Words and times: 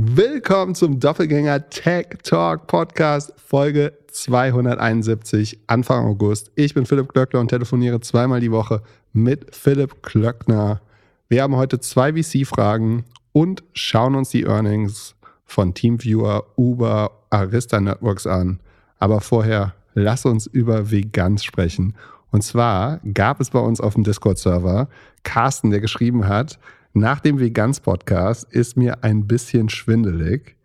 Willkommen 0.00 0.76
zum 0.76 1.00
Doppelgänger 1.00 1.70
Tech 1.70 2.06
Talk 2.22 2.68
Podcast, 2.68 3.32
Folge 3.36 3.98
271, 4.12 5.58
Anfang 5.66 6.06
August. 6.06 6.52
Ich 6.54 6.72
bin 6.72 6.86
Philipp 6.86 7.08
Klöckner 7.08 7.40
und 7.40 7.48
telefoniere 7.48 7.98
zweimal 7.98 8.38
die 8.38 8.52
Woche 8.52 8.80
mit 9.12 9.52
Philipp 9.52 10.00
Klöckner. 10.04 10.80
Wir 11.28 11.42
haben 11.42 11.56
heute 11.56 11.80
zwei 11.80 12.12
VC-Fragen 12.12 13.06
und 13.32 13.64
schauen 13.72 14.14
uns 14.14 14.30
die 14.30 14.44
Earnings 14.44 15.16
von 15.44 15.74
Teamviewer, 15.74 16.46
Uber, 16.56 17.10
Arista 17.30 17.80
Networks 17.80 18.28
an. 18.28 18.60
Aber 19.00 19.20
vorher 19.20 19.74
lass 19.94 20.24
uns 20.24 20.46
über 20.46 20.92
Veganz 20.92 21.42
sprechen. 21.42 21.96
Und 22.30 22.44
zwar 22.44 23.00
gab 23.14 23.40
es 23.40 23.50
bei 23.50 23.58
uns 23.58 23.80
auf 23.80 23.94
dem 23.94 24.04
Discord-Server 24.04 24.88
Carsten, 25.24 25.70
der 25.70 25.80
geschrieben 25.80 26.28
hat, 26.28 26.60
nach 26.92 27.20
dem 27.20 27.38
Veganz-Podcast 27.38 28.44
ist 28.50 28.76
mir 28.76 29.04
ein 29.04 29.26
bisschen 29.26 29.68
schwindelig. 29.68 30.56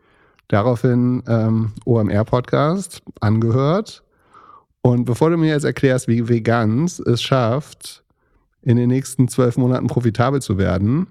Daraufhin 0.48 1.24
ähm, 1.28 1.74
OMR-Podcast 1.86 3.02
angehört. 3.20 4.04
Und 4.82 5.06
bevor 5.06 5.30
du 5.30 5.38
mir 5.38 5.50
jetzt 5.50 5.64
erklärst, 5.64 6.08
wie 6.08 6.28
Veganz 6.28 7.00
es 7.00 7.22
schafft, 7.22 8.04
in 8.62 8.78
den 8.78 8.90
nächsten 8.90 9.28
zwölf 9.28 9.58
Monaten 9.58 9.88
profitabel 9.88 10.42
zu 10.42 10.58
werden, 10.58 11.08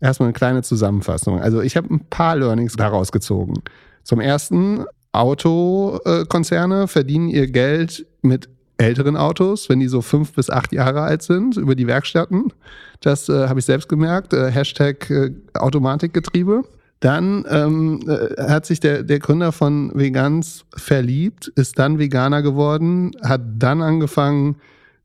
erstmal 0.00 0.28
eine 0.28 0.34
kleine 0.34 0.62
Zusammenfassung. 0.62 1.40
Also 1.40 1.60
ich 1.60 1.76
habe 1.76 1.92
ein 1.92 2.06
paar 2.08 2.36
Learnings 2.36 2.76
daraus 2.76 3.12
gezogen. 3.12 3.62
Zum 4.02 4.20
ersten, 4.20 4.84
Autokonzerne 5.12 6.88
verdienen 6.88 7.28
ihr 7.28 7.50
Geld 7.50 8.06
mit 8.20 8.50
älteren 8.78 9.16
Autos, 9.16 9.68
wenn 9.68 9.80
die 9.80 9.88
so 9.88 10.02
fünf 10.02 10.32
bis 10.32 10.50
acht 10.50 10.72
Jahre 10.72 11.02
alt 11.02 11.22
sind, 11.22 11.56
über 11.56 11.74
die 11.74 11.86
Werkstätten. 11.86 12.52
Das 13.00 13.28
äh, 13.28 13.48
habe 13.48 13.60
ich 13.60 13.64
selbst 13.64 13.88
gemerkt. 13.88 14.32
Äh, 14.32 14.50
Hashtag 14.50 15.10
äh, 15.10 15.30
Automatikgetriebe. 15.54 16.64
Dann 17.00 17.44
ähm, 17.50 18.00
äh, 18.08 18.42
hat 18.42 18.66
sich 18.66 18.80
der, 18.80 19.02
der 19.02 19.18
Gründer 19.18 19.52
von 19.52 19.92
Vegans 19.94 20.64
verliebt, 20.74 21.48
ist 21.54 21.78
dann 21.78 21.98
Veganer 21.98 22.42
geworden, 22.42 23.12
hat 23.22 23.42
dann 23.58 23.82
angefangen, 23.82 24.56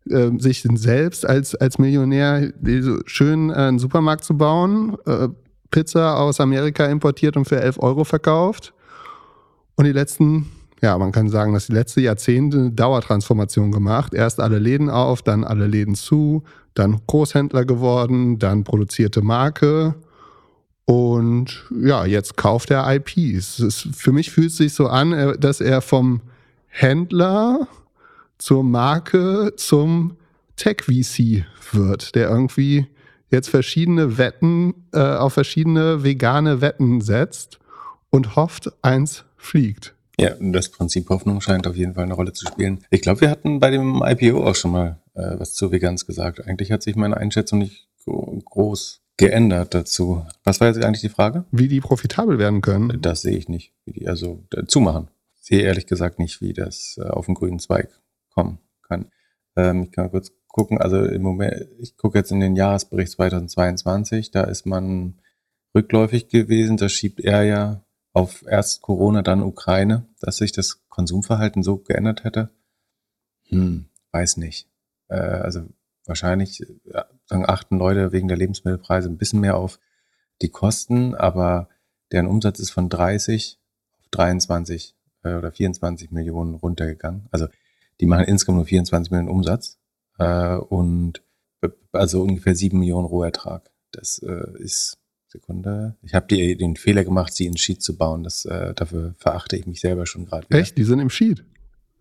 äh, 0.10 0.32
sich 0.38 0.64
selbst 0.64 1.28
als, 1.28 1.54
als 1.56 1.78
Millionär 1.78 2.54
schön 3.06 3.50
äh, 3.50 3.54
einen 3.54 3.80
Supermarkt 3.80 4.24
zu 4.24 4.38
bauen, 4.38 4.98
äh, 5.06 5.28
Pizza 5.70 6.18
aus 6.18 6.40
Amerika 6.40 6.86
importiert 6.86 7.38
und 7.38 7.46
für 7.46 7.62
11 7.62 7.80
Euro 7.80 8.04
verkauft. 8.04 8.74
Und 9.76 9.86
die 9.86 9.92
letzten 9.92 10.48
ja, 10.82 10.98
man 10.98 11.12
kann 11.12 11.30
sagen, 11.30 11.54
dass 11.54 11.68
die 11.68 11.74
letzten 11.74 12.00
Jahrzehnte 12.02 12.58
eine 12.58 12.72
Dauertransformation 12.72 13.72
gemacht. 13.72 14.14
Erst 14.16 14.40
alle 14.40 14.58
Läden 14.58 14.90
auf, 14.90 15.22
dann 15.22 15.44
alle 15.44 15.68
Läden 15.68 15.94
zu, 15.94 16.44
dann 16.74 17.02
Großhändler 17.06 17.66
geworden, 17.66 18.40
dann 18.40 18.64
produzierte 18.64 19.22
Marke. 19.22 19.94
Und 20.86 21.66
ja, 21.80 22.06
jetzt 22.06 22.36
kauft 22.36 22.72
er 22.72 22.92
IPs. 22.92 23.60
Ist, 23.60 23.90
für 23.94 24.12
mich 24.12 24.32
fühlt 24.32 24.50
es 24.50 24.58
sich 24.58 24.74
so 24.74 24.88
an, 24.88 25.14
äh, 25.14 25.38
dass 25.38 25.62
er 25.62 25.82
vom 25.82 26.22
Händler 26.68 27.68
zur 28.40 28.64
Marke 28.64 29.54
zum 29.58 30.18
Tech-VC 30.56 31.46
wird, 31.74 32.16
der 32.16 32.30
irgendwie 32.30 32.88
jetzt 33.30 33.50
verschiedene 33.50 34.18
Wetten 34.18 34.74
äh, 34.94 35.00
auf 35.00 35.34
verschiedene 35.34 36.04
vegane 36.04 36.60
Wetten 36.60 37.02
setzt 37.02 37.60
und 38.10 38.36
hofft, 38.36 38.72
eins 38.82 39.26
fliegt. 39.38 39.96
Ja, 40.20 40.36
das 40.40 40.70
Prinzip 40.70 41.10
Hoffnung 41.10 41.42
scheint 41.42 41.68
auf 41.68 41.76
jeden 41.76 41.96
Fall 41.96 42.04
eine 42.04 42.14
Rolle 42.14 42.34
zu 42.34 42.46
spielen. 42.46 42.84
Ich 42.90 43.02
glaube, 43.02 43.22
wir 43.22 43.30
hatten 43.30 43.60
bei 43.60 43.72
dem 43.72 44.04
IPO 44.06 44.46
auch 44.46 44.56
schon 44.56 44.72
mal 44.72 45.00
äh, 45.14 45.40
was 45.40 45.54
zu 45.54 45.72
Veganz 45.72 46.06
gesagt. 46.06 46.46
Eigentlich 46.46 46.72
hat 46.72 46.84
sich 46.84 46.96
meine 46.96 47.18
Einschätzung 47.18 47.60
nicht 47.60 47.88
groß 48.06 49.02
geändert 49.18 49.74
dazu. 49.74 50.26
Was 50.44 50.60
war 50.60 50.68
jetzt 50.68 50.84
eigentlich 50.84 51.02
die 51.02 51.10
Frage? 51.10 51.46
Wie 51.52 51.68
die 51.68 51.80
profitabel 51.80 52.40
werden 52.40 52.62
können? 52.62 53.02
Das 53.02 53.22
sehe 53.22 53.38
ich 53.38 53.48
nicht. 53.50 53.74
Wie 53.86 53.94
die 53.94 54.08
also 54.08 54.44
zumachen. 54.68 55.10
Ich 55.40 55.48
sehe 55.48 55.62
ehrlich 55.62 55.86
gesagt 55.86 56.20
nicht, 56.20 56.42
wie 56.42 56.54
das 56.54 57.00
äh, 57.00 57.08
auf 57.08 57.26
den 57.26 57.36
grünen 57.36 57.60
Zweig 57.60 57.90
kommen 58.30 58.60
kann. 58.88 59.12
Ähm, 59.56 59.84
ich 59.84 59.92
kann 59.92 60.06
mal 60.06 60.12
kurz 60.12 60.32
gucken. 60.48 60.80
Also 60.80 61.04
im 61.04 61.22
Moment, 61.22 61.68
ich 61.80 61.98
gucke 61.98 62.18
jetzt 62.18 62.32
in 62.32 62.40
den 62.40 62.56
Jahresbericht 62.56 63.12
2022. 63.12 64.32
Da 64.32 64.44
ist 64.44 64.66
man 64.66 65.20
rückläufig 65.76 66.28
gewesen. 66.28 66.78
Das 66.78 66.92
schiebt 66.92 67.20
er 67.20 67.44
ja 67.44 67.84
auf 68.14 68.46
erst 68.48 68.82
Corona, 68.82 69.22
dann 69.22 69.44
Ukraine, 69.44 70.06
dass 70.20 70.38
sich 70.38 70.52
das 70.52 70.82
Konsumverhalten 70.90 71.64
so 71.64 71.78
geändert 71.78 72.24
hätte? 72.24 72.50
Hm, 73.48 73.86
weiß 74.12 74.38
nicht. 74.38 74.68
Äh, 75.08 75.16
also 75.16 75.66
wahrscheinlich 76.06 76.66
sagen 77.26 77.46
achten 77.48 77.78
Leute 77.78 78.12
wegen 78.12 78.28
der 78.28 78.38
Lebensmittelpreise 78.38 79.10
ein 79.10 79.18
bisschen 79.18 79.40
mehr 79.40 79.58
auf 79.58 79.80
die 80.42 80.50
Kosten, 80.50 81.16
aber 81.16 81.70
deren 82.12 82.28
Umsatz 82.28 82.60
ist 82.60 82.72
von 82.72 82.90
30 82.90 83.60
auf 84.00 84.08
23 84.10 84.96
äh, 85.24 85.34
oder 85.36 85.52
24 85.52 86.12
Millionen 86.12 86.56
runtergegangen. 86.56 87.28
Also 87.32 87.48
die 88.00 88.06
machen 88.06 88.26
insgesamt 88.26 88.58
nur 88.58 88.66
24 88.66 89.12
Millionen 89.12 89.30
Umsatz 89.30 89.78
äh, 90.18 90.56
und 90.56 91.24
also 91.92 92.24
ungefähr 92.24 92.56
7 92.56 92.78
Millionen 92.78 93.06
Rohertrag. 93.06 93.70
Das 93.92 94.20
äh, 94.20 94.58
ist 94.60 94.98
Sekunde. 95.32 95.96
Ich 96.02 96.14
habe 96.14 96.28
den 96.28 96.76
Fehler 96.76 97.04
gemacht, 97.06 97.34
sie 97.34 97.46
in 97.46 97.58
Sheet 97.58 97.82
zu 97.82 97.96
bauen. 97.98 98.24
Das, 98.24 98.46
äh, 98.46 98.74
dafür 98.74 99.16
verachte 99.18 99.56
ich 99.56 99.66
mich 99.66 99.80
selber 99.80 100.06
schon 100.06 100.26
gerade. 100.26 100.46
Echt? 100.50 100.78
Die 100.78 100.84
sind 100.84 101.00
im 101.00 101.10
Sheet? 101.10 101.46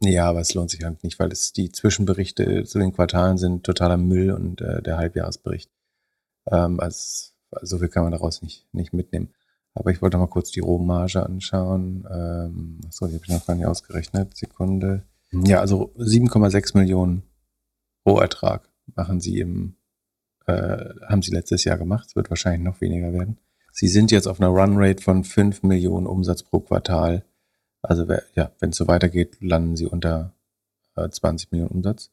Ja, 0.03 0.29
aber 0.29 0.41
es 0.41 0.55
lohnt 0.55 0.71
sich 0.71 0.83
halt 0.83 1.05
nicht, 1.05 1.19
weil 1.19 1.31
es 1.31 1.53
die 1.53 1.71
Zwischenberichte 1.71 2.65
zu 2.65 2.79
den 2.79 2.93
Quartalen 2.93 3.39
sind 3.39 3.65
totaler 3.65 3.99
Müll 3.99 4.33
und 4.33 4.61
äh, 4.61 4.83
der 4.83 4.97
Halbjahresbericht. 4.97 5.71
Ähm, 6.51 6.81
also, 6.81 7.33
so 7.63 7.79
viel 7.79 7.89
kann 7.89 8.05
man 8.05 8.13
daraus 8.13 8.43
nicht, 8.43 8.67
nicht 8.73 8.93
mitnehmen. 8.93 9.31
Aber 9.75 9.91
ich 9.91 10.03
wollte 10.03 10.19
mal 10.19 10.27
kurz 10.27 10.51
die 10.51 10.61
Rohmarge 10.61 11.25
anschauen. 11.25 12.07
Ähm, 12.11 12.81
achso, 12.87 13.07
die 13.07 13.15
habe 13.15 13.25
ich 13.25 13.31
noch 13.31 13.47
gar 13.47 13.55
nicht 13.55 13.67
ausgerechnet. 13.67 14.37
Sekunde. 14.37 15.05
Ja, 15.33 15.61
also 15.61 15.93
7,6 15.97 16.77
Millionen 16.77 17.23
Rohertrag 18.05 18.69
machen 18.97 19.21
sie 19.21 19.39
im 19.39 19.77
äh, 20.51 21.07
haben 21.07 21.23
sie 21.23 21.33
letztes 21.33 21.65
Jahr 21.65 21.79
gemacht. 21.79 22.09
Es 22.09 22.17
wird 22.17 22.31
wahrscheinlich 22.31 22.63
noch 22.63 22.81
weniger 22.81 23.13
werden. 23.13 23.39
Sie 23.73 23.89
sind 23.89 24.11
jetzt 24.11 24.27
auf 24.27 24.41
einer 24.41 24.51
Runrate 24.51 25.03
von 25.03 25.25
5 25.25 25.63
Millionen 25.63 26.07
Umsatz 26.07 26.43
pro 26.43 26.61
Quartal. 26.61 27.25
Also 27.83 28.07
ja, 28.35 28.51
wenn 28.59 28.71
es 28.71 28.77
so 28.77 28.89
weitergeht, 28.89 29.39
landen 29.41 29.77
sie 29.77 29.87
unter 29.87 30.35
äh, 30.97 31.09
20 31.09 31.53
Millionen 31.53 31.73
Umsatz. 31.73 32.11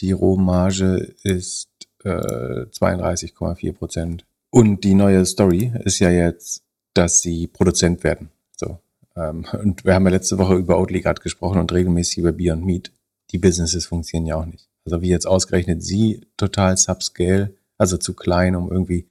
Die 0.00 0.12
Rohmarge 0.12 1.14
ist 1.22 1.70
äh, 2.04 2.66
32,4 2.66 3.72
Prozent. 3.72 4.26
Und 4.50 4.84
die 4.84 4.94
neue 4.94 5.24
Story 5.24 5.72
ist 5.84 5.98
ja 5.98 6.10
jetzt, 6.10 6.62
dass 6.94 7.20
sie 7.20 7.46
Produzent 7.46 8.04
werden. 8.04 8.30
So. 8.56 8.78
Ähm, 9.16 9.46
und 9.52 9.84
wir 9.84 9.94
haben 9.94 10.04
ja 10.04 10.10
letzte 10.12 10.38
Woche 10.38 10.54
über 10.56 10.78
Oatly 10.78 11.00
gerade 11.00 11.22
gesprochen 11.22 11.60
und 11.60 11.72
regelmäßig 11.72 12.18
über 12.18 12.32
Beyond 12.32 12.64
Meat. 12.64 12.92
Die 13.30 13.38
Businesses 13.38 13.86
funktionieren 13.86 14.26
ja 14.26 14.36
auch 14.36 14.46
nicht. 14.46 14.68
Also 14.86 15.02
wie 15.02 15.08
jetzt 15.08 15.26
ausgerechnet 15.26 15.82
sie 15.82 16.22
total 16.36 16.76
subscale, 16.76 17.52
also 17.76 17.98
zu 17.98 18.14
klein, 18.14 18.56
um 18.56 18.70
irgendwie 18.70 19.08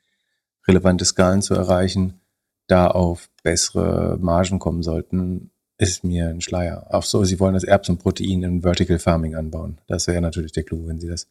relevante 0.67 1.05
Skalen 1.05 1.41
zu 1.41 1.53
erreichen, 1.53 2.21
da 2.67 2.87
auf 2.87 3.29
bessere 3.43 4.17
Margen 4.19 4.57
kommen 4.57 4.81
sollten, 4.81 5.51
ist 5.77 6.03
mir 6.03 6.29
ein 6.29 6.41
Schleier. 6.41 6.87
Auch 6.89 7.03
so, 7.03 7.23
sie 7.25 7.39
wollen 7.39 7.53
das 7.53 7.65
Erbsenprotein 7.65 8.43
in 8.43 8.61
Vertical 8.61 8.97
Farming 8.97 9.35
anbauen. 9.35 9.77
Das 9.87 10.07
wäre 10.07 10.21
natürlich 10.21 10.53
der 10.53 10.63
Clou, 10.63 10.87
wenn 10.87 10.99
sie 10.99 11.07
das 11.07 11.27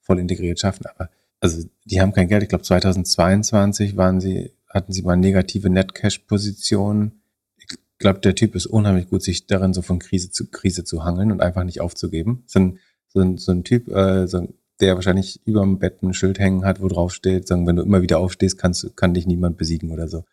voll 0.00 0.20
integriert 0.20 0.60
schaffen. 0.60 0.86
Aber 0.86 1.08
also 1.40 1.66
die 1.84 2.00
haben 2.00 2.12
kein 2.12 2.28
Geld. 2.28 2.42
Ich 2.42 2.50
glaube 2.50 2.64
2022 2.64 3.96
waren 3.96 4.20
sie, 4.20 4.52
hatten 4.68 4.92
sie 4.92 5.02
mal 5.02 5.16
negative 5.16 5.70
Net 5.70 5.94
Cash 5.94 6.18
Positionen. 6.20 7.22
Ich 7.56 7.66
glaube, 7.98 8.20
der 8.20 8.34
Typ 8.34 8.54
ist 8.54 8.66
unheimlich 8.66 9.08
gut, 9.08 9.22
sich 9.22 9.46
darin 9.46 9.72
so 9.72 9.80
von 9.80 9.98
Krise 9.98 10.30
zu 10.30 10.50
Krise 10.50 10.84
zu 10.84 11.04
hangeln 11.04 11.32
und 11.32 11.40
einfach 11.40 11.64
nicht 11.64 11.80
aufzugeben. 11.80 12.42
Das 12.44 12.52
sind 12.52 12.78
so 13.08 13.20
ein, 13.20 13.38
so 13.38 13.52
ein 13.52 13.64
Typ, 13.64 13.88
äh, 13.88 14.26
so, 14.26 14.48
der 14.80 14.94
wahrscheinlich 14.94 15.40
über 15.46 15.60
dem 15.60 15.78
Bett 15.78 16.02
ein 16.02 16.14
Schild 16.14 16.38
hängen 16.38 16.64
hat, 16.64 16.82
wo 16.82 16.88
drauf 16.88 17.12
steht, 17.12 17.48
sagen, 17.48 17.66
wenn 17.66 17.76
du 17.76 17.82
immer 17.82 18.02
wieder 18.02 18.18
aufstehst, 18.18 18.58
kannst, 18.58 18.96
kann 18.96 19.14
dich 19.14 19.26
niemand 19.26 19.56
besiegen 19.56 19.90
oder 19.90 20.08
so. 20.08 20.24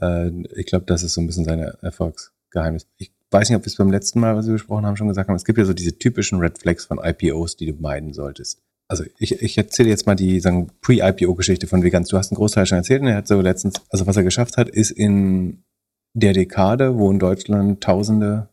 Äh, 0.00 0.30
ich 0.54 0.66
glaube, 0.66 0.86
das 0.86 1.02
ist 1.02 1.14
so 1.14 1.20
ein 1.20 1.26
bisschen 1.26 1.44
sein 1.44 1.60
Erfolgsgeheimnis. 1.60 2.86
Ich 2.96 3.12
weiß 3.30 3.48
nicht, 3.48 3.56
ob 3.56 3.62
wir 3.62 3.68
es 3.68 3.76
beim 3.76 3.90
letzten 3.90 4.20
Mal, 4.20 4.36
was 4.36 4.46
wir 4.46 4.52
besprochen 4.52 4.86
haben, 4.86 4.96
schon 4.96 5.08
gesagt 5.08 5.28
haben. 5.28 5.36
Es 5.36 5.44
gibt 5.44 5.58
ja 5.58 5.64
so 5.64 5.74
diese 5.74 5.98
typischen 5.98 6.38
Red 6.38 6.58
Flags 6.58 6.84
von 6.86 6.98
IPOs, 7.02 7.56
die 7.56 7.66
du 7.66 7.80
meiden 7.80 8.12
solltest. 8.12 8.62
Also 8.88 9.04
ich, 9.18 9.42
ich 9.42 9.58
erzähle 9.58 9.90
jetzt 9.90 10.06
mal 10.06 10.14
die 10.14 10.40
sagen 10.40 10.70
Pre-IPO-Geschichte 10.80 11.66
von 11.66 11.82
Veganz. 11.82 12.08
Du 12.08 12.16
hast 12.16 12.30
einen 12.30 12.38
Großteil 12.38 12.64
schon 12.64 12.78
erzählt 12.78 13.02
und 13.02 13.08
er 13.08 13.16
hat 13.16 13.28
so 13.28 13.40
letztens, 13.40 13.74
also 13.90 14.06
was 14.06 14.16
er 14.16 14.22
geschafft 14.22 14.56
hat, 14.56 14.68
ist 14.68 14.90
in 14.90 15.62
der 16.14 16.32
Dekade, 16.32 16.96
wo 16.96 17.10
in 17.10 17.18
Deutschland 17.18 17.82
tausende 17.82 18.48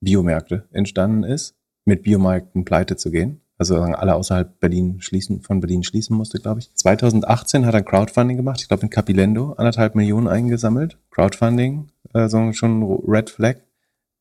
Biomärkte 0.00 0.64
entstanden 0.72 1.22
ist, 1.22 1.54
mit 1.88 2.02
Biomärkten 2.02 2.64
pleite 2.64 2.96
zu 2.96 3.10
gehen. 3.10 3.40
Also 3.56 3.80
alle 3.80 4.14
außerhalb 4.14 4.60
Berlin 4.60 5.00
schließen, 5.00 5.40
von 5.40 5.60
Berlin 5.60 5.82
schließen 5.82 6.16
musste, 6.16 6.38
glaube 6.38 6.60
ich. 6.60 6.72
2018 6.74 7.66
hat 7.66 7.74
er 7.74 7.82
Crowdfunding 7.82 8.36
gemacht, 8.36 8.60
ich 8.60 8.68
glaube 8.68 8.84
in 8.84 8.90
Capilendo, 8.90 9.54
anderthalb 9.54 9.96
Millionen 9.96 10.28
eingesammelt. 10.28 10.96
Crowdfunding, 11.10 11.88
also 12.12 12.52
schon 12.52 12.84
Red 13.08 13.30
Flag. 13.30 13.56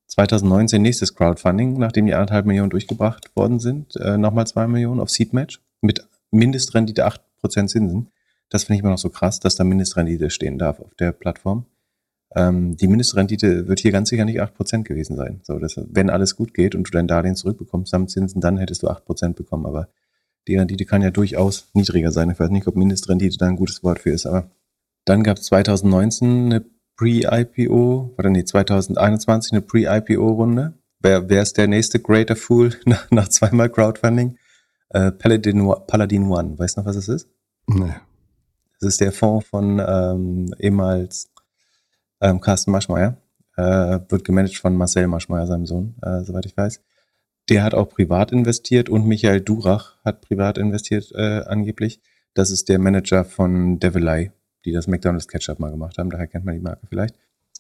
2019 0.08 0.82
nächstes 0.82 1.14
Crowdfunding, 1.14 1.78
nachdem 1.78 2.08
die 2.08 2.16
anderthalb 2.16 2.48
Millionen 2.48 2.72
durchgebracht 2.72 3.36
worden 3.36 3.60
sind, 3.60 3.96
äh, 3.98 4.18
nochmal 4.18 4.48
zwei 4.48 4.66
Millionen 4.66 5.02
auf 5.02 5.12
Seedmatch 5.12 5.60
mit 5.82 6.08
Mindestrendite 6.32 7.06
8% 7.06 7.68
Zinsen. 7.68 8.08
Das 8.50 8.64
finde 8.64 8.78
ich 8.78 8.80
immer 8.80 8.92
noch 8.92 8.98
so 8.98 9.10
krass, 9.10 9.40
dass 9.42 9.56
da 9.56 9.66
Mindestrendite 9.66 10.30
stehen 10.30 10.58
darf 10.58 10.80
auf 10.80 10.96
der 10.96 11.12
Plattform. 11.12 11.66
Ähm, 12.36 12.76
die 12.76 12.88
Mindestrendite 12.88 13.68
wird 13.68 13.80
hier 13.80 13.92
ganz 13.92 14.10
sicher 14.10 14.26
nicht 14.26 14.42
8% 14.42 14.84
gewesen 14.84 15.16
sein. 15.16 15.42
So, 15.44 15.60
dass, 15.60 15.80
wenn 15.90 16.10
alles 16.10 16.36
gut 16.36 16.54
geht 16.54 16.76
und 16.76 16.88
du 16.88 16.92
dein 16.92 17.08
Darlehen 17.08 17.36
zurückbekommst 17.36 17.92
samt 17.92 18.12
Zinsen, 18.12 18.42
dann 18.42 18.58
hättest 18.58 18.84
du 18.84 18.90
8% 18.90 19.34
bekommen. 19.34 19.66
Aber 19.66 19.88
die 20.48 20.58
Rendite 20.58 20.86
kann 20.86 21.02
ja 21.02 21.12
durchaus 21.12 21.70
niedriger 21.74 22.12
sein. 22.12 22.30
Ich 22.30 22.40
weiß 22.40 22.50
nicht, 22.50 22.68
ob 22.68 22.76
Mindestrendite 22.76 23.38
da 23.38 23.48
ein 23.48 23.56
gutes 23.56 23.84
Wort 23.84 24.00
für 24.00 24.12
ist, 24.12 24.26
aber 24.26 24.50
dann 25.06 25.24
gab 25.24 25.38
es 25.38 25.44
2019 25.44 26.46
eine 26.46 26.66
Pre-IPO, 26.98 28.16
oder 28.18 28.30
nee, 28.30 28.44
2021 28.44 29.54
eine 29.54 29.62
Pre-IPO-Runde. 29.62 30.74
Wer, 31.00 31.30
wer 31.30 31.44
ist 31.44 31.58
der 31.58 31.68
nächste 31.68 32.00
Greater 32.00 32.36
Fool 32.36 32.74
nach, 32.86 33.10
nach 33.12 33.30
zweimal 33.30 33.70
Crowdfunding? 33.70 34.38
Äh, 34.90 35.12
Paladin, 35.12 35.74
Paladin 35.88 36.24
One. 36.30 36.58
Weißt 36.58 36.76
du 36.76 36.82
noch, 36.82 36.88
was 36.88 36.96
es 36.96 37.08
ist? 37.08 37.30
Nee. 37.68 37.94
Das 38.80 38.90
ist 38.90 39.02
der 39.02 39.12
Fonds 39.12 39.48
von 39.48 39.82
ähm, 39.86 40.54
ehemals 40.60 41.30
ähm, 42.22 42.42
Carsten 42.42 42.72
Maschmeyer. 42.72 43.18
Äh, 43.56 44.00
wird 44.10 44.24
gemanagt 44.24 44.58
von 44.58 44.76
Marcel 44.76 45.08
Maschmeyer, 45.08 45.48
seinem 45.48 45.66
Sohn, 45.66 45.96
äh, 46.04 46.24
soweit 46.24 46.46
ich 46.46 46.56
weiß. 46.56 46.82
Der 47.50 47.64
hat 47.64 47.74
auch 47.74 47.90
privat 47.90 48.32
investiert 48.32 48.90
und 48.90 49.08
Michael 49.08 49.42
Durach 49.42 49.96
hat 50.04 50.22
privat 50.22 50.58
investiert, 50.58 51.12
äh, 51.16 51.44
angeblich. 51.46 52.02
Das 52.34 52.52
ist 52.52 52.70
der 52.70 52.78
Manager 52.78 53.26
von 53.26 53.80
Devilei, 53.80 54.32
die 54.64 54.74
das 54.74 54.88
McDonald's 54.88 55.28
Ketchup 55.28 55.60
mal 55.60 55.72
gemacht 55.72 55.98
haben. 55.98 56.10
Daher 56.10 56.28
kennt 56.28 56.46
man 56.46 56.56
die 56.56 56.62
Marke 56.62 56.86
vielleicht. 56.88 57.16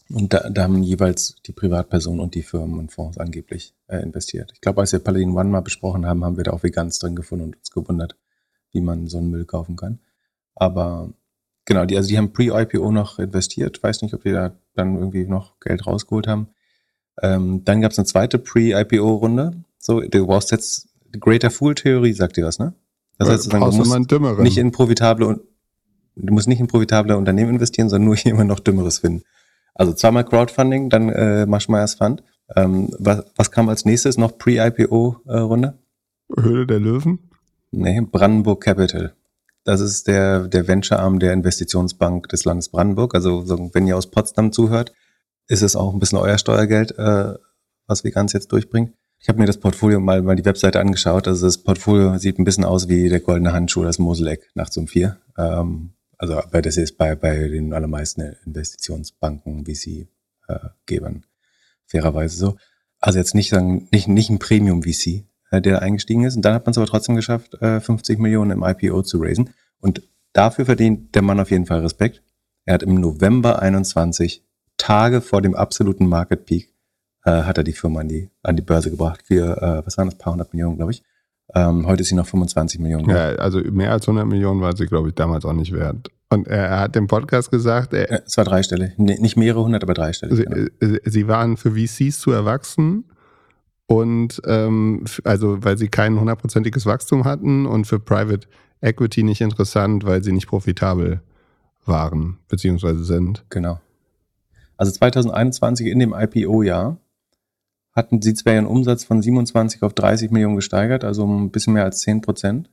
Und 0.09 0.33
da, 0.33 0.49
da 0.49 0.63
haben 0.63 0.83
jeweils 0.83 1.35
die 1.45 1.51
Privatpersonen 1.51 2.19
und 2.19 2.35
die 2.35 2.43
Firmen 2.43 2.79
und 2.79 2.91
Fonds 2.91 3.17
angeblich 3.17 3.73
äh, 3.87 3.97
investiert. 3.97 4.51
Ich 4.53 4.61
glaube, 4.61 4.81
als 4.81 4.93
wir 4.93 4.99
Paladin 4.99 5.35
One 5.35 5.49
mal 5.49 5.61
besprochen 5.61 6.05
haben, 6.05 6.23
haben 6.23 6.37
wir 6.37 6.45
da 6.45 6.51
auch 6.51 6.63
Vegans 6.63 6.99
drin 6.99 7.15
gefunden 7.15 7.45
und 7.45 7.57
uns 7.57 7.71
gewundert, 7.71 8.15
wie 8.71 8.81
man 8.81 9.07
so 9.07 9.17
einen 9.17 9.31
Müll 9.31 9.45
kaufen 9.45 9.75
kann. 9.75 9.99
Aber 10.55 11.13
genau, 11.67 11.85
die, 11.85 11.95
also 11.95 12.09
die 12.09 12.17
haben 12.17 12.33
pre-IPO 12.33 12.91
noch 12.91 13.19
investiert. 13.19 13.83
Weiß 13.83 14.01
nicht, 14.01 14.15
ob 14.15 14.23
die 14.23 14.31
da 14.31 14.55
dann 14.73 14.97
irgendwie 14.97 15.27
noch 15.27 15.59
Geld 15.59 15.85
rausgeholt 15.85 16.25
haben. 16.27 16.47
Ähm, 17.21 17.63
dann 17.63 17.81
gab 17.81 17.91
es 17.91 17.99
eine 17.99 18.05
zweite 18.05 18.39
Pre-IPO-Runde. 18.39 19.63
So, 19.77 20.01
du 20.01 20.25
brauchst 20.25 20.51
jetzt 20.51 20.89
die 21.13 21.19
Greater 21.19 21.51
Fool-Theorie, 21.51 22.13
sagt 22.13 22.37
dir 22.37 22.45
was, 22.45 22.57
ne? 22.57 22.73
Das 23.19 23.29
heißt, 23.29 23.53
du 23.53 23.57
musst 23.57 24.39
nicht 24.39 24.57
in 24.57 24.71
profitable 24.71 25.39
du 26.15 26.33
musst 26.33 26.47
nicht 26.47 26.59
in 26.59 26.67
profitable 26.67 27.15
Unternehmen 27.15 27.51
investieren, 27.51 27.89
sondern 27.89 28.05
nur 28.05 28.15
jemand 28.23 28.49
noch 28.49 28.59
Dümmeres 28.59 28.99
finden. 28.99 29.23
Also 29.75 29.93
zweimal 29.93 30.25
Crowdfunding, 30.25 30.89
dann 30.89 31.09
äh, 31.09 31.45
Maschmeyers 31.45 31.95
Fund. 31.95 32.23
Ähm, 32.55 32.89
was, 32.97 33.23
was 33.35 33.51
kam 33.51 33.69
als 33.69 33.85
nächstes? 33.85 34.17
Noch 34.17 34.37
Pre-IPO-Runde? 34.37 35.77
Äh, 36.35 36.41
Höhle 36.41 36.65
der 36.65 36.79
Löwen? 36.79 37.19
Nee, 37.71 38.01
Brandenburg 38.01 38.61
Capital. 38.61 39.13
Das 39.67 39.81
ist 39.81 40.07
der, 40.07 40.47
der 40.47 40.65
Venture-Arm 40.65 41.19
der 41.19 41.33
Investitionsbank 41.33 42.29
des 42.29 42.45
Landes 42.45 42.69
Brandenburg. 42.69 43.13
Also 43.13 43.41
so, 43.41 43.69
wenn 43.73 43.85
ihr 43.85 43.97
aus 43.97 44.09
Potsdam 44.09 44.53
zuhört, 44.53 44.93
ist 45.49 45.61
es 45.61 45.75
auch 45.75 45.91
ein 45.91 45.99
bisschen 45.99 46.19
euer 46.19 46.37
Steuergeld, 46.37 46.97
äh, 46.97 47.33
was 47.85 48.05
Veganz 48.05 48.31
jetzt 48.31 48.53
durchbringt. 48.53 48.93
Ich 49.19 49.27
habe 49.27 49.39
mir 49.39 49.45
das 49.45 49.57
Portfolio 49.57 49.99
mal, 49.99 50.21
mal 50.21 50.37
die 50.37 50.45
Webseite 50.45 50.79
angeschaut. 50.79 51.27
Also 51.27 51.45
das 51.45 51.57
Portfolio 51.57 52.17
sieht 52.17 52.39
ein 52.39 52.45
bisschen 52.45 52.63
aus 52.63 52.87
wie 52.87 53.09
der 53.09 53.19
goldene 53.19 53.51
Handschuh, 53.51 53.83
das 53.83 53.99
Moseleck 53.99 54.49
nachts 54.55 54.77
um 54.77 54.87
vier. 54.87 55.17
Ähm, 55.37 55.95
also, 56.17 56.37
aber 56.37 56.61
das 56.61 56.77
ist 56.77 56.97
bei, 56.97 57.15
bei 57.15 57.49
den 57.49 57.73
allermeisten 57.73 58.37
Investitionsbanken, 58.45 59.65
VC-Gebern, 59.65 61.15
äh, 61.15 61.27
fairerweise 61.87 62.37
so. 62.37 62.55
Also 63.01 63.19
jetzt 63.19 63.35
nicht 63.35 63.49
sagen, 63.49 63.89
nicht, 63.91 64.07
nicht 64.07 64.29
ein 64.29 64.39
Premium-VC, 64.39 65.25
äh, 65.51 65.61
der 65.61 65.81
eingestiegen 65.81 66.23
ist. 66.23 66.35
Und 66.35 66.43
dann 66.43 66.53
hat 66.53 66.65
man 66.65 66.71
es 66.71 66.77
aber 66.77 66.87
trotzdem 66.87 67.15
geschafft, 67.15 67.55
äh, 67.61 67.79
50 67.79 68.19
Millionen 68.19 68.51
im 68.51 68.63
IPO 68.63 69.01
zu 69.03 69.19
raisen. 69.19 69.51
Und 69.79 70.01
dafür 70.33 70.65
verdient 70.65 71.15
der 71.15 71.21
Mann 71.21 71.39
auf 71.39 71.51
jeden 71.51 71.65
Fall 71.65 71.79
Respekt. 71.79 72.21
Er 72.65 72.75
hat 72.75 72.83
im 72.83 72.95
November 72.95 73.61
21, 73.61 74.43
Tage 74.77 75.21
vor 75.21 75.41
dem 75.41 75.55
absoluten 75.55 76.07
Market 76.07 76.45
Peak, 76.45 76.73
äh, 77.23 77.43
hat 77.43 77.57
er 77.57 77.63
die 77.63 77.73
Firma 77.73 78.01
an 78.01 78.09
die, 78.09 78.29
an 78.43 78.55
die 78.55 78.61
Börse 78.61 78.91
gebracht 78.91 79.23
für, 79.25 79.61
äh, 79.61 79.85
was 79.85 79.97
waren 79.97 80.09
das, 80.09 80.17
paar 80.17 80.33
hundert 80.33 80.53
Millionen, 80.53 80.77
glaube 80.77 80.91
ich. 80.91 81.03
Ähm, 81.55 81.87
heute 81.87 82.01
ist 82.01 82.09
sie 82.09 82.15
noch 82.15 82.27
25 82.27 82.79
Millionen. 82.79 83.09
Ja, 83.09 83.29
also 83.35 83.59
mehr 83.59 83.91
als 83.91 84.07
100 84.07 84.27
Millionen 84.27 84.59
war 84.59 84.75
sie, 84.75 84.85
glaube 84.85 85.09
ich, 85.09 85.15
damals 85.15 85.45
auch 85.45 85.53
nicht 85.53 85.71
wert. 85.71 86.09
Und 86.29 86.47
er, 86.47 86.81
hat 86.81 86.95
im 86.97 87.07
Podcast 87.07 87.51
gesagt, 87.51 87.93
er, 87.93 88.25
es 88.25 88.35
war 88.35 88.43
dreistellig. 88.43 88.91
Nee, 88.97 89.17
nicht 89.19 89.37
mehrere 89.37 89.63
hundert, 89.63 89.83
aber 89.83 89.93
dreistellig. 89.93 90.35
Sie, 90.35 90.43
genau. 90.43 90.97
sie 91.05 91.27
waren 91.29 91.55
für 91.55 91.71
VCs 91.71 92.19
zu 92.19 92.31
erwachsen 92.31 93.05
und 93.87 94.41
ähm, 94.45 95.05
also 95.23 95.63
weil 95.63 95.77
sie 95.77 95.87
kein 95.87 96.19
hundertprozentiges 96.19 96.85
Wachstum 96.85 97.23
hatten 97.23 97.65
und 97.65 97.85
für 97.85 97.99
Private 97.99 98.47
Equity 98.81 99.23
nicht 99.23 99.41
interessant, 99.41 100.05
weil 100.05 100.23
sie 100.23 100.33
nicht 100.33 100.47
profitabel 100.47 101.21
waren 101.85 102.37
beziehungsweise 102.49 103.03
sind. 103.03 103.45
Genau. 103.49 103.79
Also 104.75 104.91
2021 104.91 105.87
in 105.87 105.99
dem 105.99 106.13
IPO-Jahr 106.13 106.97
hatten 107.93 108.21
sie 108.21 108.35
zwar 108.35 108.53
ihren 108.53 108.67
Umsatz 108.67 109.05
von 109.05 109.21
27 109.21 109.81
auf 109.81 109.93
30 109.93 110.29
Millionen 110.29 110.57
gesteigert, 110.57 111.03
also 111.03 111.23
um 111.23 111.45
ein 111.45 111.51
bisschen 111.51 111.73
mehr 111.73 111.85
als 111.85 112.01
10 112.01 112.21
Prozent. 112.21 112.69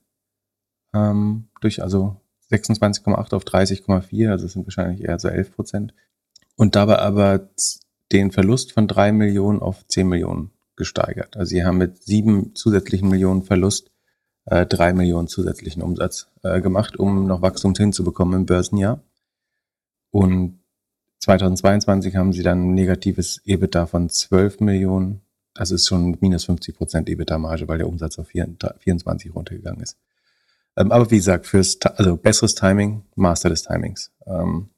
Ähm, 0.92 1.46
durch 1.60 1.82
also 1.82 2.20
26,8 2.50 3.34
auf 3.34 3.44
30,4, 3.44 4.30
also 4.30 4.44
das 4.44 4.52
sind 4.52 4.66
wahrscheinlich 4.66 5.02
eher 5.02 5.18
so 5.18 5.28
11 5.28 5.54
Prozent. 5.54 5.94
Und 6.56 6.76
dabei 6.76 6.98
aber 6.98 7.48
den 8.12 8.32
Verlust 8.32 8.72
von 8.72 8.86
3 8.86 9.12
Millionen 9.12 9.60
auf 9.60 9.86
10 9.86 10.08
Millionen 10.08 10.50
gesteigert. 10.76 11.36
Also 11.36 11.50
sie 11.50 11.64
haben 11.64 11.78
mit 11.78 12.02
sieben 12.02 12.54
zusätzlichen 12.54 13.08
Millionen 13.08 13.42
Verlust 13.42 13.90
äh, 14.46 14.66
drei 14.66 14.92
Millionen 14.92 15.28
zusätzlichen 15.28 15.82
Umsatz 15.82 16.28
äh, 16.42 16.60
gemacht, 16.60 16.98
um 16.98 17.26
noch 17.26 17.42
Wachstum 17.42 17.74
hinzubekommen 17.74 18.40
im 18.40 18.46
Börsenjahr. 18.46 19.02
Und 20.10 20.60
2022 21.20 22.16
haben 22.16 22.32
sie 22.32 22.42
dann 22.42 22.70
ein 22.70 22.74
negatives 22.74 23.40
EBITDA 23.44 23.86
von 23.86 24.10
12 24.10 24.60
Millionen. 24.60 25.22
Das 25.54 25.70
ist 25.70 25.86
schon 25.86 26.16
minus 26.20 26.44
50 26.44 26.76
Prozent 26.76 27.08
EBITDA-Marge, 27.08 27.68
weil 27.68 27.78
der 27.78 27.88
Umsatz 27.88 28.18
auf 28.18 28.28
24 28.28 29.34
runtergegangen 29.34 29.80
ist. 29.80 29.96
Ähm, 30.76 30.92
aber 30.92 31.10
wie 31.10 31.16
gesagt, 31.16 31.46
fürs, 31.46 31.80
also 31.82 32.16
besseres 32.16 32.54
Timing, 32.54 33.04
Master 33.14 33.48
des 33.48 33.62
Timings. 33.62 34.12
Ähm, 34.26 34.68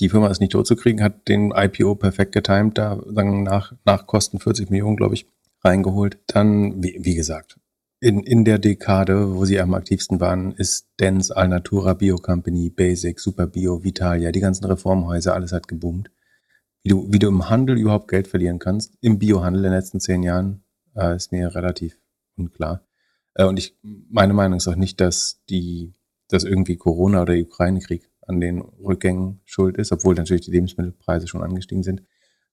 die 0.00 0.08
Firma 0.08 0.28
ist 0.28 0.40
nicht 0.40 0.52
totzukriegen, 0.52 1.02
hat 1.02 1.28
den 1.28 1.52
IPO 1.54 1.94
perfekt 1.94 2.32
getimt, 2.32 2.78
da 2.78 3.00
sagen 3.06 3.42
nach, 3.42 3.72
nach 3.84 4.06
Kosten 4.06 4.38
40 4.38 4.70
Millionen, 4.70 4.96
glaube 4.96 5.14
ich, 5.14 5.26
reingeholt. 5.62 6.18
Dann, 6.26 6.82
wie, 6.82 6.98
wie 7.00 7.14
gesagt, 7.14 7.58
in, 8.00 8.20
in 8.20 8.44
der 8.44 8.58
Dekade, 8.58 9.36
wo 9.36 9.44
sie 9.44 9.60
am 9.60 9.74
aktivsten 9.74 10.20
waren, 10.20 10.52
ist 10.52 10.88
Dance, 10.96 11.36
Alnatura, 11.36 11.94
Bio 11.94 12.16
Company, 12.16 12.70
Basic, 12.70 13.20
Super 13.20 13.46
Bio, 13.46 13.84
Vitalia, 13.84 14.32
die 14.32 14.40
ganzen 14.40 14.64
Reformhäuser, 14.64 15.34
alles 15.34 15.52
hat 15.52 15.68
geboomt. 15.68 16.10
Wie 16.82 16.88
du, 16.88 17.12
wie 17.12 17.18
du 17.18 17.28
im 17.28 17.50
Handel 17.50 17.78
überhaupt 17.78 18.08
Geld 18.08 18.26
verlieren 18.26 18.58
kannst, 18.58 18.94
im 19.02 19.18
Biohandel 19.18 19.64
in 19.64 19.70
den 19.70 19.78
letzten 19.78 20.00
zehn 20.00 20.22
Jahren, 20.22 20.62
äh, 20.96 21.14
ist 21.14 21.30
mir 21.30 21.54
relativ 21.54 21.98
unklar. 22.36 22.86
Äh, 23.34 23.44
und 23.44 23.58
ich, 23.58 23.76
meine 23.82 24.32
Meinung 24.32 24.56
ist 24.56 24.68
auch 24.68 24.76
nicht, 24.76 24.98
dass 25.00 25.42
die, 25.50 25.92
dass 26.28 26.44
irgendwie 26.44 26.76
Corona 26.76 27.20
oder 27.20 27.34
Ukraine-Krieg 27.34 28.09
an 28.26 28.40
den 28.40 28.60
Rückgängen 28.60 29.40
schuld 29.44 29.76
ist, 29.76 29.92
obwohl 29.92 30.14
natürlich 30.14 30.44
die 30.44 30.52
Lebensmittelpreise 30.52 31.26
schon 31.26 31.42
angestiegen 31.42 31.82
sind 31.82 32.02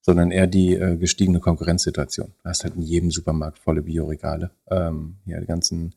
sondern 0.08 0.32
eher 0.32 0.48
die 0.48 0.74
äh, 0.74 0.96
gestiegene 0.96 1.42
Konkurrenzsituation. 1.42 2.34
Du 2.42 2.50
hast 2.50 2.64
halt 2.64 2.76
in 2.76 2.82
jedem 2.82 3.12
Supermarkt 3.12 3.60
volle 3.60 3.82
Bioregale. 3.82 4.52
Ähm, 4.72 5.18
ja, 5.26 5.38
die 5.42 5.46
ganzen 5.46 5.96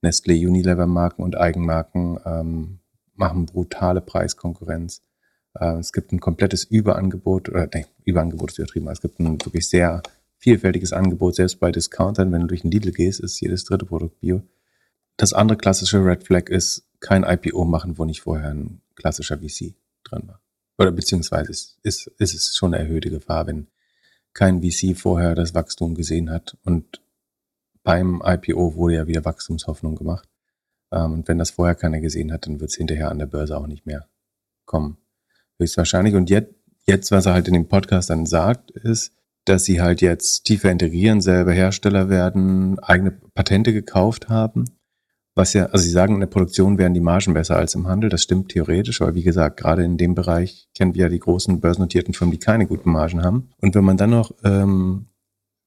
Nestle, 0.00 0.34
Unilever-Marken 0.34 1.24
und 1.24 1.36
Eigenmarken 1.36 2.20
ähm, 2.24 2.78
machen 3.16 3.46
brutale 3.46 4.00
Preiskonkurrenz. 4.00 5.02
Äh, 5.58 5.78
es 5.78 5.92
gibt 5.92 6.12
ein 6.12 6.20
komplettes 6.20 6.62
Überangebot, 6.62 7.48
oder 7.48 7.68
nee, 7.74 7.86
Überangebot 8.04 8.52
ist 8.52 8.58
übertrieben, 8.58 8.86
es 8.88 9.00
gibt 9.00 9.18
ein 9.18 9.44
wirklich 9.44 9.68
sehr 9.68 10.02
vielfältiges 10.36 10.92
Angebot, 10.92 11.34
selbst 11.34 11.58
bei 11.58 11.72
Discountern, 11.72 12.30
wenn 12.30 12.42
du 12.42 12.46
durch 12.46 12.62
den 12.62 12.70
Lidl 12.70 12.92
gehst, 12.92 13.18
ist 13.18 13.40
jedes 13.40 13.64
dritte 13.64 13.86
Produkt 13.86 14.20
Bio. 14.20 14.42
Das 15.16 15.32
andere 15.32 15.58
klassische 15.58 16.04
Red 16.04 16.22
Flag 16.22 16.48
ist 16.48 16.87
kein 17.00 17.24
IPO 17.24 17.64
machen, 17.64 17.98
wo 17.98 18.04
nicht 18.04 18.22
vorher 18.22 18.50
ein 18.50 18.80
klassischer 18.94 19.38
VC 19.38 19.74
drin 20.04 20.26
war. 20.26 20.40
Oder 20.78 20.92
beziehungsweise 20.92 21.50
ist, 21.50 21.78
ist, 21.82 22.06
ist 22.18 22.34
es 22.34 22.56
schon 22.56 22.74
eine 22.74 22.84
erhöhte 22.84 23.10
Gefahr, 23.10 23.46
wenn 23.46 23.68
kein 24.32 24.62
VC 24.62 24.96
vorher 24.96 25.34
das 25.34 25.54
Wachstum 25.54 25.94
gesehen 25.94 26.30
hat. 26.30 26.56
Und 26.64 27.02
beim 27.82 28.22
IPO 28.24 28.74
wurde 28.74 28.94
ja 28.94 29.06
wieder 29.06 29.24
Wachstumshoffnung 29.24 29.96
gemacht. 29.96 30.28
Ähm, 30.92 31.12
und 31.14 31.28
wenn 31.28 31.38
das 31.38 31.50
vorher 31.50 31.74
keiner 31.74 32.00
gesehen 32.00 32.32
hat, 32.32 32.46
dann 32.46 32.60
wird 32.60 32.70
es 32.70 32.76
hinterher 32.76 33.10
an 33.10 33.18
der 33.18 33.26
Börse 33.26 33.56
auch 33.56 33.66
nicht 33.66 33.86
mehr 33.86 34.08
kommen. 34.66 34.98
Höchstwahrscheinlich. 35.58 36.14
Und 36.14 36.30
jetzt, 36.30 36.54
jetzt, 36.86 37.10
was 37.10 37.26
er 37.26 37.34
halt 37.34 37.48
in 37.48 37.54
dem 37.54 37.68
Podcast 37.68 38.10
dann 38.10 38.26
sagt, 38.26 38.70
ist, 38.70 39.12
dass 39.44 39.64
sie 39.64 39.80
halt 39.80 40.00
jetzt 40.00 40.44
tiefer 40.44 40.70
integrieren, 40.70 41.20
selber 41.20 41.52
Hersteller 41.52 42.08
werden, 42.08 42.78
eigene 42.80 43.10
Patente 43.10 43.72
gekauft 43.72 44.28
haben 44.28 44.66
was 45.38 45.52
ja, 45.52 45.66
also 45.66 45.84
Sie 45.84 45.90
sagen, 45.90 46.14
in 46.14 46.20
der 46.20 46.26
Produktion 46.26 46.78
wären 46.78 46.94
die 46.94 47.00
Margen 47.00 47.32
besser 47.32 47.56
als 47.56 47.74
im 47.76 47.86
Handel. 47.86 48.10
Das 48.10 48.22
stimmt 48.22 48.50
theoretisch, 48.50 49.00
aber 49.00 49.14
wie 49.14 49.22
gesagt, 49.22 49.58
gerade 49.58 49.84
in 49.84 49.96
dem 49.96 50.14
Bereich 50.14 50.68
kennen 50.74 50.94
wir 50.94 51.02
ja 51.02 51.08
die 51.08 51.20
großen 51.20 51.60
börsennotierten 51.60 52.12
Firmen, 52.12 52.32
die 52.32 52.38
keine 52.38 52.66
guten 52.66 52.90
Margen 52.90 53.22
haben. 53.22 53.50
Und 53.58 53.74
wenn 53.76 53.84
man 53.84 53.96
dann 53.96 54.10
noch 54.10 54.32
ähm, 54.44 55.06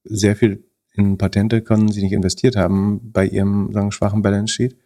sehr 0.04 0.36
viel 0.36 0.68
in 0.94 1.16
Patente 1.16 1.62
können 1.62 1.90
sie 1.90 2.02
nicht 2.02 2.12
investiert 2.12 2.54
haben 2.54 3.12
bei 3.12 3.24
ihrem 3.26 3.72
sagen, 3.72 3.92
schwachen 3.92 4.20
Balance 4.20 4.52
Sheet. 4.52 4.76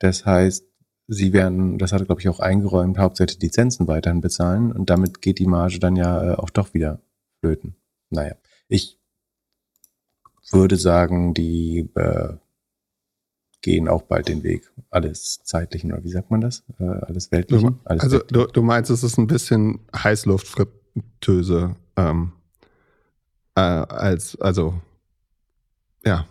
Das 0.00 0.26
heißt, 0.26 0.66
sie 1.06 1.32
werden, 1.32 1.78
das 1.78 1.92
hat 1.92 2.04
glaube 2.06 2.20
ich 2.20 2.28
auch 2.28 2.40
eingeräumt, 2.40 2.98
hauptsächlich 2.98 3.40
Lizenzen 3.40 3.86
weiterhin 3.86 4.20
bezahlen 4.20 4.72
und 4.72 4.90
damit 4.90 5.22
geht 5.22 5.38
die 5.38 5.46
Marge 5.46 5.78
dann 5.78 5.94
ja 5.94 6.32
äh, 6.32 6.34
auch 6.34 6.50
doch 6.50 6.74
wieder 6.74 7.00
flöten. 7.38 7.76
Naja, 8.10 8.34
ich 8.66 8.98
würde 10.50 10.76
sagen, 10.76 11.34
die 11.34 11.88
äh, 11.94 12.34
gehen 13.64 13.88
auch 13.88 14.02
bald 14.02 14.28
den 14.28 14.42
Weg. 14.42 14.70
Alles 14.90 15.42
zeitlichen, 15.42 15.90
oder 15.90 16.04
wie 16.04 16.10
sagt 16.10 16.30
man 16.30 16.42
das? 16.42 16.62
Äh, 16.78 16.84
alles 16.84 17.32
weltlichen? 17.32 17.80
Alles 17.84 18.02
also 18.02 18.18
weltlichen. 18.18 18.46
Du, 18.46 18.52
du 18.52 18.62
meinst, 18.62 18.90
es 18.90 19.02
ist 19.02 19.16
ein 19.16 19.26
bisschen 19.26 19.80
Heißluftfritteuse 19.96 21.74
ähm, 21.96 22.32
äh, 23.54 23.60
als, 23.60 24.38
also 24.38 24.74
ja. 26.04 26.26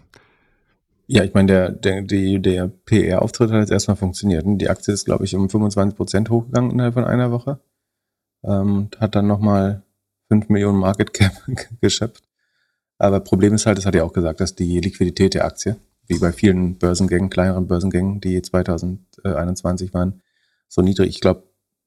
Ja, 1.08 1.24
ich 1.24 1.34
meine, 1.34 1.48
der, 1.48 1.72
der, 1.72 2.02
die, 2.04 2.40
der 2.40 2.68
PR-Auftritt 2.68 3.50
hat 3.50 3.62
jetzt 3.62 3.72
erstmal 3.72 3.98
funktioniert. 3.98 4.46
Die 4.46 4.70
Aktie 4.70 4.94
ist, 4.94 5.06
glaube 5.06 5.25
ich, 5.25 5.36
um 5.36 5.50
25 5.50 5.98
Prozent 5.98 6.30
hochgegangen 6.30 6.70
innerhalb 6.70 6.94
von 6.94 7.04
einer 7.04 7.32
Woche. 7.32 7.60
Ähm, 8.44 8.90
hat 9.00 9.16
dann 9.16 9.25
nochmal 9.25 9.82
5 10.28 10.50
Millionen 10.50 10.78
Market 10.78 11.13
Cap 11.13 11.34
geschöpft. 11.82 12.24
Aber 13.00 13.22
Problem 13.22 13.56
ist 13.56 13.66
halt, 13.66 13.80
das 13.80 13.88
hat 13.88 13.96
er 13.96 14.06
auch 14.06 14.13
gesagt, 14.13 14.40
dass 14.40 14.54
die 14.54 14.80
Liquidität 14.80 15.34
der 15.34 15.46
Aktie, 15.46 15.78
wie 16.08 16.20
bei 16.20 16.32
vielen 16.32 16.78
Börsengängen, 16.78 17.30
kleineren 17.30 17.68
Börsengängen, 17.68 18.20
die 18.22 18.42
2021 18.42 19.94
waren, 19.94 20.22
so 20.68 20.82
niedrig. 20.82 21.10
Ich 21.10 21.22
glaube, 21.22 21.44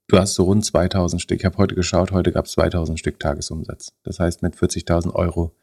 du 0.09 0.19
hast 0.19 0.35
so 0.35 0.45
rund 0.45 0.65
2000 0.65 1.21
Stück. 1.21 1.41
Ich 1.41 1.45
habe 1.45 1.59
heute 1.59 1.75
geschaut, 1.75 2.13
heute 2.13 2.33
gab 2.33 2.47
es 2.47 2.53
2000 2.53 2.99
Stück 2.99 3.21
Tagesumsatz. 3.21 3.93
Das 4.03 4.19
heißt, 4.19 4.43
mit 4.43 4.57
40.000 4.57 5.13
Euro 5.15 5.55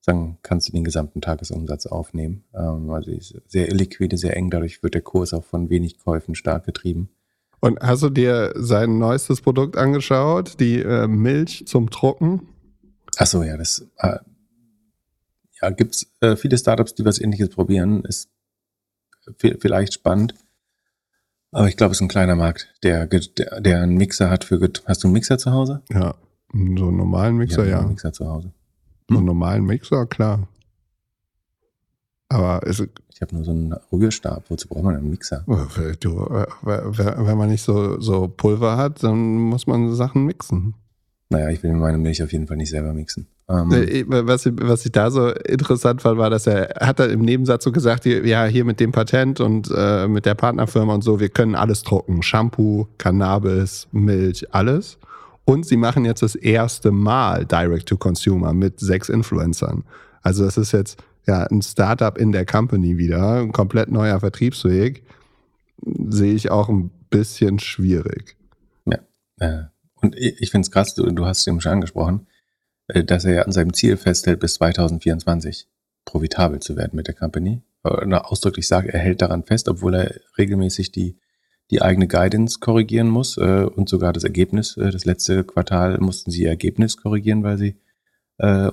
sagen, 0.00 0.38
kannst 0.42 0.68
du 0.68 0.72
den 0.72 0.84
gesamten 0.84 1.20
Tagesumsatz 1.20 1.86
aufnehmen. 1.86 2.44
Ähm, 2.54 2.90
also 2.90 3.10
sehr 3.46 3.68
illiquide, 3.68 4.16
sehr 4.16 4.36
eng. 4.36 4.50
Dadurch 4.50 4.82
wird 4.82 4.94
der 4.94 5.02
Kurs 5.02 5.34
auch 5.34 5.44
von 5.44 5.68
wenig 5.68 5.98
Käufen 5.98 6.34
stark 6.34 6.64
getrieben. 6.64 7.10
Und 7.60 7.78
hast 7.80 8.02
du 8.02 8.08
dir 8.08 8.52
sein 8.56 8.98
neuestes 8.98 9.42
Produkt 9.42 9.76
angeschaut, 9.76 10.58
die 10.60 10.80
äh, 10.80 11.06
Milch 11.06 11.64
zum 11.66 11.90
Trocken? 11.90 12.48
Ach 13.18 13.26
so, 13.26 13.42
ja, 13.42 13.58
das 13.58 13.86
äh, 13.98 14.18
ja, 15.62 15.70
gibt 15.70 15.94
es 15.94 16.12
äh, 16.20 16.36
viele 16.36 16.58
Startups, 16.58 16.94
die 16.94 17.04
was 17.04 17.20
ähnliches 17.20 17.50
probieren. 17.50 18.04
Ist 18.04 18.30
vielleicht 19.38 19.94
spannend. 19.94 20.34
Aber 21.52 21.68
ich 21.68 21.76
glaube, 21.76 21.92
es 21.92 21.98
ist 21.98 22.02
ein 22.02 22.08
kleiner 22.08 22.36
Markt, 22.36 22.72
der, 22.82 23.06
der, 23.06 23.60
der 23.60 23.82
einen 23.82 23.96
Mixer 23.96 24.30
hat 24.30 24.44
für. 24.44 24.60
Hast 24.86 25.02
du 25.02 25.08
einen 25.08 25.14
Mixer 25.14 25.36
zu 25.36 25.50
Hause? 25.50 25.82
Ja, 25.90 26.14
so 26.52 26.58
einen 26.58 26.96
normalen 26.96 27.36
Mixer, 27.36 27.66
ja. 27.66 27.80
Einen 27.80 27.90
Mixer 27.90 28.12
zu 28.12 28.26
Hause. 28.26 28.52
So 29.08 29.16
einen 29.16 29.26
normalen 29.26 29.64
Mixer, 29.64 30.06
klar. 30.06 30.46
Aber 32.28 32.64
ist, 32.64 32.86
ich 33.12 33.20
habe 33.20 33.34
nur 33.34 33.44
so 33.44 33.50
einen 33.50 33.72
Rührstab. 33.92 34.44
Wozu 34.48 34.68
braucht 34.68 34.84
man 34.84 34.96
einen 34.96 35.10
Mixer? 35.10 35.42
Oh, 35.48 35.66
du, 35.98 36.16
wenn 36.62 37.36
man 37.36 37.50
nicht 37.50 37.62
so, 37.62 38.00
so 38.00 38.28
Pulver 38.28 38.76
hat, 38.76 39.02
dann 39.02 39.18
muss 39.34 39.66
man 39.66 39.92
Sachen 39.94 40.26
mixen. 40.26 40.74
Naja, 41.30 41.48
ich 41.50 41.62
will 41.62 41.72
meine 41.72 41.96
Milch 41.96 42.22
auf 42.22 42.32
jeden 42.32 42.48
Fall 42.48 42.56
nicht 42.56 42.70
selber 42.70 42.92
mixen. 42.92 43.28
Ähm, 43.48 43.72
äh, 43.72 44.04
was, 44.08 44.46
was 44.46 44.84
ich 44.84 44.90
da 44.90 45.12
so 45.12 45.30
interessant 45.30 46.02
fand, 46.02 46.18
war, 46.18 46.28
dass 46.28 46.48
er 46.48 46.74
hat 46.80 46.98
er 46.98 47.08
im 47.08 47.20
Nebensatz 47.20 47.62
so 47.62 47.70
gesagt, 47.70 48.04
ja, 48.04 48.44
hier 48.46 48.64
mit 48.64 48.80
dem 48.80 48.90
Patent 48.90 49.40
und 49.40 49.70
äh, 49.74 50.08
mit 50.08 50.26
der 50.26 50.34
Partnerfirma 50.34 50.92
und 50.92 51.02
so, 51.02 51.20
wir 51.20 51.28
können 51.28 51.54
alles 51.54 51.82
drucken. 51.82 52.22
Shampoo, 52.22 52.88
Cannabis, 52.98 53.86
Milch, 53.92 54.52
alles. 54.52 54.98
Und 55.44 55.66
sie 55.66 55.76
machen 55.76 56.04
jetzt 56.04 56.22
das 56.22 56.34
erste 56.34 56.90
Mal 56.90 57.44
Direct-to-Consumer 57.46 58.52
mit 58.52 58.80
sechs 58.80 59.08
Influencern. 59.08 59.84
Also 60.22 60.44
das 60.44 60.56
ist 60.56 60.72
jetzt 60.72 61.02
ja 61.26 61.44
ein 61.44 61.62
Startup 61.62 62.18
in 62.18 62.32
der 62.32 62.44
Company 62.44 62.98
wieder, 62.98 63.40
ein 63.40 63.52
komplett 63.52 63.90
neuer 63.90 64.18
Vertriebsweg. 64.18 65.04
Sehe 66.08 66.34
ich 66.34 66.50
auch 66.50 66.68
ein 66.68 66.90
bisschen 67.08 67.58
schwierig. 67.58 68.36
Ja, 68.86 68.98
äh, 69.38 69.64
und 70.02 70.16
ich 70.16 70.50
finde 70.50 70.66
es 70.66 70.70
krass, 70.70 70.94
du, 70.94 71.10
du 71.10 71.26
hast 71.26 71.40
es 71.40 71.46
eben 71.46 71.60
schon 71.60 71.72
angesprochen, 71.72 72.26
äh, 72.88 73.04
dass 73.04 73.24
er 73.24 73.34
ja 73.34 73.42
an 73.42 73.52
seinem 73.52 73.72
Ziel 73.72 73.96
festhält, 73.96 74.40
bis 74.40 74.54
2024 74.54 75.68
profitabel 76.04 76.60
zu 76.60 76.76
werden 76.76 76.96
mit 76.96 77.06
der 77.06 77.14
Company. 77.14 77.62
Oder 77.82 78.30
ausdrücklich 78.30 78.68
sagt, 78.68 78.88
er 78.88 79.00
hält 79.00 79.22
daran 79.22 79.44
fest, 79.44 79.68
obwohl 79.68 79.94
er 79.94 80.20
regelmäßig 80.36 80.92
die, 80.92 81.18
die 81.70 81.80
eigene 81.80 82.08
Guidance 82.08 82.58
korrigieren 82.60 83.08
muss 83.08 83.38
äh, 83.38 83.64
und 83.64 83.88
sogar 83.88 84.12
das 84.12 84.24
Ergebnis. 84.24 84.76
Äh, 84.76 84.90
das 84.90 85.04
letzte 85.04 85.44
Quartal 85.44 85.98
mussten 85.98 86.30
sie 86.30 86.42
ihr 86.42 86.50
Ergebnis 86.50 86.98
korrigieren, 86.98 87.42
weil 87.42 87.56
sie 87.56 87.76
äh, 88.38 88.70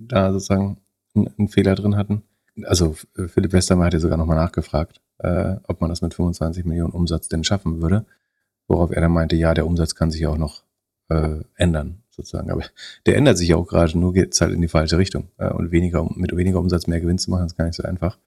da 0.00 0.32
sozusagen 0.32 0.82
einen, 1.14 1.30
einen 1.38 1.48
Fehler 1.48 1.74
drin 1.74 1.96
hatten. 1.96 2.22
Also 2.64 2.96
Philipp 3.14 3.52
Westermann 3.52 3.86
hat 3.86 3.94
ja 3.94 4.00
sogar 4.00 4.18
nochmal 4.18 4.36
nachgefragt, 4.36 5.00
äh, 5.18 5.56
ob 5.64 5.80
man 5.80 5.88
das 5.88 6.02
mit 6.02 6.12
25 6.12 6.66
Millionen 6.66 6.92
Umsatz 6.92 7.28
denn 7.28 7.44
schaffen 7.44 7.80
würde. 7.80 8.04
Worauf 8.68 8.90
er 8.90 9.00
dann 9.00 9.12
meinte, 9.12 9.36
ja, 9.36 9.54
der 9.54 9.66
Umsatz 9.66 9.94
kann 9.94 10.10
sich 10.10 10.26
auch 10.26 10.38
noch 10.38 10.62
äh, 11.08 11.40
ändern, 11.56 12.02
sozusagen. 12.10 12.50
Aber 12.50 12.62
der 13.06 13.16
ändert 13.16 13.38
sich 13.38 13.54
auch 13.54 13.66
gerade, 13.66 13.98
nur 13.98 14.12
geht 14.12 14.34
es 14.34 14.40
halt 14.40 14.52
in 14.52 14.60
die 14.60 14.68
falsche 14.68 14.98
Richtung. 14.98 15.28
Äh, 15.38 15.50
und 15.50 15.72
weniger, 15.72 16.08
mit 16.14 16.34
weniger 16.36 16.58
Umsatz 16.58 16.86
mehr 16.86 17.00
Gewinn 17.00 17.18
zu 17.18 17.30
machen, 17.30 17.46
ist 17.46 17.56
gar 17.56 17.66
nicht 17.66 17.76
so 17.76 17.82
einfach. 17.82 18.18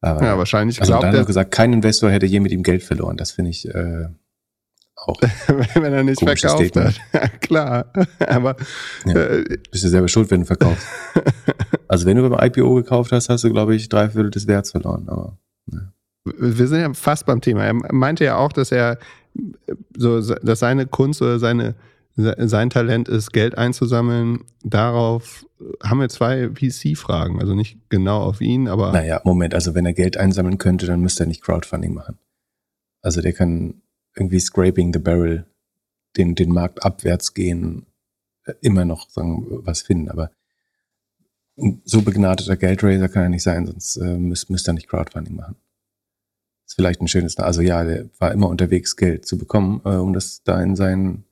Aber, 0.00 0.24
ja, 0.24 0.38
wahrscheinlich 0.38 0.80
also 0.80 0.98
dann 1.00 1.14
er. 1.14 1.24
gesagt, 1.24 1.50
kein 1.50 1.72
Investor 1.72 2.10
hätte 2.10 2.26
je 2.26 2.40
mit 2.40 2.52
ihm 2.52 2.62
Geld 2.62 2.82
verloren. 2.82 3.16
Das 3.16 3.32
finde 3.32 3.50
ich 3.50 3.68
äh, 3.68 4.08
auch. 4.94 5.20
wenn 5.74 5.92
er 5.92 6.04
nicht 6.04 6.20
verkauft 6.20 6.64
Statement. 6.64 7.00
hat. 7.12 7.22
Ja, 7.22 7.28
klar. 7.28 7.92
Aber 8.28 8.56
ja, 9.06 9.14
äh, 9.14 9.58
bist 9.70 9.84
du 9.84 9.88
selber 9.88 10.08
schuld, 10.08 10.30
wenn 10.30 10.40
du 10.40 10.46
verkaufst. 10.46 10.86
also 11.88 12.06
wenn 12.06 12.16
du 12.16 12.28
beim 12.28 12.38
IPO 12.48 12.74
gekauft 12.74 13.10
hast, 13.12 13.28
hast 13.28 13.42
du, 13.44 13.50
glaube 13.50 13.74
ich, 13.74 13.88
drei 13.88 14.10
Viertel 14.10 14.30
des 14.30 14.46
Werts 14.46 14.70
verloren. 14.70 15.08
Aber, 15.08 15.38
ja. 15.66 15.92
Wir 16.24 16.66
sind 16.66 16.80
ja 16.80 16.92
fast 16.94 17.26
beim 17.26 17.40
Thema. 17.40 17.64
Er 17.64 17.74
meinte 17.92 18.24
ja 18.24 18.36
auch, 18.36 18.52
dass 18.52 18.70
er 18.70 18.98
so, 19.96 20.20
dass 20.20 20.58
seine 20.58 20.86
Kunst 20.86 21.22
oder 21.22 21.38
seine, 21.38 21.74
sein 22.16 22.70
Talent 22.70 23.08
ist, 23.08 23.32
Geld 23.32 23.56
einzusammeln. 23.56 24.44
Darauf 24.64 25.46
haben 25.82 26.00
wir 26.00 26.08
zwei 26.08 26.50
VC-Fragen, 26.50 27.40
also 27.40 27.54
nicht 27.54 27.78
genau 27.88 28.22
auf 28.22 28.40
ihn, 28.40 28.68
aber. 28.68 28.92
Naja, 28.92 29.20
Moment, 29.24 29.54
also 29.54 29.74
wenn 29.74 29.86
er 29.86 29.92
Geld 29.92 30.16
einsammeln 30.16 30.58
könnte, 30.58 30.86
dann 30.86 31.00
müsste 31.00 31.24
er 31.24 31.26
nicht 31.26 31.42
Crowdfunding 31.42 31.94
machen. 31.94 32.18
Also 33.02 33.20
der 33.20 33.32
kann 33.32 33.82
irgendwie 34.16 34.40
scraping 34.40 34.92
the 34.92 34.98
barrel, 34.98 35.46
den, 36.16 36.34
den 36.34 36.50
Markt 36.50 36.84
abwärts 36.84 37.34
gehen, 37.34 37.86
äh, 38.44 38.54
immer 38.60 38.84
noch 38.84 39.08
sagen, 39.10 39.46
was 39.64 39.82
finden, 39.82 40.10
aber 40.10 40.30
so 41.84 42.02
begnadeter 42.02 42.56
Geldraiser 42.56 43.08
kann 43.08 43.24
er 43.24 43.28
nicht 43.28 43.42
sein, 43.42 43.66
sonst 43.66 43.96
äh, 43.96 44.16
müsste 44.16 44.52
müsst 44.52 44.68
er 44.68 44.74
nicht 44.74 44.88
Crowdfunding 44.88 45.34
machen 45.34 45.56
ist 46.68 46.74
vielleicht 46.74 47.00
ein 47.00 47.08
schönes, 47.08 47.36
also 47.38 47.62
ja, 47.62 47.82
der 47.82 48.10
war 48.18 48.30
immer 48.32 48.48
unterwegs, 48.48 48.94
Geld 48.96 49.26
zu 49.26 49.38
bekommen, 49.38 49.80
äh, 49.84 49.96
um 49.96 50.12
das 50.12 50.42
da 50.44 50.60
in 50.62 50.76
seinen 50.76 51.24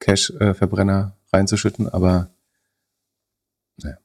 Cash-Verbrenner 0.00 1.16
reinzuschütten, 1.32 1.88
aber 1.88 2.30
naja. 3.82 3.98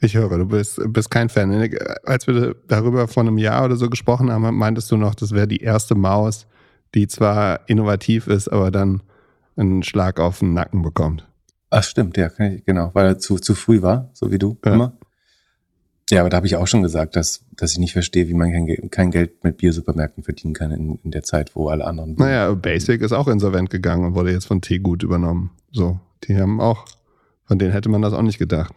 Ich 0.00 0.16
höre, 0.16 0.36
du 0.36 0.46
bist, 0.46 0.80
bist 0.88 1.10
kein 1.10 1.28
Fan. 1.28 1.70
Als 2.04 2.26
wir 2.26 2.56
darüber 2.66 3.06
vor 3.06 3.22
einem 3.22 3.38
Jahr 3.38 3.64
oder 3.64 3.76
so 3.76 3.88
gesprochen 3.88 4.30
haben, 4.30 4.56
meintest 4.56 4.90
du 4.90 4.96
noch, 4.96 5.14
das 5.14 5.30
wäre 5.30 5.46
die 5.46 5.62
erste 5.62 5.94
Maus, 5.94 6.46
die 6.94 7.06
zwar 7.06 7.68
innovativ 7.68 8.26
ist, 8.26 8.48
aber 8.48 8.70
dann 8.70 9.02
einen 9.54 9.84
Schlag 9.84 10.18
auf 10.18 10.40
den 10.40 10.54
Nacken 10.54 10.82
bekommt. 10.82 11.26
Ach 11.70 11.84
stimmt, 11.84 12.16
ja, 12.16 12.30
ich, 12.38 12.64
genau, 12.64 12.90
weil 12.94 13.06
er 13.06 13.18
zu, 13.18 13.38
zu 13.38 13.54
früh 13.54 13.80
war, 13.80 14.10
so 14.12 14.32
wie 14.32 14.38
du 14.38 14.58
ja. 14.64 14.74
immer. 14.74 14.92
Ja, 16.10 16.20
aber 16.20 16.30
da 16.30 16.36
habe 16.36 16.46
ich 16.46 16.54
auch 16.54 16.68
schon 16.68 16.82
gesagt, 16.82 17.16
dass, 17.16 17.44
dass 17.56 17.72
ich 17.72 17.78
nicht 17.78 17.92
verstehe, 17.92 18.28
wie 18.28 18.34
man 18.34 18.52
kein, 18.52 18.90
kein 18.90 19.10
Geld 19.10 19.42
mit 19.42 19.56
Biersupermärkten 19.56 20.22
verdienen 20.22 20.54
kann 20.54 20.70
in, 20.70 20.98
in 21.02 21.10
der 21.10 21.24
Zeit, 21.24 21.56
wo 21.56 21.68
alle 21.68 21.84
anderen. 21.84 22.14
Naja, 22.14 22.52
Basic 22.54 23.02
ist 23.02 23.12
auch 23.12 23.26
insolvent 23.26 23.70
gegangen 23.70 24.04
und 24.04 24.14
wurde 24.14 24.30
jetzt 24.30 24.46
von 24.46 24.60
Teegut 24.60 25.02
übernommen. 25.02 25.50
So, 25.72 25.98
die 26.24 26.36
haben 26.36 26.60
auch, 26.60 26.84
von 27.44 27.58
denen 27.58 27.72
hätte 27.72 27.88
man 27.88 28.02
das 28.02 28.12
auch 28.12 28.22
nicht 28.22 28.38
gedacht. 28.38 28.74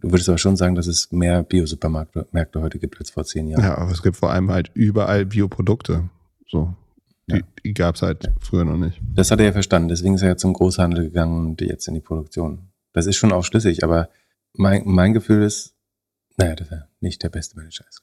Du 0.00 0.10
würdest 0.12 0.28
aber 0.28 0.38
schon 0.38 0.56
sagen, 0.56 0.74
dass 0.74 0.86
es 0.86 1.10
mehr 1.10 1.42
Biosupermärkte 1.42 2.60
heute 2.60 2.78
gibt 2.78 2.98
als 2.98 3.10
vor 3.10 3.24
zehn 3.24 3.48
Jahren. 3.48 3.62
Ja, 3.62 3.78
aber 3.78 3.90
es 3.90 4.02
gibt 4.02 4.16
vor 4.16 4.30
allem 4.30 4.50
halt 4.50 4.70
überall 4.74 5.26
Bioprodukte. 5.26 6.08
So. 6.46 6.74
Die, 7.28 7.36
ja. 7.36 7.40
die 7.64 7.74
gab 7.74 7.96
es 7.96 8.02
halt 8.02 8.24
ja. 8.24 8.30
früher 8.40 8.64
noch 8.64 8.76
nicht. 8.76 9.00
Das 9.14 9.30
hat 9.30 9.40
er 9.40 9.46
ja 9.46 9.52
verstanden. 9.52 9.88
Deswegen 9.88 10.14
ist 10.14 10.22
er 10.22 10.28
ja 10.28 10.36
zum 10.36 10.52
Großhandel 10.52 11.04
gegangen 11.04 11.46
und 11.46 11.60
jetzt 11.60 11.88
in 11.88 11.94
die 11.94 12.00
Produktion. 12.00 12.68
Das 12.98 13.06
ist 13.06 13.16
schon 13.16 13.30
auch 13.30 13.44
schlüssig, 13.44 13.84
aber 13.84 14.08
mein, 14.54 14.82
mein 14.84 15.14
Gefühl 15.14 15.44
ist, 15.44 15.72
naja, 16.36 16.56
das 16.56 16.66
ist 16.66 16.82
nicht 16.98 17.22
der 17.22 17.28
beste 17.28 17.54
Manager 17.54 17.84
ist. 17.88 18.00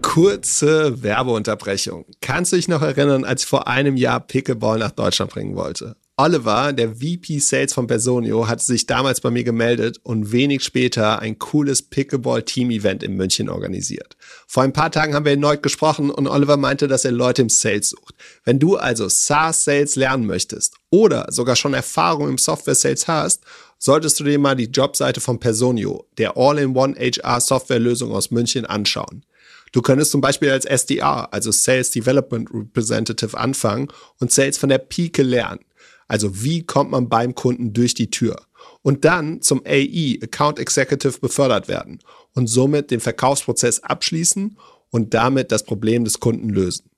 Kurze 0.00 1.02
Werbeunterbrechung. 1.02 2.06
Kannst 2.22 2.52
du 2.52 2.56
dich 2.56 2.68
noch 2.68 2.80
erinnern, 2.80 3.26
als 3.26 3.42
ich 3.42 3.48
vor 3.48 3.68
einem 3.68 3.98
Jahr 3.98 4.20
Pickleball 4.20 4.78
nach 4.78 4.92
Deutschland 4.92 5.30
bringen 5.30 5.56
wollte? 5.56 5.94
Oliver, 6.20 6.72
der 6.72 6.96
VP 6.96 7.38
Sales 7.38 7.74
von 7.74 7.86
Personio, 7.86 8.48
hatte 8.48 8.64
sich 8.64 8.86
damals 8.86 9.20
bei 9.20 9.30
mir 9.30 9.44
gemeldet 9.44 10.00
und 10.02 10.32
wenig 10.32 10.64
später 10.64 11.20
ein 11.20 11.38
cooles 11.38 11.82
Pickleball-Team-Event 11.82 13.04
in 13.04 13.14
München 13.14 13.48
organisiert. 13.48 14.16
Vor 14.48 14.64
ein 14.64 14.72
paar 14.72 14.90
Tagen 14.90 15.14
haben 15.14 15.26
wir 15.26 15.32
erneut 15.32 15.62
gesprochen 15.62 16.10
und 16.10 16.26
Oliver 16.26 16.56
meinte, 16.56 16.88
dass 16.88 17.04
er 17.04 17.12
Leute 17.12 17.42
im 17.42 17.50
Sales 17.50 17.90
sucht. 17.90 18.16
Wenn 18.42 18.58
du 18.58 18.76
also 18.76 19.08
SaaS-Sales 19.08 19.94
lernen 19.94 20.26
möchtest 20.26 20.74
oder 20.90 21.26
sogar 21.30 21.54
schon 21.54 21.74
Erfahrung 21.74 22.28
im 22.28 22.38
Software-Sales 22.38 23.06
hast, 23.06 23.44
solltest 23.78 24.20
du 24.20 24.24
dir 24.24 24.38
mal 24.38 24.56
die 24.56 24.64
Jobseite 24.64 25.20
von 25.20 25.38
Personio, 25.38 26.06
der 26.18 26.36
All-in-One 26.36 26.96
HR-Software-Lösung 26.96 28.12
aus 28.12 28.30
München, 28.30 28.66
anschauen. 28.66 29.24
Du 29.72 29.82
könntest 29.82 30.10
zum 30.10 30.20
Beispiel 30.20 30.50
als 30.50 30.64
SDR, 30.64 31.32
also 31.32 31.50
Sales 31.50 31.90
Development 31.90 32.48
Representative, 32.52 33.36
anfangen 33.36 33.88
und 34.18 34.32
Sales 34.32 34.58
von 34.58 34.68
der 34.68 34.78
Pike 34.78 35.22
lernen. 35.22 35.60
Also 36.08 36.42
wie 36.42 36.64
kommt 36.64 36.90
man 36.90 37.08
beim 37.08 37.34
Kunden 37.34 37.72
durch 37.72 37.94
die 37.94 38.10
Tür? 38.10 38.40
Und 38.82 39.04
dann 39.04 39.42
zum 39.42 39.62
AE, 39.66 40.18
Account 40.22 40.58
Executive, 40.58 41.18
befördert 41.20 41.68
werden 41.68 41.98
und 42.34 42.46
somit 42.46 42.90
den 42.90 43.00
Verkaufsprozess 43.00 43.80
abschließen 43.80 44.56
und 44.90 45.12
damit 45.14 45.52
das 45.52 45.64
Problem 45.64 46.04
des 46.04 46.18
Kunden 46.18 46.48
lösen. 46.48 46.90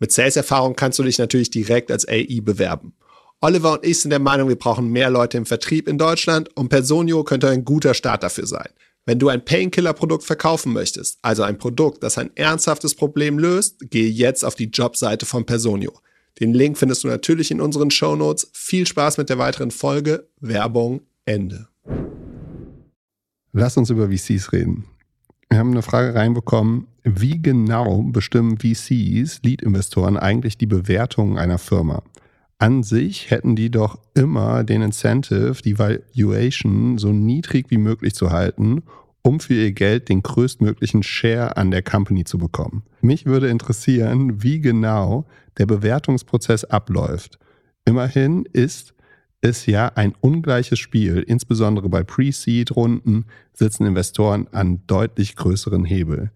Mit 0.00 0.12
Sales-Erfahrung 0.12 0.74
kannst 0.76 0.98
du 0.98 1.02
dich 1.04 1.18
natürlich 1.18 1.50
direkt 1.50 1.90
als 1.90 2.06
AE 2.06 2.40
bewerben. 2.40 2.94
Oliver 3.40 3.74
und 3.74 3.86
ich 3.86 4.00
sind 4.00 4.10
der 4.10 4.18
Meinung, 4.18 4.48
wir 4.48 4.58
brauchen 4.58 4.90
mehr 4.90 5.10
Leute 5.10 5.38
im 5.38 5.46
Vertrieb 5.46 5.86
in 5.86 5.96
Deutschland 5.96 6.48
und 6.56 6.70
Personio 6.70 7.22
könnte 7.22 7.48
ein 7.48 7.64
guter 7.64 7.94
Start 7.94 8.24
dafür 8.24 8.48
sein. 8.48 8.68
Wenn 9.06 9.20
du 9.20 9.28
ein 9.28 9.44
Painkiller-Produkt 9.44 10.24
verkaufen 10.24 10.72
möchtest, 10.72 11.18
also 11.22 11.44
ein 11.44 11.56
Produkt, 11.56 12.02
das 12.02 12.18
ein 12.18 12.30
ernsthaftes 12.34 12.96
Problem 12.96 13.38
löst, 13.38 13.90
gehe 13.90 14.10
jetzt 14.10 14.44
auf 14.44 14.56
die 14.56 14.70
Jobseite 14.70 15.24
von 15.24 15.46
Personio. 15.46 15.92
Den 16.40 16.52
Link 16.52 16.78
findest 16.78 17.04
du 17.04 17.08
natürlich 17.08 17.52
in 17.52 17.60
unseren 17.60 17.92
Show 17.92 18.16
Notes. 18.16 18.50
Viel 18.52 18.86
Spaß 18.86 19.18
mit 19.18 19.28
der 19.28 19.38
weiteren 19.38 19.70
Folge. 19.70 20.28
Werbung 20.40 21.02
Ende. 21.24 21.68
Lass 23.52 23.76
uns 23.76 23.88
über 23.90 24.08
VCs 24.10 24.52
reden. 24.52 24.84
Wir 25.48 25.58
haben 25.58 25.70
eine 25.70 25.82
Frage 25.82 26.14
reinbekommen, 26.14 26.88
wie 27.04 27.40
genau 27.40 28.02
bestimmen 28.02 28.58
VCs, 28.58 29.40
Lead-Investoren, 29.42 30.16
eigentlich 30.16 30.58
die 30.58 30.66
Bewertung 30.66 31.38
einer 31.38 31.58
Firma? 31.58 32.02
An 32.58 32.82
sich 32.82 33.30
hätten 33.30 33.54
die 33.54 33.70
doch 33.70 34.00
immer 34.14 34.64
den 34.64 34.82
Incentive, 34.82 35.62
die 35.64 35.78
Valuation 35.78 36.98
so 36.98 37.12
niedrig 37.12 37.66
wie 37.70 37.78
möglich 37.78 38.14
zu 38.14 38.30
halten, 38.30 38.82
um 39.22 39.38
für 39.38 39.54
ihr 39.54 39.72
Geld 39.72 40.08
den 40.08 40.22
größtmöglichen 40.22 41.04
Share 41.04 41.56
an 41.56 41.70
der 41.70 41.82
Company 41.82 42.24
zu 42.24 42.38
bekommen. 42.38 42.82
Mich 43.00 43.26
würde 43.26 43.48
interessieren, 43.48 44.42
wie 44.42 44.60
genau 44.60 45.26
der 45.58 45.66
Bewertungsprozess 45.66 46.64
abläuft. 46.64 47.38
Immerhin 47.84 48.44
ist 48.52 48.94
es 49.40 49.66
ja 49.66 49.92
ein 49.94 50.14
ungleiches 50.20 50.80
Spiel. 50.80 51.22
Insbesondere 51.26 51.88
bei 51.88 52.02
Pre-Seed-Runden 52.02 53.26
sitzen 53.52 53.86
Investoren 53.86 54.48
an 54.50 54.82
deutlich 54.88 55.36
größeren 55.36 55.84
Hebel. 55.84 56.32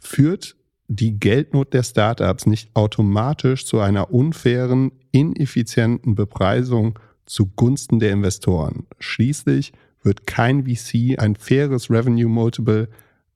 Führt 0.00 0.56
die 0.88 1.20
Geldnot 1.20 1.74
der 1.74 1.82
Startups 1.82 2.46
nicht 2.46 2.74
automatisch 2.74 3.66
zu 3.66 3.80
einer 3.80 4.12
unfairen, 4.12 4.92
ineffizienten 5.12 6.14
Bepreisung 6.14 6.98
zugunsten 7.26 8.00
der 8.00 8.12
Investoren? 8.12 8.86
Schließlich 8.98 9.72
wird 10.02 10.26
kein 10.26 10.64
VC 10.64 11.18
ein 11.18 11.36
faires 11.36 11.90
Revenue 11.90 12.28
Multiple 12.28 12.88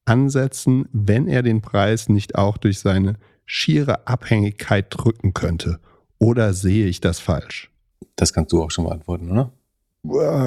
ansetzen, 0.05 0.89
wenn 0.93 1.29
er 1.29 1.43
den 1.43 1.61
Preis 1.61 2.09
nicht 2.09 2.35
auch 2.35 2.57
durch 2.57 2.81
seine 2.81 3.17
schiere 3.45 4.07
Abhängigkeit 4.07 4.87
drücken 4.91 5.35
könnte. 5.35 5.79
Oder 6.19 6.55
sehe 6.55 6.87
ich 6.87 7.01
das 7.01 7.21
falsch? 7.21 7.71
Das 8.17 8.33
kannst 8.33 8.53
du 8.53 8.63
auch 8.63 8.71
schon 8.71 8.85
beantworten, 8.85 9.31
oder? 9.31 9.53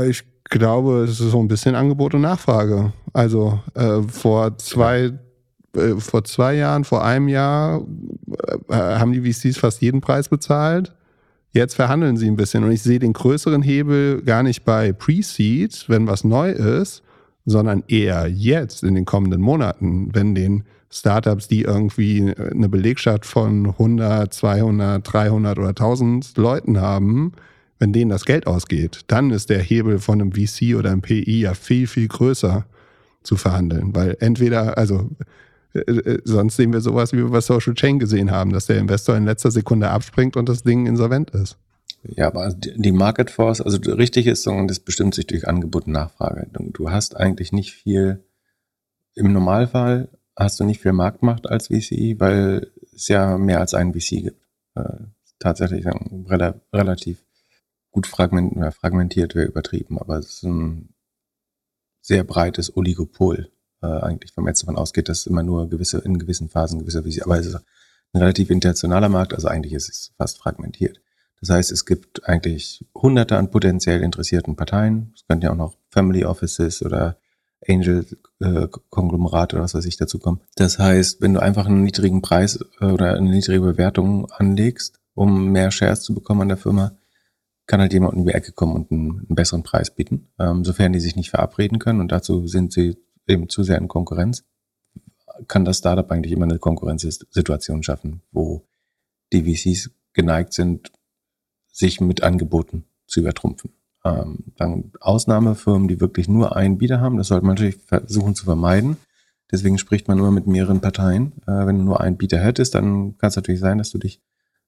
Ich 0.07 0.23
glaube, 0.45 1.03
es 1.03 1.19
ist 1.19 1.31
so 1.31 1.39
ein 1.39 1.47
bisschen 1.47 1.75
Angebot 1.75 2.13
und 2.13 2.21
Nachfrage. 2.21 2.93
Also 3.13 3.59
äh, 3.73 4.01
vor 4.01 4.57
zwei, 4.57 5.11
äh, 5.75 5.95
vor 5.97 6.23
zwei 6.23 6.55
Jahren, 6.55 6.83
vor 6.83 7.03
einem 7.03 7.27
Jahr 7.27 7.85
äh, 8.69 8.73
haben 8.73 9.11
die 9.11 9.31
VCs 9.31 9.57
fast 9.57 9.81
jeden 9.81 10.01
Preis 10.01 10.29
bezahlt. 10.29 10.93
Jetzt 11.51 11.75
verhandeln 11.75 12.17
sie 12.17 12.27
ein 12.27 12.35
bisschen 12.35 12.63
und 12.63 12.71
ich 12.71 12.81
sehe 12.81 12.99
den 12.99 13.13
größeren 13.13 13.61
Hebel 13.61 14.21
gar 14.23 14.43
nicht 14.43 14.65
bei 14.65 14.91
Pre-Seed, 14.91 15.85
wenn 15.87 16.05
was 16.07 16.23
neu 16.25 16.51
ist, 16.51 17.01
sondern 17.45 17.83
eher 17.87 18.27
jetzt 18.27 18.83
in 18.83 18.95
den 18.95 19.05
kommenden 19.05 19.41
Monaten, 19.41 20.09
wenn 20.13 20.35
den 20.35 20.63
Startups, 20.89 21.47
die 21.47 21.61
irgendwie 21.61 22.33
eine 22.35 22.69
Belegschaft 22.69 23.25
von 23.25 23.67
100, 23.67 24.33
200, 24.33 25.13
300 25.13 25.59
oder 25.59 25.69
1000 25.69 26.37
Leuten 26.37 26.79
haben, 26.79 27.33
wenn 27.79 27.93
denen 27.93 28.09
das 28.09 28.25
Geld 28.25 28.47
ausgeht, 28.47 29.01
dann 29.07 29.31
ist 29.31 29.49
der 29.49 29.59
Hebel 29.59 29.99
von 29.99 30.21
einem 30.21 30.31
VC 30.31 30.75
oder 30.75 30.91
einem 30.91 31.01
PI 31.01 31.41
ja 31.41 31.53
viel, 31.53 31.87
viel 31.87 32.07
größer 32.07 32.65
zu 33.23 33.35
verhandeln. 33.35 33.95
Weil 33.95 34.15
entweder, 34.19 34.77
also 34.77 34.95
äh, 34.99 35.23
äh, 35.23 35.25
sonst 36.23 36.55
sehen 36.55 36.73
wir 36.73 36.81
sowas, 36.81 37.11
wie 37.11 37.17
wir 37.17 37.29
bei 37.29 37.41
Social 37.41 37.73
Chain 37.73 37.99
gesehen 37.99 38.31
haben, 38.31 38.51
dass 38.51 38.67
der 38.67 38.77
Investor 38.77 39.15
in 39.17 39.25
letzter 39.25 39.51
Sekunde 39.51 39.89
abspringt 39.89 40.37
und 40.37 40.47
das 40.47 40.63
Ding 40.63 40.85
insolvent 40.85 41.31
ist. 41.31 41.57
Ja, 42.03 42.27
aber 42.27 42.53
die 42.53 42.91
Market 42.91 43.31
Force, 43.31 43.61
also 43.61 43.77
richtig 43.91 44.27
ist, 44.27 44.45
und 44.47 44.67
das 44.67 44.79
bestimmt 44.79 45.15
sich 45.15 45.25
durch 45.27 45.47
Angebot 45.47 45.87
und 45.87 45.93
Nachfrage. 45.93 46.47
Du 46.51 46.91
hast 46.91 47.17
eigentlich 47.17 47.51
nicht 47.51 47.73
viel, 47.73 48.23
im 49.15 49.33
Normalfall 49.33 50.09
hast 50.35 50.59
du 50.59 50.65
nicht 50.65 50.81
viel 50.81 50.93
Marktmacht 50.93 51.49
als 51.49 51.67
VC, 51.67 52.19
weil 52.19 52.71
es 52.93 53.07
ja 53.07 53.37
mehr 53.37 53.59
als 53.59 53.73
einen 53.73 53.93
VC 53.93 54.23
gibt. 54.23 54.41
Äh, 54.75 54.97
tatsächlich 55.39 55.85
relativ 56.71 57.23
gut 57.91 58.07
fragmentiert, 58.07 59.35
wäre 59.35 59.47
übertrieben, 59.47 59.99
aber 59.99 60.17
es 60.17 60.27
ist 60.27 60.43
ein 60.43 60.93
sehr 62.01 62.23
breites 62.23 62.75
Oligopol 62.75 63.49
äh, 63.85 64.03
eigentlich, 64.03 64.35
man 64.35 64.47
jetzt 64.47 64.63
davon 64.63 64.77
ausgeht, 64.77 65.09
dass 65.09 65.25
immer 65.25 65.43
nur 65.43 65.69
gewisse, 65.69 65.99
in 65.99 66.19
gewissen 66.19 66.49
Phasen 66.49 66.79
gewisse 66.79 67.05
Visier, 67.05 67.25
aber 67.25 67.39
es 67.39 67.45
ist 67.45 67.55
ein 67.55 68.19
relativ 68.19 68.49
internationaler 68.49 69.09
Markt, 69.09 69.33
also 69.33 69.47
eigentlich 69.47 69.73
ist 69.73 69.89
es 69.89 70.13
fast 70.17 70.37
fragmentiert. 70.37 71.01
Das 71.41 71.49
heißt, 71.49 71.71
es 71.71 71.85
gibt 71.85 72.27
eigentlich 72.27 72.85
hunderte 72.95 73.37
an 73.37 73.51
potenziell 73.51 74.01
interessierten 74.01 74.55
Parteien. 74.55 75.11
Es 75.15 75.27
könnten 75.27 75.45
ja 75.45 75.51
auch 75.51 75.57
noch 75.57 75.75
Family 75.89 76.25
Offices 76.25 76.81
oder 76.81 77.17
Angel-Konglomerate 77.67 79.55
äh, 79.55 79.57
oder 79.57 79.63
was 79.63 79.75
weiß 79.75 79.85
ich 79.85 79.97
dazu 79.97 80.17
kommen. 80.19 80.41
Das 80.55 80.79
heißt, 80.79 81.21
wenn 81.21 81.33
du 81.33 81.41
einfach 81.41 81.65
einen 81.65 81.83
niedrigen 81.83 82.21
Preis 82.21 82.59
äh, 82.79 82.85
oder 82.85 83.15
eine 83.15 83.29
niedrige 83.29 83.61
Bewertung 83.61 84.31
anlegst, 84.31 84.99
um 85.13 85.51
mehr 85.51 85.71
Shares 85.71 86.01
zu 86.01 86.13
bekommen 86.13 86.41
an 86.41 86.49
der 86.49 86.57
Firma, 86.57 86.97
kann 87.67 87.81
halt 87.81 87.93
jemand 87.93 88.13
um 88.13 88.25
die 88.25 88.33
Ecke 88.33 88.51
kommen 88.51 88.75
und 88.75 88.91
einen, 88.91 89.19
einen 89.19 89.35
besseren 89.35 89.63
Preis 89.63 89.93
bieten, 89.93 90.27
ähm, 90.39 90.63
sofern 90.63 90.93
die 90.93 90.99
sich 90.99 91.15
nicht 91.15 91.31
verabreden 91.31 91.79
können 91.79 91.99
und 91.99 92.11
dazu 92.11 92.47
sind 92.47 92.71
sie 92.71 92.97
eben 93.27 93.49
zu 93.49 93.63
sehr 93.63 93.77
in 93.77 93.87
Konkurrenz, 93.87 94.43
kann 95.47 95.65
das 95.65 95.79
Startup 95.79 96.09
eigentlich 96.11 96.31
immer 96.31 96.45
eine 96.45 96.59
Konkurrenzsituation 96.59 97.83
schaffen, 97.83 98.21
wo 98.31 98.65
die 99.33 99.43
VCs 99.43 99.91
geneigt 100.13 100.53
sind, 100.53 100.91
sich 101.71 101.99
mit 101.99 102.23
Angeboten 102.23 102.85
zu 103.07 103.19
übertrumpfen. 103.19 103.71
Ähm, 104.03 104.53
dann 104.55 104.91
Ausnahmefirmen, 105.01 105.87
die 105.87 105.99
wirklich 105.99 106.27
nur 106.27 106.55
einen 106.55 106.77
Bieter 106.77 107.01
haben, 107.01 107.17
das 107.17 107.27
sollte 107.27 107.45
man 107.45 107.55
natürlich 107.55 107.77
versuchen 107.77 108.35
zu 108.35 108.45
vermeiden. 108.45 108.97
Deswegen 109.51 109.77
spricht 109.77 110.07
man 110.07 110.17
immer 110.17 110.31
mit 110.31 110.47
mehreren 110.47 110.79
Parteien. 110.79 111.33
Äh, 111.47 111.65
wenn 111.65 111.79
du 111.79 111.83
nur 111.83 112.01
einen 112.01 112.17
Bieter 112.17 112.39
hättest, 112.39 112.75
dann 112.75 113.17
kann 113.17 113.29
es 113.29 113.35
natürlich 113.35 113.61
sein, 113.61 113.77
dass 113.77 113.91
du 113.91 113.97
dich 113.97 114.21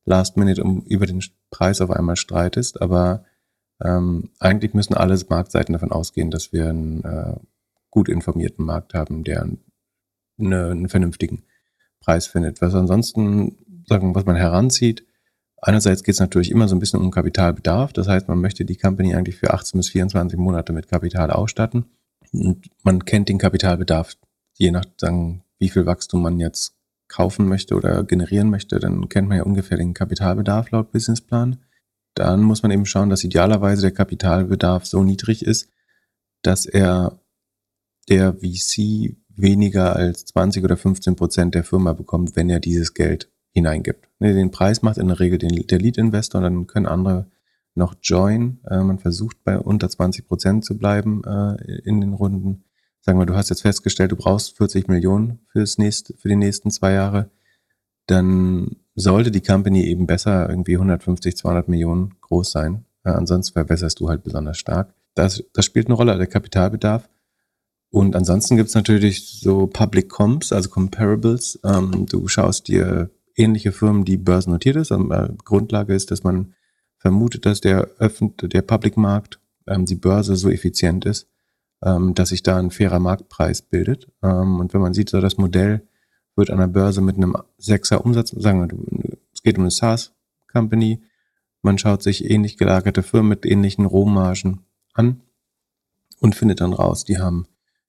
Last 0.06 0.38
Minute 0.38 0.64
um, 0.64 0.82
über 0.84 1.06
den 1.06 1.24
Preis 1.50 1.82
auf 1.82 1.92
einmal 1.92 2.16
streitest, 2.16 2.82
aber 2.82 3.26
ähm, 3.84 4.30
eigentlich 4.40 4.74
müssen 4.74 4.96
alle 4.96 5.20
Marktseiten 5.30 5.74
davon 5.74 5.92
ausgehen, 5.92 6.32
dass 6.32 6.54
wir 6.54 6.70
einen 6.70 7.04
äh, 7.04 7.36
gut 7.90 8.10
informierten 8.10 8.66
Markt 8.66 8.94
haben, 8.94 9.24
der 9.24 9.44
eine, 10.40 10.70
einen 10.70 10.90
vernünftigen 10.90 11.44
Preis 12.00 12.28
findet. 12.28 12.62
Was 12.62 12.76
ansonsten, 12.76 13.58
sagen, 13.88 14.14
was 14.16 14.26
man 14.26 14.36
heranzieht, 14.36 15.06
einerseits 15.62 16.04
geht 16.04 16.14
es 16.14 16.20
natürlich 16.20 16.52
immer 16.52 16.68
so 16.68 16.76
ein 16.76 16.80
bisschen 16.80 17.00
um 17.00 17.12
Kapitalbedarf. 17.12 17.94
Das 17.94 18.08
heißt, 18.08 18.28
man 18.28 18.40
möchte 18.40 18.66
die 18.66 18.78
Company 18.78 19.16
eigentlich 19.16 19.38
für 19.38 19.54
18 19.54 19.80
bis 19.80 19.90
24 19.90 20.38
Monate 20.38 20.74
mit 20.74 20.88
Kapital 20.88 21.32
ausstatten. 21.32 21.86
Und 22.34 22.70
man 22.84 23.06
kennt 23.06 23.30
den 23.30 23.38
Kapitalbedarf, 23.38 24.16
je 24.54 24.72
nach, 24.72 24.86
sagen, 24.98 25.44
wie 25.60 25.70
viel 25.70 25.86
Wachstum 25.86 26.22
man 26.22 26.40
jetzt 26.40 26.76
kaufen 27.08 27.48
möchte 27.48 27.76
oder 27.76 28.04
generieren 28.04 28.50
möchte, 28.50 28.80
dann 28.80 29.08
kennt 29.10 29.30
man 29.30 29.38
ja 29.38 29.44
ungefähr 29.44 29.78
den 29.78 29.94
Kapitalbedarf 29.94 30.72
laut 30.72 30.92
Businessplan. 30.92 31.58
Dann 32.16 32.42
muss 32.42 32.64
man 32.64 32.72
eben 32.72 32.86
schauen, 32.86 33.10
dass 33.10 33.24
idealerweise 33.24 33.82
der 33.82 33.92
Kapitalbedarf 33.92 34.86
so 34.86 35.04
niedrig 35.04 35.46
ist, 35.46 35.70
dass 36.42 36.66
er 36.66 37.20
der 38.10 38.34
VC 38.34 39.16
weniger 39.30 39.96
als 39.96 40.26
20 40.26 40.64
oder 40.64 40.78
15 40.78 41.16
Prozent 41.16 41.56
der 41.56 41.64
Firma 41.64 41.94
bekommt, 41.94 42.36
wenn 42.36 42.50
er 42.50 42.60
dieses 42.60 42.94
Geld 42.94 43.30
hineingibt. 43.52 44.08
Den 44.20 44.52
Preis 44.52 44.82
macht 44.82 44.98
in 44.98 45.08
der 45.08 45.20
Regel 45.20 45.38
der 45.40 45.80
Lead-Investor 45.80 46.40
und 46.40 46.44
dann 46.44 46.68
können 46.68 46.86
andere 46.86 47.28
noch 47.76 47.96
join. 48.02 48.60
Äh, 48.70 48.82
man 48.82 49.00
versucht 49.00 49.44
bei 49.44 49.60
unter 49.60 49.90
20 49.90 50.28
Prozent 50.28 50.66
zu 50.66 50.78
bleiben 50.78 51.24
äh, 51.24 51.56
in 51.84 52.02
den 52.02 52.14
Runden 52.14 52.64
sagen 53.08 53.20
wir, 53.20 53.26
du 53.26 53.36
hast 53.36 53.50
jetzt 53.50 53.62
festgestellt, 53.62 54.12
du 54.12 54.18
brauchst 54.18 54.58
40 54.58 54.90
Millionen 54.90 55.40
fürs 55.48 55.78
nächste, 55.78 56.14
für 56.18 56.28
die 56.28 56.36
nächsten 56.36 56.72
zwei 56.72 56.92
Jahre, 56.92 57.30
dann 58.06 58.76
sollte 58.96 59.32
die 59.32 59.42
Company 59.42 59.86
eben 59.86 60.08
besser 60.08 60.50
irgendwie 60.50 60.76
150, 60.76 61.38
200 61.38 61.70
Millionen 61.70 62.16
groß 62.20 62.52
sein. 62.52 62.84
Ja, 63.06 63.14
ansonsten 63.14 63.54
verbesserst 63.54 64.00
du 64.02 64.10
halt 64.10 64.24
besonders 64.24 64.58
stark. 64.58 64.94
Das, 65.16 65.42
das 65.54 65.64
spielt 65.64 65.88
eine 65.88 65.96
Rolle, 65.96 66.18
der 66.18 66.28
Kapitalbedarf. 66.28 67.08
Und 67.90 68.16
ansonsten 68.16 68.58
gibt's 68.58 68.76
natürlich 68.76 69.40
so 69.40 69.68
Public 69.68 70.10
Comps, 70.10 70.52
also 70.52 70.70
Comparables. 70.70 71.60
Ähm, 71.64 72.06
du 72.06 72.28
schaust 72.28 72.68
dir 72.68 73.10
ähnliche 73.36 73.72
Firmen, 73.72 74.04
die 74.04 74.18
börsennotiert 74.18 74.76
ist. 74.76 74.92
Ähm, 74.92 75.12
äh, 75.12 75.30
Grundlage 75.44 75.94
ist, 75.94 76.12
dass 76.12 76.24
man 76.24 76.54
vermutet, 76.98 77.46
dass 77.46 77.62
der, 77.62 77.90
Öffn 78.00 78.34
der 78.42 78.62
Public 78.62 78.98
Markt, 78.98 79.40
ähm, 79.68 79.86
die 79.86 79.96
Börse 79.96 80.36
so 80.36 80.50
effizient 80.50 81.06
ist, 81.06 81.30
ähm, 81.84 82.14
dass 82.14 82.30
sich 82.30 82.44
da 82.44 82.58
ein 82.58 82.72
fairer 82.72 83.00
Marktpreis 83.00 83.62
bildet. 83.62 84.08
Ähm, 84.24 84.60
und 84.60 84.74
wenn 84.74 84.82
man 84.82 84.94
sieht, 84.94 85.10
so 85.10 85.22
das 85.22 85.38
Modell 85.38 85.88
wird 86.36 86.50
an 86.50 86.60
der 86.60 86.68
Börse 86.68 87.02
mit 87.02 87.16
einem 87.18 87.38
Sechser 87.58 88.04
Umsatz, 88.04 88.32
sagen 88.32 88.62
wir, 88.62 89.18
es 89.34 89.44
geht 89.44 89.58
um 89.58 89.64
eine 89.64 89.72
SaaS-Company, 89.72 91.02
man 91.62 91.78
schaut 91.78 92.04
sich 92.04 92.30
ähnlich 92.30 92.58
gelagerte 92.58 93.04
Firmen 93.04 93.30
mit 93.30 93.46
ähnlichen 93.46 93.86
Rohmargen 93.86 94.62
an 94.94 95.22
und 96.20 96.36
findet 96.36 96.62
dann 96.62 96.74
raus, 96.74 97.04
die 97.04 97.18
haben 97.18 97.48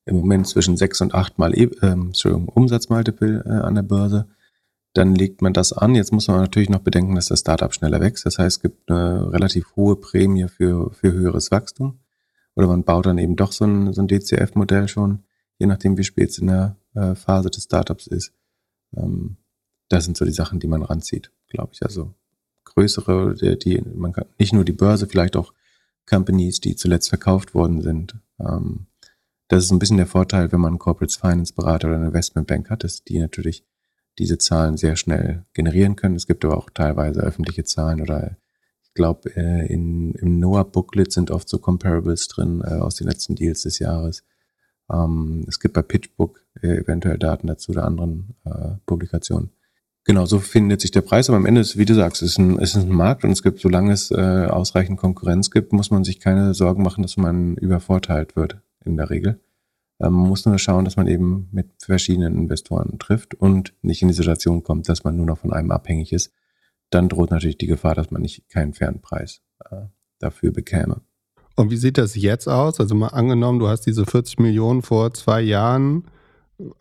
im 0.08 0.16
Moment 0.16 0.46
zwischen 0.46 0.76
sechs 0.76 1.00
und 1.00 1.14
acht 1.14 1.38
Mal 1.38 1.54
äh, 1.54 1.94
Umsatzmultiple 2.24 3.44
äh, 3.44 3.48
an 3.48 3.74
der 3.74 3.82
Börse. 3.82 4.26
Dann 4.94 5.14
legt 5.14 5.42
man 5.42 5.52
das 5.52 5.72
an. 5.72 5.94
Jetzt 5.94 6.12
muss 6.12 6.28
man 6.28 6.40
natürlich 6.40 6.70
noch 6.70 6.80
bedenken, 6.80 7.14
dass 7.14 7.26
das 7.26 7.40
Startup 7.40 7.72
schneller 7.72 8.00
wächst. 8.00 8.26
Das 8.26 8.38
heißt, 8.38 8.56
es 8.56 8.62
gibt 8.62 8.90
eine 8.90 9.32
relativ 9.32 9.76
hohe 9.76 9.96
Prämie 9.96 10.48
für, 10.48 10.90
für 10.92 11.12
höheres 11.12 11.50
Wachstum. 11.50 12.00
Oder 12.56 12.66
man 12.66 12.84
baut 12.84 13.06
dann 13.06 13.18
eben 13.18 13.36
doch 13.36 13.52
so 13.52 13.64
ein, 13.64 13.92
so 13.92 14.02
ein 14.02 14.08
DCF-Modell 14.08 14.88
schon, 14.88 15.24
je 15.58 15.66
nachdem, 15.66 15.96
wie 15.96 16.04
spät 16.04 16.30
es 16.30 16.38
in 16.38 16.48
der 16.48 16.76
äh, 16.94 17.14
Phase 17.14 17.50
des 17.50 17.64
Startups 17.64 18.06
ist. 18.08 18.32
Ähm, 18.96 19.36
das 19.88 20.04
sind 20.04 20.16
so 20.16 20.24
die 20.24 20.32
Sachen, 20.32 20.58
die 20.58 20.66
man 20.66 20.82
ranzieht, 20.82 21.30
glaube 21.48 21.70
ich. 21.74 21.82
Also 21.82 22.14
größere, 22.64 23.34
die, 23.34 23.58
die, 23.58 23.82
man 23.94 24.12
kann 24.12 24.26
nicht 24.38 24.52
nur 24.52 24.64
die 24.64 24.72
Börse, 24.72 25.06
vielleicht 25.06 25.36
auch 25.36 25.52
Companies, 26.08 26.60
die 26.60 26.76
zuletzt 26.76 27.08
verkauft 27.08 27.54
worden 27.54 27.82
sind. 27.82 28.16
Ähm, 28.40 28.86
das 29.48 29.64
ist 29.64 29.70
ein 29.70 29.78
bisschen 29.78 29.96
der 29.96 30.06
Vorteil, 30.06 30.52
wenn 30.52 30.60
man 30.60 30.72
einen 30.72 30.78
Corporate 30.78 31.18
Finance 31.18 31.54
Berater 31.54 31.88
oder 31.88 31.96
eine 31.96 32.08
Investmentbank 32.08 32.70
hat, 32.70 32.84
dass 32.84 33.02
die 33.02 33.18
natürlich 33.18 33.64
diese 34.18 34.38
Zahlen 34.38 34.76
sehr 34.76 34.96
schnell 34.96 35.44
generieren 35.54 35.96
können. 35.96 36.16
Es 36.16 36.26
gibt 36.26 36.44
aber 36.44 36.56
auch 36.56 36.70
teilweise 36.70 37.20
öffentliche 37.20 37.64
Zahlen 37.64 38.02
oder 38.02 38.36
ich 38.82 38.92
glaube, 38.94 39.34
äh, 39.36 39.72
in, 39.72 40.12
im 40.12 40.38
NOAA 40.38 40.64
Booklet 40.64 41.12
sind 41.12 41.30
oft 41.30 41.48
so 41.48 41.58
Comparables 41.58 42.28
drin 42.28 42.62
äh, 42.64 42.74
aus 42.74 42.96
den 42.96 43.06
letzten 43.06 43.36
Deals 43.36 43.62
des 43.62 43.78
Jahres. 43.78 44.24
Ähm, 44.92 45.44
es 45.48 45.60
gibt 45.60 45.74
bei 45.74 45.82
PitchBook 45.82 46.44
äh, 46.60 46.78
eventuell 46.78 47.18
Daten 47.18 47.46
dazu 47.46 47.72
oder 47.72 47.84
anderen 47.84 48.34
äh, 48.44 48.76
Publikationen. 48.86 49.50
Genau, 50.04 50.26
so 50.26 50.40
findet 50.40 50.80
sich 50.80 50.90
der 50.90 51.02
Preis, 51.02 51.28
aber 51.28 51.36
am 51.36 51.46
Ende 51.46 51.60
ist, 51.60 51.76
wie 51.76 51.84
du 51.84 51.94
sagst, 51.94 52.22
ist 52.22 52.38
ein, 52.38 52.58
ist 52.58 52.74
ein 52.74 52.88
Markt 52.88 53.24
und 53.24 53.30
es 53.30 53.42
gibt, 53.42 53.60
solange 53.60 53.92
es 53.92 54.10
äh, 54.10 54.46
ausreichend 54.48 54.98
Konkurrenz 54.98 55.50
gibt, 55.50 55.72
muss 55.72 55.90
man 55.90 56.02
sich 56.02 56.18
keine 56.18 56.54
Sorgen 56.54 56.82
machen, 56.82 57.02
dass 57.02 57.16
man 57.16 57.56
übervorteilt 57.56 58.34
wird 58.34 58.60
in 58.84 58.96
der 58.96 59.10
Regel. 59.10 59.40
Ähm, 60.00 60.12
man 60.12 60.28
muss 60.28 60.46
nur 60.46 60.58
schauen, 60.58 60.84
dass 60.84 60.96
man 60.96 61.06
eben 61.06 61.48
mit 61.52 61.70
verschiedenen 61.78 62.36
Investoren 62.36 62.98
trifft 62.98 63.34
und 63.34 63.74
nicht 63.82 64.02
in 64.02 64.08
die 64.08 64.14
Situation 64.14 64.62
kommt, 64.62 64.88
dass 64.88 65.04
man 65.04 65.16
nur 65.16 65.26
noch 65.26 65.38
von 65.38 65.52
einem 65.52 65.70
abhängig 65.70 66.12
ist. 66.12 66.32
Dann 66.90 67.08
droht 67.08 67.30
natürlich 67.30 67.58
die 67.58 67.66
Gefahr, 67.66 67.94
dass 67.94 68.10
man 68.10 68.22
nicht 68.22 68.48
keinen 68.48 68.74
fairen 68.74 69.00
Preis 69.00 69.42
äh, 69.70 69.86
dafür 70.18 70.52
bekäme. 70.52 71.02
Und 71.56 71.70
wie 71.70 71.76
sieht 71.76 71.98
das 71.98 72.14
jetzt 72.14 72.48
aus? 72.48 72.78
Also 72.78 72.94
mal 72.94 73.08
angenommen, 73.08 73.58
du 73.58 73.68
hast 73.68 73.82
diese 73.82 74.06
40 74.06 74.38
Millionen 74.38 74.82
vor 74.82 75.12
zwei 75.12 75.40
Jahren 75.40 76.04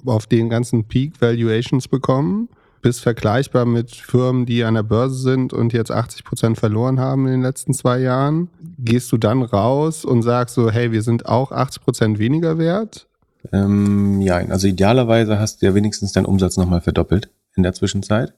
auf 0.05 0.27
den 0.27 0.49
ganzen 0.49 0.87
Peak 0.87 1.19
Valuations 1.19 1.87
bekommen 1.87 2.49
bist 2.81 3.01
vergleichbar 3.01 3.65
mit 3.65 3.91
Firmen, 3.95 4.45
die 4.45 4.63
an 4.63 4.75
der 4.75 4.83
Börse 4.83 5.15
sind 5.15 5.53
und 5.53 5.73
jetzt 5.73 5.91
80 5.91 6.23
Prozent 6.23 6.57
verloren 6.57 6.99
haben 6.99 7.25
in 7.25 7.33
den 7.33 7.41
letzten 7.41 7.73
zwei 7.73 7.99
Jahren. 7.99 8.49
Gehst 8.79 9.11
du 9.11 9.17
dann 9.17 9.41
raus 9.41 10.05
und 10.05 10.21
sagst 10.21 10.55
so, 10.55 10.71
hey, 10.71 10.91
wir 10.91 11.01
sind 11.01 11.25
auch 11.25 11.51
80 11.51 11.81
Prozent 11.83 12.19
weniger 12.19 12.57
wert? 12.57 13.07
Ähm, 13.51 14.21
ja, 14.21 14.37
also 14.37 14.67
idealerweise 14.67 15.39
hast 15.39 15.61
du 15.61 15.67
ja 15.67 15.75
wenigstens 15.75 16.11
deinen 16.11 16.25
Umsatz 16.25 16.57
nochmal 16.57 16.81
verdoppelt 16.81 17.29
in 17.55 17.63
der 17.63 17.73
Zwischenzeit. 17.73 18.33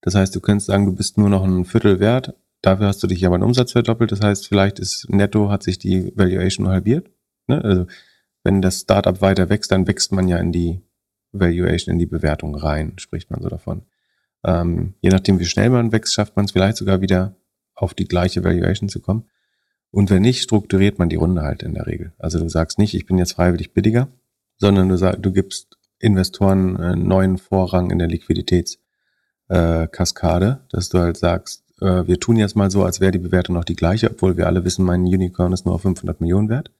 Das 0.00 0.14
heißt, 0.14 0.34
du 0.34 0.40
könntest 0.40 0.66
sagen, 0.66 0.86
du 0.86 0.92
bist 0.92 1.18
nur 1.18 1.28
noch 1.28 1.44
ein 1.44 1.64
Viertel 1.64 1.98
wert. 1.98 2.34
Dafür 2.62 2.86
hast 2.86 3.02
du 3.02 3.06
dich 3.06 3.24
aber 3.26 3.34
einen 3.34 3.44
Umsatz 3.44 3.72
verdoppelt. 3.72 4.12
Das 4.12 4.20
heißt, 4.20 4.48
vielleicht 4.48 4.78
ist 4.78 5.06
netto 5.08 5.50
hat 5.50 5.62
sich 5.62 5.78
die 5.78 6.12
Valuation 6.16 6.68
halbiert. 6.68 7.10
Ne? 7.46 7.62
Also 7.62 7.86
wenn 8.42 8.62
das 8.62 8.80
Startup 8.80 9.20
weiter 9.20 9.48
wächst, 9.48 9.72
dann 9.72 9.86
wächst 9.86 10.12
man 10.12 10.28
ja 10.28 10.38
in 10.38 10.52
die 10.52 10.80
Valuation 11.38 11.92
in 11.92 11.98
die 11.98 12.06
Bewertung 12.06 12.54
rein, 12.54 12.94
spricht 12.98 13.30
man 13.30 13.42
so 13.42 13.48
davon. 13.48 13.82
Ähm, 14.44 14.94
je 15.00 15.10
nachdem, 15.10 15.38
wie 15.38 15.46
schnell 15.46 15.70
man 15.70 15.92
wächst, 15.92 16.14
schafft 16.14 16.36
man 16.36 16.44
es 16.44 16.52
vielleicht 16.52 16.76
sogar 16.76 17.00
wieder 17.00 17.34
auf 17.74 17.94
die 17.94 18.06
gleiche 18.06 18.44
Valuation 18.44 18.88
zu 18.88 19.00
kommen. 19.00 19.24
Und 19.90 20.10
wenn 20.10 20.22
nicht, 20.22 20.42
strukturiert 20.42 20.98
man 20.98 21.08
die 21.08 21.16
Runde 21.16 21.42
halt 21.42 21.62
in 21.62 21.74
der 21.74 21.86
Regel. 21.86 22.12
Also 22.18 22.40
du 22.40 22.48
sagst 22.48 22.78
nicht, 22.78 22.94
ich 22.94 23.06
bin 23.06 23.16
jetzt 23.16 23.32
freiwillig 23.32 23.72
billiger, 23.72 24.08
sondern 24.56 24.88
du, 24.88 24.96
sag, 24.96 25.22
du 25.22 25.32
gibst 25.32 25.78
Investoren 25.98 26.76
einen 26.76 27.06
neuen 27.06 27.38
Vorrang 27.38 27.90
in 27.90 27.98
der 27.98 28.08
Liquiditätskaskade, 28.08 30.46
äh, 30.46 30.56
dass 30.70 30.88
du 30.88 30.98
halt 30.98 31.16
sagst, 31.16 31.62
äh, 31.80 32.06
wir 32.06 32.20
tun 32.20 32.36
jetzt 32.36 32.56
mal 32.56 32.70
so, 32.70 32.84
als 32.84 33.00
wäre 33.00 33.12
die 33.12 33.18
Bewertung 33.18 33.54
noch 33.54 33.64
die 33.64 33.76
gleiche, 33.76 34.10
obwohl 34.10 34.36
wir 34.36 34.46
alle 34.46 34.64
wissen, 34.64 34.84
mein 34.84 35.02
Unicorn 35.02 35.52
ist 35.52 35.64
nur 35.64 35.74
auf 35.74 35.82
500 35.82 36.20
Millionen 36.20 36.48
wert. 36.48 36.70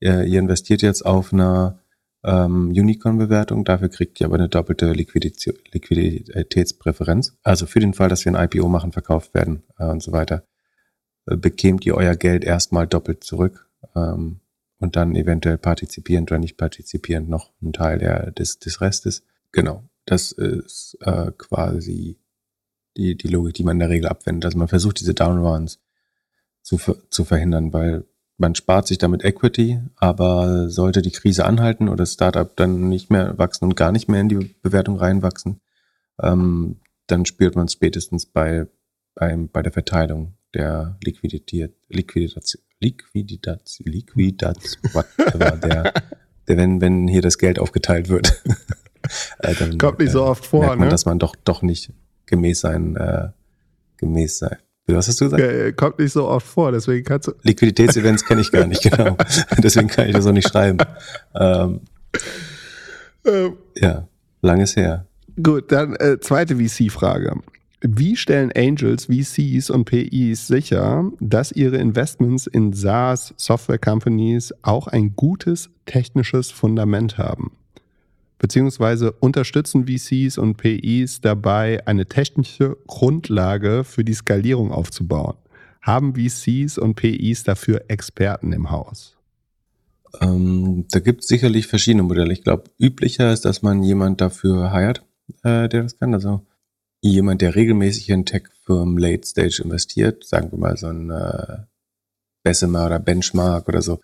Äh, 0.00 0.28
ihr 0.28 0.38
investiert 0.38 0.82
jetzt 0.82 1.06
auf 1.06 1.32
einer 1.32 1.78
ähm, 2.24 2.68
Unicorn-Bewertung. 2.68 3.64
Dafür 3.64 3.88
kriegt 3.88 4.20
ihr 4.20 4.26
aber 4.26 4.36
eine 4.36 4.48
doppelte 4.48 4.92
Liquidität, 4.92 5.72
Liquiditätspräferenz. 5.72 7.36
Also 7.42 7.66
für 7.66 7.80
den 7.80 7.94
Fall, 7.94 8.08
dass 8.08 8.24
wir 8.24 8.34
ein 8.34 8.44
IPO 8.44 8.68
machen, 8.68 8.92
verkauft 8.92 9.34
werden 9.34 9.62
äh, 9.78 9.86
und 9.86 10.02
so 10.02 10.12
weiter, 10.12 10.44
äh, 11.26 11.36
bekämt 11.36 11.84
ihr 11.86 11.96
euer 11.96 12.16
Geld 12.16 12.44
erstmal 12.44 12.86
doppelt 12.86 13.24
zurück 13.24 13.68
ähm, 13.94 14.40
und 14.78 14.96
dann 14.96 15.16
eventuell 15.16 15.58
partizipierend 15.58 16.30
oder 16.30 16.38
nicht 16.38 16.56
partizipierend 16.56 17.28
noch 17.28 17.50
ein 17.62 17.72
Teil 17.72 17.98
der, 17.98 18.30
des, 18.30 18.58
des 18.58 18.80
Restes. 18.80 19.24
Genau, 19.50 19.84
das 20.06 20.32
ist 20.32 20.96
äh, 21.02 21.32
quasi 21.36 22.18
die, 22.96 23.16
die 23.16 23.28
Logik, 23.28 23.54
die 23.54 23.64
man 23.64 23.76
in 23.76 23.80
der 23.80 23.90
Regel 23.90 24.08
abwendet. 24.08 24.46
Also 24.46 24.58
man 24.58 24.68
versucht 24.68 25.00
diese 25.00 25.14
Downrounds 25.14 25.80
zu, 26.62 26.78
zu 27.10 27.24
verhindern, 27.24 27.72
weil 27.72 28.04
man 28.42 28.54
spart 28.54 28.86
sich 28.86 28.98
damit 28.98 29.24
Equity, 29.24 29.80
aber 29.96 30.68
sollte 30.68 31.00
die 31.00 31.12
Krise 31.12 31.46
anhalten 31.46 31.88
oder 31.88 31.98
das 31.98 32.12
Startup 32.12 32.54
dann 32.56 32.88
nicht 32.90 33.08
mehr 33.08 33.38
wachsen 33.38 33.64
und 33.64 33.76
gar 33.76 33.92
nicht 33.92 34.08
mehr 34.08 34.20
in 34.20 34.28
die 34.28 34.54
Bewertung 34.62 34.98
reinwachsen, 34.98 35.60
ähm, 36.20 36.76
dann 37.06 37.24
spürt 37.24 37.56
man 37.56 37.66
es 37.66 37.72
spätestens 37.72 38.26
bei, 38.26 38.66
beim, 39.14 39.48
bei 39.48 39.62
der 39.62 39.72
Verteilung 39.72 40.34
der 40.54 40.98
Liquidität, 41.02 41.74
Liquidation, 41.88 42.60
Liquidation, 42.80 43.86
whatever, 44.92 45.56
der, 45.56 45.92
der, 46.48 46.56
wenn, 46.56 46.80
wenn 46.80 47.08
hier 47.08 47.22
das 47.22 47.38
Geld 47.38 47.58
aufgeteilt 47.60 48.08
wird. 48.08 48.42
äh, 49.38 49.54
dann, 49.54 49.78
Kommt 49.78 50.00
nicht 50.00 50.10
so 50.12 50.24
oft 50.24 50.44
vor, 50.44 50.60
merkt 50.60 50.78
man, 50.80 50.88
ne? 50.88 50.90
dass 50.90 51.06
man 51.06 51.18
doch, 51.18 51.36
doch 51.36 51.62
nicht 51.62 51.92
gemäß 52.26 52.60
sein, 52.60 52.96
äh, 52.96 53.28
gemäß 53.98 54.38
sein, 54.38 54.58
was 54.86 55.08
hast 55.08 55.20
du 55.20 55.30
gesagt? 55.30 55.76
Kommt 55.76 55.98
nicht 55.98 56.12
so 56.12 56.26
oft 56.26 56.46
vor, 56.46 56.72
deswegen 56.72 57.04
kannst 57.04 57.28
du. 57.28 57.32
Liquiditätsevents 57.42 58.24
kenne 58.24 58.40
ich 58.40 58.50
gar 58.50 58.66
nicht, 58.66 58.82
genau. 58.82 59.16
deswegen 59.58 59.88
kann 59.88 60.08
ich 60.08 60.14
das 60.14 60.26
auch 60.26 60.32
nicht 60.32 60.48
schreiben. 60.48 60.78
Ähm, 61.34 61.80
ähm, 63.24 63.56
ja, 63.76 64.08
langes 64.40 64.76
her. 64.76 65.06
Gut, 65.40 65.72
dann 65.72 65.94
äh, 65.96 66.18
zweite 66.20 66.56
VC-Frage. 66.56 67.36
Wie 67.80 68.16
stellen 68.16 68.52
Angels, 68.54 69.06
VCs 69.06 69.70
und 69.70 69.86
PIs 69.86 70.46
sicher, 70.46 71.10
dass 71.18 71.50
ihre 71.50 71.78
Investments 71.78 72.46
in 72.46 72.72
SaaS, 72.72 73.34
Software 73.36 73.78
Companies 73.78 74.54
auch 74.62 74.86
ein 74.86 75.16
gutes 75.16 75.70
technisches 75.86 76.50
Fundament 76.52 77.18
haben? 77.18 77.50
Beziehungsweise 78.42 79.12
unterstützen 79.12 79.86
VCs 79.86 80.36
und 80.36 80.56
PIs 80.56 81.20
dabei, 81.20 81.86
eine 81.86 82.06
technische 82.06 82.76
Grundlage 82.88 83.84
für 83.84 84.04
die 84.04 84.14
Skalierung 84.14 84.72
aufzubauen. 84.72 85.36
Haben 85.80 86.14
VCs 86.16 86.76
und 86.76 86.96
PIs 86.96 87.44
dafür 87.44 87.84
Experten 87.86 88.52
im 88.52 88.70
Haus? 88.70 89.16
Ähm, 90.20 90.86
da 90.90 90.98
gibt 90.98 91.22
es 91.22 91.28
sicherlich 91.28 91.68
verschiedene 91.68 92.02
Modelle. 92.02 92.32
Ich 92.32 92.42
glaube, 92.42 92.64
üblicher 92.80 93.32
ist, 93.32 93.44
dass 93.44 93.62
man 93.62 93.84
jemand 93.84 94.20
dafür 94.20 94.72
hired, 94.72 95.02
äh, 95.44 95.68
der 95.68 95.84
das 95.84 95.96
kann. 95.96 96.12
Also 96.12 96.44
jemand, 97.00 97.42
der 97.42 97.54
regelmäßig 97.54 98.10
in 98.10 98.26
Tech-Firmen 98.26 98.98
Late 98.98 99.26
Stage 99.26 99.62
investiert, 99.64 100.24
sagen 100.24 100.50
wir 100.50 100.58
mal 100.58 100.76
so 100.76 100.88
ein 100.88 101.10
äh, 101.10 101.58
Bessemer 102.42 102.86
oder 102.86 102.98
Benchmark 102.98 103.68
oder 103.68 103.82
so, 103.82 104.00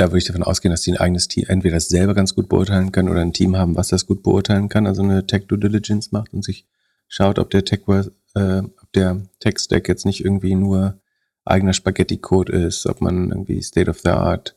da 0.00 0.06
würde 0.06 0.18
ich 0.18 0.24
davon 0.24 0.42
ausgehen, 0.42 0.70
dass 0.70 0.80
die 0.80 0.92
ein 0.92 0.96
eigenes 0.96 1.28
Team 1.28 1.44
entweder 1.48 1.76
das 1.76 1.88
selber 1.88 2.14
ganz 2.14 2.34
gut 2.34 2.48
beurteilen 2.48 2.90
können 2.90 3.10
oder 3.10 3.20
ein 3.20 3.34
Team 3.34 3.54
haben, 3.56 3.76
was 3.76 3.88
das 3.88 4.06
gut 4.06 4.22
beurteilen 4.22 4.70
kann, 4.70 4.86
also 4.86 5.02
eine 5.02 5.26
Tech 5.26 5.46
Due 5.46 5.58
Diligence 5.58 6.10
macht 6.10 6.32
und 6.32 6.42
sich 6.42 6.66
schaut, 7.06 7.38
ob 7.38 7.50
der 7.50 7.66
Tech, 7.66 7.80
äh, 7.86 8.62
ob 8.62 8.92
der 8.94 9.20
Tech 9.40 9.58
Stack 9.58 9.88
jetzt 9.88 10.06
nicht 10.06 10.24
irgendwie 10.24 10.54
nur 10.54 10.98
eigener 11.44 11.74
Spaghetti-Code 11.74 12.50
ist, 12.50 12.86
ob 12.86 13.02
man 13.02 13.28
irgendwie 13.28 13.60
State 13.60 13.90
of 13.90 14.00
the 14.00 14.08
Art 14.08 14.56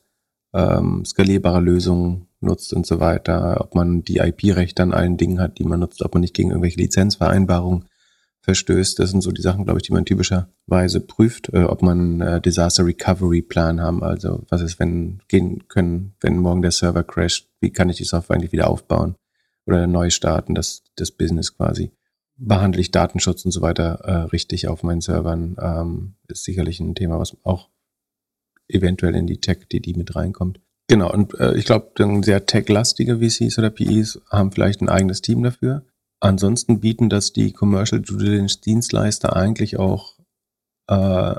ähm, 0.53 1.03
skalierbare 1.03 1.59
Lösungen 1.59 2.27
nutzt 2.39 2.73
und 2.73 2.87
so 2.87 3.01
weiter, 3.01 3.59
ob 3.59 3.75
man 3.75 4.01
die 4.03 4.19
IP-Rechte 4.19 4.81
an 4.81 4.93
allen 4.93 5.17
Dingen 5.17 5.41
hat, 5.41 5.59
die 5.59 5.65
man 5.65 5.81
nutzt, 5.81 6.03
ob 6.03 6.13
man 6.13 6.21
nicht 6.21 6.35
gegen 6.35 6.51
irgendwelche 6.51 6.79
Lizenzvereinbarungen 6.79 7.83
verstößt. 8.43 8.99
Das 8.99 9.09
sind 9.09 9.21
so 9.21 9.31
die 9.31 9.41
Sachen, 9.41 9.63
glaube 9.63 9.79
ich, 9.79 9.83
die 9.83 9.93
man 9.93 10.05
typischerweise 10.05 10.99
prüft, 10.99 11.49
äh, 11.53 11.63
ob 11.63 11.81
man 11.81 12.21
äh, 12.21 12.41
Disaster 12.41 12.85
Recovery 12.85 13.41
Plan 13.41 13.81
haben, 13.81 14.03
also 14.03 14.43
was 14.49 14.61
ist, 14.61 14.79
wenn 14.79 15.21
gehen 15.29 15.67
können, 15.69 16.13
wenn 16.19 16.37
morgen 16.37 16.61
der 16.61 16.71
Server 16.71 17.03
crasht, 17.03 17.49
wie 17.61 17.71
kann 17.71 17.89
ich 17.89 17.97
die 17.97 18.03
Software 18.03 18.35
eigentlich 18.35 18.51
wieder 18.51 18.69
aufbauen 18.69 19.15
oder 19.65 19.87
neu 19.87 20.09
starten, 20.09 20.55
das, 20.55 20.83
das 20.95 21.11
Business 21.11 21.55
quasi. 21.55 21.91
Behandle 22.35 22.81
ich 22.81 22.91
Datenschutz 22.91 23.45
und 23.45 23.51
so 23.51 23.61
weiter 23.61 24.01
äh, 24.03 24.13
richtig 24.25 24.67
auf 24.67 24.83
meinen 24.83 25.01
Servern, 25.01 25.55
ähm, 25.61 26.15
ist 26.27 26.43
sicherlich 26.43 26.81
ein 26.81 26.95
Thema, 26.95 27.19
was 27.19 27.37
auch 27.43 27.69
eventuell 28.67 29.15
in 29.15 29.27
die 29.27 29.39
Tech, 29.39 29.67
die 29.71 29.79
die 29.79 29.93
mit 29.93 30.15
reinkommt. 30.15 30.59
Genau, 30.89 31.11
und 31.13 31.39
äh, 31.39 31.55
ich 31.55 31.63
glaube, 31.63 31.93
sehr 32.23 32.45
tech-lastige 32.45 33.19
VCs 33.19 33.57
oder 33.57 33.69
PEs 33.69 34.19
haben 34.29 34.51
vielleicht 34.51 34.81
ein 34.81 34.89
eigenes 34.89 35.21
Team 35.21 35.43
dafür 35.43 35.85
ansonsten 36.23 36.79
bieten 36.79 37.09
das 37.09 37.33
die 37.33 37.51
Commercial 37.51 38.01
Due 38.01 38.17
Diligence 38.17 38.61
Dienstleister 38.61 39.35
eigentlich 39.35 39.77
auch 39.77 40.17
äh, 40.87 41.35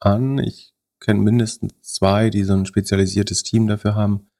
an. 0.00 0.38
Ich 0.38 0.74
kenne 1.00 1.20
mindestens 1.20 1.72
zwei, 1.82 2.30
die 2.30 2.44
so 2.44 2.54
ein 2.54 2.66
spezialisiertes 2.66 3.42
Team 3.42 3.66
dafür 3.66 3.94
haben. 3.94 4.30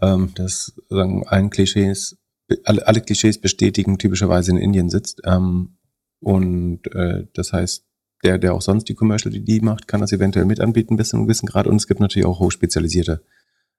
Ähm, 0.00 0.32
das 0.34 0.74
sagen 0.88 1.26
ein 1.26 1.50
Klischees, 1.50 2.18
alle, 2.64 2.86
alle 2.86 3.00
Klischees 3.00 3.40
bestätigen, 3.40 3.98
typischerweise 3.98 4.50
in 4.50 4.58
Indien 4.58 4.90
sitzt. 4.90 5.22
Ähm, 5.24 5.76
und 6.20 6.86
äh, 6.94 7.26
das 7.32 7.52
heißt, 7.52 7.84
der, 8.22 8.36
der 8.36 8.54
auch 8.54 8.62
sonst 8.62 8.84
die 8.84 8.94
Commercial 8.94 9.32
DD 9.32 9.62
macht, 9.62 9.88
kann 9.88 10.02
das 10.02 10.12
eventuell 10.12 10.44
mit 10.44 10.60
anbieten 10.60 10.96
bis 10.96 11.08
zu 11.08 11.16
einem 11.16 11.24
gewissen 11.24 11.46
Grad. 11.46 11.66
Und 11.66 11.76
es 11.76 11.86
gibt 11.86 12.00
natürlich 12.00 12.26
auch 12.26 12.40
hochspezialisierte 12.40 13.22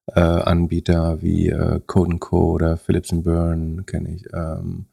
äh, 0.07 0.19
Anbieter 0.19 1.21
wie 1.21 1.49
äh, 1.49 1.79
Code 1.85 2.17
Co. 2.17 2.53
oder 2.53 2.77
Philips 2.77 3.09
Burn, 3.11 3.85
kenne 3.85 4.15
ich. 4.15 4.25
Ähm, 4.33 4.87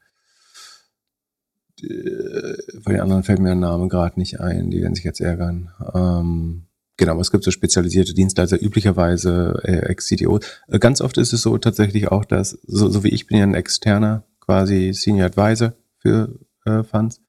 von 1.80 2.92
den 2.92 3.00
anderen 3.00 3.22
fällt 3.22 3.38
mir 3.38 3.48
der 3.48 3.54
Name 3.56 3.88
gerade 3.88 4.18
nicht 4.18 4.40
ein, 4.40 4.70
die 4.70 4.82
werden 4.82 4.94
sich 4.94 5.04
jetzt 5.04 5.20
ärgern. 5.20 5.70
Ähm, 5.94 6.66
genau, 6.96 7.12
aber 7.12 7.20
es 7.20 7.30
gibt 7.30 7.44
so 7.44 7.50
spezialisierte 7.50 8.14
Dienstleister, 8.14 8.60
üblicherweise 8.60 9.60
äh, 9.64 9.90
Ex-CTO. 9.90 10.40
Äh, 10.68 10.78
ganz 10.78 11.00
oft 11.00 11.18
ist 11.18 11.32
es 11.32 11.42
so 11.42 11.56
tatsächlich 11.58 12.08
auch, 12.08 12.24
dass, 12.24 12.50
so, 12.66 12.88
so 12.88 13.04
wie 13.04 13.08
ich 13.08 13.26
bin 13.26 13.38
ja 13.38 13.44
ein 13.44 13.54
externer, 13.54 14.24
quasi 14.40 14.92
Senior 14.92 15.26
Advisor 15.26 15.74
für 15.98 16.38
äh, 16.64 16.82
Funds. 16.82 17.20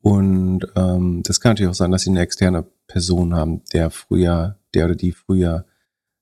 Und 0.00 0.66
ähm, 0.76 1.22
das 1.24 1.40
kann 1.40 1.52
natürlich 1.52 1.70
auch 1.70 1.74
sein, 1.74 1.90
dass 1.90 2.02
sie 2.02 2.10
eine 2.10 2.20
externe 2.20 2.66
Person 2.86 3.34
haben, 3.34 3.62
der 3.72 3.90
früher, 3.90 4.58
der 4.74 4.86
oder 4.86 4.94
die 4.94 5.12
früher 5.12 5.66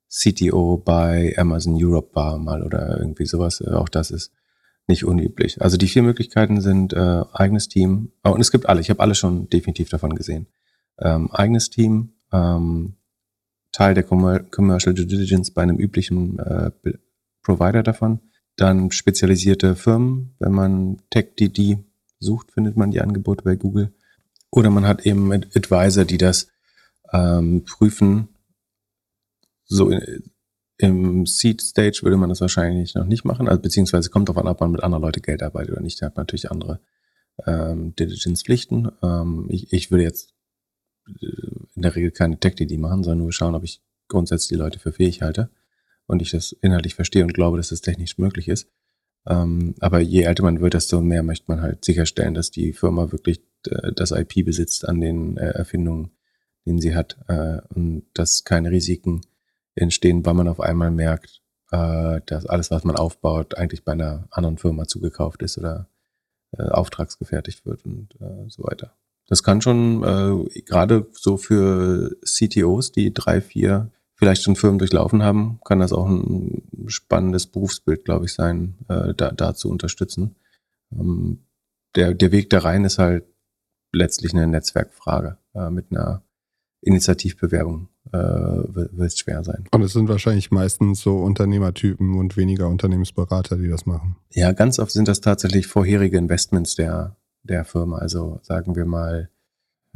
CTO 0.09 0.77
bei 0.79 1.35
Amazon 1.37 1.75
Europe 1.77 2.15
war 2.15 2.39
mal 2.39 2.63
oder 2.63 2.99
irgendwie 2.99 3.27
sowas. 3.27 3.61
Äh, 3.61 3.73
auch 3.73 3.89
das 3.89 4.11
ist 4.11 4.33
nicht 4.89 5.05
unüblich. 5.05 5.61
Also 5.61 5.77
die 5.77 5.89
vier 5.89 6.03
Möglichkeiten 6.03 6.61
sind 6.61 6.93
äh, 6.93 7.23
eigenes 7.33 7.69
Team. 7.69 8.13
Oh, 8.25 8.31
und 8.31 8.41
es 8.41 8.53
gibt 8.53 8.69
alle, 8.69 8.81
ich 8.81 8.91
habe 8.91 9.01
alle 9.01 9.15
schon 9.15 9.49
definitiv 9.51 9.89
davon 9.89 10.15
gesehen. 10.15 10.47
Ähm, 10.99 11.31
eigenes 11.33 11.71
Team, 11.71 12.13
ähm, 12.33 12.95
Teil 13.73 13.95
der 13.95 14.05
Commercial 14.05 14.95
Due 14.95 15.07
Diligence 15.07 15.51
bei 15.51 15.63
einem 15.63 15.77
üblichen 15.77 16.39
äh, 16.39 16.71
Provider 17.43 17.83
davon. 17.83 18.21
Dann 18.57 18.91
spezialisierte 18.91 19.77
Firmen, 19.77 20.35
wenn 20.39 20.53
man 20.53 21.03
TechDD 21.11 21.79
sucht, 22.19 22.53
findet 22.53 22.77
man 22.77 22.91
die 22.91 23.01
Angebote 23.01 23.45
bei 23.45 23.57
Google. 23.57 23.93
Oder 24.51 24.71
man 24.71 24.87
hat 24.87 25.05
eben 25.05 25.33
Advisor, 25.33 26.05
die 26.05 26.17
das 26.17 26.49
ähm, 27.13 27.65
prüfen. 27.65 28.29
So 29.65 29.91
in, 29.91 30.23
im 30.79 31.27
Seed 31.27 31.63
Stage 31.63 32.01
würde 32.03 32.17
man 32.17 32.29
das 32.29 32.41
wahrscheinlich 32.41 32.95
noch 32.95 33.07
nicht 33.07 33.25
machen, 33.25 33.49
also 33.49 33.61
beziehungsweise 33.61 34.11
kommt 34.11 34.29
darauf 34.29 34.43
an, 34.43 34.49
ob 34.49 34.61
man 34.61 34.73
mit 34.73 34.83
anderen 34.83 35.03
Leuten 35.03 35.23
Geld 35.23 35.43
arbeitet 35.43 35.73
oder 35.73 35.83
nicht. 35.83 36.01
Der 36.01 36.07
hat 36.07 36.17
natürlich 36.17 36.51
andere 36.51 36.81
ähm, 37.47 37.95
Diligence-Pflichten. 37.97 38.91
Ähm, 39.03 39.47
ich, 39.49 39.73
ich 39.73 39.91
würde 39.91 40.05
jetzt 40.05 40.35
äh, 41.09 41.27
in 41.75 41.83
der 41.83 41.95
Regel 41.95 42.11
keine 42.11 42.39
Tech-DD 42.39 42.79
machen, 42.79 43.05
sondern 43.05 43.21
nur 43.21 43.33
schauen, 43.33 43.55
ob 43.55 43.65
ich 43.65 43.83
grundsätzlich 44.09 44.49
die 44.49 44.63
Leute 44.63 44.79
für 44.79 44.93
fähig 44.93 45.23
halte 45.23 45.51
und 46.07 46.23
ich 46.23 46.31
das 46.31 46.53
inhaltlich 46.53 46.95
verstehe 46.95 47.23
und 47.23 47.35
glaube, 47.35 47.57
dass 47.57 47.71
das 47.71 47.81
technisch 47.81 48.19
möglich 48.19 48.49
ist. 48.49 48.69
Ähm, 49.27 49.75
aber 49.81 50.01
je 50.01 50.23
älter 50.23 50.45
man 50.45 50.61
wird, 50.61 50.75
desto 50.75 51.01
mehr 51.01 51.23
möchte 51.23 51.47
man 51.49 51.61
halt 51.61 51.85
sicherstellen, 51.85 52.35
dass 52.35 52.51
die 52.51 52.73
Firma 52.73 53.11
wirklich 53.13 53.41
äh, 53.67 53.93
das 53.93 54.13
IP 54.13 54.45
besitzt 54.45 54.89
an 54.89 55.01
den 55.01 55.37
äh, 55.37 55.51
Erfindungen, 55.51 56.13
den 56.65 56.79
sie 56.79 56.95
hat 56.95 57.17
äh, 57.29 57.61
und 57.75 58.07
dass 58.15 58.45
keine 58.45 58.71
Risiken 58.71 59.23
entstehen, 59.77 60.25
weil 60.27 60.35
man 60.35 60.49
auf 60.49 60.61
einmal 60.61 60.91
merkt, 60.91 61.43
äh, 61.71 62.21
dass 62.27 62.47
alles, 62.47 62.71
was 62.71 62.85
man 62.85 62.97
aufbaut, 62.97 63.57
eigentlich 63.57 63.85
bei 63.85 63.93
einer 63.93 64.27
anderen 64.31 64.59
Firma 64.59 64.87
zugekauft 64.87 65.43
ist 65.43 65.59
oder 65.59 65.89
äh, 66.57 66.63
auftragsgefertigt 66.63 67.67
wird 67.67 67.85
und 67.85 68.15
äh, 68.21 68.49
so 68.49 68.63
weiter. 68.65 68.93
Das 69.29 69.43
kann 69.43 69.61
schon 69.61 70.03
gerade 70.67 71.09
so 71.11 71.37
für 71.37 72.17
CTOs, 72.25 72.93
die 72.93 73.13
drei, 73.13 73.41
vier 73.41 73.91
vielleicht 74.15 74.45
schon 74.45 74.55
Firmen 74.55 74.79
durchlaufen 74.79 75.25
haben, 75.25 75.59
kann 75.65 75.81
das 75.81 75.93
auch 75.93 76.07
ein 76.07 76.63
spannendes 76.87 77.49
Berufsbild, 77.49 78.05
glaube 78.05 78.27
ich, 78.27 78.35
sein, 78.35 78.77
da, 78.87 79.33
da 79.33 79.55
zu 79.57 79.69
unterstützen. 79.69 80.37
Ähm, 80.93 81.41
der, 81.97 82.15
der 82.15 82.31
Weg 82.31 82.51
da 82.51 82.61
rein 82.61 82.85
ist 82.85 82.99
halt 83.01 83.25
letztlich 83.91 84.33
eine 84.33 84.47
Netzwerkfrage. 84.47 85.39
Mit 85.71 85.91
einer 85.91 86.23
Initiativbewerbung 86.83 87.89
äh, 88.13 88.19
wird 88.19 88.93
es 88.99 89.19
schwer 89.19 89.43
sein. 89.45 89.65
Und 89.73 89.83
es 89.83 89.93
sind 89.93 90.09
wahrscheinlich 90.09 90.51
meistens 90.51 91.01
so 91.01 91.19
Unternehmertypen 91.19 92.19
und 92.19 92.37
weniger 92.37 92.69
Unternehmensberater, 92.69 93.57
die 93.57 93.69
das 93.69 93.87
machen. 93.87 94.17
Ja, 94.33 94.53
ganz 94.53 94.79
oft 94.79 94.93
sind 94.93 95.09
das 95.09 95.21
tatsächlich 95.21 95.67
vorherige 95.67 96.19
Investments 96.19 96.75
der, 96.75 97.17
der 97.43 97.65
Firma. 97.65 97.99
Also 97.99 98.39
sagen 98.43 98.77
wir 98.77 98.87
mal, 98.87 99.29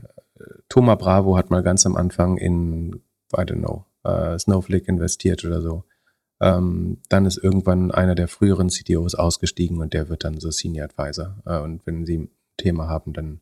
äh, 0.03 0.45
Thomas 0.69 0.99
Bravo 0.99 1.37
hat 1.37 1.51
mal 1.51 1.63
ganz 1.63 1.87
am 1.87 1.97
Anfang 1.97 2.37
in, 2.37 3.01
I 3.33 3.43
don't 3.43 3.59
know, 3.59 3.85
äh, 4.05 4.39
Snowflake 4.39 4.89
investiert 4.89 5.45
oder 5.45 5.61
so. 5.61 5.85
Ähm, 6.41 6.99
dann 7.11 7.27
ist 7.27 7.37
irgendwann 7.37 7.91
einer 7.91 8.15
der 8.15 8.27
früheren 8.27 8.69
CTOs 8.69 9.15
ausgestiegen 9.15 9.79
und 9.79 9.93
der 9.93 10.09
wird 10.09 10.25
dann 10.25 10.41
so 10.41 10.51
Senior 10.51 10.87
Advisor. 10.87 11.37
Äh, 11.45 11.61
und 11.61 11.87
wenn 11.87 12.07
sie 12.07 12.19
ein 12.19 12.31
Thema 12.57 12.89
haben, 12.89 13.13
dann 13.13 13.41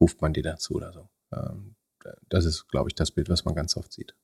ruft 0.00 0.20
man 0.20 0.32
die 0.32 0.42
dazu 0.42 0.74
oder 0.74 0.92
so. 0.92 1.08
Ähm, 1.32 1.76
das 2.28 2.44
ist, 2.44 2.68
glaube 2.68 2.88
ich, 2.88 2.94
das 2.94 3.10
Bild, 3.10 3.28
was 3.28 3.44
man 3.44 3.54
ganz 3.54 3.76
oft 3.76 3.92
sieht. 3.92 4.14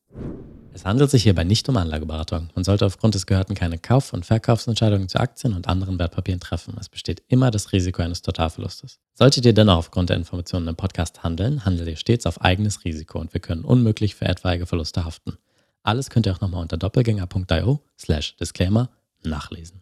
Es 0.72 0.84
handelt 0.84 1.10
sich 1.10 1.22
hierbei 1.22 1.44
nicht 1.44 1.68
um 1.68 1.76
Anlageberatung. 1.78 2.50
Man 2.54 2.64
sollte 2.64 2.84
aufgrund 2.84 3.14
des 3.14 3.26
Gehörten 3.26 3.54
keine 3.54 3.78
Kauf- 3.78 4.12
und 4.12 4.26
Verkaufsentscheidungen 4.26 5.08
zu 5.08 5.18
Aktien 5.18 5.54
und 5.54 5.68
anderen 5.68 5.98
Wertpapieren 5.98 6.38
treffen. 6.38 6.76
Es 6.78 6.90
besteht 6.90 7.22
immer 7.28 7.50
das 7.50 7.72
Risiko 7.72 8.02
eines 8.02 8.20
Totalverlustes. 8.20 8.98
Solltet 9.14 9.46
ihr 9.46 9.54
dennoch 9.54 9.78
aufgrund 9.78 10.10
der 10.10 10.18
Informationen 10.18 10.68
im 10.68 10.76
Podcast 10.76 11.22
handeln, 11.22 11.64
handelt 11.64 11.88
ihr 11.88 11.96
stets 11.96 12.26
auf 12.26 12.42
eigenes 12.42 12.84
Risiko 12.84 13.18
und 13.18 13.32
wir 13.32 13.40
können 13.40 13.64
unmöglich 13.64 14.16
für 14.16 14.26
etwaige 14.26 14.66
Verluste 14.66 15.06
haften. 15.06 15.38
Alles 15.82 16.10
könnt 16.10 16.26
ihr 16.26 16.32
auch 16.34 16.40
nochmal 16.40 16.62
unter 16.62 16.76
doppelgänger.io 16.76 17.80
slash 17.98 18.36
Disclaimer 18.36 18.90
nachlesen. 19.22 19.80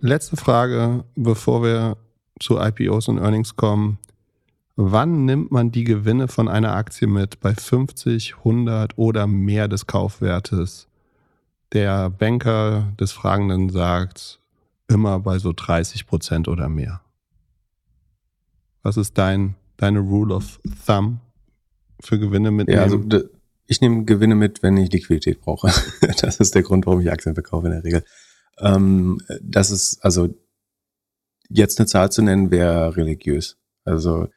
Letzte 0.00 0.36
Frage, 0.36 1.04
bevor 1.14 1.62
wir 1.62 1.96
zu 2.40 2.58
IPOs 2.58 3.08
und 3.08 3.18
Earnings 3.18 3.56
kommen. 3.56 3.98
Wann 4.76 5.24
nimmt 5.24 5.52
man 5.52 5.70
die 5.70 5.84
Gewinne 5.84 6.26
von 6.26 6.48
einer 6.48 6.74
Aktie 6.74 7.06
mit 7.06 7.38
bei 7.40 7.54
50, 7.54 8.38
100 8.38 8.98
oder 8.98 9.26
mehr 9.26 9.68
des 9.68 9.86
Kaufwertes? 9.86 10.88
Der 11.72 12.10
Banker 12.10 12.92
des 12.98 13.12
Fragenden 13.12 13.70
sagt 13.70 14.40
immer 14.88 15.20
bei 15.20 15.38
so 15.38 15.52
30 15.54 16.06
Prozent 16.06 16.48
oder 16.48 16.68
mehr. 16.68 17.00
Was 18.82 18.96
ist 18.96 19.16
dein, 19.16 19.54
deine 19.76 20.00
Rule 20.00 20.34
of 20.34 20.60
Thumb 20.86 21.20
für 22.00 22.18
Gewinne 22.18 22.50
mitnehmen? 22.50 22.78
Ja, 22.78 22.82
also 22.82 23.02
ich 23.66 23.80
nehme 23.80 24.04
Gewinne 24.04 24.34
mit, 24.34 24.62
wenn 24.62 24.76
ich 24.76 24.92
Liquidität 24.92 25.40
brauche. 25.40 25.68
das 26.20 26.40
ist 26.40 26.54
der 26.54 26.62
Grund, 26.62 26.86
warum 26.86 27.00
ich 27.00 27.10
Aktien 27.10 27.34
verkaufe 27.34 27.68
in 27.68 27.72
der 27.72 27.84
Regel. 27.84 28.04
Ähm, 28.58 29.20
das 29.40 29.70
ist, 29.70 30.04
also 30.04 30.34
jetzt 31.48 31.78
eine 31.78 31.86
Zahl 31.86 32.10
zu 32.10 32.22
nennen, 32.22 32.50
wäre 32.50 32.96
religiös. 32.96 33.56
Also 33.84 34.28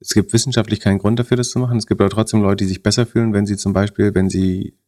es 0.00 0.14
gibt 0.14 0.32
wissenschaftlich 0.32 0.80
keinen 0.80 0.98
Grund 0.98 1.18
dafür, 1.18 1.36
das 1.36 1.50
zu 1.50 1.58
machen. 1.58 1.78
Es 1.78 1.86
gibt 1.86 2.00
aber 2.00 2.10
trotzdem 2.10 2.42
Leute, 2.42 2.64
die 2.64 2.68
sich 2.68 2.82
besser 2.82 3.06
fühlen, 3.06 3.32
wenn 3.32 3.46
sie 3.46 3.56
zum 3.56 3.72
Beispiel, 3.72 4.14
wenn 4.14 4.28
sie 4.28 4.78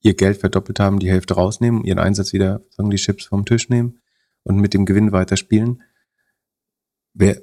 ihr 0.00 0.14
Geld 0.14 0.38
verdoppelt 0.38 0.80
haben, 0.80 0.98
die 0.98 1.10
Hälfte 1.10 1.34
rausnehmen, 1.34 1.84
ihren 1.84 1.98
Einsatz 1.98 2.32
wieder, 2.32 2.62
sagen 2.70 2.90
die 2.90 2.96
Chips 2.96 3.26
vom 3.26 3.44
Tisch 3.44 3.68
nehmen 3.68 4.00
und 4.42 4.56
mit 4.56 4.74
dem 4.74 4.84
Gewinn 4.84 5.12
weiter 5.12 5.36
spielen. 5.36 5.82
Wer, 7.14 7.40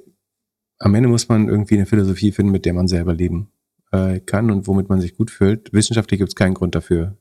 am 0.80 0.96
Ende 0.96 1.10
muss 1.10 1.30
man 1.30 1.48
irgendwie 1.48 1.76
eine 1.76 1.86
Philosophie 1.86 2.32
finden, 2.32 2.52
mit 2.52 2.66
der 2.66 2.74
man 2.74 2.88
selber 2.88 3.14
leben 3.14 3.52
äh, 3.92 4.20
kann 4.20 4.52
und 4.52 4.68
womit 4.68 4.90
man 4.90 5.02
sich 5.02 5.16
gut 5.16 5.32
fühlt. 5.32 5.74
Wissenschaftlich 5.74 6.20
gibt 6.20 6.30
es 6.30 6.36
keinen 6.36 6.54
Grund 6.54 6.76
dafür, 6.76 7.18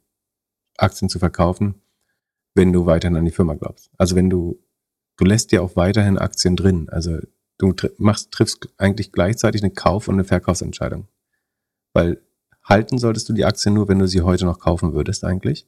Aktien 0.77 1.09
zu 1.09 1.19
verkaufen, 1.19 1.77
wenn 2.55 2.73
du 2.73 2.87
weiterhin 2.87 3.17
an 3.17 3.25
die 3.25 3.31
Firma 3.31 3.55
glaubst. 3.55 3.91
Also 3.99 4.17
wenn 4.17 4.31
du, 4.31 4.61
du 5.17 5.25
lässt 5.25 5.53
dir 5.53 5.63
auch 5.63 5.77
weiterhin 5.77 6.19
Aktien 6.19 6.57
drin. 6.57 6.89
Also 6.89 7.19
du 7.63 7.75
machst, 7.99 8.33
triffst 8.33 8.69
eigentlich 8.77 9.13
gleichzeitig 9.13 9.63
eine 9.63 9.73
Kauf- 9.73 10.09
und 10.09 10.15
eine 10.15 10.25
Verkaufsentscheidung. 10.25 11.07
Weil 11.93 12.21
halten 12.65 12.99
solltest 12.99 13.29
du 13.29 13.33
die 13.33 13.45
Aktien 13.45 13.75
nur, 13.75 13.89
wenn 13.89 13.99
du 13.99 14.07
sie 14.07 14.23
heute 14.23 14.45
noch 14.45 14.59
kaufen 14.59 14.93
würdest 14.93 15.25
eigentlich. 15.25 15.67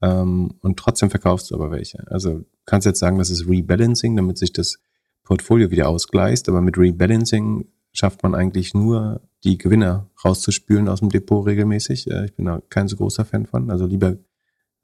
Ähm, 0.00 0.54
und 0.60 0.78
trotzdem 0.78 1.10
verkaufst 1.10 1.50
du 1.50 1.54
aber 1.54 1.70
welche. 1.70 2.06
Also 2.10 2.44
kannst 2.66 2.86
jetzt 2.86 2.98
sagen, 2.98 3.18
das 3.18 3.30
ist 3.30 3.48
Rebalancing, 3.48 4.16
damit 4.16 4.38
sich 4.38 4.52
das 4.52 4.78
Portfolio 5.22 5.70
wieder 5.70 5.88
ausgleicht, 5.88 6.48
aber 6.48 6.60
mit 6.60 6.76
Rebalancing 6.76 7.66
schafft 7.92 8.22
man 8.22 8.34
eigentlich 8.34 8.74
nur 8.74 9.20
die 9.44 9.58
Gewinner 9.58 10.08
rauszuspülen 10.24 10.88
aus 10.88 11.00
dem 11.00 11.10
Depot 11.10 11.46
regelmäßig. 11.46 12.10
Äh, 12.10 12.26
ich 12.26 12.34
bin 12.34 12.46
da 12.46 12.60
kein 12.68 12.88
so 12.88 12.96
großer 12.96 13.24
Fan 13.24 13.46
von. 13.46 13.70
Also 13.70 13.86
lieber 13.86 14.16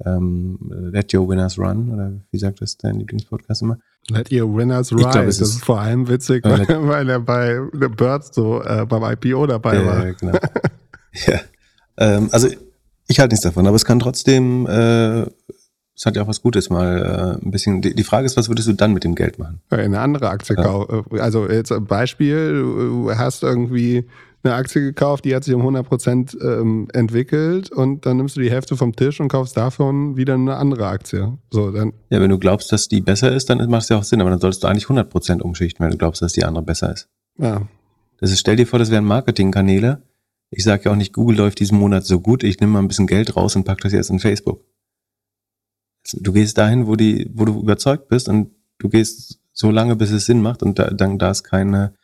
ähm, 0.04 0.58
Let 0.70 1.12
Your 1.14 1.28
Winners 1.28 1.58
Run 1.58 1.92
oder 1.92 2.12
wie 2.30 2.38
sagt 2.38 2.60
das 2.60 2.76
dein 2.76 2.96
Lieblingspodcast 2.96 3.62
immer? 3.62 3.78
Let 4.10 4.32
Your 4.32 4.54
Winners 4.56 4.92
Run. 4.92 5.02
das 5.02 5.40
ist 5.40 5.64
vor 5.64 5.80
allem 5.80 6.08
witzig, 6.08 6.44
weil, 6.44 6.66
weil 6.88 7.08
er 7.10 7.20
bei 7.20 7.60
The 7.72 7.88
Birds 7.88 8.30
so 8.34 8.62
äh, 8.62 8.86
beim 8.86 9.02
IPO 9.04 9.46
dabei 9.46 9.76
äh, 9.76 9.86
war. 9.86 10.12
Genau. 10.12 10.32
ja. 11.26 11.40
Ähm, 11.98 12.28
also 12.32 12.48
ich 13.06 13.20
halte 13.20 13.32
nichts 13.34 13.44
davon, 13.44 13.66
aber 13.66 13.76
es 13.76 13.84
kann 13.84 13.98
trotzdem 13.98 14.66
äh, 14.66 15.26
es 15.98 16.06
hat 16.06 16.14
ja 16.14 16.22
auch 16.22 16.28
was 16.28 16.42
Gutes, 16.42 16.70
mal 16.70 17.38
äh, 17.42 17.44
ein 17.44 17.50
bisschen. 17.50 17.82
Die, 17.82 17.92
die 17.92 18.04
Frage 18.04 18.24
ist, 18.24 18.36
was 18.36 18.48
würdest 18.48 18.68
du 18.68 18.72
dann 18.72 18.92
mit 18.92 19.02
dem 19.02 19.16
Geld 19.16 19.40
machen? 19.40 19.60
Eine 19.68 19.98
andere 19.98 20.28
Aktie 20.30 20.54
Ja. 20.54 20.62
kaufen. 20.62 21.04
Also 21.18 21.50
jetzt 21.50 21.72
ein 21.72 21.86
Beispiel, 21.86 22.52
du 22.52 23.10
hast 23.16 23.42
irgendwie 23.42 24.06
eine 24.48 24.56
Aktie 24.56 24.80
gekauft, 24.80 25.24
die 25.24 25.34
hat 25.34 25.44
sich 25.44 25.54
um 25.54 25.62
100% 25.62 26.40
ähm, 26.42 26.88
entwickelt 26.92 27.70
und 27.70 28.06
dann 28.06 28.16
nimmst 28.16 28.36
du 28.36 28.40
die 28.40 28.50
Hälfte 28.50 28.76
vom 28.76 28.96
Tisch 28.96 29.20
und 29.20 29.28
kaufst 29.28 29.56
davon 29.56 30.16
wieder 30.16 30.34
eine 30.34 30.56
andere 30.56 30.86
Aktie. 30.86 31.38
So, 31.50 31.70
dann, 31.70 31.92
Ja, 32.10 32.20
wenn 32.20 32.30
du 32.30 32.38
glaubst, 32.38 32.72
dass 32.72 32.88
die 32.88 33.00
besser 33.00 33.32
ist, 33.32 33.50
dann 33.50 33.58
macht 33.70 33.82
es 33.82 33.88
ja 33.90 33.96
auch 33.96 34.04
Sinn, 34.04 34.20
aber 34.20 34.30
dann 34.30 34.40
solltest 34.40 34.64
du 34.64 34.68
eigentlich 34.68 34.86
100% 34.86 35.40
umschichten, 35.40 35.84
wenn 35.84 35.92
du 35.92 35.98
glaubst, 35.98 36.22
dass 36.22 36.32
die 36.32 36.44
andere 36.44 36.64
besser 36.64 36.92
ist. 36.92 37.08
ja. 37.38 37.66
Das 38.20 38.32
ist, 38.32 38.40
stell 38.40 38.56
dir 38.56 38.66
vor, 38.66 38.80
das 38.80 38.90
wären 38.90 39.04
Marketingkanäle. 39.04 40.02
Ich 40.50 40.64
sage 40.64 40.84
ja 40.86 40.90
auch 40.90 40.96
nicht, 40.96 41.12
Google 41.12 41.36
läuft 41.36 41.60
diesen 41.60 41.78
Monat 41.78 42.04
so 42.04 42.20
gut, 42.20 42.42
ich 42.42 42.58
nehme 42.58 42.72
mal 42.72 42.78
ein 42.80 42.88
bisschen 42.88 43.06
Geld 43.06 43.36
raus 43.36 43.54
und 43.54 43.62
pack 43.64 43.80
das 43.82 43.92
jetzt 43.92 44.10
in 44.10 44.18
Facebook. 44.18 44.64
Du 46.14 46.32
gehst 46.32 46.58
dahin, 46.58 46.86
wo 46.86 46.96
die, 46.96 47.30
wo 47.32 47.44
du 47.44 47.60
überzeugt 47.60 48.08
bist 48.08 48.28
und 48.28 48.50
du 48.78 48.88
gehst 48.88 49.38
so 49.52 49.70
lange, 49.70 49.94
bis 49.94 50.10
es 50.10 50.26
Sinn 50.26 50.40
macht 50.40 50.62
und 50.62 50.78
da, 50.78 50.90
dann, 50.90 51.18
da 51.18 51.30
es 51.30 51.44
keine, 51.44 51.94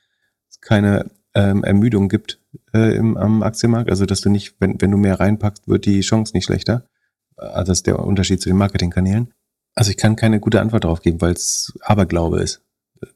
keine 0.60 1.10
ähm, 1.34 1.64
Ermüdung 1.64 2.08
gibt 2.08 2.40
äh, 2.72 2.96
im, 2.96 3.16
am 3.16 3.42
Aktienmarkt, 3.42 3.90
also 3.90 4.06
dass 4.06 4.20
du 4.20 4.30
nicht, 4.30 4.54
wenn, 4.60 4.80
wenn 4.80 4.90
du 4.90 4.96
mehr 4.96 5.18
reinpackst, 5.18 5.68
wird 5.68 5.86
die 5.86 6.00
Chance 6.00 6.32
nicht 6.34 6.44
schlechter. 6.44 6.88
Also 7.36 7.70
das 7.70 7.78
ist 7.78 7.86
der 7.86 7.98
Unterschied 7.98 8.40
zu 8.40 8.48
den 8.48 8.58
Marketingkanälen. 8.58 9.32
Also 9.74 9.90
ich 9.90 9.96
kann 9.96 10.16
keine 10.16 10.38
gute 10.38 10.60
Antwort 10.60 10.84
darauf 10.84 11.02
geben, 11.02 11.20
weil 11.20 11.32
es 11.32 11.76
Aberglaube 11.80 12.40
ist, 12.40 12.62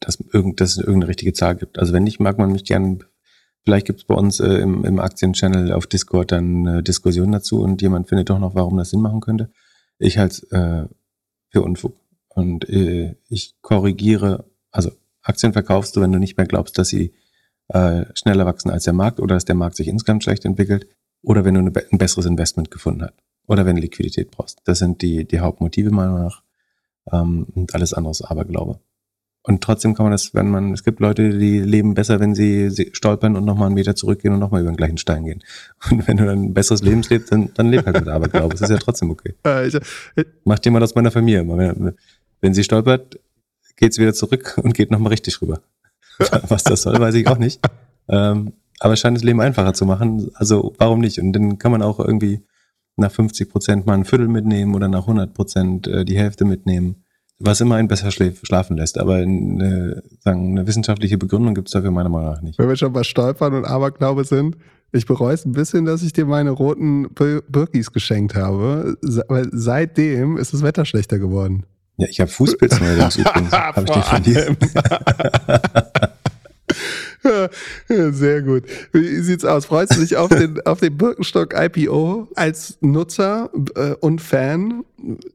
dass, 0.01 0.19
irgend, 0.33 0.61
dass 0.61 0.73
es 0.73 0.79
irgendeine 0.79 1.09
richtige 1.09 1.33
Zahl 1.33 1.55
gibt. 1.55 1.79
Also 1.79 1.93
wenn 1.93 2.03
nicht, 2.03 2.19
mag 2.19 2.39
man 2.39 2.51
mich 2.51 2.65
gern 2.65 3.05
Vielleicht 3.69 3.87
gibt 3.87 4.01
es 4.01 4.07
bei 4.07 4.15
uns 4.15 4.41
äh, 4.41 4.61
im, 4.61 4.83
im 4.87 4.99
Aktien-Channel 4.99 5.73
auf 5.75 5.87
Discord 5.87 6.33
dann 6.33 6.67
eine 6.67 6.83
Diskussion 6.83 7.33
dazu 7.33 7.61
und 7.61 7.83
jemand 7.83 8.09
findet 8.09 8.31
doch 8.31 8.39
noch, 8.39 8.55
warum 8.55 8.79
das 8.79 8.89
Sinn 8.89 9.03
machen 9.03 9.21
könnte. 9.21 9.51
Ich 9.99 10.17
halte 10.17 10.47
äh, 10.51 10.95
für 11.51 11.61
Unfug. 11.61 11.95
Und 12.29 12.67
äh, 12.71 13.17
ich 13.29 13.57
korrigiere, 13.61 14.47
also 14.71 14.91
Aktien 15.21 15.53
verkaufst 15.53 15.95
du, 15.95 16.01
wenn 16.01 16.13
du 16.13 16.19
nicht 16.19 16.39
mehr 16.39 16.47
glaubst, 16.47 16.79
dass 16.79 16.89
sie 16.89 17.13
äh, 17.69 18.05
schneller 18.15 18.47
wachsen 18.47 18.71
als 18.71 18.85
der 18.85 18.93
Markt 18.93 19.21
oder 19.21 19.35
dass 19.35 19.45
der 19.45 19.55
Markt 19.55 19.77
sich 19.77 19.89
insgesamt 19.89 20.25
schlecht 20.25 20.45
entwickelt 20.45 20.87
oder 21.23 21.45
wenn 21.45 21.55
du 21.55 21.61
eine, 21.61 21.73
ein 21.91 21.99
besseres 21.99 22.27
Investment 22.27 22.71
gefunden 22.71 23.03
hast 23.03 23.15
oder 23.47 23.67
wenn 23.67 23.77
du 23.77 23.83
Liquidität 23.83 24.31
brauchst. 24.31 24.61
Das 24.65 24.79
sind 24.79 25.03
die, 25.03 25.25
die 25.27 25.41
Hauptmotive 25.41 25.91
meiner 25.91 26.13
Meinung 26.13 26.27
nach 26.27 26.43
ähm, 27.13 27.47
und 27.55 27.75
alles 27.75 27.95
andere 27.95 28.11
ist 28.13 28.23
Aberglaube. 28.23 28.79
Und 29.43 29.63
trotzdem 29.63 29.95
kann 29.95 30.05
man 30.05 30.13
das, 30.13 30.35
wenn 30.35 30.51
man, 30.51 30.75
es 30.75 30.85
gibt 30.85 31.01
Leute, 31.01 31.39
die 31.39 31.61
leben 31.61 31.95
besser, 31.95 32.21
wenn 32.21 32.35
sie, 32.35 32.91
stolpern 32.93 33.35
und 33.35 33.47
nochmal 33.47 33.67
einen 33.67 33.77
Meter 33.77 33.95
zurückgehen 33.95 34.35
und 34.35 34.41
nochmal 34.41 34.61
über 34.61 34.71
den 34.71 34.77
gleichen 34.77 34.99
Stein 34.99 35.25
gehen. 35.25 35.43
Und 35.91 36.07
wenn 36.07 36.19
du 36.19 36.27
dann 36.27 36.43
ein 36.43 36.55
besseres 36.55 36.83
Leben 36.83 37.03
lebst, 37.09 37.33
dann, 37.33 37.51
dann 37.55 37.71
leb 37.71 37.87
halt 37.87 37.99
mit 37.99 38.09
Aberglaube. 38.09 38.51
Das 38.55 38.61
ist 38.61 38.71
ja 38.71 38.77
trotzdem 38.77 39.11
okay. 39.11 39.35
Ich, 40.17 40.27
Macht 40.45 40.67
jemand 40.67 40.85
aus 40.85 40.95
meiner 40.95 41.11
Familie. 41.11 41.41
immer. 41.41 41.57
Wenn, 41.57 41.95
wenn 42.43 42.53
sie 42.53 42.63
stolpert, 42.63 43.19
geht 43.77 43.95
sie 43.95 44.03
wieder 44.03 44.13
zurück 44.13 44.61
und 44.63 44.75
geht 44.75 44.91
nochmal 44.91 45.13
richtig 45.13 45.41
rüber. 45.41 45.63
Was 46.49 46.65
das 46.65 46.83
soll, 46.83 46.99
weiß 46.99 47.15
ich 47.15 47.27
auch 47.29 47.39
nicht. 47.39 47.61
Ähm, 48.09 48.53
aber 48.81 48.95
es 48.95 49.01
scheint 49.01 49.17
das 49.17 49.25
Leben 49.25 49.41
einfacher 49.41 49.75
zu 49.75 49.87
machen. 49.87 50.31
Also 50.35 50.75
warum 50.79 51.01
nicht? 51.01 51.19
Und 51.21 51.33
dann 51.33 51.59
kann 51.59 51.73
man 51.73 51.83
auch 51.83 51.99
irgendwie 52.01 52.41
nach 52.97 53.11
50 53.13 53.49
Prozent 53.51 53.87
mal 53.87 53.95
ein 53.95 54.05
Viertel 54.05 54.29
mitnehmen 54.29 54.75
oder 54.75 54.89
nach 54.89 55.03
100 55.03 55.35
Prozent 55.35 55.87
äh, 55.87 56.05
die 56.05 56.17
Hälfte 56.17 56.45
mitnehmen. 56.45 57.05
Was 57.41 57.61
immer 57.61 57.77
einen 57.77 57.87
besser 57.87 58.11
schlafen 58.11 58.77
lässt. 58.77 58.99
Aber 58.99 59.15
eine, 59.17 60.03
sagen, 60.21 60.51
eine 60.59 60.67
wissenschaftliche 60.67 61.19
Begründung 61.19 61.55
gibt 61.55 61.69
es 61.69 61.73
dafür 61.73 61.93
meiner 61.93 62.09
Meinung 62.09 62.33
nach 62.33 62.43
nicht. 62.43 62.59
wenn 62.59 62.69
wir 62.69 62.75
schon 62.77 62.93
bei 62.93 63.05
Stolpern 63.05 63.55
und 63.55 63.65
Aberglaube 63.65 64.25
sind, 64.25 64.57
ich 64.91 65.07
bereue 65.07 65.35
es 65.35 65.45
ein 65.45 65.53
bisschen, 65.53 65.85
dass 65.85 66.03
ich 66.03 66.13
dir 66.13 66.25
meine 66.27 66.51
roten 66.51 67.09
Bir- 67.15 67.43
Birkis 67.49 67.93
geschenkt 67.93 68.35
habe, 68.35 68.97
weil 69.29 69.49
seitdem 69.53 70.37
ist 70.37 70.53
das 70.55 70.63
Wetter 70.63 70.85
schlechter 70.85 71.19
geworden. 71.21 71.65
Ja, 71.99 72.07
ich 72.09 72.21
habe 72.21 72.31
Fußpilz 72.31 72.81
neuerdings 72.81 73.17
übrigens. 73.17 73.53
Habe 73.53 73.85
ich 74.25 74.35
den? 74.35 74.57
Ja, 77.25 77.49
Sehr 78.13 78.43
gut. 78.43 78.65
Wie 78.93 79.21
sieht's 79.21 79.45
aus? 79.45 79.67
Freust 79.67 79.97
du 79.97 80.01
dich 80.01 80.17
auf 80.17 80.29
den, 80.29 80.61
auf 80.65 80.81
den 80.81 80.97
Birkenstock 80.97 81.55
IPO 81.55 82.29
als 82.37 82.79
Nutzer 82.81 83.51
äh, 83.75 83.95
und 84.01 84.21
Fan 84.21 84.85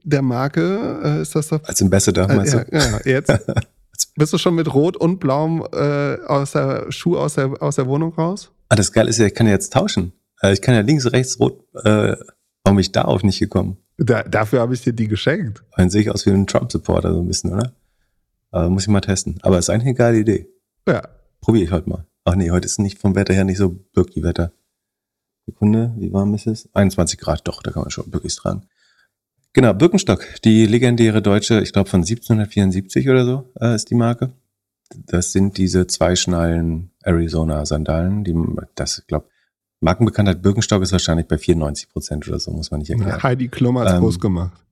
der 0.04 0.22
Marke? 0.22 1.02
Äh, 1.04 1.22
ist 1.22 1.36
das 1.36 1.50
doch? 1.50 1.62
Als 1.66 1.82
Ambassador, 1.82 2.30
Äh, 2.30 2.36
meinst 2.36 2.54
ja, 2.54 2.64
du? 2.64 2.78
ja, 2.78 3.00
jetzt. 3.06 3.32
Bist 4.16 4.32
du 4.34 4.38
schon 4.38 4.56
mit 4.56 4.74
Rot 4.74 4.96
und 4.98 5.20
Blauem 5.20 5.64
äh, 5.74 6.16
aus 6.28 6.52
der 6.54 6.92
Schuh 6.92 7.18
aus 7.18 7.36
der, 7.36 7.62
aus 7.62 7.76
der 7.76 7.88
Wohnung 7.88 8.14
raus? 8.14 8.52
Ah, 8.70 8.76
das 8.76 8.92
Geile 8.92 9.10
ist 9.10 9.18
ja, 9.20 9.26
ich 9.26 9.36
kann 9.36 9.48
ja 9.48 9.54
jetzt 9.54 9.74
tauschen. 9.74 10.14
Äh, 10.42 10.54
Ich 10.54 10.62
kann 10.62 10.74
ja 10.76 10.82
links, 10.82 11.12
rechts, 11.12 11.40
rot. 11.40 11.60
Äh, 11.84 12.16
warum 12.64 12.78
bin 12.78 12.80
ich 12.80 12.92
darauf 12.92 13.24
nicht 13.24 13.40
gekommen? 13.40 13.78
Da, 13.98 14.24
dafür 14.24 14.62
habe 14.62 14.74
ich 14.74 14.82
dir 14.82 14.94
die 14.94 15.08
geschenkt. 15.08 15.64
Dann 15.78 15.90
sehe 15.90 16.02
ich 16.02 16.10
aus 16.10 16.26
wie 16.26 16.32
ein 16.32 16.48
Trump-Supporter 16.48 17.14
so 17.14 17.20
ein 17.20 17.28
bisschen, 17.28 17.54
oder? 17.54 17.74
Aber 18.52 18.70
muss 18.70 18.84
ich 18.84 18.90
mal 18.90 19.02
testen. 19.02 19.40
Aber 19.42 19.60
ist 19.60 19.70
eigentlich 19.70 19.88
eine 19.88 19.94
geile 19.96 20.20
Idee. 20.20 20.48
Ja. 20.88 21.08
Probiere 21.42 21.66
ich 21.66 21.72
heute 21.72 21.90
mal. 21.90 22.06
Ach 22.26 22.36
nee, 22.36 22.52
heute 22.52 22.66
ist 22.66 22.80
nicht 22.80 23.00
vom 23.00 23.16
Wetter 23.16 23.34
her 23.34 23.44
nicht 23.44 23.58
so 23.58 23.70
Birki-Wetter. 23.70 24.54
Sekunde, 25.46 25.94
wie 25.98 26.14
warm 26.14 26.34
ist 26.34 26.48
es? 26.48 26.70
21 26.74 27.20
Grad, 27.20 27.48
doch, 27.48 27.62
da 27.62 27.72
kann 27.72 27.82
man 27.82 27.92
schon 27.92 28.10
Birkis 28.10 28.38
tragen. 28.38 28.64
Genau, 29.52 29.74
Birkenstock, 29.74 30.26
die 30.44 30.66
legendäre 30.66 31.22
deutsche, 31.22 31.62
ich 31.62 31.74
glaube 31.74 31.90
von 31.90 32.00
1774 32.00 33.10
oder 33.10 33.26
so 33.26 33.52
äh, 33.60 33.76
ist 33.76 33.90
die 33.90 33.96
Marke. 33.96 34.32
Das 34.96 35.32
sind 35.32 35.58
diese 35.58 35.86
zweischnallen 35.86 36.92
Arizona-Sandalen. 37.04 38.24
Die, 38.24 38.36
das, 38.76 39.00
ich 39.00 39.08
glaube, 39.08 39.28
Markenbekanntheit 39.84 40.42
Birkenstock 40.42 40.82
ist 40.82 40.92
wahrscheinlich 40.92 41.28
bei 41.28 41.38
94 41.38 41.90
Prozent 41.90 42.28
oder 42.28 42.40
so, 42.40 42.52
muss 42.52 42.72
man 42.72 42.80
nicht 42.80 42.90
erklären. 42.90 43.22
Heidi 43.22 43.50
Klum 43.50 43.78
hat's 43.78 43.92
Ähm, 43.92 44.00
groß 44.00 44.20
gemacht. 44.20 44.64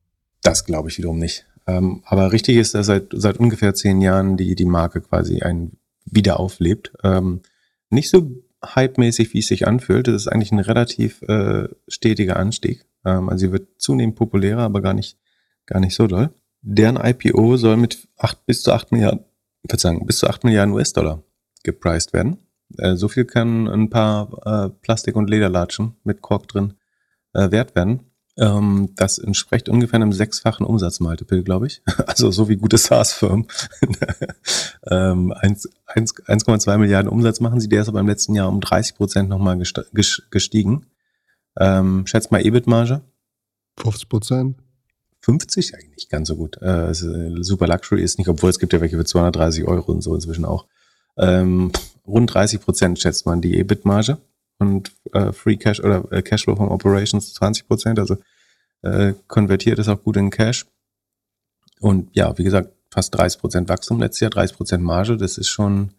Das 0.41 0.65
glaube 0.65 0.89
ich 0.89 0.97
wiederum 0.97 1.19
nicht. 1.19 1.45
Ähm, 1.67 2.02
aber 2.06 2.32
richtig 2.32 2.58
ist, 2.58 2.74
dass 2.74 2.88
seit, 2.88 3.10
seit 3.12 3.38
ungefähr 3.38 3.74
zehn 3.74 4.02
Jahren 4.02 4.38
die, 4.38 4.56
die 4.56 4.65
Marke 4.65 5.02
quasi 5.02 5.41
ein 5.41 5.74
wieder 6.06 6.39
auflebt. 6.39 6.93
Ähm, 7.04 7.41
nicht 7.89 8.10
so 8.10 8.32
hypemäßig, 8.63 9.34
wie 9.34 9.39
es 9.39 9.47
sich 9.47 9.67
anfühlt. 9.67 10.08
Das 10.08 10.15
ist 10.15 10.28
eigentlich 10.28 10.52
ein 10.52 10.60
relativ 10.60 11.21
äh, 11.24 11.67
stetiger 11.88 12.38
Anstieg. 12.38 12.86
Ähm, 13.06 13.30
also 13.30 13.45
sie 13.45 13.52
wird 13.52 13.67
zunehmend 13.78 14.15
populärer, 14.15 14.62
aber 14.62 14.82
gar 14.82 14.93
nicht, 14.93 15.17
gar 15.65 15.80
nicht 15.80 15.95
so 15.95 16.08
doll. 16.08 16.32
Deren 16.62 16.97
IPO 16.97 17.58
soll 17.58 17.78
mit 17.78 18.08
acht 18.17 18.45
bis 18.45 18.63
zu 18.63 18.71
acht 18.71 18.91
Milliarden, 18.91 19.26
Verzeihung, 19.67 20.06
bis 20.06 20.17
zu 20.17 20.28
acht 20.28 20.43
Milliarden 20.43 20.74
US-Dollar 20.74 21.24
gepriced 21.63 22.13
werden. 22.13 22.38
Äh, 22.77 22.95
so 22.95 23.07
viel 23.07 23.25
kann 23.25 23.67
ein 23.67 23.89
paar 23.89 24.29
äh, 24.45 24.69
Plastik- 24.81 25.15
und 25.15 25.29
Lederlatschen 25.29 25.95
mit 26.03 26.21
Kork 26.21 26.47
drin 26.47 26.73
äh, 27.34 27.51
wert 27.51 27.75
werden. 27.75 28.12
Ähm, 28.38 28.89
das 28.95 29.17
entspricht 29.17 29.69
ungefähr 29.69 29.97
einem 29.97 30.13
sechsfachen 30.13 30.65
Umsatzmultiple, 30.65 31.43
glaube 31.43 31.67
ich. 31.67 31.81
Also 32.07 32.31
so 32.31 32.49
wie 32.49 32.57
gute 32.57 32.77
SaaS-Firmen. 32.77 33.47
ähm, 34.89 35.34
1 35.34 35.69
1 35.86 36.15
1,2 36.15 36.77
Milliarden 36.77 37.10
Umsatz 37.10 37.39
machen 37.39 37.60
sie, 37.60 37.69
der 37.69 37.81
ist 37.81 37.89
aber 37.89 37.99
im 37.99 38.07
letzten 38.07 38.36
Jahr 38.36 38.49
um 38.49 38.62
30 38.62 38.95
Prozent 38.95 39.29
nochmal 39.29 39.57
gestiegen. 39.57 40.86
Ähm, 41.57 42.07
schätzt 42.07 42.31
mal 42.31 42.45
EBIT-Marge. 42.45 43.01
50 43.77 44.10
Prozent. 44.10 44.57
50? 45.21 45.75
Eigentlich 45.75 45.95
nicht 45.95 46.10
ganz 46.10 46.27
so 46.27 46.36
gut. 46.36 46.57
Äh, 46.62 46.91
äh, 46.91 47.43
super 47.43 47.67
Luxury 47.67 48.01
ist 48.01 48.17
nicht, 48.17 48.27
obwohl 48.27 48.49
es 48.49 48.60
gibt 48.60 48.73
ja 48.73 48.81
welche 48.81 48.97
für 48.97 49.05
230 49.05 49.65
Euro 49.65 49.91
und 49.91 50.01
so 50.01 50.15
inzwischen 50.15 50.45
auch. 50.45 50.65
Ähm, 51.17 51.71
rund 52.05 52.33
30 52.33 52.61
Prozent 52.61 52.99
schätzt 52.99 53.25
man 53.25 53.41
die 53.41 53.57
EBIT-Marge 53.57 54.17
und 54.59 54.91
äh, 55.13 55.31
Free 55.31 55.57
Cash 55.57 55.79
oder 55.79 56.11
äh, 56.11 56.21
Cashflow 56.21 56.55
from 56.55 56.69
Operations 56.69 57.33
20 57.33 57.67
Prozent, 57.67 57.99
also 57.99 58.17
äh, 58.81 59.13
konvertiert 59.27 59.79
ist 59.79 59.87
auch 59.87 60.01
gut 60.01 60.17
in 60.17 60.29
Cash. 60.29 60.65
Und 61.79 62.15
ja, 62.15 62.37
wie 62.37 62.43
gesagt, 62.43 62.71
fast 62.91 63.15
30 63.15 63.39
Prozent 63.39 63.69
Wachstum 63.69 63.99
letztes 63.99 64.19
Jahr, 64.19 64.31
30 64.31 64.57
Prozent 64.57 64.83
Marge, 64.83 65.17
das 65.17 65.37
ist 65.37 65.49
schon, 65.49 65.91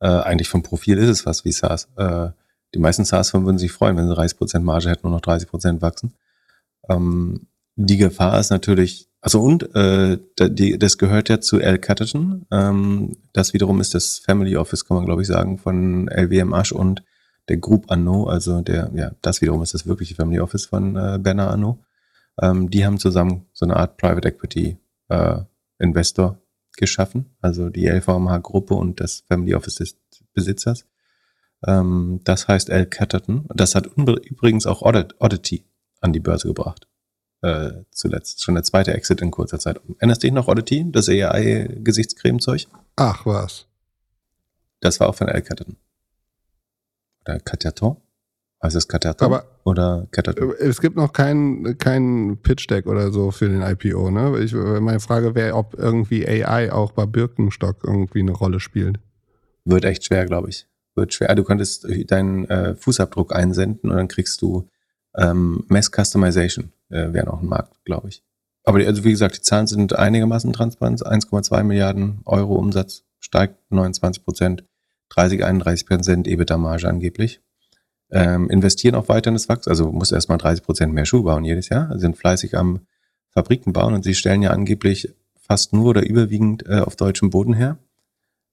äh, 0.00 0.08
eigentlich 0.08 0.48
vom 0.48 0.62
Profil 0.62 0.98
ist 0.98 1.08
es 1.08 1.20
fast 1.22 1.44
wie 1.44 1.52
SaaS. 1.52 1.88
Äh, 1.96 2.30
die 2.74 2.78
meisten 2.78 3.04
SaaS-Firmen 3.04 3.46
würden 3.46 3.58
sich 3.58 3.72
freuen, 3.72 3.96
wenn 3.96 4.08
sie 4.08 4.14
30 4.14 4.36
Prozent 4.36 4.64
Marge 4.64 4.90
hätten 4.90 5.06
und 5.06 5.12
noch 5.12 5.20
30 5.20 5.48
Prozent 5.48 5.80
wachsen. 5.80 6.14
Ähm, 6.88 7.46
die 7.76 7.96
Gefahr 7.96 8.38
ist 8.38 8.50
natürlich, 8.50 9.08
also 9.24 9.40
und 9.40 9.74
äh, 9.74 10.18
die, 10.38 10.78
das 10.78 10.98
gehört 10.98 11.30
ja 11.30 11.40
zu 11.40 11.58
L. 11.58 11.78
Catterton. 11.78 12.44
Ähm, 12.50 13.16
das 13.32 13.54
wiederum 13.54 13.80
ist 13.80 13.94
das 13.94 14.18
Family 14.18 14.54
Office, 14.54 14.84
kann 14.84 14.98
man 14.98 15.06
glaube 15.06 15.22
ich 15.22 15.28
sagen, 15.28 15.56
von 15.56 16.08
LWM 16.08 16.52
Asch 16.52 16.72
und 16.72 17.02
der 17.48 17.56
Group 17.56 17.90
Anno, 17.90 18.26
also 18.26 18.60
der, 18.60 18.90
ja, 18.94 19.12
das 19.22 19.40
wiederum 19.40 19.62
ist 19.62 19.72
das 19.72 19.86
wirkliche 19.86 20.14
Family 20.14 20.40
Office 20.40 20.66
von 20.66 20.96
äh, 20.96 21.18
Bernard 21.18 21.54
Anno. 21.54 21.82
Ähm, 22.38 22.68
die 22.68 22.84
haben 22.84 22.98
zusammen 22.98 23.46
so 23.54 23.64
eine 23.64 23.76
Art 23.76 23.96
Private 23.96 24.28
Equity 24.28 24.76
äh, 25.08 25.38
Investor 25.78 26.38
geschaffen, 26.76 27.34
also 27.40 27.70
die 27.70 27.86
LVMH 27.86 28.40
Gruppe 28.40 28.74
und 28.74 29.00
das 29.00 29.24
Family 29.26 29.54
Office 29.54 29.76
des 29.76 29.96
Besitzers. 30.34 30.84
Ähm, 31.66 32.20
das 32.24 32.46
heißt 32.46 32.68
L. 32.68 32.84
Catterton. 32.84 33.46
Das 33.54 33.74
hat 33.74 33.86
übrigens 33.86 34.66
auch 34.66 34.82
Oddity 34.82 35.64
an 36.02 36.12
die 36.12 36.20
Börse 36.20 36.46
gebracht. 36.46 36.86
Äh, 37.44 37.84
zuletzt. 37.90 38.42
Schon 38.42 38.54
der 38.54 38.64
zweite 38.64 38.94
Exit 38.94 39.20
in 39.20 39.30
kurzer 39.30 39.58
Zeit. 39.58 39.78
Erinnerst 39.98 40.22
du 40.22 40.26
dich 40.28 40.32
noch 40.32 40.48
Oddity? 40.48 40.90
Das 40.90 41.10
AI-Gesichtscremezeug? 41.10 42.68
Ach 42.96 43.26
was. 43.26 43.66
Das 44.80 44.98
war 44.98 45.10
auch 45.10 45.14
von. 45.14 45.26
Catterton. 45.26 45.76
Oder 47.26 47.40
Catterton? 47.40 47.98
Also 48.60 48.78
ist 48.78 48.88
Caterpillar 48.88 49.40
Aber 49.40 49.60
oder 49.64 50.08
Caterpillar? 50.10 50.54
es 50.58 50.80
gibt 50.80 50.96
noch 50.96 51.12
keinen 51.12 51.76
kein 51.76 52.38
Pitch-Deck 52.42 52.86
oder 52.86 53.12
so 53.12 53.30
für 53.30 53.50
den 53.50 53.60
IPO, 53.60 54.10
ne? 54.10 54.40
Ich, 54.40 54.54
meine 54.54 55.00
Frage 55.00 55.34
wäre, 55.34 55.54
ob 55.54 55.74
irgendwie 55.74 56.26
AI 56.26 56.72
auch 56.72 56.92
bei 56.92 57.04
Birkenstock 57.04 57.84
irgendwie 57.84 58.20
eine 58.20 58.32
Rolle 58.32 58.58
spielt. 58.58 59.00
Wird 59.66 59.84
echt 59.84 60.06
schwer, 60.06 60.24
glaube 60.24 60.48
ich. 60.48 60.66
Wird 60.94 61.12
schwer. 61.12 61.34
Du 61.34 61.44
könntest 61.44 61.86
deinen 62.06 62.46
äh, 62.48 62.74
Fußabdruck 62.74 63.34
einsenden 63.34 63.90
und 63.90 63.98
dann 63.98 64.08
kriegst 64.08 64.40
du 64.40 64.66
ähm, 65.14 65.64
Mass 65.68 65.90
Customization, 65.90 66.72
äh, 66.90 67.12
wäre 67.12 67.26
noch 67.26 67.40
ein 67.40 67.48
Markt, 67.48 67.84
glaube 67.84 68.08
ich. 68.08 68.22
Aber 68.64 68.78
die, 68.78 68.86
also 68.86 69.04
wie 69.04 69.10
gesagt, 69.10 69.36
die 69.36 69.42
Zahlen 69.42 69.66
sind 69.66 69.96
einigermaßen 69.96 70.52
transparent. 70.52 71.04
1,2 71.04 71.62
Milliarden 71.64 72.20
Euro 72.24 72.54
Umsatz 72.54 73.04
steigt 73.20 73.58
29 73.70 74.24
Prozent, 74.24 74.64
30, 75.10 75.44
31 75.44 75.86
Prozent 75.86 76.26
EBITDA-Marge 76.26 76.88
angeblich 76.88 77.40
ähm, 78.14 78.48
investieren 78.48 78.94
auch 78.94 79.08
weiter 79.08 79.28
in 79.28 79.34
das 79.34 79.48
Wachstum, 79.48 79.70
also 79.70 79.92
muss 79.92 80.12
erstmal 80.12 80.38
30 80.38 80.64
Prozent 80.64 80.94
mehr 80.94 81.04
Schuhe 81.04 81.24
bauen 81.24 81.44
jedes 81.44 81.68
Jahr, 81.68 81.88
also 81.88 82.00
sind 82.00 82.16
fleißig 82.16 82.56
am 82.56 82.80
Fabriken 83.30 83.72
bauen 83.72 83.94
und 83.94 84.04
sie 84.04 84.14
stellen 84.14 84.42
ja 84.42 84.50
angeblich 84.50 85.12
fast 85.36 85.72
nur 85.72 85.90
oder 85.90 86.06
überwiegend 86.06 86.66
äh, 86.66 86.78
auf 86.78 86.96
deutschem 86.96 87.30
Boden 87.30 87.54
her. 87.54 87.78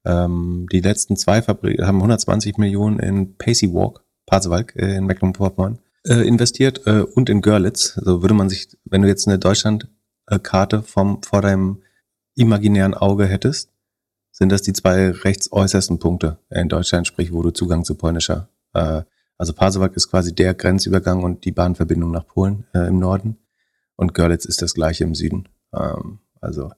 Ähm, 0.04 0.68
die 0.72 0.80
letzten 0.80 1.16
zwei 1.16 1.42
Fabriken 1.42 1.86
haben 1.86 1.98
120 1.98 2.58
Millionen 2.58 3.00
in 3.00 3.38
Pacey 3.38 3.72
Walk, 3.72 4.04
Pasewalk 4.26 4.76
äh, 4.76 4.96
in 4.96 5.06
Mecklenburg-Vorpommern 5.06 5.80
äh, 6.08 6.28
investiert 6.28 6.86
äh, 6.86 7.02
und 7.02 7.30
in 7.30 7.42
Görlitz. 7.42 7.98
Also 7.98 8.22
würde 8.22 8.34
man 8.34 8.50
sich, 8.50 8.70
wenn 8.86 9.02
du 9.02 9.08
jetzt 9.08 9.28
eine 9.28 9.40
Deutschlandkarte 9.40 10.84
vom 10.84 11.22
vor 11.24 11.42
deinem 11.42 11.82
imaginären 12.36 12.94
Auge 12.94 13.26
hättest, 13.26 13.70
sind 14.32 14.52
das 14.52 14.62
die 14.62 14.74
zwei 14.74 15.12
rechtsäußersten 15.12 16.00
Punkte 16.00 16.40
in 16.50 16.70
Deutschland, 16.70 17.08
sprich, 17.08 17.34
wo 17.34 17.42
du 17.42 17.52
Zugang 17.52 17.84
zu 17.84 17.96
polnischer 17.96 18.50
äh, 18.74 19.04
also 19.42 19.54
Pasewalk 19.54 19.96
ist 19.96 20.12
quasi 20.12 20.36
der 20.36 20.54
Grenzübergang 20.54 21.24
und 21.24 21.46
die 21.46 21.52
Bahnverbindung 21.52 22.12
nach 22.12 22.28
Polen 22.28 22.66
äh, 22.76 22.88
im 22.88 23.00
Norden. 23.00 23.38
Und 23.96 24.14
Görlitz 24.14 24.46
ist 24.46 24.62
das 24.62 24.76
gleiche 24.76 25.04
im 25.04 25.16
Süden. 25.16 25.50
Ähm, 25.74 26.20
also 26.40 26.72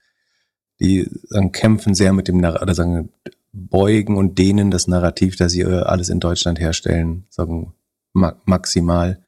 die 0.80 1.10
sagen, 1.26 1.52
kämpfen 1.52 1.94
sehr 1.94 2.14
mit 2.14 2.30
dem, 2.30 2.38
oder 2.38 2.74
sagen, 2.74 3.10
beugen 3.52 4.16
und 4.16 4.38
dehnen 4.38 4.72
das 4.72 4.88
Narrativ, 4.88 5.36
dass 5.36 5.52
sie 5.52 5.66
alles 5.66 6.08
in 6.08 6.22
Deutschland 6.22 6.58
herstellen, 6.58 7.26
sagen 7.30 7.74
ma 8.14 8.36
maximal 8.46 9.24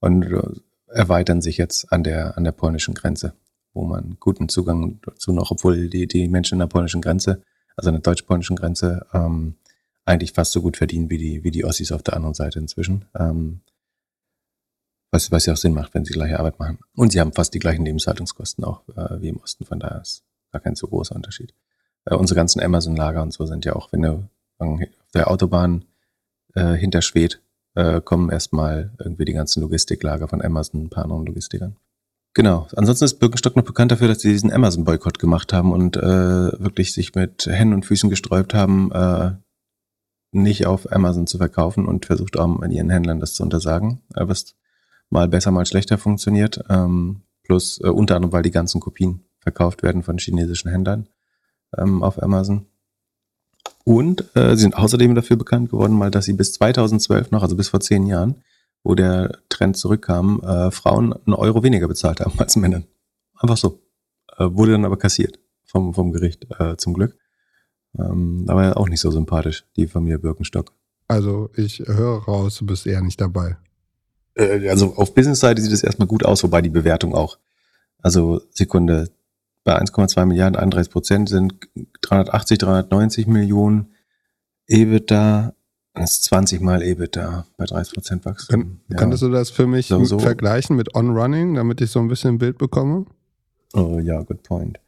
und 0.00 0.24
äh, 0.24 0.42
erweitern 0.88 1.40
sich 1.40 1.56
jetzt 1.56 1.92
an 1.92 2.02
der, 2.02 2.36
an 2.36 2.44
der 2.44 2.52
polnischen 2.52 2.94
Grenze, 2.94 3.34
wo 3.72 3.84
man 3.84 4.16
guten 4.18 4.48
Zugang 4.48 5.00
dazu 5.04 5.32
noch, 5.32 5.50
obwohl 5.50 5.88
die, 5.88 6.06
die 6.06 6.28
Menschen 6.28 6.56
an 6.56 6.68
der 6.68 6.72
polnischen 6.72 7.00
Grenze, 7.00 7.42
also 7.76 7.90
an 7.90 7.94
der 7.94 8.02
deutsch-polnischen 8.02 8.56
Grenze, 8.56 9.06
ähm, 9.12 9.54
eigentlich 10.04 10.32
fast 10.32 10.52
so 10.52 10.62
gut 10.62 10.76
verdienen 10.76 11.10
wie 11.10 11.18
die, 11.18 11.44
wie 11.44 11.50
die 11.50 11.64
Ossis 11.64 11.92
auf 11.92 12.02
der 12.02 12.14
anderen 12.14 12.34
Seite 12.34 12.58
inzwischen. 12.58 13.04
Ähm, 13.14 13.60
was, 15.12 15.30
was 15.30 15.46
ja 15.46 15.52
auch 15.52 15.58
Sinn 15.58 15.74
macht, 15.74 15.94
wenn 15.94 16.04
sie 16.04 16.12
gleiche 16.12 16.38
Arbeit 16.38 16.58
machen. 16.58 16.78
Und 16.94 17.12
sie 17.12 17.20
haben 17.20 17.32
fast 17.32 17.52
die 17.54 17.58
gleichen 17.58 17.84
Lebenshaltungskosten 17.84 18.64
auch 18.64 18.88
äh, 18.96 19.20
wie 19.20 19.28
im 19.28 19.38
Osten, 19.38 19.64
von 19.64 19.80
daher 19.80 20.00
ist 20.00 20.24
gar 20.52 20.60
kein 20.60 20.76
so 20.76 20.86
großer 20.86 21.14
Unterschied. 21.14 21.54
Äh, 22.04 22.14
unsere 22.14 22.36
ganzen 22.36 22.60
Amazon-Lager 22.60 23.22
und 23.22 23.32
so 23.32 23.46
sind 23.46 23.64
ja 23.64 23.74
auch, 23.74 23.92
wenn 23.92 24.02
du 24.02 24.28
auf 24.58 24.80
der 25.14 25.30
Autobahn 25.30 25.84
äh, 26.54 26.74
hinter 26.74 27.02
Schwed 27.02 27.40
äh, 27.74 28.00
kommen 28.00 28.30
erstmal 28.30 28.92
irgendwie 28.98 29.24
die 29.24 29.32
ganzen 29.32 29.60
Logistiklager 29.62 30.28
von 30.28 30.42
Amazon, 30.42 30.84
ein 30.84 30.90
paar 30.90 31.04
anderen 31.04 31.26
Logistikern. 31.26 31.76
Genau. 32.34 32.68
Ansonsten 32.76 33.04
ist 33.04 33.18
Birkenstock 33.18 33.56
noch 33.56 33.64
bekannt 33.64 33.90
dafür, 33.90 34.08
dass 34.08 34.20
sie 34.20 34.30
diesen 34.30 34.52
Amazon-Boykott 34.52 35.18
gemacht 35.18 35.52
haben 35.52 35.72
und 35.72 35.96
äh, 35.96 36.00
wirklich 36.00 36.92
sich 36.92 37.14
mit 37.14 37.46
Händen 37.46 37.74
und 37.74 37.86
Füßen 37.86 38.08
gesträubt 38.08 38.54
haben, 38.54 38.92
äh, 38.92 39.32
nicht 40.32 40.66
auf 40.66 40.92
Amazon 40.92 41.26
zu 41.26 41.38
verkaufen 41.38 41.86
und 41.86 42.06
versucht 42.06 42.38
auch 42.38 42.60
an 42.62 42.70
ihren 42.70 42.90
Händlern 42.90 43.18
das 43.18 43.34
zu 43.34 43.42
untersagen, 43.42 44.02
was 44.14 44.54
mal 45.08 45.26
besser, 45.26 45.50
mal 45.50 45.66
schlechter 45.66 45.98
funktioniert. 45.98 46.62
Ähm, 46.68 47.22
plus 47.42 47.80
äh, 47.82 47.88
unter 47.88 48.14
anderem, 48.14 48.32
weil 48.32 48.44
die 48.44 48.52
ganzen 48.52 48.80
Kopien 48.80 49.24
verkauft 49.40 49.82
werden 49.82 50.04
von 50.04 50.18
chinesischen 50.18 50.70
Händlern 50.70 51.08
ähm, 51.76 52.04
auf 52.04 52.22
Amazon. 52.22 52.66
Und 53.84 54.24
äh, 54.36 54.54
sie 54.56 54.62
sind 54.62 54.76
außerdem 54.76 55.14
dafür 55.14 55.36
bekannt 55.36 55.70
geworden, 55.70 55.94
mal, 55.94 56.10
dass 56.10 56.26
sie 56.26 56.32
bis 56.32 56.52
2012 56.52 57.30
noch, 57.30 57.42
also 57.42 57.56
bis 57.56 57.68
vor 57.68 57.80
zehn 57.80 58.06
Jahren, 58.06 58.42
wo 58.82 58.94
der 58.94 59.38
Trend 59.48 59.76
zurückkam, 59.76 60.40
äh, 60.42 60.70
Frauen 60.70 61.12
einen 61.12 61.34
Euro 61.34 61.62
weniger 61.62 61.88
bezahlt 61.88 62.20
haben 62.20 62.38
als 62.38 62.56
Männer. 62.56 62.82
Einfach 63.36 63.56
so. 63.56 63.80
Äh, 64.36 64.46
wurde 64.50 64.72
dann 64.72 64.84
aber 64.84 64.96
kassiert 64.96 65.38
vom, 65.64 65.94
vom 65.94 66.12
Gericht, 66.12 66.46
äh, 66.58 66.76
zum 66.76 66.94
Glück. 66.94 67.16
Ähm, 67.98 68.44
aber 68.48 68.76
auch 68.76 68.88
nicht 68.88 69.00
so 69.00 69.10
sympathisch, 69.10 69.64
die 69.76 69.86
Familie 69.86 70.18
Birkenstock. 70.18 70.72
Also 71.08 71.50
ich 71.56 71.80
höre 71.80 72.22
raus, 72.24 72.56
du 72.56 72.66
bist 72.66 72.86
eher 72.86 73.02
nicht 73.02 73.20
dabei. 73.20 73.56
Äh, 74.34 74.68
also 74.68 74.94
auf 74.94 75.14
Business-Seite 75.14 75.60
sieht 75.60 75.72
es 75.72 75.82
erstmal 75.82 76.08
gut 76.08 76.24
aus, 76.24 76.42
wobei 76.42 76.62
die 76.62 76.70
Bewertung 76.70 77.14
auch. 77.14 77.38
Also 77.98 78.40
Sekunde, 78.50 79.10
bei 79.64 79.78
1,2 79.78 80.26
Milliarden, 80.26 80.56
31 80.56 80.92
Prozent 80.92 81.28
sind 81.28 81.54
380, 82.02 82.58
390 82.58 83.26
Millionen 83.26 83.92
EBITDA. 84.66 85.54
Das 85.94 86.12
ist 86.12 86.24
20 86.24 86.60
mal 86.60 86.82
EBITDA 86.82 87.46
bei 87.56 87.64
30 87.64 87.94
Prozent 87.94 88.24
Wachstum. 88.24 88.60
Kann, 88.60 88.80
ja. 88.88 88.96
Könntest 88.96 89.22
du 89.22 89.28
das 89.28 89.50
für 89.50 89.66
mich 89.66 89.88
so, 89.88 90.04
so. 90.04 90.18
vergleichen 90.18 90.76
mit 90.76 90.94
On-Running, 90.94 91.54
damit 91.54 91.80
ich 91.80 91.90
so 91.90 91.98
ein 91.98 92.08
bisschen 92.08 92.34
ein 92.34 92.38
Bild 92.38 92.58
bekomme? 92.58 93.06
Oh 93.74 93.98
ja, 93.98 94.22
good 94.22 94.42
point. 94.42 94.78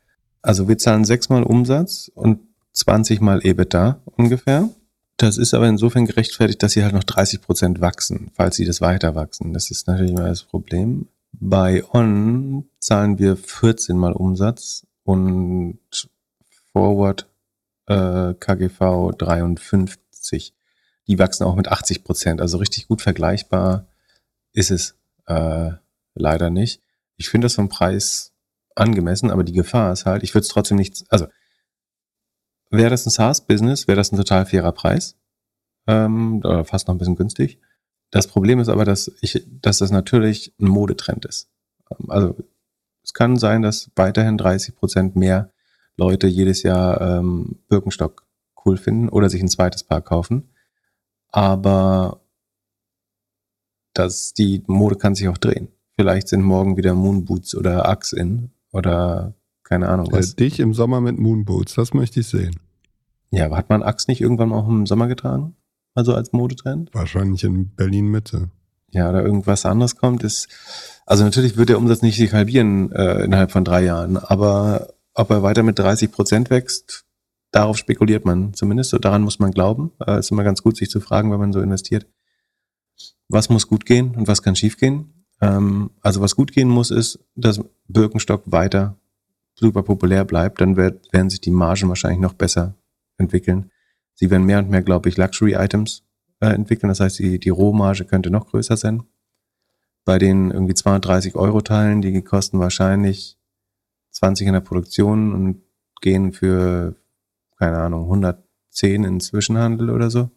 Also 0.43 0.68
wir 0.68 0.79
zahlen 0.79 1.05
sechsmal 1.05 1.43
Umsatz 1.43 2.11
und 2.14 2.41
20 2.73 3.20
mal 3.20 3.45
EBITDA 3.45 4.01
ungefähr. 4.16 4.68
Das 5.16 5.39
ist 5.39 5.55
aber 5.55 5.68
insofern 5.68 6.07
gerechtfertigt, 6.07 6.62
dass 6.62 6.73
sie 6.73 6.83
halt 6.83 6.95
noch 6.95 7.05
30 7.05 7.43
Prozent 7.43 7.81
wachsen, 7.81 8.31
falls 8.35 8.57
sie 8.57 8.64
das 8.64 8.81
weiter 8.81 9.14
wachsen. 9.14 9.53
Das 9.53 9.70
ist 9.70 9.87
natürlich 9.87 10.12
immer 10.12 10.27
das 10.27 10.43
Problem. 10.43 11.07
Bei 11.33 11.85
On 11.93 12.68
zahlen 12.78 13.18
wir 13.18 13.37
14 13.37 13.97
mal 13.97 14.12
Umsatz 14.12 14.87
und 15.05 15.78
Forward 16.72 17.28
äh, 17.87 18.35
KGV 18.35 19.12
53. 19.16 20.55
Die 21.09 21.18
wachsen 21.18 21.45
auch 21.45 21.57
mit 21.57 21.68
80 21.68 22.05
Prozent. 22.05 22.41
Also 22.41 22.59
richtig 22.59 22.87
gut 22.89 23.03
vergleichbar 23.03 23.87
ist 24.53 24.70
es 24.70 24.97
äh, 25.26 25.70
leider 26.14 26.51
nicht. 26.51 26.80
Ich 27.16 27.28
finde 27.28 27.47
das 27.47 27.55
vom 27.55 27.68
Preis 27.68 28.33
angemessen, 28.74 29.30
aber 29.30 29.45
die 29.45 29.53
Gefahr 29.53 29.93
ist 29.93 30.07
halt, 30.07 30.22
ich 30.22 30.35
würde 30.35 30.43
es 30.43 30.49
trotzdem 30.49 30.76
nicht, 30.76 31.05
also 31.09 31.26
Wäre 32.72 32.89
das 32.89 33.05
ein 33.05 33.11
SaaS-Business, 33.11 33.87
wäre 33.87 33.97
das 33.97 34.12
ein 34.12 34.16
total 34.16 34.47
fairer 34.47 34.72
Preis. 34.72 35.14
Ähm, 35.87 36.39
oder 36.39 36.64
fast 36.64 36.89
noch 36.89 36.95
ein 36.95 36.99
bisschen 36.99 37.16
günstig. 37.16 37.59
Das 38.13 38.29
Problem 38.29 38.61
ist 38.61 38.69
aber, 38.69 38.85
dass 38.85 39.11
ich, 39.23 39.45
dass 39.61 39.79
das 39.79 39.91
natürlich 39.91 40.55
ein 40.61 40.69
Modetrend 40.69 41.25
ist. 41.25 41.51
Also 42.09 42.37
es 43.03 43.15
kann 43.15 43.37
sein, 43.39 43.63
dass 43.63 43.91
weiterhin 43.97 44.39
30 44.39 44.77
Prozent 44.77 45.17
mehr 45.17 45.51
Leute 45.97 46.27
jedes 46.27 46.63
Jahr 46.63 47.01
ähm, 47.01 47.59
Birkenstock 47.69 48.27
cool 48.65 48.77
finden 48.77 49.09
oder 49.09 49.29
sich 49.29 49.43
ein 49.43 49.49
zweites 49.49 49.83
Paar 49.83 50.03
kaufen. 50.03 50.51
Aber 51.29 52.21
das, 53.95 54.35
die 54.35 54.63
Mode 54.67 54.97
kann 54.97 55.15
sich 55.15 55.29
auch 55.29 55.39
drehen. 55.39 55.69
Vielleicht 55.97 56.29
sind 56.29 56.43
morgen 56.43 56.77
wieder 56.77 56.95
Moonboots 56.95 57.55
oder 57.55 57.89
Axe 57.89 58.15
in 58.17 58.51
oder 58.73 59.35
keine 59.63 59.89
Ahnung 59.89 60.09
was. 60.11 60.33
Äh, 60.33 60.37
dich 60.37 60.61
im 60.61 60.75
Sommer 60.75 61.01
mit 61.01 61.19
Moonboots, 61.19 61.75
das 61.75 61.95
möchte 61.95 62.21
ich 62.21 62.27
sehen. 62.27 62.61
Ja, 63.31 63.47
aber 63.47 63.57
hat 63.57 63.71
man 63.71 63.83
Axt 63.83 64.09
nicht 64.09 64.21
irgendwann 64.21 64.53
auch 64.53 64.69
im 64.69 64.87
Sommer 64.87 65.09
getragen? 65.09 65.57
Also 65.95 66.14
als 66.14 66.32
Modetrend? 66.32 66.90
Wahrscheinlich 66.93 67.45
in 67.45 67.74
Berlin 67.74 68.07
Mitte. 68.07 68.51
Ja, 68.90 69.09
oder 69.09 69.24
irgendwas 69.24 69.64
anderes 69.64 69.97
kommt, 69.97 70.22
ist, 70.22 70.49
also 71.07 71.24
natürlich 71.24 71.57
wird 71.57 71.70
der 71.70 71.78
Umsatz 71.78 72.03
nicht 72.03 72.16
sich 72.16 72.32
halbieren 72.32 72.93
äh, 72.93 73.24
innerhalb 73.24 73.51
von 73.51 73.64
drei 73.64 73.84
Jahren, 73.84 74.18
aber 74.18 74.88
ob 75.14 75.30
er 75.30 75.43
weiter 75.43 75.62
mit 75.62 75.78
30 75.78 76.12
Prozent 76.12 76.51
wächst, 76.51 77.05
darauf 77.53 77.78
spekuliert 77.78 78.24
man 78.24 78.53
zumindest, 78.55 78.90
so 78.90 78.99
daran 78.99 79.22
muss 79.22 79.38
man 79.38 79.51
glauben. 79.51 79.93
Äh, 80.07 80.18
ist 80.18 80.30
immer 80.30 80.45
ganz 80.45 80.62
gut, 80.62 80.76
sich 80.76 80.90
zu 80.90 81.01
fragen, 81.01 81.30
wenn 81.32 81.40
man 81.40 81.53
so 81.53 81.61
investiert. 81.61 82.07
Was 83.28 83.49
muss 83.49 83.66
gut 83.66 83.86
gehen 83.86 84.14
und 84.14 84.28
was 84.28 84.43
kann 84.43 84.57
schief 84.57 84.76
gehen? 84.76 85.26
Ähm, 85.40 85.90
also 86.01 86.20
was 86.20 86.36
gut 86.36 86.53
gehen 86.53 86.68
muss, 86.68 86.90
ist, 86.90 87.18
dass 87.34 87.61
Birkenstock 87.88 88.43
weiter 88.47 88.97
super 89.55 89.82
populär 89.82 90.24
bleibt, 90.24 90.61
dann 90.61 90.76
wird, 90.76 91.12
werden 91.12 91.30
sich 91.30 91.40
die 91.40 91.51
Margen 91.51 91.88
wahrscheinlich 91.88 92.20
noch 92.20 92.32
besser 92.34 92.74
entwickeln. 93.18 93.70
Sie 94.15 94.31
werden 94.31 94.45
mehr 94.45 94.59
und 94.59 94.71
mehr, 94.71 94.83
glaube 94.83 95.09
ich, 95.09 95.17
Luxury-Items 95.17 96.05
äh, 96.41 96.47
entwickeln. 96.47 96.89
Das 96.89 97.01
heißt, 97.01 97.19
die, 97.19 97.39
die 97.39 97.49
Rohmarge 97.49 98.05
könnte 98.05 98.31
noch 98.31 98.47
größer 98.47 98.77
sein. 98.77 99.03
Bei 100.05 100.19
den 100.19 100.51
irgendwie 100.51 100.75
230 100.75 101.37
Euro 101.37 101.61
Teilen, 101.61 102.03
die 102.03 102.23
kosten 102.23 102.59
wahrscheinlich 102.59 103.39
20 104.11 104.49
in 104.49 104.53
der 104.53 104.61
Produktion 104.61 105.33
und 105.33 105.63
gehen 106.01 106.33
für, 106.33 106.97
keine 107.57 107.79
Ahnung, 107.79 108.03
110 108.03 109.05
in 109.05 109.21
Zwischenhandel 109.21 109.91
oder 109.91 110.11
so. 110.11 110.31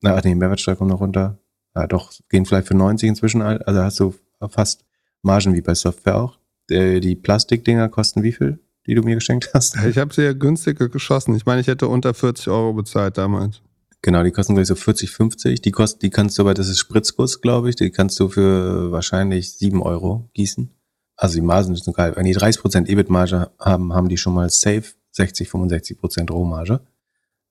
Na, 0.00 0.16
ach 0.16 0.24
nee, 0.24 0.34
Mehrwertsteuer 0.34 0.76
kommt 0.76 0.90
noch 0.90 1.00
runter. 1.00 1.38
Ja, 1.74 1.86
doch, 1.86 2.12
gehen 2.28 2.44
vielleicht 2.44 2.68
für 2.68 2.76
90 2.76 3.08
inzwischen. 3.08 3.42
Also 3.42 3.82
hast 3.82 4.00
du 4.00 4.14
fast 4.48 4.84
Margen 5.22 5.54
wie 5.54 5.62
bei 5.62 5.74
Software 5.74 6.16
auch. 6.16 6.38
Die 6.70 7.16
Plastikdinger 7.16 7.88
kosten 7.88 8.22
wie 8.22 8.32
viel? 8.32 8.58
Die 8.86 8.94
du 8.94 9.02
mir 9.02 9.14
geschenkt 9.14 9.50
hast. 9.54 9.76
Ich 9.84 9.98
habe 9.98 10.12
sie 10.12 10.22
ja 10.22 10.32
günstiger 10.32 10.88
geschossen. 10.88 11.34
Ich 11.36 11.46
meine, 11.46 11.60
ich 11.60 11.66
hätte 11.66 11.88
unter 11.88 12.14
40 12.14 12.48
Euro 12.48 12.72
bezahlt 12.72 13.18
damals. 13.18 13.62
Genau, 14.02 14.24
die 14.24 14.32
kosten 14.32 14.54
gleich 14.54 14.66
so 14.66 14.74
40, 14.74 15.10
50. 15.10 15.62
Die 15.62 15.70
kosten, 15.70 16.00
die 16.00 16.10
kannst 16.10 16.36
du 16.36 16.42
aber, 16.42 16.54
das 16.54 16.68
ist 16.68 16.80
Spritzguss, 16.80 17.40
glaube 17.40 17.70
ich, 17.70 17.76
die 17.76 17.90
kannst 17.90 18.18
du 18.18 18.28
für 18.28 18.90
wahrscheinlich 18.90 19.52
7 19.52 19.80
Euro 19.80 20.28
gießen. 20.34 20.70
Also 21.16 21.36
die 21.36 21.40
Margen 21.40 21.74
sind 21.74 21.84
so 21.84 21.92
geil. 21.92 22.12
Wenn 22.16 22.24
die 22.24 22.36
30% 22.36 22.88
EBIT-Marge 22.88 23.50
haben, 23.60 23.92
haben 23.94 24.08
die 24.08 24.16
schon 24.16 24.34
mal 24.34 24.50
safe 24.50 24.84
60, 25.12 25.48
65% 25.48 26.32
Rohmarge, 26.32 26.80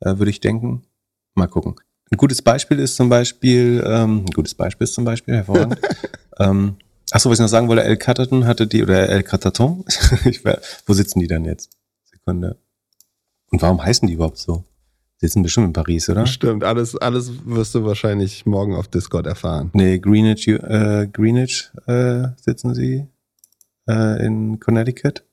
äh, 0.02 0.18
würde 0.18 0.30
ich 0.30 0.42
denken. 0.42 0.84
Mal 1.36 1.48
gucken. 1.48 1.76
Ein 2.12 2.18
gutes 2.18 2.42
Beispiel 2.42 2.80
ist 2.80 2.98
zum 2.98 3.08
Beispiel, 3.08 3.82
ähm, 3.86 4.26
ein 4.26 4.34
gutes 4.34 4.54
Beispiel 4.54 4.84
ist 4.84 4.94
zum 4.94 5.06
Beispiel, 5.06 5.36
hervorragend. 5.36 5.80
ähm, 6.40 6.76
Achso, 7.12 7.30
was 7.30 7.39
ich 7.39 7.43
noch 7.43 7.49
sagen 7.49 7.68
wollte, 7.68 7.84
El 7.84 7.97
Cataton 7.97 8.45
hatte 8.45 8.68
die, 8.68 8.84
oder 8.84 9.09
El 9.09 9.24
Cataton, 9.24 9.84
ich, 10.26 10.43
wo 10.86 10.93
sitzen 10.93 11.20
die 11.20 11.28
dann 11.28 11.45
jetzt? 11.45 11.70
Sekunde. 12.05 12.57
Und 13.51 13.62
warum 13.62 13.84
heißen 13.84 14.07
die 14.07 14.14
überhaupt 14.14 14.38
so? 14.38 14.64
sitzen 15.22 15.43
bestimmt 15.43 15.68
in 15.68 15.74
Paris, 15.74 16.09
oder? 16.09 16.26
Stimmt, 16.26 16.64
alles, 16.64 16.97
alles 16.97 17.45
wirst 17.45 17.76
du 17.76 17.86
wahrscheinlich 17.86 18.47
morgen 18.47 18.76
auf 18.76 18.88
Discord 18.88 19.28
erfahren. 19.28 19.70
Nee, 19.74 19.99
Greenwich, 19.99 20.47
äh, 20.47 21.07
Greenwich 21.14 21.70
äh, 21.86 22.30
sitzen 22.38 22.74
sie 22.74 23.05
äh, 23.88 24.26
in 24.26 24.59
Connecticut. 24.59 25.24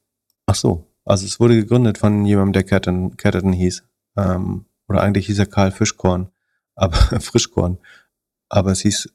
Ach 0.45 0.55
so, 0.55 0.87
also 1.07 1.25
es 1.25 1.41
wurde 1.41 1.57
gegründet 1.57 1.97
von 1.97 2.27
jemandem, 2.27 2.53
der 2.53 2.65
Catterton, 2.65 3.17
Catterton 3.17 3.55
hieß. 3.55 3.83
Ähm, 4.19 4.67
oder 4.89 5.01
eigentlich 5.01 5.27
hieß 5.27 5.39
er 5.39 5.47
Karl 5.47 5.73
Fischkorn, 5.73 6.29
aber 6.75 6.97
Frischkorn. 7.21 7.79
Aber 8.51 8.73
es 8.73 8.81
hieß 8.81 9.09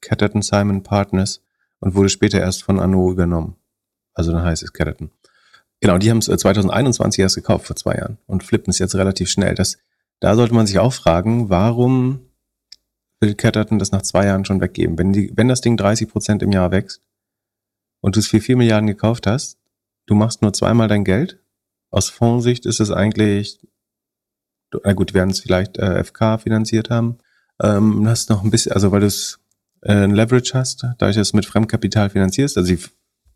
Catterton 0.00 0.42
Simon 0.42 0.84
Partners 0.84 1.40
und 1.84 1.94
wurde 1.94 2.08
später 2.08 2.40
erst 2.40 2.62
von 2.62 2.80
Anno 2.80 3.10
übernommen. 3.12 3.56
Also 4.14 4.32
dann 4.32 4.42
heißt 4.42 4.62
es 4.62 4.72
Catterton. 4.72 5.10
Genau, 5.80 5.98
die 5.98 6.10
haben 6.10 6.18
es 6.18 6.26
2021 6.26 7.20
erst 7.20 7.34
gekauft, 7.34 7.66
vor 7.66 7.76
zwei 7.76 7.96
Jahren, 7.96 8.16
und 8.26 8.42
flippen 8.42 8.70
es 8.70 8.78
jetzt 8.78 8.94
relativ 8.94 9.28
schnell. 9.28 9.54
Das 9.54 9.76
da 10.20 10.34
sollte 10.36 10.54
man 10.54 10.66
sich 10.66 10.78
auch 10.78 10.94
fragen, 10.94 11.50
warum 11.50 12.30
will 13.20 13.34
Catterton 13.34 13.78
das 13.78 13.92
nach 13.92 14.00
zwei 14.00 14.24
Jahren 14.24 14.46
schon 14.46 14.62
weggeben? 14.62 14.96
Wenn, 14.96 15.12
die, 15.12 15.30
wenn 15.34 15.48
das 15.48 15.60
Ding 15.60 15.76
30 15.76 16.08
Prozent 16.08 16.42
im 16.42 16.52
Jahr 16.52 16.70
wächst 16.70 17.02
und 18.00 18.16
du 18.16 18.20
es 18.20 18.28
für 18.28 18.40
vier 18.40 18.56
Milliarden 18.56 18.86
gekauft 18.86 19.26
hast, 19.26 19.58
du 20.06 20.14
machst 20.14 20.40
nur 20.40 20.54
zweimal 20.54 20.88
dein 20.88 21.04
Geld. 21.04 21.38
Aus 21.90 22.08
Fondssicht 22.08 22.64
ist 22.64 22.80
es 22.80 22.90
eigentlich, 22.90 23.60
na 24.82 24.94
gut, 24.94 25.12
werden 25.12 25.30
es 25.30 25.40
vielleicht 25.40 25.76
äh, 25.76 26.02
FK 26.02 26.38
finanziert 26.38 26.88
haben. 26.88 27.18
Ähm, 27.62 28.08
hast 28.08 28.30
noch 28.30 28.42
ein 28.42 28.50
bisschen, 28.50 28.72
also 28.72 28.90
weil 28.92 29.00
du 29.00 29.06
es 29.06 29.40
ein 29.92 30.14
Leverage 30.14 30.54
hast, 30.54 30.86
dadurch, 30.98 31.16
dass 31.16 31.30
du 31.30 31.36
mit 31.36 31.46
Fremdkapital 31.46 32.10
finanzierst, 32.10 32.56
also 32.56 32.74
die 32.74 32.82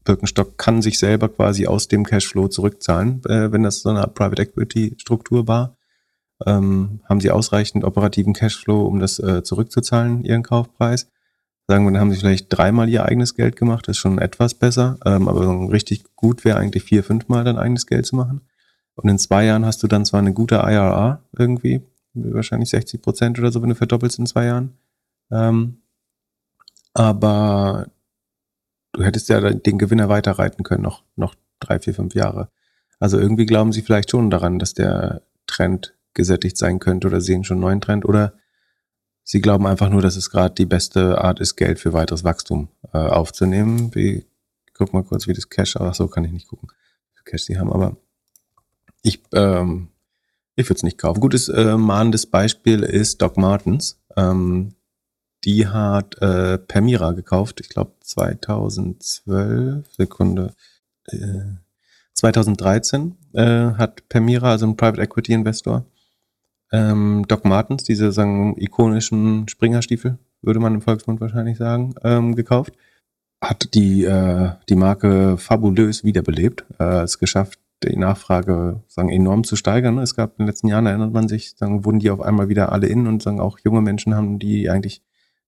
Birkenstock 0.04 0.56
kann 0.56 0.80
sich 0.80 0.98
selber 0.98 1.28
quasi 1.28 1.66
aus 1.66 1.88
dem 1.88 2.04
Cashflow 2.04 2.48
zurückzahlen, 2.48 3.22
äh, 3.26 3.52
wenn 3.52 3.62
das 3.62 3.80
so 3.80 3.90
eine 3.90 4.06
Private 4.06 4.42
Equity 4.42 4.94
Struktur 4.98 5.46
war 5.46 5.78
ähm, 6.46 7.00
haben 7.08 7.20
sie 7.20 7.30
ausreichend 7.30 7.84
operativen 7.84 8.32
Cashflow, 8.32 8.86
um 8.86 9.00
das 9.00 9.18
äh, 9.18 9.42
zurückzuzahlen, 9.42 10.24
ihren 10.24 10.42
Kaufpreis. 10.42 11.10
Sagen 11.66 11.84
wir, 11.84 11.92
dann 11.92 12.00
haben 12.00 12.12
sie 12.12 12.18
vielleicht 12.18 12.46
dreimal 12.48 12.88
ihr 12.88 13.04
eigenes 13.04 13.34
Geld 13.34 13.56
gemacht, 13.56 13.88
das 13.88 13.96
ist 13.96 14.00
schon 14.00 14.18
etwas 14.18 14.54
besser, 14.54 14.98
ähm, 15.04 15.28
aber 15.28 15.70
richtig 15.70 16.04
gut 16.16 16.44
wäre 16.44 16.58
eigentlich 16.58 16.84
vier, 16.84 17.04
fünfmal 17.04 17.44
dein 17.44 17.58
eigenes 17.58 17.86
Geld 17.86 18.06
zu 18.06 18.16
machen. 18.16 18.40
Und 18.94 19.08
in 19.08 19.18
zwei 19.18 19.44
Jahren 19.44 19.66
hast 19.66 19.82
du 19.82 19.86
dann 19.86 20.04
zwar 20.04 20.20
eine 20.20 20.32
gute 20.32 20.56
IRA 20.56 21.22
irgendwie, 21.36 21.82
wahrscheinlich 22.14 22.70
60 22.70 23.02
Prozent 23.02 23.38
oder 23.38 23.52
so, 23.52 23.60
wenn 23.62 23.68
du 23.68 23.74
verdoppelst 23.74 24.18
in 24.18 24.26
zwei 24.26 24.46
Jahren. 24.46 24.72
Ähm, 25.30 25.82
aber 26.98 27.86
du 28.92 29.04
hättest 29.04 29.28
ja 29.28 29.40
den 29.40 29.78
Gewinner 29.78 30.08
weiterreiten 30.08 30.64
können, 30.64 30.82
noch, 30.82 31.04
noch 31.14 31.36
drei, 31.60 31.78
vier, 31.78 31.94
fünf 31.94 32.14
Jahre. 32.14 32.50
Also 32.98 33.18
irgendwie 33.18 33.46
glauben 33.46 33.72
sie 33.72 33.82
vielleicht 33.82 34.10
schon 34.10 34.30
daran, 34.30 34.58
dass 34.58 34.74
der 34.74 35.22
Trend 35.46 35.94
gesättigt 36.14 36.56
sein 36.56 36.80
könnte 36.80 37.06
oder 37.06 37.20
sehen 37.20 37.44
schon 37.44 37.58
einen 37.58 37.62
neuen 37.62 37.80
Trend 37.80 38.04
oder 38.04 38.34
sie 39.22 39.40
glauben 39.40 39.66
einfach 39.68 39.90
nur, 39.90 40.02
dass 40.02 40.16
es 40.16 40.30
gerade 40.30 40.56
die 40.56 40.66
beste 40.66 41.22
Art 41.22 41.38
ist, 41.38 41.54
Geld 41.54 41.78
für 41.78 41.92
weiteres 41.92 42.24
Wachstum 42.24 42.68
äh, 42.92 42.98
aufzunehmen. 42.98 43.94
Wie, 43.94 44.26
guck 44.74 44.92
mal 44.92 45.04
kurz, 45.04 45.28
wie 45.28 45.34
das 45.34 45.48
Cash, 45.48 45.76
ach 45.76 45.94
so 45.94 46.08
kann 46.08 46.24
ich 46.24 46.32
nicht 46.32 46.48
gucken, 46.48 46.68
wie 47.14 47.30
Cash 47.30 47.44
sie 47.44 47.58
haben, 47.60 47.72
aber 47.72 47.96
ich, 49.02 49.22
ähm, 49.32 49.90
ich 50.56 50.68
würde 50.68 50.78
es 50.78 50.82
nicht 50.82 50.98
kaufen. 50.98 51.20
Gutes 51.20 51.48
äh, 51.48 51.76
mahnendes 51.76 52.26
Beispiel 52.26 52.82
ist 52.82 53.22
Doc 53.22 53.36
Martens. 53.36 54.00
Ähm, 54.16 54.74
die 55.44 55.66
hat 55.66 56.20
äh, 56.20 56.58
Permira 56.58 57.12
gekauft, 57.12 57.60
ich 57.60 57.68
glaube 57.68 57.92
2012, 58.00 59.86
Sekunde, 59.92 60.54
äh, 61.06 61.56
2013 62.14 63.16
äh, 63.34 63.42
hat 63.74 64.08
Permira, 64.08 64.50
also 64.50 64.66
ein 64.66 64.76
Private 64.76 65.02
Equity 65.02 65.32
Investor, 65.32 65.84
ähm, 66.72 67.24
Doc 67.28 67.44
Martens, 67.44 67.84
diese 67.84 68.12
sagen 68.12 68.56
ikonischen 68.58 69.48
Springerstiefel, 69.48 70.18
würde 70.42 70.60
man 70.60 70.74
im 70.74 70.82
Volksmund 70.82 71.20
wahrscheinlich 71.20 71.56
sagen, 71.58 71.94
ähm, 72.02 72.34
gekauft. 72.34 72.74
Hat 73.40 73.74
die, 73.74 74.04
äh, 74.04 74.50
die 74.68 74.74
Marke 74.74 75.38
fabulös 75.38 76.02
wiederbelebt. 76.02 76.64
Äh, 76.80 77.02
es 77.02 77.18
geschafft, 77.18 77.60
die 77.84 77.96
Nachfrage 77.96 78.82
sagen, 78.88 79.10
enorm 79.10 79.44
zu 79.44 79.54
steigern. 79.54 79.98
Es 79.98 80.16
gab 80.16 80.32
in 80.32 80.44
den 80.44 80.46
letzten 80.48 80.68
Jahren, 80.68 80.86
erinnert 80.86 81.12
man 81.12 81.28
sich, 81.28 81.52
sagen, 81.56 81.84
wurden 81.84 82.00
die 82.00 82.10
auf 82.10 82.20
einmal 82.20 82.48
wieder 82.48 82.72
alle 82.72 82.88
in 82.88 83.06
und 83.06 83.22
sagen, 83.22 83.40
auch 83.40 83.58
junge 83.60 83.80
Menschen 83.80 84.14
haben 84.14 84.38
die 84.40 84.68
eigentlich 84.68 85.02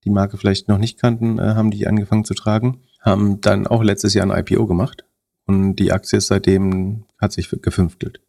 die 0.04 0.10
Marke 0.10 0.36
vielleicht 0.36 0.68
noch 0.68 0.78
nicht 0.78 0.98
kannten, 0.98 1.38
äh, 1.38 1.54
haben 1.54 1.70
die 1.70 1.86
angefangen 1.86 2.24
zu 2.24 2.34
tragen. 2.34 2.82
Haben 3.00 3.40
dann 3.40 3.66
auch 3.66 3.82
letztes 3.82 4.14
Jahr 4.14 4.30
ein 4.30 4.44
IPO 4.44 4.66
gemacht 4.66 5.04
und 5.46 5.76
die 5.76 5.92
Aktie 5.92 6.18
ist 6.18 6.28
seitdem, 6.28 7.04
hat 7.18 7.32
sich 7.32 7.50
gefünftelt. 7.50 8.20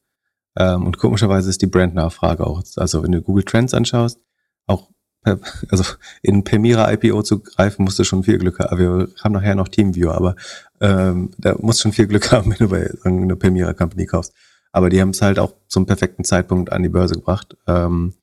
Ähm, 0.57 0.85
und 0.85 0.97
komischerweise 0.97 1.49
ist 1.49 1.61
die 1.61 1.67
Brandnachfrage 1.67 2.45
auch, 2.45 2.61
also 2.75 3.03
wenn 3.03 3.11
du 3.11 3.21
Google 3.21 3.43
Trends 3.43 3.73
anschaust, 3.73 4.19
auch 4.67 4.89
per, 5.23 5.39
also 5.69 5.83
in 6.21 6.43
Permira 6.43 6.91
IPO 6.91 7.23
zu 7.23 7.39
greifen, 7.39 7.83
musst 7.83 7.99
du 7.99 8.03
schon 8.03 8.23
viel 8.23 8.37
Glück 8.37 8.59
haben. 8.59 8.77
Wir 8.77 9.09
haben 9.23 9.33
nachher 9.33 9.55
noch 9.55 9.67
Teamviewer, 9.67 10.15
aber 10.15 10.35
ähm, 10.79 11.31
da 11.37 11.55
musst 11.59 11.79
du 11.79 11.83
schon 11.83 11.93
viel 11.93 12.07
Glück 12.07 12.31
haben, 12.31 12.51
wenn 12.51 12.57
du 12.57 12.69
bei 12.69 12.91
einer 13.03 13.35
Permira 13.35 13.73
Company 13.73 14.05
kaufst. 14.05 14.33
Aber 14.73 14.89
die 14.89 15.01
haben 15.01 15.09
es 15.09 15.21
halt 15.21 15.37
auch 15.37 15.53
zum 15.67 15.85
perfekten 15.85 16.23
Zeitpunkt 16.23 16.71
an 16.71 16.83
die 16.83 16.89
Börse 16.89 17.15
gebracht. 17.15 17.57
Ähm, 17.67 18.13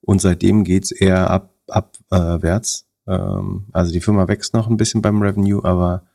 und 0.00 0.20
seitdem 0.20 0.64
geht's 0.64 0.90
eher 0.90 1.30
ab, 1.30 1.54
abwärts. 1.68 2.82
Äh, 2.82 2.87
ähm, 3.08 3.66
also 3.72 3.92
die 3.92 4.00
Firma 4.00 4.28
wächst 4.28 4.54
noch 4.54 4.68
ein 4.68 4.76
bisschen 4.76 5.02
beim 5.02 5.22
Revenue, 5.22 5.64
aber 5.64 6.06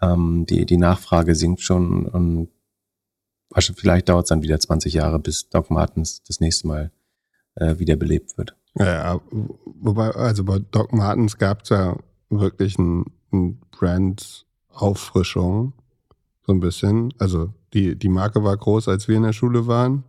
ähm, 0.00 0.46
die, 0.46 0.64
die 0.64 0.76
Nachfrage 0.76 1.34
sinkt 1.34 1.60
schon 1.60 2.06
und 2.06 2.48
vielleicht 3.54 4.08
dauert 4.08 4.24
es 4.24 4.28
dann 4.30 4.42
wieder 4.42 4.58
20 4.58 4.94
Jahre, 4.94 5.18
bis 5.18 5.48
Doc 5.48 5.70
Martens 5.70 6.22
das 6.22 6.40
nächste 6.40 6.66
Mal 6.66 6.90
äh, 7.56 7.78
wieder 7.78 7.96
belebt 7.96 8.36
wird. 8.38 8.56
Ja, 8.76 9.20
wobei, 9.30 10.10
also 10.10 10.44
bei 10.44 10.58
Doc 10.58 10.92
Martens 10.92 11.38
gab 11.38 11.62
es 11.62 11.68
ja 11.68 11.96
wirklich 12.30 12.78
ein, 12.78 13.04
ein 13.32 13.60
Brand-Auffrischung, 13.70 15.72
so 16.46 16.52
ein 16.52 16.60
bisschen. 16.60 17.14
Also 17.18 17.52
die, 17.72 17.96
die 17.96 18.08
Marke 18.08 18.42
war 18.42 18.56
groß, 18.56 18.88
als 18.88 19.08
wir 19.08 19.16
in 19.16 19.22
der 19.22 19.32
Schule 19.32 19.66
waren 19.66 20.04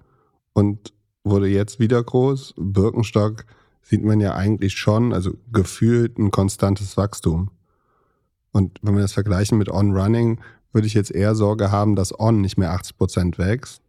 und 0.53 0.93
wurde 1.23 1.47
jetzt 1.47 1.79
wieder 1.79 2.03
groß. 2.03 2.55
Birkenstock 2.57 3.45
sieht 3.85 4.03
man 4.03 4.19
ja 4.19 4.35
eigentlich 4.35 4.73
schon, 4.73 5.13
also 5.13 5.37
gefühlt 5.53 6.17
ein 6.17 6.31
konstantes 6.31 6.97
Wachstum. 6.97 7.51
Und 8.51 8.79
wenn 8.81 8.95
wir 8.95 9.01
das 9.01 9.13
vergleichen 9.13 9.57
mit 9.57 9.69
On 9.69 9.95
Running, 9.95 10.41
würde 10.73 10.87
ich 10.87 10.95
jetzt 10.95 11.11
eher 11.11 11.35
Sorge 11.35 11.71
haben, 11.71 11.95
dass 11.95 12.19
On 12.19 12.41
nicht 12.41 12.57
mehr 12.57 12.71
80 12.71 12.97
Prozent 12.97 13.37
wächst, 13.37 13.81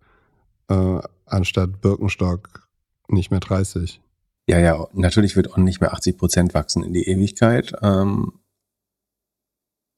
äh, 0.68 1.00
anstatt 1.24 1.80
Birkenstock 1.80 2.68
nicht 3.08 3.30
mehr 3.30 3.40
30. 3.40 4.02
Ja, 4.46 4.58
ja, 4.58 4.86
natürlich 4.92 5.34
wird 5.34 5.56
On 5.56 5.64
nicht 5.64 5.80
mehr 5.80 5.94
80 5.94 6.18
Prozent 6.18 6.54
wachsen 6.54 6.82
in 6.82 6.92
die 6.92 7.08
Ewigkeit. 7.08 7.72
Ähm, 7.80 8.34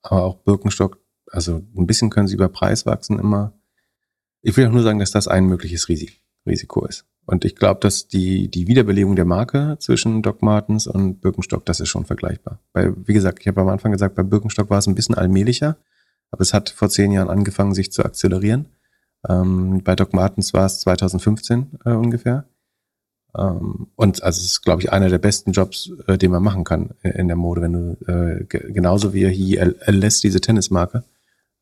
aber 0.03 0.23
auch 0.23 0.37
Birkenstock, 0.37 0.99
also 1.27 1.63
ein 1.77 1.87
bisschen 1.87 2.09
können 2.09 2.29
sie 2.29 2.35
über 2.35 2.49
Preis 2.49 2.87
wachsen 2.87 3.19
immer. 3.19 3.53
Ich 4.43 4.57
will 4.57 4.69
auch 4.69 4.73
nur 4.73 4.85
sagen, 4.85 5.01
dass 5.01 5.11
das 5.11 5.27
ein 5.27 5.47
mögliches 5.47 5.89
Risiko 5.89 6.87
ist. 6.87 7.05
Und 7.31 7.45
ich 7.45 7.57
glaube, 7.57 7.81
dass 7.81 8.09
die, 8.09 8.49
die 8.49 8.69
Wiederbelebung 8.69 9.15
der 9.15 9.27
Marke 9.27 9.77
zwischen 9.81 10.23
Doc 10.23 10.41
Martens 10.41 10.87
und 10.87 11.21
Birkenstock, 11.21 11.63
das 11.67 11.79
ist 11.79 11.91
schon 11.91 12.07
vergleichbar. 12.07 12.59
Weil, 12.73 12.95
wie 13.07 13.13
gesagt, 13.13 13.41
ich 13.41 13.49
habe 13.49 13.61
am 13.61 13.69
Anfang 13.69 13.93
gesagt, 13.93 14.15
bei 14.15 14.23
Birkenstock 14.23 14.71
war 14.71 14.79
es 14.79 14.87
ein 14.87 14.95
bisschen 14.95 15.15
allmählicher. 15.15 15.77
Aber 16.31 16.41
es 16.41 16.55
hat 16.55 16.71
vor 16.71 16.89
zehn 16.89 17.13
Jahren 17.13 17.29
angefangen, 17.29 17.75
sich 17.75 17.93
zu 17.93 18.03
akzelerieren. 18.03 18.69
Ähm, 19.29 19.83
bei 19.85 19.95
Doc 19.95 20.15
Martens 20.15 20.55
war 20.55 20.65
es 20.65 20.81
2015 20.81 21.81
äh, 21.85 21.91
ungefähr. 21.91 22.47
Ähm, 23.37 23.89
und 23.95 24.23
also 24.23 24.39
es 24.39 24.47
ist, 24.47 24.63
glaube 24.63 24.81
ich, 24.81 24.91
einer 24.91 25.11
der 25.11 25.19
besten 25.19 25.53
Jobs, 25.53 25.91
äh, 26.07 26.17
den 26.17 26.31
man 26.31 26.43
machen 26.43 26.65
kann 26.65 26.95
in 27.03 27.29
der 27.29 27.37
Mode, 27.37 27.61
wenn 27.61 27.73
du 27.75 27.99
äh, 28.07 28.45
genauso 28.47 29.13
wie 29.13 29.29
hier 29.29 29.75
lässt 29.85 30.25
diese 30.25 30.41
Tennismarke, 30.41 31.05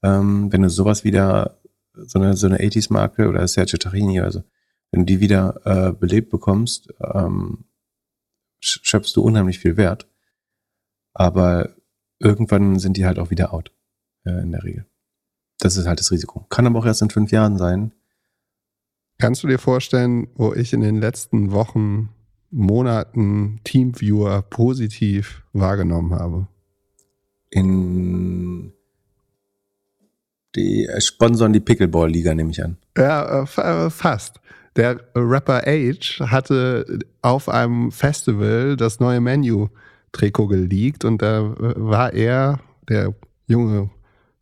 ähm, 0.04 0.52
wenn 0.52 0.62
du 0.62 0.70
sowas 0.70 1.02
wieder, 1.02 1.58
so 1.92 2.20
eine, 2.20 2.36
so 2.36 2.46
eine 2.46 2.58
80s-Marke 2.58 3.26
oder 3.26 3.48
Sergio 3.48 3.78
Tarini, 3.78 4.20
also 4.20 4.44
wenn 4.90 5.00
du 5.00 5.06
die 5.06 5.20
wieder 5.20 5.60
äh, 5.64 5.92
belebt 5.92 6.30
bekommst, 6.30 6.92
ähm, 7.00 7.64
schöpfst 8.60 9.12
du 9.14 9.22
unheimlich 9.22 9.58
viel 9.58 9.76
Wert. 9.76 10.08
Aber 11.12 11.74
irgendwann 12.18 12.78
sind 12.78 12.96
die 12.96 13.06
halt 13.06 13.18
auch 13.18 13.30
wieder 13.30 13.52
out 13.52 13.72
äh, 14.24 14.42
in 14.42 14.52
der 14.52 14.64
Regel. 14.64 14.86
Das 15.58 15.76
ist 15.76 15.86
halt 15.86 16.00
das 16.00 16.10
Risiko. 16.10 16.46
Kann 16.48 16.66
aber 16.66 16.78
auch 16.78 16.86
erst 16.86 17.02
in 17.02 17.10
fünf 17.10 17.30
Jahren 17.30 17.56
sein. 17.56 17.92
Kannst 19.18 19.42
du 19.42 19.48
dir 19.48 19.58
vorstellen, 19.58 20.28
wo 20.34 20.52
ich 20.52 20.72
in 20.72 20.82
den 20.82 21.00
letzten 21.00 21.52
Wochen 21.52 22.10
Monaten 22.50 23.60
Teamviewer 23.64 24.42
positiv 24.42 25.42
wahrgenommen 25.52 26.14
habe. 26.14 26.48
In 27.50 28.72
die 30.54 30.86
äh, 30.86 31.00
sponsern 31.00 31.52
die 31.52 31.60
Pickleball-Liga, 31.60 32.34
nehme 32.34 32.50
ich 32.50 32.62
an. 32.62 32.78
Ja, 32.96 33.42
äh, 33.42 33.90
fast. 33.90 34.40
Der 34.76 35.00
Rapper 35.14 35.62
Age 35.66 36.20
hatte 36.20 36.98
auf 37.22 37.48
einem 37.48 37.90
Festival 37.92 38.76
das 38.76 39.00
neue 39.00 39.20
Menu-Trikot 39.20 40.48
geleakt 40.48 41.04
und 41.04 41.22
da 41.22 41.54
war 41.58 42.12
er, 42.12 42.60
der 42.88 43.14
junge, 43.46 43.90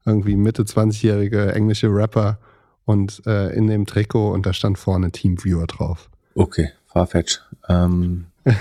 irgendwie 0.04 0.36
Mitte 0.36 0.64
20-jährige 0.64 1.54
englische 1.54 1.88
Rapper, 1.88 2.38
und 2.84 3.22
äh, 3.26 3.54
in 3.54 3.66
dem 3.66 3.86
Trikot 3.86 4.32
und 4.32 4.46
da 4.46 4.52
stand 4.52 4.78
vorne 4.78 5.10
Teamviewer 5.10 5.66
drauf. 5.66 6.10
Okay, 6.34 6.70
Farfetch. 6.86 7.40
Ähm. 7.68 8.26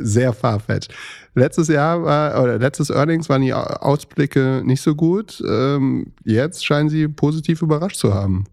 Sehr 0.00 0.32
Farfetch. 0.32 0.88
Letztes 1.34 1.68
Jahr 1.68 2.02
war, 2.04 2.40
oder 2.42 2.58
letztes 2.58 2.90
Earnings 2.90 3.28
waren 3.28 3.42
die 3.42 3.52
Ausblicke 3.52 4.62
nicht 4.64 4.80
so 4.80 4.94
gut. 4.94 5.42
Ähm, 5.46 6.12
jetzt 6.24 6.64
scheinen 6.64 6.88
sie 6.88 7.08
positiv 7.08 7.62
überrascht 7.62 7.96
zu 7.96 8.14
haben. 8.14 8.44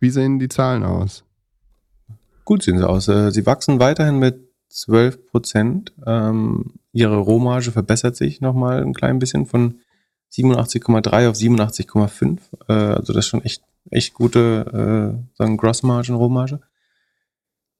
Wie 0.00 0.10
sehen 0.10 0.38
die 0.38 0.48
Zahlen 0.48 0.84
aus? 0.84 1.24
Gut 2.48 2.62
sehen 2.62 2.78
sie 2.78 2.88
aus. 2.88 3.08
Äh, 3.08 3.30
sie 3.30 3.44
wachsen 3.44 3.78
weiterhin 3.78 4.18
mit 4.18 4.40
12 4.70 5.26
Prozent. 5.26 5.92
Ähm, 6.06 6.76
ihre 6.92 7.18
Rohmarge 7.18 7.72
verbessert 7.72 8.16
sich 8.16 8.40
nochmal 8.40 8.82
ein 8.82 8.94
klein 8.94 9.18
bisschen 9.18 9.44
von 9.44 9.80
87,3 10.32 11.28
auf 11.28 11.36
87,5. 11.36 12.38
Äh, 12.66 12.72
also 12.72 13.12
das 13.12 13.26
ist 13.26 13.28
schon 13.28 13.44
echt, 13.44 13.64
echt 13.90 14.14
gute 14.14 15.20
äh, 15.20 15.36
sagen 15.36 15.58
Grossmargin, 15.58 16.14
Rohmarge. 16.14 16.60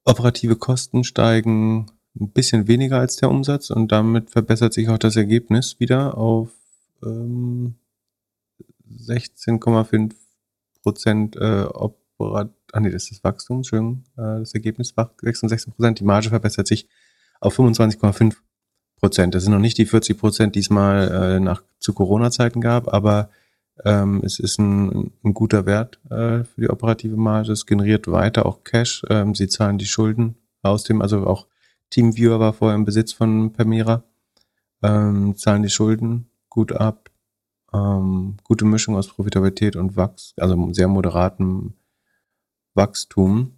Operative 0.05 0.57
Kosten 0.57 1.03
steigen 1.03 1.87
ein 2.21 2.31
bisschen 2.33 2.69
weniger 2.69 2.99
als 2.99 3.17
der 3.17 3.31
Umsatz 3.31 3.71
und 3.71 3.91
damit 3.91 4.29
verbessert 4.29 4.75
sich 4.75 4.91
auch 4.91 4.99
das 4.99 5.17
Ergebnis 5.17 5.81
wieder 5.81 6.19
auf 6.19 6.51
ähm, 7.03 7.77
16,5 8.87 10.13
Prozent 10.83 11.37
äh, 11.37 11.65
Operat 11.73 12.51
ah 12.73 12.81
nee, 12.81 12.91
das 12.91 13.11
ist 13.11 13.25
Wachstum, 13.25 13.59
Entschuldigung, 13.59 14.05
äh, 14.17 14.41
das 14.41 14.55
Ergebnis 14.55 14.95
16 14.97 15.73
Prozent, 15.73 16.01
die 16.01 16.05
Marge 16.05 16.31
verbessert 16.31 16.67
sich 16.67 16.89
auf 17.41 17.59
25,5 17.59 18.37
Prozent. 18.97 19.35
Das 19.35 19.45
sind 19.45 19.53
noch 19.53 19.61
nicht 19.61 19.79
die 19.79 19.87
40 19.87 20.19
Prozent, 20.19 20.55
die 20.55 20.61
es 20.61 20.71
mal 20.71 21.09
äh, 21.09 21.41
nach, 21.41 21.63
zu 21.79 21.93
Corona-Zeiten 21.93 22.61
gab, 22.61 22.93
aber 22.93 23.31
ähm, 23.85 24.23
es 24.25 24.39
ist 24.39 24.59
ein, 24.59 25.13
ein 25.25 25.35
guter 25.35 25.67
Wert 25.67 26.01
äh, 26.11 26.45
für 26.45 26.61
die 26.61 26.71
operative 26.71 27.17
Marge. 27.17 27.53
Es 27.53 27.67
generiert 27.67 28.09
weiter 28.09 28.47
auch 28.47 28.65
Cash. 28.65 29.03
Ähm, 29.09 29.35
sie 29.35 29.49
zahlen 29.49 29.79
die 29.79 29.87
Schulden 29.87 30.37
aus 30.63 30.83
dem, 30.85 31.01
also 31.01 31.27
auch 31.27 31.47
TeamViewer 31.91 32.41
war 32.41 32.53
vorher 32.53 32.77
im 32.77 32.85
Besitz 32.85 33.13
von 33.13 33.53
Permira. 33.53 34.03
Ähm, 34.83 35.37
zahlen 35.37 35.63
die 35.63 35.71
Schulden 35.71 36.31
gut 36.49 36.73
ab. 36.73 37.11
Ähm, 37.73 38.37
gute 38.45 38.65
Mischung 38.65 38.97
aus 38.97 39.09
Profitabilität 39.09 39.77
und 39.77 39.97
Wachs, 39.97 40.35
also 40.39 40.73
sehr 40.73 40.89
moderatem 40.89 41.75
Wachstum. 42.75 43.53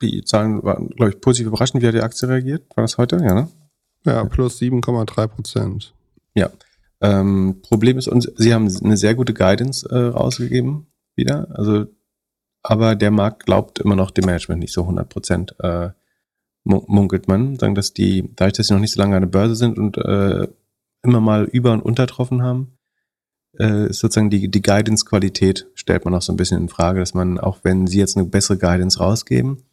Die 0.00 0.22
Zahlen 0.24 0.62
waren, 0.62 0.90
glaube 0.90 1.10
ich, 1.10 1.20
positiv 1.20 1.48
überraschend. 1.48 1.82
Wie 1.82 1.86
hat 1.86 1.94
die 1.94 2.02
Aktie 2.02 2.28
reagiert? 2.28 2.64
War 2.76 2.82
das 2.82 2.98
heute? 2.98 3.16
Ja, 3.16 3.34
ne? 3.34 3.48
Ja, 4.04 4.24
plus 4.24 4.60
7,3 4.60 5.26
Prozent. 5.26 5.94
Ja. 6.34 6.50
Ähm, 7.00 7.60
Problem 7.62 7.98
ist, 7.98 8.08
uns, 8.08 8.30
sie 8.36 8.54
haben 8.54 8.68
eine 8.82 8.96
sehr 8.96 9.14
gute 9.14 9.34
Guidance 9.34 9.88
äh, 9.88 10.08
rausgegeben 10.08 10.86
wieder. 11.16 11.48
Also, 11.50 11.86
aber 12.62 12.94
der 12.94 13.10
Markt 13.10 13.46
glaubt 13.46 13.78
immer 13.78 13.96
noch 13.96 14.10
dem 14.10 14.26
Management 14.26 14.60
nicht 14.60 14.72
so 14.72 14.82
100 14.82 15.08
Prozent. 15.08 15.54
Äh, 15.60 15.90
munkelt 16.64 17.28
man, 17.28 17.56
sagen, 17.56 17.74
dass 17.74 17.94
die, 17.94 18.30
dadurch, 18.36 18.54
dass 18.54 18.66
sie 18.66 18.74
noch 18.74 18.80
nicht 18.80 18.92
so 18.92 19.00
lange 19.00 19.16
an 19.16 19.22
der 19.22 19.28
Börse 19.28 19.56
sind 19.56 19.78
und 19.78 19.96
äh, 19.96 20.48
immer 21.02 21.20
mal 21.20 21.44
über- 21.44 21.72
und 21.72 21.82
untertroffen 21.82 22.42
haben, 22.42 22.77
äh, 23.58 23.92
sozusagen 23.92 24.30
die, 24.30 24.48
die 24.48 24.62
Guidance-Qualität 24.62 25.66
stellt 25.74 26.04
man 26.04 26.14
auch 26.14 26.22
so 26.22 26.32
ein 26.32 26.36
bisschen 26.36 26.60
in 26.60 26.68
Frage, 26.68 27.00
dass 27.00 27.14
man, 27.14 27.38
auch 27.38 27.58
wenn 27.62 27.86
sie 27.86 27.98
jetzt 27.98 28.16
eine 28.16 28.26
bessere 28.26 28.58
Guidance 28.58 28.98
rausgeben, 28.98 29.64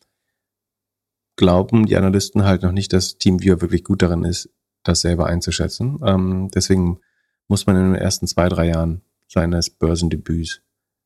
glauben 1.35 1.85
die 1.85 1.97
Analysten 1.97 2.45
halt 2.45 2.63
noch 2.63 2.71
nicht, 2.71 2.93
dass 2.93 3.17
TeamViewer 3.17 3.61
wirklich 3.61 3.83
gut 3.83 4.01
darin 4.01 4.23
ist, 4.23 4.49
das 4.83 5.01
selber 5.01 5.27
einzuschätzen. 5.27 5.99
Ähm, 6.03 6.49
deswegen 6.53 6.99
muss 7.47 7.67
man 7.67 7.75
in 7.75 7.93
den 7.93 8.01
ersten 8.01 8.27
zwei, 8.27 8.49
drei 8.49 8.67
Jahren 8.67 9.01
seines 9.27 9.69
Börsendebüts 9.69 10.61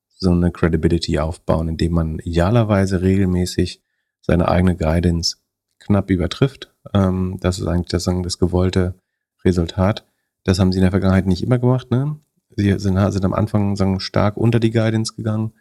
so 0.09 0.31
eine 0.31 0.51
Credibility 0.51 1.19
aufbauen, 1.19 1.69
indem 1.69 1.93
man 1.93 2.19
idealerweise 2.19 3.01
regelmäßig 3.01 3.81
seine 4.21 4.49
eigene 4.49 4.75
Guidance 4.75 5.37
knapp 5.79 6.09
übertrifft. 6.09 6.73
Ähm, 6.93 7.37
das 7.39 7.59
ist 7.59 7.67
eigentlich 7.67 7.87
das, 7.87 8.03
das 8.03 8.37
gewollte 8.37 8.95
Resultat. 9.43 10.05
Das 10.43 10.59
haben 10.59 10.71
sie 10.71 10.79
in 10.79 10.83
der 10.83 10.91
Vergangenheit 10.91 11.25
nicht 11.25 11.43
immer 11.43 11.57
gemacht. 11.57 11.89
Ne? 11.91 12.17
Sie 12.55 12.77
sind, 12.79 13.11
sind 13.11 13.25
am 13.25 13.33
Anfang 13.33 13.75
sagen, 13.75 13.99
stark 13.99 14.37
unter 14.37 14.59
die 14.59 14.71
Guidance 14.71 15.15
gegangen 15.15 15.53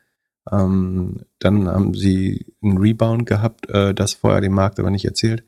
ähm, 0.50 1.24
dann 1.38 1.68
haben 1.68 1.94
sie 1.94 2.54
einen 2.62 2.78
Rebound 2.78 3.26
gehabt, 3.26 3.68
äh, 3.70 3.94
das 3.94 4.14
vorher 4.14 4.40
dem 4.40 4.54
Markt 4.54 4.78
aber 4.78 4.90
nicht 4.90 5.04
erzählt. 5.04 5.44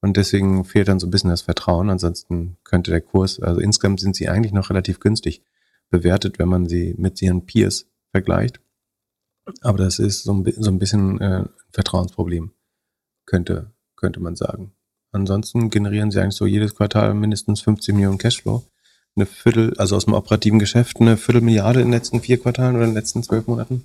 Und 0.00 0.16
deswegen 0.16 0.64
fehlt 0.64 0.88
dann 0.88 0.98
so 0.98 1.06
ein 1.06 1.10
bisschen 1.10 1.30
das 1.30 1.42
Vertrauen. 1.42 1.90
Ansonsten 1.90 2.56
könnte 2.64 2.90
der 2.90 3.02
Kurs, 3.02 3.38
also 3.40 3.60
insgesamt 3.60 4.00
sind 4.00 4.16
sie 4.16 4.28
eigentlich 4.28 4.52
noch 4.52 4.70
relativ 4.70 4.98
günstig 4.98 5.42
bewertet, 5.90 6.38
wenn 6.38 6.48
man 6.48 6.68
sie 6.68 6.94
mit 6.96 7.20
ihren 7.20 7.44
Peers 7.44 7.86
vergleicht. 8.10 8.60
Aber 9.60 9.78
das 9.78 9.98
ist 9.98 10.22
so 10.22 10.32
ein, 10.32 10.52
so 10.56 10.70
ein 10.70 10.78
bisschen 10.78 11.20
äh, 11.20 11.40
ein 11.40 11.48
Vertrauensproblem, 11.72 12.52
könnte, 13.26 13.72
könnte 13.96 14.20
man 14.20 14.36
sagen. 14.36 14.72
Ansonsten 15.12 15.70
generieren 15.70 16.10
sie 16.10 16.20
eigentlich 16.20 16.36
so 16.36 16.46
jedes 16.46 16.74
Quartal 16.74 17.14
mindestens 17.14 17.60
15 17.60 17.94
Millionen 17.94 18.18
Cashflow. 18.18 18.64
Eine 19.16 19.26
Viertel, 19.26 19.74
also 19.76 19.96
aus 19.96 20.04
dem 20.04 20.14
operativen 20.14 20.58
Geschäft, 20.58 21.00
eine 21.00 21.16
Viertelmilliarde 21.16 21.80
in 21.80 21.88
den 21.88 21.92
letzten 21.92 22.20
vier 22.20 22.40
Quartalen 22.40 22.76
oder 22.76 22.84
in 22.84 22.90
den 22.90 22.96
letzten 22.96 23.22
zwölf 23.22 23.46
Monaten. 23.46 23.84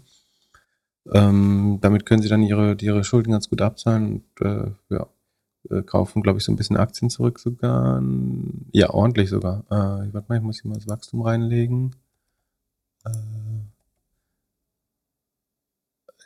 Ähm, 1.12 1.80
damit 1.82 2.06
können 2.06 2.22
sie 2.22 2.30
dann 2.30 2.44
ihre, 2.44 2.76
ihre 2.80 3.04
Schulden 3.04 3.32
ganz 3.32 3.50
gut 3.50 3.62
abzahlen 3.62 4.24
und 4.38 4.46
äh, 4.46 4.72
ja, 4.90 5.08
äh, 5.70 5.82
kaufen, 5.84 6.22
glaube 6.22 6.40
ich, 6.40 6.46
so 6.46 6.52
ein 6.52 6.56
bisschen 6.56 6.78
Aktien 6.78 7.10
zurück 7.10 7.40
sogar. 7.40 8.02
Ja, 8.72 8.90
ordentlich 8.92 9.30
sogar. 9.30 9.66
Äh, 9.70 10.14
warte 10.14 10.26
mal, 10.28 10.38
ich 10.38 10.44
muss 10.44 10.62
hier 10.62 10.70
mal 10.70 10.76
das 10.78 10.88
Wachstum 10.88 11.22
reinlegen. 11.22 11.96
Äh, 13.06 13.12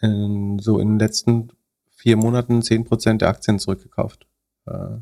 in, 0.02 0.60
so 0.60 0.80
in 0.80 0.90
den 0.90 1.00
letzten 1.00 1.52
vier 1.90 2.16
Monaten 2.16 2.62
10% 2.62 3.18
der 3.18 3.30
Aktien 3.30 3.60
zurückgekauft, 3.60 4.28
äh, 4.66 4.98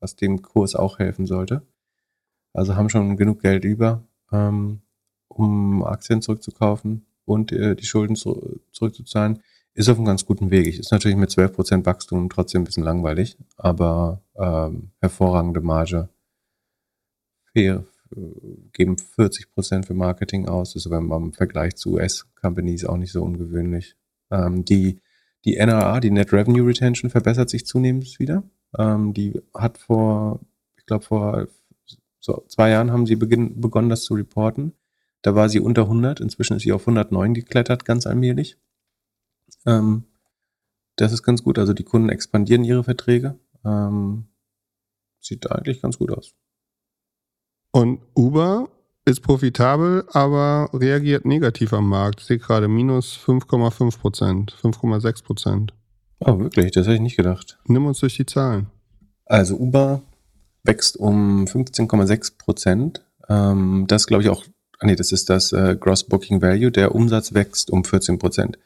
was 0.00 0.16
dem 0.16 0.42
Kurs 0.42 0.74
auch 0.74 0.98
helfen 0.98 1.26
sollte. 1.26 1.62
Also 2.52 2.76
haben 2.76 2.88
schon 2.88 3.16
genug 3.16 3.40
Geld 3.40 3.64
über, 3.64 4.04
ähm, 4.30 4.82
um 5.28 5.84
Aktien 5.84 6.22
zurückzukaufen 6.22 7.06
und 7.24 7.52
äh, 7.52 7.74
die 7.74 7.86
Schulden 7.86 8.16
zu, 8.16 8.60
zurückzuzahlen, 8.72 9.40
ist 9.74 9.88
auf 9.88 9.96
einem 9.96 10.06
ganz 10.06 10.26
guten 10.26 10.50
Weg. 10.50 10.66
Ist 10.78 10.92
natürlich 10.92 11.16
mit 11.16 11.30
12% 11.30 11.86
Wachstum 11.86 12.28
trotzdem 12.28 12.62
ein 12.62 12.64
bisschen 12.64 12.84
langweilig, 12.84 13.38
aber 13.56 14.22
ähm, 14.36 14.90
hervorragende 15.00 15.60
Marge. 15.62 16.08
Fair, 17.54 17.84
geben 18.72 18.96
40% 18.96 19.86
für 19.86 19.94
Marketing 19.94 20.48
aus, 20.48 20.76
ist 20.76 20.86
aber 20.86 20.98
im 20.98 21.32
Vergleich 21.32 21.76
zu 21.76 21.94
US-Companies 21.94 22.84
auch 22.84 22.96
nicht 22.96 23.12
so 23.12 23.22
ungewöhnlich. 23.22 23.96
Ähm, 24.30 24.64
die, 24.64 25.00
die 25.44 25.56
NRA, 25.56 26.00
die 26.00 26.10
Net 26.10 26.32
Revenue 26.32 26.66
Retention, 26.66 27.10
verbessert 27.10 27.50
sich 27.50 27.66
zunehmend 27.66 28.18
wieder. 28.18 28.42
Ähm, 28.78 29.14
die 29.14 29.40
hat 29.54 29.78
vor, 29.78 30.40
ich 30.76 30.86
glaube, 30.86 31.04
vor 31.04 31.48
so 32.22 32.44
zwei 32.46 32.70
Jahren 32.70 32.92
haben 32.92 33.04
sie 33.04 33.16
beginn, 33.16 33.60
begonnen, 33.60 33.88
das 33.88 34.04
zu 34.04 34.14
reporten. 34.14 34.74
Da 35.22 35.34
war 35.34 35.48
sie 35.48 35.60
unter 35.60 35.82
100, 35.82 36.20
inzwischen 36.20 36.56
ist 36.56 36.62
sie 36.62 36.72
auf 36.72 36.82
109 36.82 37.34
geklettert, 37.34 37.84
ganz 37.84 38.06
allmählich. 38.06 38.56
Ähm, 39.66 40.04
das 40.96 41.12
ist 41.12 41.24
ganz 41.24 41.42
gut. 41.42 41.58
Also 41.58 41.72
die 41.72 41.82
Kunden 41.82 42.08
expandieren 42.08 42.64
ihre 42.64 42.84
Verträge. 42.84 43.38
Ähm, 43.64 44.28
sieht 45.20 45.50
eigentlich 45.50 45.82
ganz 45.82 45.98
gut 45.98 46.12
aus. 46.12 46.34
Und 47.72 48.00
Uber 48.14 48.68
ist 49.04 49.22
profitabel, 49.22 50.04
aber 50.12 50.70
reagiert 50.72 51.24
negativ 51.24 51.72
am 51.72 51.88
Markt. 51.88 52.20
Ich 52.20 52.26
sehe 52.26 52.38
gerade 52.38 52.68
minus 52.68 53.16
5,5 53.16 53.98
Prozent, 53.98 54.56
5,6 54.62 55.24
Prozent. 55.24 55.74
Oh, 56.20 56.38
wirklich? 56.38 56.70
Das 56.70 56.86
hätte 56.86 56.96
ich 56.96 57.00
nicht 57.00 57.16
gedacht. 57.16 57.58
Nimm 57.66 57.86
uns 57.86 57.98
durch 57.98 58.16
die 58.16 58.26
Zahlen. 58.26 58.68
Also 59.24 59.56
Uber 59.56 60.02
wächst 60.64 60.96
um 60.96 61.44
15,6 61.44 62.38
Prozent. 62.38 63.04
Ähm, 63.28 63.84
das 63.88 64.06
glaube 64.06 64.22
ich 64.22 64.28
auch 64.28 64.44
ah 64.82 64.86
nee, 64.86 64.96
das 64.96 65.12
ist 65.12 65.30
das 65.30 65.52
äh, 65.52 65.76
Gross 65.78 66.04
Booking 66.04 66.42
Value, 66.42 66.72
der 66.72 66.94
Umsatz 66.94 67.34
wächst 67.34 67.70
um 67.70 67.84
14 67.84 68.18
Prozent. 68.18 68.58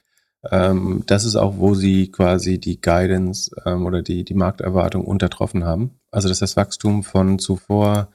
Ähm, 0.51 1.03
das 1.07 1.25
ist 1.25 1.37
auch, 1.37 1.59
wo 1.59 1.75
sie 1.75 2.11
quasi 2.11 2.59
die 2.59 2.81
Guidance 2.81 3.51
ähm, 3.67 3.85
oder 3.85 4.03
die, 4.03 4.25
die 4.25 4.35
Markterwartung 4.35 5.05
untertroffen 5.05 5.65
haben. 5.65 6.01
Also 6.11 6.29
das 6.29 6.37
ist 6.37 6.43
das 6.43 6.57
Wachstum 6.57 7.03
von 7.03 7.39
zuvor, 7.39 8.09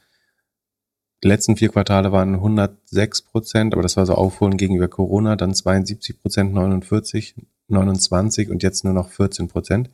die 1.23 1.27
letzten 1.27 1.55
vier 1.55 1.69
Quartale 1.69 2.11
waren 2.11 2.33
106 2.33 3.21
Prozent, 3.21 3.73
aber 3.73 3.83
das 3.83 3.95
war 3.95 4.07
so 4.07 4.15
aufholen 4.15 4.57
gegenüber 4.57 4.87
Corona, 4.87 5.35
dann 5.35 5.53
72 5.53 6.19
Prozent, 6.19 6.53
49, 6.53 7.35
29 7.67 8.49
und 8.49 8.63
jetzt 8.63 8.83
nur 8.83 8.93
noch 8.93 9.09
14 9.09 9.47
Prozent. 9.47 9.91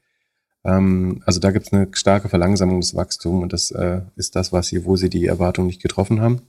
Ähm, 0.67 1.23
also 1.25 1.39
da 1.39 1.51
gibt 1.51 1.67
es 1.67 1.73
eine 1.73 1.87
starke 1.93 2.29
Verlangsamung 2.29 2.81
des 2.81 2.93
Wachstums 2.93 3.41
und 3.41 3.53
das 3.53 3.71
äh, 3.71 4.01
ist 4.15 4.35
das, 4.35 4.51
was 4.51 4.67
sie, 4.67 4.85
wo 4.85 4.97
sie 4.97 5.09
die 5.09 5.25
Erwartung 5.25 5.65
nicht 5.65 5.81
getroffen 5.81 6.21
haben. 6.21 6.41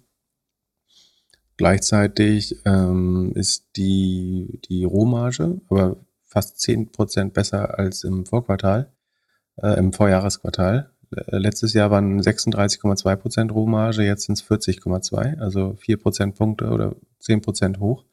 Gleichzeitig 1.56 2.56
ähm, 2.66 3.32
ist 3.34 3.66
die, 3.76 4.60
die 4.68 4.84
Rohmarge 4.84 5.60
aber 5.68 5.96
fast 6.24 6.60
zehn 6.60 6.90
Prozent 6.92 7.32
besser 7.32 7.78
als 7.78 8.04
im 8.04 8.26
Vorquartal, 8.26 8.92
äh, 9.56 9.78
im 9.78 9.92
Vorjahresquartal. 9.92 10.90
Äh, 11.10 11.38
letztes 11.38 11.72
Jahr 11.72 11.90
waren 11.90 12.20
36,2 12.20 13.16
Prozent 13.16 13.52
Rohmarge, 13.52 14.02
jetzt 14.02 14.24
sind 14.24 14.38
es 14.38 14.44
40,2, 14.44 15.38
also 15.38 15.74
vier 15.78 15.96
Prozentpunkte 15.96 16.68
oder 16.70 16.96
zehn 17.20 17.40
Prozent 17.40 17.78
hoch. 17.80 18.04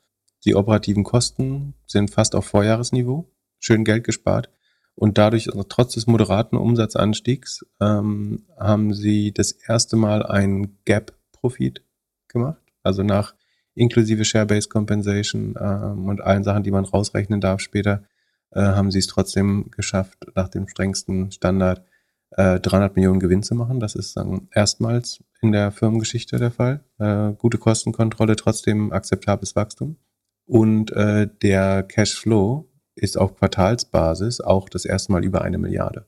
Die 0.46 0.56
operativen 0.56 1.04
Kosten 1.04 1.74
sind 1.88 2.12
fast 2.12 2.36
auf 2.36 2.46
Vorjahresniveau, 2.46 3.28
schön 3.60 3.84
Geld 3.84 4.04
gespart. 4.04 4.50
Und 4.96 5.18
dadurch, 5.18 5.50
also 5.50 5.64
trotz 5.64 5.94
des 5.94 6.08
moderaten 6.08 6.58
Umsatzanstiegs, 6.58 7.66
ähm, 7.82 8.46
haben 8.58 8.94
sie 8.94 9.34
das 9.34 9.52
erste 9.52 9.98
Mal 9.98 10.26
einen 10.26 10.78
Gap-Profit 10.86 11.84
gemacht. 12.28 12.62
Also 12.82 13.04
nach 13.04 13.36
inklusive 13.74 14.24
Share-Based 14.24 14.70
Compensation 14.70 15.56
ähm, 15.60 16.08
und 16.08 16.22
allen 16.22 16.44
Sachen, 16.44 16.64
die 16.64 16.72
man 16.72 16.86
rausrechnen 16.86 17.42
darf 17.42 17.60
später, 17.60 18.04
äh, 18.52 18.62
haben 18.62 18.90
sie 18.90 19.00
es 19.00 19.08
trotzdem 19.08 19.70
geschafft, 19.72 20.28
nach 20.34 20.48
dem 20.48 20.68
strengsten 20.70 21.32
Standard 21.32 21.84
äh, 22.32 22.60
300 22.60 22.96
Millionen 22.96 23.20
Gewinn 23.20 23.44
zu 23.44 23.54
machen. 23.54 23.82
Das 23.82 23.96
ist 23.96 24.16
dann 24.16 24.48
erstmals 24.52 25.24
in 25.42 25.52
der 25.52 25.72
Firmengeschichte 25.72 26.38
der 26.38 26.52
Fall. 26.52 26.84
Äh, 27.00 27.34
gute 27.34 27.58
Kostenkontrolle, 27.58 28.38
trotzdem 28.38 28.94
akzeptables 28.94 29.56
Wachstum. 29.58 29.98
Und 30.46 30.92
äh, 30.92 31.28
der 31.42 31.84
Cashflow 31.84 32.70
ist 32.96 33.18
auf 33.18 33.36
Quartalsbasis 33.38 34.42
auch 34.42 34.70
das 34.70 34.86
erste 34.86 35.12
Mal 35.12 35.24
über 35.24 35.42
eine 35.42 35.58
Milliarde. 35.58 36.06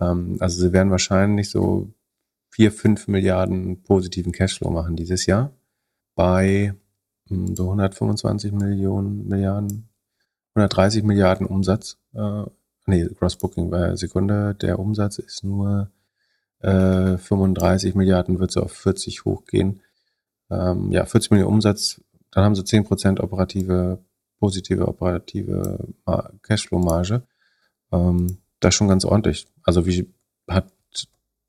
Ähm, 0.00 0.36
also 0.40 0.60
sie 0.60 0.72
werden 0.72 0.90
wahrscheinlich 0.90 1.50
so 1.50 1.92
vier, 2.50 2.70
fünf 2.72 3.08
Milliarden 3.08 3.82
positiven 3.82 4.32
Cashflow 4.32 4.70
machen 4.70 4.96
dieses 4.96 5.26
Jahr 5.26 5.52
bei 6.14 6.74
hm, 7.28 7.54
so 7.56 7.64
125 7.64 8.52
Millionen 8.52 9.28
Milliarden, 9.28 9.88
130 10.54 11.02
Milliarden 11.02 11.46
Umsatz. 11.46 11.98
Äh, 12.14 12.44
nee, 12.86 13.08
Gross 13.18 13.36
Booking 13.36 13.70
bei 13.70 13.96
Sekunde. 13.96 14.54
Der 14.54 14.78
Umsatz 14.78 15.18
ist 15.18 15.44
nur 15.44 15.90
äh, 16.60 17.16
35 17.16 17.94
Milliarden, 17.94 18.38
wird 18.38 18.52
so 18.52 18.62
auf 18.62 18.72
40 18.72 19.24
hochgehen. 19.24 19.80
Ähm, 20.50 20.92
ja, 20.92 21.04
40 21.06 21.30
Millionen 21.30 21.54
Umsatz, 21.54 22.00
dann 22.30 22.44
haben 22.44 22.54
sie 22.54 22.62
10% 22.62 23.20
operative, 23.20 23.98
positive 24.42 24.88
operative 24.88 25.78
Cashflow-Marge. 26.42 27.22
Ähm, 27.92 28.38
das 28.58 28.70
ist 28.70 28.74
schon 28.74 28.88
ganz 28.88 29.04
ordentlich. 29.04 29.46
Also 29.62 29.86
wie 29.86 30.12
hat 30.48 30.66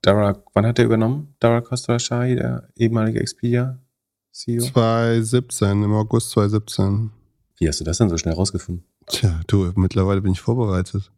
Dara, 0.03 0.43
wann 0.53 0.65
hat 0.67 0.77
er 0.77 0.85
übernommen? 0.85 1.33
Dara 1.39 1.61
Costa 1.61 1.97
Shai, 1.97 2.35
der 2.35 2.69
ehemalige 2.75 3.19
Expedia 3.19 3.79
CEO? 4.31 4.65
2017, 4.65 5.83
im 5.83 5.93
August 5.93 6.31
2017. 6.31 7.09
Wie 7.57 7.67
hast 7.67 7.79
du 7.79 7.83
das 7.83 7.97
denn 7.97 8.09
so 8.09 8.17
schnell 8.17 8.35
rausgefunden? 8.35 8.85
Tja, 9.07 9.41
du, 9.47 9.71
mittlerweile 9.75 10.21
bin 10.21 10.33
ich 10.33 10.41
vorbereitet. 10.41 11.11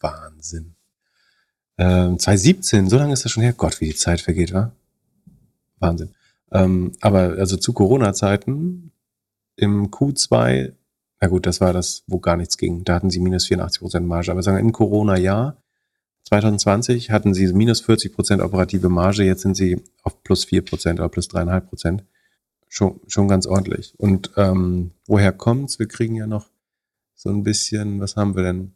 Wahnsinn. 0.00 0.74
Ähm, 1.78 2.18
2017, 2.18 2.90
so 2.90 2.98
lange 2.98 3.14
ist 3.14 3.24
das 3.24 3.32
schon 3.32 3.42
her. 3.42 3.54
Gott, 3.54 3.80
wie 3.80 3.86
die 3.86 3.94
Zeit 3.94 4.20
vergeht, 4.20 4.52
wa? 4.52 4.72
Wahnsinn. 5.78 6.10
Ähm, 6.52 6.92
aber 7.00 7.38
also 7.38 7.56
zu 7.56 7.72
Corona-Zeiten 7.72 8.92
im 9.56 9.90
Q2, 9.90 10.72
na 11.20 11.28
gut, 11.28 11.46
das 11.46 11.60
war 11.60 11.72
das, 11.72 12.02
wo 12.06 12.18
gar 12.18 12.36
nichts 12.36 12.56
ging. 12.56 12.82
Da 12.84 12.94
hatten 12.94 13.10
sie 13.10 13.20
minus 13.20 13.46
84 13.46 13.80
Prozent 13.80 14.06
Marge. 14.06 14.32
Aber 14.32 14.42
sagen 14.42 14.56
wir, 14.56 14.62
im 14.62 14.72
Corona-Jahr 14.72 15.62
2020 16.24 17.10
hatten 17.10 17.34
sie 17.34 17.52
minus 17.52 17.80
40 17.82 18.14
Prozent 18.14 18.42
operative 18.42 18.88
Marge. 18.88 19.24
Jetzt 19.24 19.42
sind 19.42 19.56
sie 19.56 19.82
auf 20.02 20.22
plus 20.22 20.44
4 20.46 20.64
Prozent 20.64 20.98
oder 20.98 21.10
plus 21.10 21.28
3,5 21.28 21.60
Prozent. 21.60 22.04
Schon, 22.68 23.00
schon 23.06 23.28
ganz 23.28 23.46
ordentlich. 23.46 23.94
Und 23.98 24.30
ähm, 24.36 24.92
woher 25.06 25.32
kommt's? 25.32 25.78
Wir 25.78 25.88
kriegen 25.88 26.14
ja 26.14 26.26
noch 26.26 26.48
so 27.14 27.28
ein 27.28 27.42
bisschen, 27.42 28.00
was 28.00 28.16
haben 28.16 28.34
wir 28.34 28.42
denn? 28.42 28.72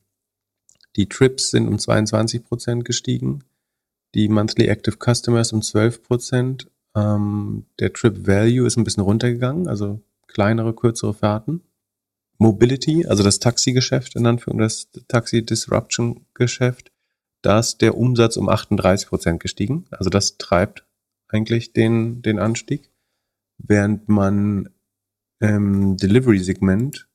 Die 0.96 1.08
Trips 1.08 1.50
sind 1.50 1.66
um 1.66 1.78
22 1.78 2.44
Prozent 2.44 2.84
gestiegen, 2.84 3.42
die 4.14 4.28
Monthly 4.28 4.66
Active 4.66 4.96
Customers 4.98 5.52
um 5.52 5.62
12 5.62 6.02
Prozent. 6.02 6.70
Ähm, 6.94 7.64
der 7.78 7.92
Trip 7.92 8.26
Value 8.26 8.66
ist 8.66 8.76
ein 8.76 8.84
bisschen 8.84 9.02
runtergegangen, 9.02 9.66
also 9.66 10.00
kleinere, 10.26 10.74
kürzere 10.74 11.14
Fahrten. 11.14 11.62
Mobility, 12.38 13.06
also 13.06 13.22
das 13.22 13.38
Taxigeschäft, 13.38 14.16
in 14.16 14.26
Anführung 14.26 14.58
das 14.58 14.88
Taxi-Disruption-Geschäft, 15.08 16.90
da 17.42 17.58
ist 17.58 17.82
der 17.82 17.96
Umsatz 17.96 18.36
um 18.36 18.48
38 18.48 19.08
Prozent 19.08 19.40
gestiegen. 19.40 19.86
Also 19.90 20.10
das 20.10 20.38
treibt 20.38 20.86
eigentlich 21.28 21.72
den, 21.72 22.22
den 22.22 22.38
Anstieg. 22.38 22.90
Während 23.58 24.08
man 24.08 24.70
im 25.40 25.96
Delivery-Segment, 25.96 27.06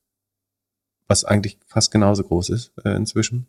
was 1.08 1.24
eigentlich 1.24 1.58
fast 1.66 1.90
genauso 1.90 2.22
groß 2.22 2.50
ist 2.50 2.72
äh, 2.84 2.94
inzwischen, 2.94 3.46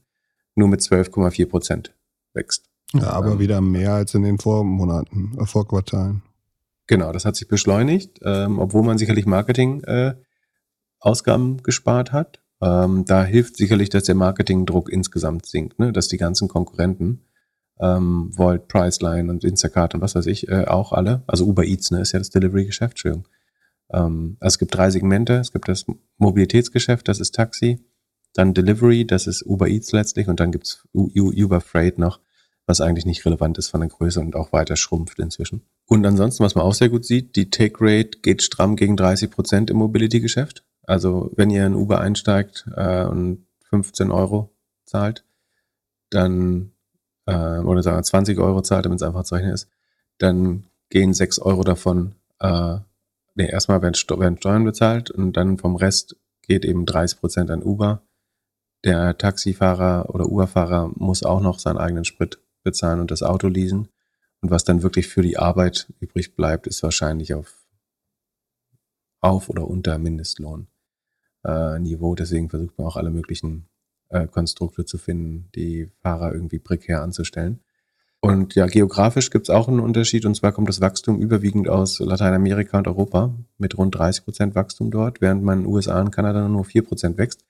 nur 0.55 0.67
mit 0.67 0.81
12,4 0.81 1.45
Prozent 1.45 1.93
wächst. 2.33 2.69
Ja, 2.93 3.11
aber 3.11 3.33
ähm, 3.33 3.39
wieder 3.39 3.61
mehr 3.61 3.93
als 3.93 4.13
in 4.15 4.23
den 4.23 4.39
Vormonaten, 4.39 5.37
äh, 5.39 5.45
Vorquartalen. 5.45 6.23
Genau, 6.87 7.11
das 7.13 7.25
hat 7.25 7.35
sich 7.35 7.47
beschleunigt, 7.47 8.19
ähm, 8.23 8.59
obwohl 8.59 8.83
man 8.83 8.97
sicherlich 8.97 9.25
Marketing-Ausgaben 9.25 10.17
äh, 10.17 10.21
gespart 11.63 12.11
hat. 12.11 12.39
Ähm, 12.61 13.05
da 13.05 13.23
hilft 13.23 13.57
sicherlich, 13.57 13.89
dass 13.89 14.03
der 14.03 14.15
Marketingdruck 14.15 14.89
insgesamt 14.89 15.45
sinkt, 15.45 15.79
ne? 15.79 15.91
dass 15.91 16.07
die 16.07 16.17
ganzen 16.17 16.47
Konkurrenten, 16.47 17.25
ähm, 17.79 18.29
Volt, 18.35 18.67
Priceline 18.67 19.31
und 19.31 19.43
Instacart 19.43 19.95
und 19.95 20.01
was 20.01 20.15
weiß 20.15 20.27
ich, 20.27 20.47
äh, 20.47 20.65
auch 20.65 20.91
alle, 20.91 21.23
also 21.25 21.45
Uber 21.45 21.65
Eats, 21.65 21.89
ne, 21.89 22.01
ist 22.01 22.11
ja 22.11 22.19
das 22.19 22.29
Delivery-Geschäft, 22.29 22.91
Entschuldigung. 22.91 23.27
Ähm, 23.91 24.37
also 24.39 24.53
es 24.53 24.59
gibt 24.59 24.75
drei 24.75 24.91
Segmente, 24.91 25.37
es 25.37 25.51
gibt 25.51 25.67
das 25.67 25.85
Mobilitätsgeschäft, 26.17 27.07
das 27.07 27.19
ist 27.19 27.33
Taxi, 27.33 27.83
dann 28.33 28.53
Delivery, 28.53 29.05
das 29.05 29.25
ist 29.25 29.43
Uber 29.45 29.67
Eats 29.67 29.91
letztlich 29.91 30.27
und 30.27 30.39
dann 30.39 30.51
gibt's 30.51 30.87
Uber 30.93 31.61
Freight 31.61 31.97
noch, 31.97 32.19
was 32.67 32.79
eigentlich 32.79 33.05
nicht 33.05 33.25
relevant 33.25 33.57
ist 33.57 33.69
von 33.69 33.81
der 33.81 33.89
Größe 33.89 34.19
und 34.19 34.35
auch 34.35 34.53
weiter 34.53 34.75
schrumpft 34.75 35.19
inzwischen. 35.19 35.63
Und 35.87 36.05
ansonsten, 36.05 36.43
was 36.43 36.55
man 36.55 36.63
auch 36.63 36.75
sehr 36.75 36.89
gut 36.89 37.05
sieht, 37.05 37.35
die 37.35 37.49
Take 37.49 37.77
Rate 37.79 38.19
geht 38.21 38.43
stramm 38.43 38.75
gegen 38.75 38.95
30 38.95 39.31
Prozent 39.31 39.69
im 39.69 39.77
Mobility-Geschäft. 39.77 40.63
Also 40.83 41.31
wenn 41.35 41.49
ihr 41.49 41.65
in 41.65 41.75
Uber 41.75 42.01
einsteigt 42.01 42.65
äh, 42.75 43.05
und 43.05 43.45
15 43.69 44.11
Euro 44.11 44.53
zahlt, 44.85 45.23
dann, 46.09 46.71
äh, 47.25 47.59
oder 47.59 47.83
sagen 47.83 47.97
wir 47.97 48.03
20 48.03 48.39
Euro 48.39 48.61
zahlt, 48.61 48.85
damit 48.85 49.01
es 49.01 49.07
einfach 49.07 49.23
zu 49.23 49.35
rechnen 49.35 49.53
ist, 49.53 49.69
dann 50.17 50.65
gehen 50.89 51.13
6 51.13 51.39
Euro 51.39 51.63
davon, 51.63 52.15
äh, 52.39 52.77
nee, 53.35 53.49
erstmal 53.49 53.81
werden, 53.81 53.95
werden 54.19 54.37
Steuern 54.37 54.65
bezahlt 54.65 55.09
und 55.11 55.33
dann 55.33 55.57
vom 55.57 55.75
Rest 55.75 56.17
geht 56.41 56.65
eben 56.65 56.85
30 56.85 57.19
Prozent 57.19 57.51
an 57.51 57.63
Uber. 57.63 58.01
Der 58.83 59.17
Taxifahrer 59.17 60.13
oder 60.13 60.25
Uberfahrer 60.25 60.91
muss 60.95 61.23
auch 61.23 61.41
noch 61.41 61.59
seinen 61.59 61.77
eigenen 61.77 62.05
Sprit 62.05 62.39
bezahlen 62.63 62.99
und 62.99 63.11
das 63.11 63.23
Auto 63.23 63.47
leasen. 63.47 63.89
Und 64.41 64.49
was 64.49 64.63
dann 64.63 64.83
wirklich 64.83 65.07
für 65.07 65.21
die 65.21 65.37
Arbeit 65.37 65.87
übrig 65.99 66.35
bleibt, 66.35 66.67
ist 66.67 66.81
wahrscheinlich 66.83 67.33
auf, 67.33 67.60
auf 69.21 69.49
oder 69.49 69.67
unter 69.67 69.97
Mindestlohn 69.97 70.67
äh. 71.43 72.15
Deswegen 72.15 72.49
versucht 72.49 72.77
man 72.77 72.87
auch 72.87 72.97
alle 72.97 73.09
möglichen 73.09 73.67
äh, 74.09 74.27
Konstrukte 74.27 74.85
zu 74.85 74.97
finden, 74.97 75.49
die 75.55 75.89
Fahrer 76.01 76.33
irgendwie 76.33 76.59
prekär 76.59 77.01
anzustellen. 77.01 77.61
Und 78.19 78.53
ja, 78.53 78.67
geografisch 78.67 79.31
gibt 79.31 79.47
es 79.47 79.49
auch 79.49 79.67
einen 79.67 79.79
Unterschied. 79.79 80.25
Und 80.25 80.35
zwar 80.35 80.51
kommt 80.51 80.69
das 80.69 80.81
Wachstum 80.81 81.19
überwiegend 81.19 81.67
aus 81.67 81.99
Lateinamerika 81.99 82.77
und 82.77 82.87
Europa 82.87 83.33
mit 83.57 83.77
rund 83.77 83.95
30 83.95 84.23
Prozent 84.23 84.55
Wachstum 84.55 84.91
dort, 84.91 85.21
während 85.21 85.43
man 85.43 85.59
in 85.59 85.63
den 85.63 85.73
USA 85.73 85.99
und 85.99 86.11
Kanada 86.11 86.47
nur 86.47 86.63
4 86.63 86.83
Prozent 86.83 87.17
wächst. 87.17 87.43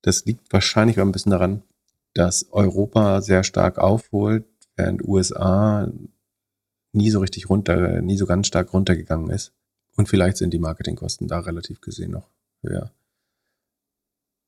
Das 0.00 0.24
liegt 0.24 0.50
wahrscheinlich 0.52 0.98
auch 0.98 1.04
ein 1.04 1.12
bisschen 1.12 1.32
daran, 1.32 1.62
dass 2.14 2.46
Europa 2.52 3.20
sehr 3.20 3.44
stark 3.44 3.78
aufholt, 3.78 4.46
während 4.76 5.06
USA 5.06 5.90
nie 6.92 7.10
so 7.10 7.20
richtig 7.20 7.50
runter, 7.50 8.00
nie 8.00 8.16
so 8.16 8.24
ganz 8.24 8.46
stark 8.46 8.72
runtergegangen 8.72 9.28
ist. 9.30 9.52
Und 9.96 10.08
vielleicht 10.08 10.36
sind 10.36 10.52
die 10.52 10.58
Marketingkosten 10.58 11.28
da 11.28 11.40
relativ 11.40 11.80
gesehen 11.80 12.12
noch 12.12 12.28
höher. 12.62 12.90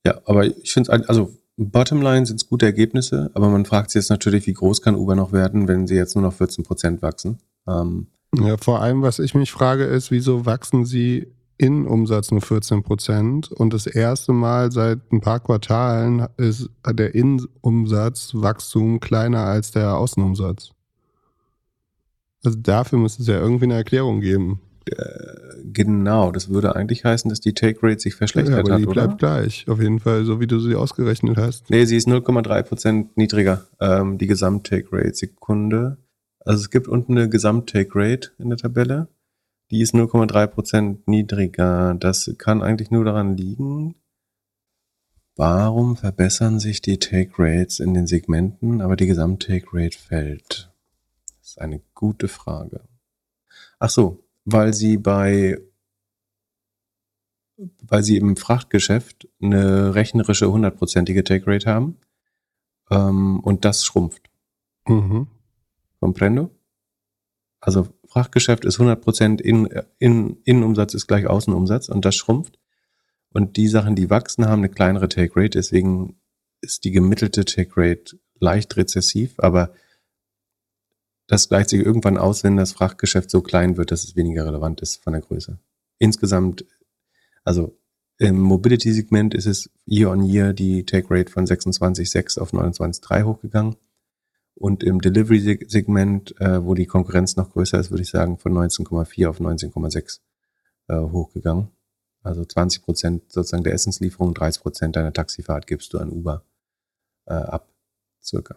Ja, 0.04 0.20
aber 0.24 0.46
ich 0.46 0.72
finde 0.72 0.92
es, 0.92 1.08
also 1.08 1.36
Bottomline 1.56 2.26
sind 2.26 2.36
es 2.36 2.48
gute 2.48 2.66
Ergebnisse, 2.66 3.30
aber 3.34 3.48
man 3.48 3.64
fragt 3.64 3.90
sich 3.90 4.00
jetzt 4.00 4.10
natürlich, 4.10 4.46
wie 4.46 4.52
groß 4.52 4.82
kann 4.82 4.94
Uber 4.94 5.16
noch 5.16 5.32
werden, 5.32 5.68
wenn 5.68 5.86
sie 5.86 5.94
jetzt 5.94 6.14
nur 6.14 6.22
noch 6.22 6.34
14 6.34 6.64
Prozent 6.64 7.02
wachsen. 7.02 7.38
Ähm, 7.66 8.08
ja, 8.34 8.56
vor 8.56 8.82
allem, 8.82 9.02
was 9.02 9.18
ich 9.18 9.34
mich 9.34 9.50
frage, 9.50 9.84
ist, 9.84 10.10
wieso 10.10 10.44
wachsen 10.44 10.84
sie 10.84 11.26
in 11.58 11.86
Umsatz 11.86 12.30
nur 12.30 12.42
14 12.42 12.82
Prozent 12.82 13.50
und 13.50 13.72
das 13.72 13.86
erste 13.86 14.32
Mal 14.32 14.70
seit 14.70 15.10
ein 15.10 15.22
paar 15.22 15.40
Quartalen 15.40 16.26
ist 16.36 16.68
der 16.86 17.14
Innenumsatzwachstum 17.14 19.00
kleiner 19.00 19.44
als 19.44 19.70
der 19.70 19.96
Außenumsatz. 19.96 20.72
Also 22.44 22.58
dafür 22.60 22.98
muss 22.98 23.18
es 23.18 23.26
ja 23.26 23.38
irgendwie 23.40 23.64
eine 23.64 23.74
Erklärung 23.74 24.20
geben. 24.20 24.60
Äh, 24.90 25.46
Genau, 25.76 26.30
das 26.30 26.48
würde 26.48 26.74
eigentlich 26.74 27.04
heißen, 27.04 27.28
dass 27.28 27.40
die 27.40 27.52
Take 27.52 27.80
Rate 27.82 28.00
sich 28.00 28.14
verschlechtert 28.14 28.54
ja, 28.54 28.60
aber 28.60 28.72
hat, 28.72 28.80
die 28.80 28.86
oder? 28.86 29.06
bleibt 29.06 29.18
gleich, 29.18 29.68
auf 29.68 29.80
jeden 29.80 30.00
Fall, 30.00 30.24
so 30.24 30.40
wie 30.40 30.46
du 30.46 30.58
sie 30.58 30.74
ausgerechnet 30.74 31.36
hast. 31.36 31.68
Nee, 31.68 31.84
sie 31.84 31.96
ist 31.96 32.08
0,3% 32.08 33.08
niedriger, 33.14 33.66
ähm, 33.78 34.16
die 34.16 34.26
Gesamt-Take 34.26 34.88
Rate. 34.92 35.14
Sekunde. 35.14 35.98
Also 36.40 36.60
es 36.60 36.70
gibt 36.70 36.88
unten 36.88 37.18
eine 37.18 37.28
Gesamt-Take 37.28 37.90
Rate 37.94 38.30
in 38.38 38.48
der 38.48 38.56
Tabelle. 38.56 39.08
Die 39.70 39.82
ist 39.82 39.94
0,3% 39.94 40.98
niedriger. 41.06 41.94
Das 41.98 42.32
kann 42.38 42.62
eigentlich 42.62 42.90
nur 42.90 43.04
daran 43.04 43.36
liegen, 43.36 43.96
warum 45.34 45.96
verbessern 45.96 46.58
sich 46.58 46.80
die 46.80 46.98
Take 46.98 47.32
Rates 47.36 47.80
in 47.80 47.92
den 47.92 48.06
Segmenten, 48.06 48.80
aber 48.80 48.96
die 48.96 49.06
Gesamt-Take 49.06 49.66
Rate 49.72 49.98
fällt. 49.98 50.70
Das 51.40 51.50
ist 51.50 51.60
eine 51.60 51.82
gute 51.94 52.28
Frage. 52.28 52.80
Ach 53.78 53.90
so, 53.90 54.25
weil 54.46 54.72
sie 54.72 54.96
bei 54.96 55.60
weil 57.82 58.02
sie 58.02 58.18
im 58.18 58.36
Frachtgeschäft 58.36 59.28
eine 59.40 59.94
rechnerische 59.94 60.50
hundertprozentige 60.50 61.24
Take 61.24 61.46
Rate 61.46 61.70
haben 61.70 61.96
ähm, 62.90 63.40
und 63.40 63.64
das 63.64 63.84
schrumpft. 63.84 64.30
Mhm. 64.86 65.28
Comprendo? 66.00 66.50
Also 67.60 67.88
Frachtgeschäft 68.06 68.66
ist 68.66 68.78
100% 68.78 69.40
in, 69.40 69.68
in, 69.98 70.36
Innenumsatz 70.44 70.94
ist 70.94 71.06
gleich 71.06 71.26
Außenumsatz 71.26 71.88
und 71.88 72.04
das 72.04 72.14
schrumpft. 72.14 72.58
Und 73.30 73.56
die 73.56 73.68
Sachen, 73.68 73.96
die 73.96 74.10
wachsen, 74.10 74.46
haben 74.46 74.60
eine 74.60 74.68
kleinere 74.68 75.08
Take 75.08 75.32
Rate. 75.34 75.58
Deswegen 75.58 76.20
ist 76.60 76.84
die 76.84 76.90
gemittelte 76.92 77.44
Take 77.46 77.72
Rate 77.74 78.18
leicht 78.38 78.76
rezessiv, 78.76 79.34
aber 79.38 79.72
das 81.26 81.48
gleicht 81.48 81.70
sich 81.70 81.84
irgendwann 81.84 82.18
aus, 82.18 82.44
wenn 82.44 82.56
das 82.56 82.72
Frachtgeschäft 82.72 83.30
so 83.30 83.42
klein 83.42 83.76
wird, 83.76 83.90
dass 83.90 84.04
es 84.04 84.16
weniger 84.16 84.46
relevant 84.46 84.80
ist 84.80 85.02
von 85.02 85.12
der 85.12 85.22
Größe. 85.22 85.58
Insgesamt, 85.98 86.64
also 87.44 87.76
im 88.18 88.38
Mobility-Segment 88.40 89.34
ist 89.34 89.46
es 89.46 89.70
year 89.86 90.10
on 90.10 90.24
year 90.24 90.52
die 90.52 90.86
Take 90.86 91.08
Rate 91.10 91.30
von 91.30 91.44
26,6 91.44 92.38
auf 92.38 92.52
29,3 92.52 93.24
hochgegangen. 93.24 93.76
Und 94.54 94.82
im 94.82 95.02
Delivery-Segment, 95.02 96.40
äh, 96.40 96.64
wo 96.64 96.74
die 96.74 96.86
Konkurrenz 96.86 97.36
noch 97.36 97.50
größer 97.50 97.78
ist, 97.78 97.90
würde 97.90 98.02
ich 98.02 98.08
sagen, 98.10 98.38
von 98.38 98.54
19,4 98.54 99.28
auf 99.28 99.38
19,6 99.38 100.20
äh, 100.88 100.96
hochgegangen. 100.96 101.68
Also 102.22 102.44
20 102.44 102.82
Prozent 102.82 103.32
sozusagen 103.32 103.64
der 103.64 103.74
Essenslieferung, 103.74 104.32
30 104.32 104.62
Prozent 104.62 104.96
deiner 104.96 105.12
Taxifahrt 105.12 105.66
gibst 105.66 105.92
du 105.92 105.98
an 105.98 106.10
Uber 106.10 106.42
äh, 107.26 107.34
ab, 107.34 107.68
circa. 108.22 108.56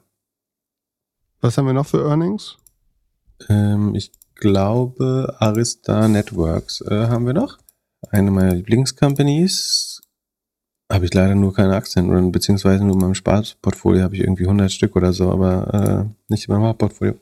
Was 1.42 1.58
haben 1.58 1.68
wir 1.68 1.74
noch 1.74 1.86
für 1.86 2.06
Earnings? 2.06 2.58
Ähm, 3.48 3.96
ich 3.96 4.12
glaube, 4.36 5.36
Arista 5.40 6.08
Networks 6.08 6.82
äh, 6.82 7.08
haben 7.08 7.26
wir 7.26 7.34
noch. 7.34 7.58
Eine 8.10 8.32
meiner 8.32 8.56
Lieblingscompanies. 8.56 10.02
Habe 10.92 11.06
ich 11.06 11.14
leider 11.14 11.36
nur 11.36 11.54
keine 11.54 11.76
Aktien, 11.76 12.10
oder 12.10 12.22
beziehungsweise 12.24 12.84
nur 12.84 12.96
in 12.96 13.02
meinem 13.02 13.16
Sparportfolio 13.16 14.02
habe 14.02 14.16
ich 14.16 14.22
irgendwie 14.22 14.44
100 14.44 14.72
Stück 14.72 14.96
oder 14.96 15.14
so, 15.14 15.32
aber 15.32 16.10
äh, 16.10 16.32
nicht 16.34 16.48
in 16.48 16.54
meinem 16.54 16.64
Hauptportfolio. 16.64 17.16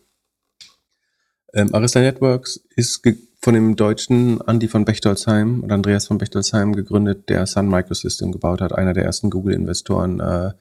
Ähm, 1.54 1.76
Arista 1.76 2.00
Networks 2.00 2.60
ist 2.76 3.04
von 3.42 3.54
dem 3.54 3.76
deutschen 3.76 4.42
Andy 4.42 4.68
von 4.68 4.86
Bechtolzheim 4.86 5.62
und 5.62 5.72
Andreas 5.72 6.08
von 6.08 6.18
Bechtolzheim 6.18 6.74
gegründet, 6.74 7.30
der 7.30 7.46
Sun 7.46 7.68
Microsystem 7.70 8.32
gebaut 8.32 8.62
hat, 8.62 8.74
einer 8.74 8.94
der 8.94 9.06
ersten 9.06 9.30
Google-Investoren, 9.30 10.20
äh, 10.20 10.54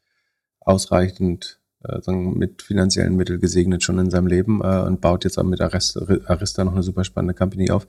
ausreichend 0.61 1.61
mit 2.09 2.63
finanziellen 2.63 3.17
Mitteln 3.17 3.41
gesegnet 3.41 3.83
schon 3.83 3.99
in 3.99 4.11
seinem 4.11 4.27
Leben 4.27 4.61
äh, 4.63 4.81
und 4.81 5.01
baut 5.01 5.25
jetzt 5.25 5.39
auch 5.39 5.45
mit 5.45 5.61
Arista, 5.61 6.01
Arista 6.27 6.65
noch 6.65 6.73
eine 6.73 6.83
super 6.83 7.05
spannende 7.05 7.35
Company 7.35 7.71
auf. 7.71 7.87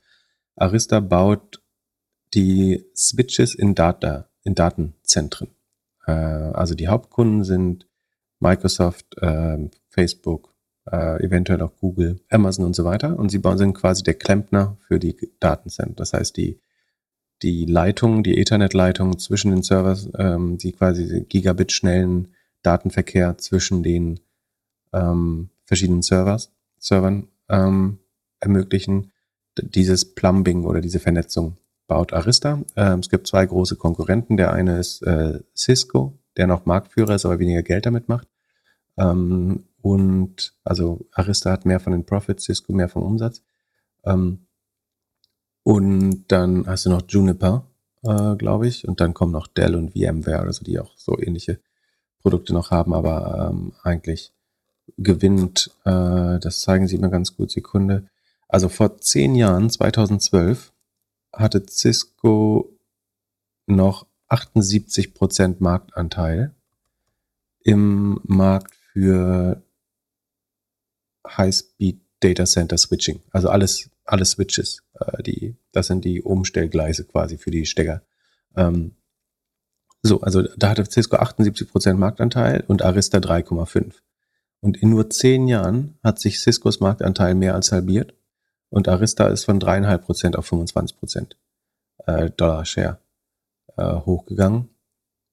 Arista 0.55 0.99
baut 0.99 1.61
die 2.33 2.85
Switches 2.95 3.55
in 3.55 3.75
Data, 3.75 4.29
in 4.43 4.55
Datenzentren. 4.55 5.49
Äh, 6.05 6.11
also 6.11 6.75
die 6.75 6.87
Hauptkunden 6.87 7.43
sind 7.43 7.87
Microsoft, 8.39 9.17
äh, 9.21 9.69
Facebook, 9.89 10.53
äh, 10.91 11.23
eventuell 11.23 11.61
auch 11.61 11.75
Google, 11.77 12.19
Amazon 12.29 12.65
und 12.65 12.75
so 12.75 12.85
weiter. 12.85 13.17
Und 13.17 13.29
sie 13.29 13.39
bauen, 13.39 13.57
sind 13.57 13.73
quasi 13.73 14.03
der 14.03 14.13
Klempner 14.13 14.77
für 14.87 14.99
die 14.99 15.15
Datenzentren. 15.39 15.95
Das 15.95 16.13
heißt, 16.13 16.37
die, 16.37 16.59
die 17.41 17.65
Leitung, 17.65 18.23
die 18.23 18.37
Ethernet-Leitung 18.37 19.17
zwischen 19.19 19.51
den 19.51 19.63
Servers, 19.63 20.09
ähm, 20.17 20.57
die 20.57 20.71
quasi 20.71 21.25
Gigabit 21.27 21.71
schnellen 21.71 22.29
Datenverkehr 22.61 23.37
zwischen 23.37 23.83
den 23.83 24.19
ähm, 24.93 25.49
verschiedenen 25.65 26.01
Servers, 26.01 26.51
Servern 26.79 27.27
ähm, 27.49 27.99
ermöglichen. 28.39 29.11
Dieses 29.59 30.13
Plumbing 30.13 30.65
oder 30.65 30.81
diese 30.81 30.99
Vernetzung 30.99 31.57
baut 31.87 32.13
Arista. 32.13 32.61
Ähm, 32.75 32.99
es 32.99 33.09
gibt 33.09 33.27
zwei 33.27 33.45
große 33.45 33.75
Konkurrenten. 33.75 34.37
Der 34.37 34.53
eine 34.53 34.79
ist 34.79 35.01
äh, 35.01 35.39
Cisco, 35.55 36.17
der 36.35 36.47
noch 36.47 36.65
Marktführer 36.65 37.15
ist, 37.15 37.25
aber 37.25 37.39
weniger 37.39 37.63
Geld 37.63 37.85
damit 37.85 38.07
macht. 38.07 38.27
Ähm, 38.97 39.63
und 39.81 40.53
also 40.63 41.07
Arista 41.13 41.51
hat 41.51 41.65
mehr 41.65 41.79
von 41.79 41.93
den 41.93 42.05
Profits, 42.05 42.43
Cisco 42.43 42.73
mehr 42.73 42.89
vom 42.89 43.03
Umsatz. 43.03 43.41
Ähm, 44.03 44.47
und 45.63 46.25
dann 46.27 46.65
hast 46.67 46.85
du 46.85 46.89
noch 46.89 47.03
Juniper, 47.07 47.65
äh, 48.03 48.35
glaube 48.35 48.67
ich. 48.67 48.87
Und 48.87 49.01
dann 49.01 49.13
kommen 49.13 49.31
noch 49.31 49.47
Dell 49.47 49.75
und 49.75 49.93
VMware, 49.93 50.41
also 50.41 50.63
die 50.63 50.79
auch 50.79 50.97
so 50.97 51.17
ähnliche 51.19 51.59
Produkte 52.21 52.53
noch 52.53 52.71
haben, 52.71 52.93
aber 52.93 53.49
ähm, 53.51 53.73
eigentlich 53.83 54.33
gewinnt, 54.97 55.71
äh, 55.85 56.39
das 56.39 56.61
zeigen 56.61 56.87
sie 56.87 56.97
mir 56.97 57.09
ganz 57.09 57.35
gut, 57.35 57.51
Sekunde. 57.51 58.07
Also 58.47 58.69
vor 58.69 58.99
zehn 58.99 59.35
Jahren, 59.35 59.69
2012, 59.69 60.71
hatte 61.33 61.65
Cisco 61.67 62.73
noch 63.65 64.07
78 64.29 65.13
Prozent 65.13 65.61
Marktanteil 65.61 66.53
im 67.63 68.19
Markt 68.23 68.73
für 68.75 69.61
High-Speed 71.27 71.99
Data 72.19 72.45
Center 72.45 72.77
Switching. 72.77 73.21
Also 73.31 73.49
alles, 73.49 73.89
alle 74.05 74.25
Switches, 74.25 74.83
äh, 74.99 75.21
die, 75.23 75.55
das 75.71 75.87
sind 75.87 76.05
die 76.05 76.21
Umstellgleise 76.21 77.05
quasi 77.05 77.37
für 77.37 77.51
die 77.51 77.65
Stecker. 77.65 78.01
Ähm, 78.55 78.95
so, 80.07 80.21
also 80.21 80.43
da 80.57 80.69
hatte 80.69 80.85
Cisco 80.89 81.17
78% 81.17 81.93
Marktanteil 81.93 82.63
und 82.67 82.81
Arista 82.81 83.19
3,5. 83.19 83.93
Und 84.59 84.77
in 84.77 84.89
nur 84.89 85.09
zehn 85.09 85.47
Jahren 85.47 85.97
hat 86.03 86.19
sich 86.19 86.39
Ciscos 86.39 86.79
Marktanteil 86.79 87.35
mehr 87.35 87.53
als 87.53 87.71
halbiert 87.71 88.13
und 88.69 88.87
Arista 88.87 89.27
ist 89.27 89.45
von 89.45 89.59
3,5% 89.59 90.35
auf 90.35 90.51
25% 90.51 91.35
äh, 92.05 92.31
Dollar 92.31 92.65
Share 92.65 92.99
äh, 93.77 93.93
hochgegangen 93.93 94.69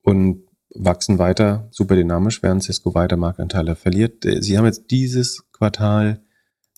und 0.03 0.45
wachsen 0.75 1.18
weiter 1.18 1.68
super 1.70 1.95
dynamisch, 1.95 2.43
während 2.43 2.62
Cisco 2.62 2.95
weiter 2.95 3.16
Marktanteile 3.16 3.77
verliert. 3.77 4.25
Sie 4.41 4.59
haben 4.59 4.66
jetzt 4.66 4.91
dieses 4.91 5.51
Quartal 5.53 6.20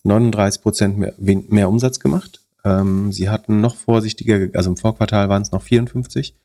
39% 0.05 0.87
mehr, 0.89 1.13
mehr 1.17 1.69
Umsatz 1.69 1.99
gemacht. 1.99 2.41
Ähm, 2.63 3.11
sie 3.11 3.29
hatten 3.29 3.59
noch 3.59 3.75
vorsichtiger, 3.75 4.49
also 4.57 4.69
im 4.69 4.77
Vorquartal 4.77 5.29
waren 5.29 5.41
es 5.41 5.51
noch 5.51 5.63
54 5.63 6.35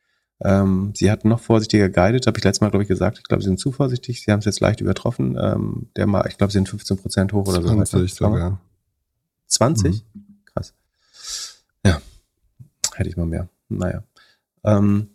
ähm, 0.45 0.93
sie 0.97 1.11
hatten 1.11 1.29
noch 1.29 1.41
vorsichtiger 1.41 1.89
guided, 1.89 2.27
habe 2.27 2.39
ich 2.39 2.45
letztes 2.45 2.61
Mal, 2.61 2.71
glaube 2.71 2.83
ich, 2.83 2.89
gesagt. 2.89 3.19
Ich 3.19 3.25
glaube, 3.25 3.43
sie 3.43 3.49
sind 3.49 3.61
zu 3.61 3.71
vorsichtig. 3.71 4.23
Sie 4.23 4.33
haben 4.33 4.41
es 4.41 4.45
jetzt 4.45 4.61
leicht 4.61 4.81
übertroffen. 4.81 5.39
Ähm, 5.41 5.89
der 5.97 6.07
mal, 6.07 6.27
ich 6.29 6.37
glaube, 6.37 6.53
sie 6.53 6.59
sind 6.59 6.69
15 6.69 6.99
Prozent 6.99 7.33
hoch 7.33 7.47
oder 7.47 7.63
20 7.63 7.89
so. 7.89 7.99
20 7.99 8.15
sogar. 8.15 8.61
20? 9.47 10.05
Mhm. 10.15 10.23
Krass. 10.47 10.75
Ja, 11.85 12.01
hätte 12.95 13.09
ich 13.09 13.17
mal 13.17 13.27
mehr. 13.27 13.49
Naja. 13.69 14.03
Ähm, 14.65 15.09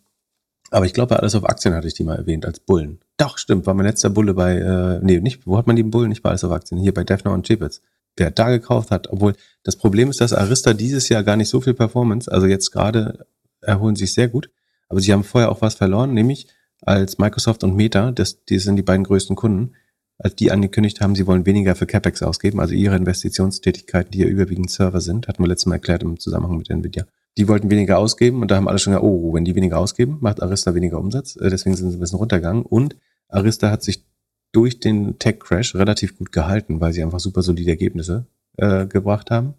aber 0.69 0.85
ich 0.85 0.93
glaube, 0.93 1.17
alles 1.19 1.35
auf 1.35 1.47
Aktien 1.47 1.73
hatte 1.73 1.87
ich 1.87 1.93
die 1.93 2.03
mal 2.03 2.17
erwähnt 2.17 2.45
als 2.45 2.59
Bullen. 2.59 2.99
Doch, 3.17 3.37
stimmt, 3.37 3.65
war 3.65 3.73
mein 3.73 3.85
letzter 3.85 4.09
Bulle 4.09 4.33
bei, 4.33 4.57
äh, 4.57 4.99
nee, 5.01 5.19
nicht, 5.19 5.47
wo 5.47 5.57
hat 5.57 5.67
man 5.67 5.75
die 5.75 5.83
Bullen? 5.83 6.09
Nicht 6.09 6.23
bei 6.23 6.29
alles 6.29 6.43
auf 6.43 6.51
Aktien, 6.51 6.79
hier 6.79 6.93
bei 6.93 7.03
Defner 7.03 7.31
und 7.31 7.45
Chipets. 7.45 7.81
Wer 8.15 8.31
da 8.31 8.49
gekauft 8.49 8.91
hat, 8.91 9.09
obwohl 9.09 9.33
das 9.63 9.75
Problem 9.75 10.09
ist, 10.09 10.21
dass 10.21 10.33
Arista 10.33 10.73
dieses 10.73 11.07
Jahr 11.09 11.23
gar 11.23 11.35
nicht 11.35 11.49
so 11.49 11.61
viel 11.61 11.73
Performance, 11.73 12.31
also 12.31 12.47
jetzt 12.47 12.71
gerade 12.71 13.25
erholen 13.61 13.95
sich 13.95 14.13
sehr 14.13 14.27
gut, 14.27 14.49
aber 14.89 14.99
sie 14.99 15.13
haben 15.13 15.23
vorher 15.23 15.51
auch 15.51 15.61
was 15.61 15.75
verloren, 15.75 16.13
nämlich 16.13 16.47
als 16.81 17.17
Microsoft 17.17 17.63
und 17.63 17.75
Meta, 17.75 18.11
das, 18.11 18.43
die 18.45 18.59
sind 18.59 18.75
die 18.75 18.83
beiden 18.83 19.03
größten 19.03 19.35
Kunden, 19.35 19.73
als 20.19 20.35
die 20.35 20.51
angekündigt 20.51 21.01
haben, 21.01 21.15
sie 21.15 21.27
wollen 21.27 21.45
weniger 21.45 21.75
für 21.75 21.85
CapEx 21.85 22.23
ausgeben, 22.23 22.59
also 22.59 22.73
ihre 22.73 22.95
Investitionstätigkeiten, 22.95 24.11
die 24.11 24.19
ja 24.19 24.27
überwiegend 24.27 24.71
Server 24.71 25.01
sind, 25.01 25.27
hatten 25.27 25.43
wir 25.43 25.47
letztes 25.47 25.67
Mal 25.67 25.75
erklärt 25.75 26.03
im 26.03 26.19
Zusammenhang 26.19 26.57
mit 26.57 26.69
Nvidia. 26.69 27.05
Die 27.37 27.47
wollten 27.47 27.69
weniger 27.69 27.99
ausgeben 27.99 28.41
und 28.41 28.49
da 28.49 28.55
haben 28.55 28.67
alle 28.67 28.79
schon 28.79 28.93
gesagt, 28.93 29.05
oh, 29.05 29.33
wenn 29.33 29.45
die 29.45 29.53
weniger 29.53 29.77
ausgeben, 29.77 30.17
macht 30.21 30.41
Arista 30.41 30.73
weniger 30.73 30.99
Umsatz. 30.99 31.35
Äh, 31.35 31.51
deswegen 31.51 31.75
sind 31.75 31.91
sie 31.91 31.97
ein 31.97 31.99
bisschen 31.99 32.17
runtergegangen. 32.17 32.63
Und 32.63 32.95
Arista 33.29 33.69
hat 33.69 33.83
sich 33.83 34.03
durch 34.51 34.79
den 34.79 35.19
Tech-Crash 35.19 35.75
relativ 35.75 36.17
gut 36.17 36.31
gehalten, 36.31 36.81
weil 36.81 36.93
sie 36.93 37.03
einfach 37.03 37.19
super 37.19 37.43
solide 37.43 37.69
Ergebnisse 37.69 38.25
äh, 38.57 38.87
gebracht 38.87 39.29
haben. 39.29 39.53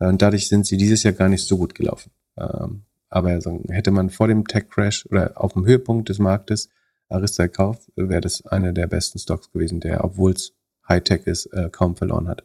Und 0.00 0.20
dadurch 0.20 0.48
sind 0.48 0.66
sie 0.66 0.76
dieses 0.76 1.04
Jahr 1.04 1.12
gar 1.12 1.28
nicht 1.28 1.46
so 1.46 1.58
gut 1.58 1.76
gelaufen. 1.76 2.10
Ähm, 2.36 2.82
aber 3.12 3.38
hätte 3.68 3.90
man 3.90 4.10
vor 4.10 4.28
dem 4.28 4.46
Tech-Crash 4.46 5.06
oder 5.06 5.32
auf 5.34 5.52
dem 5.52 5.66
Höhepunkt 5.66 6.08
des 6.08 6.18
Marktes 6.18 6.70
Arista 7.08 7.44
gekauft, 7.44 7.92
wäre 7.94 8.22
das 8.22 8.46
einer 8.46 8.72
der 8.72 8.86
besten 8.86 9.18
Stocks 9.18 9.52
gewesen, 9.52 9.80
der, 9.80 10.04
obwohl 10.04 10.32
es 10.32 10.54
Hightech 10.88 11.26
ist, 11.26 11.46
äh, 11.46 11.68
kaum 11.70 11.94
verloren 11.94 12.28
hat. 12.28 12.44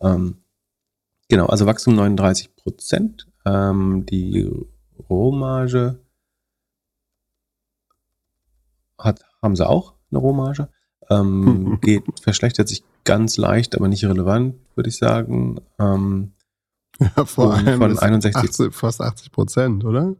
Ähm, 0.00 0.38
genau, 1.28 1.46
also 1.46 1.66
Wachstum 1.66 1.94
39 1.94 2.56
Prozent. 2.56 3.26
Ähm, 3.44 4.06
die 4.06 4.50
Rohmarge 5.08 5.98
hat, 8.98 9.24
haben 9.42 9.56
sie 9.56 9.68
auch 9.68 9.94
eine 10.10 10.20
Rohmarge. 10.20 10.68
Ähm, 11.10 11.78
geht, 11.82 12.04
verschlechtert 12.20 12.68
sich 12.68 12.82
ganz 13.04 13.36
leicht, 13.36 13.76
aber 13.76 13.88
nicht 13.88 14.04
relevant, 14.04 14.56
würde 14.74 14.88
ich 14.88 14.96
sagen. 14.96 15.60
Ähm, 15.78 16.32
Ja, 17.00 17.24
vor 17.24 17.54
allem 17.54 17.78
von 17.78 17.92
ist 17.92 17.98
61 18.02 18.50
80, 18.50 18.74
fast 18.74 19.00
80 19.00 19.30
Prozent, 19.32 19.84
oder? 19.84 20.14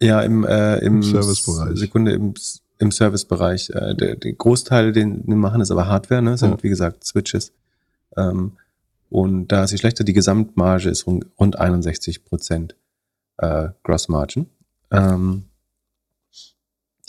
ja, 0.00 0.20
im, 0.22 0.44
äh, 0.44 0.78
im, 0.78 0.96
Im 0.96 1.02
Servicebereich. 1.02 1.78
Sekunde 1.78 2.12
im, 2.12 2.34
im 2.78 2.90
Servicebereich. 2.90 3.70
Äh, 3.70 3.94
der, 3.96 4.16
der 4.16 4.32
Großteil, 4.32 4.92
den 4.92 5.26
wir 5.26 5.36
machen, 5.36 5.60
ist 5.60 5.70
aber 5.70 5.86
Hardware, 5.88 6.22
ne? 6.22 6.38
Sind, 6.38 6.52
Ja. 6.52 6.62
wie 6.62 6.68
gesagt, 6.68 7.04
Switches. 7.04 7.52
Ähm, 8.16 8.52
und 9.10 9.48
da 9.48 9.64
ist 9.64 9.70
sie 9.70 9.78
schlechter. 9.78 10.04
Die 10.04 10.12
Gesamtmarge 10.12 10.88
ist 10.88 11.06
rund, 11.06 11.26
rund 11.38 11.58
61 11.58 12.24
Prozent 12.24 12.76
äh, 13.38 13.68
Gross 13.82 14.08
Margin. 14.08 14.46
Ähm, 14.90 15.44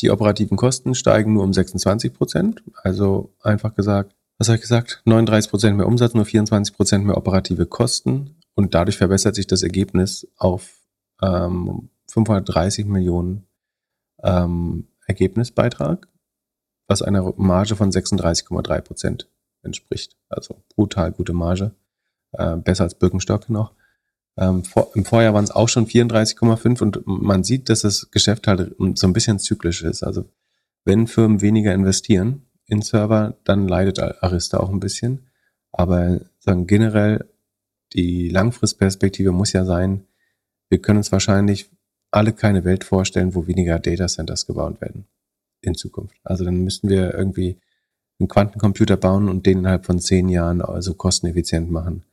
die 0.01 0.09
operativen 0.11 0.57
Kosten 0.57 0.95
steigen 0.95 1.33
nur 1.33 1.43
um 1.43 1.53
26 1.53 2.13
Prozent. 2.13 2.63
Also 2.83 3.31
einfach 3.43 3.75
gesagt, 3.75 4.15
was 4.37 4.47
habe 4.47 4.55
ich 4.55 4.61
gesagt? 4.61 5.01
39 5.05 5.49
Prozent 5.51 5.77
mehr 5.77 5.87
Umsatz, 5.87 6.13
nur 6.13 6.25
24 6.25 6.75
Prozent 6.75 7.05
mehr 7.05 7.17
operative 7.17 7.65
Kosten. 7.65 8.35
Und 8.59 8.75
dadurch 8.75 8.97
verbessert 8.97 9.35
sich 9.35 9.47
das 9.47 9.63
Ergebnis 9.63 10.27
auf 10.35 10.81
ähm, 11.21 11.91
530 12.11 12.87
Millionen 12.87 13.47
ähm, 14.21 14.89
Ergebnisbeitrag, 15.07 16.09
was 16.85 17.01
einer 17.01 17.33
Marge 17.37 17.77
von 17.77 17.89
36,3 17.89 18.81
Prozent 18.81 19.29
entspricht. 19.63 20.17
Also 20.27 20.61
brutal 20.75 21.13
gute 21.13 21.31
Marge. 21.31 21.71
Äh, 22.33 22.57
besser 22.57 22.83
als 22.83 22.95
Birkenstock 22.95 23.49
noch. 23.49 23.71
Ähm, 24.35 24.65
vor, 24.65 24.91
Im 24.93 25.05
Vorjahr 25.05 25.33
waren 25.33 25.45
es 25.45 25.51
auch 25.51 25.69
schon 25.69 25.87
34,5 25.87 26.81
und 26.81 27.07
man 27.07 27.45
sieht, 27.45 27.69
dass 27.69 27.83
das 27.83 28.11
Geschäft 28.11 28.45
halt 28.45 28.75
so 28.95 29.07
ein 29.07 29.13
bisschen 29.13 29.39
zyklisch 29.39 29.83
ist. 29.83 30.03
Also 30.03 30.25
wenn 30.83 31.07
Firmen 31.07 31.39
weniger 31.39 31.73
investieren 31.73 32.45
in 32.65 32.81
Server, 32.81 33.37
dann 33.45 33.69
leidet 33.69 33.99
Arista 33.99 34.59
auch 34.59 34.69
ein 34.69 34.81
bisschen. 34.81 35.29
Aber 35.71 36.19
sagen 36.39 36.67
generell, 36.67 37.25
die 37.93 38.29
Langfristperspektive 38.29 39.31
muss 39.31 39.53
ja 39.53 39.65
sein, 39.65 40.05
wir 40.69 40.79
können 40.79 40.97
uns 40.97 41.11
wahrscheinlich 41.11 41.69
alle 42.11 42.33
keine 42.33 42.63
Welt 42.63 42.83
vorstellen, 42.83 43.35
wo 43.35 43.47
weniger 43.47 43.79
Datacenters 43.79 44.45
gebaut 44.45 44.81
werden 44.81 45.05
in 45.61 45.75
Zukunft. 45.75 46.15
Also 46.23 46.43
dann 46.45 46.63
müssten 46.63 46.89
wir 46.89 47.13
irgendwie 47.13 47.57
einen 48.19 48.27
Quantencomputer 48.27 48.97
bauen 48.97 49.29
und 49.29 49.45
den 49.45 49.59
innerhalb 49.59 49.85
von 49.85 49.99
zehn 49.99 50.29
Jahren 50.29 50.61
also 50.61 50.93
kosteneffizient 50.93 51.71
machen, 51.71 52.03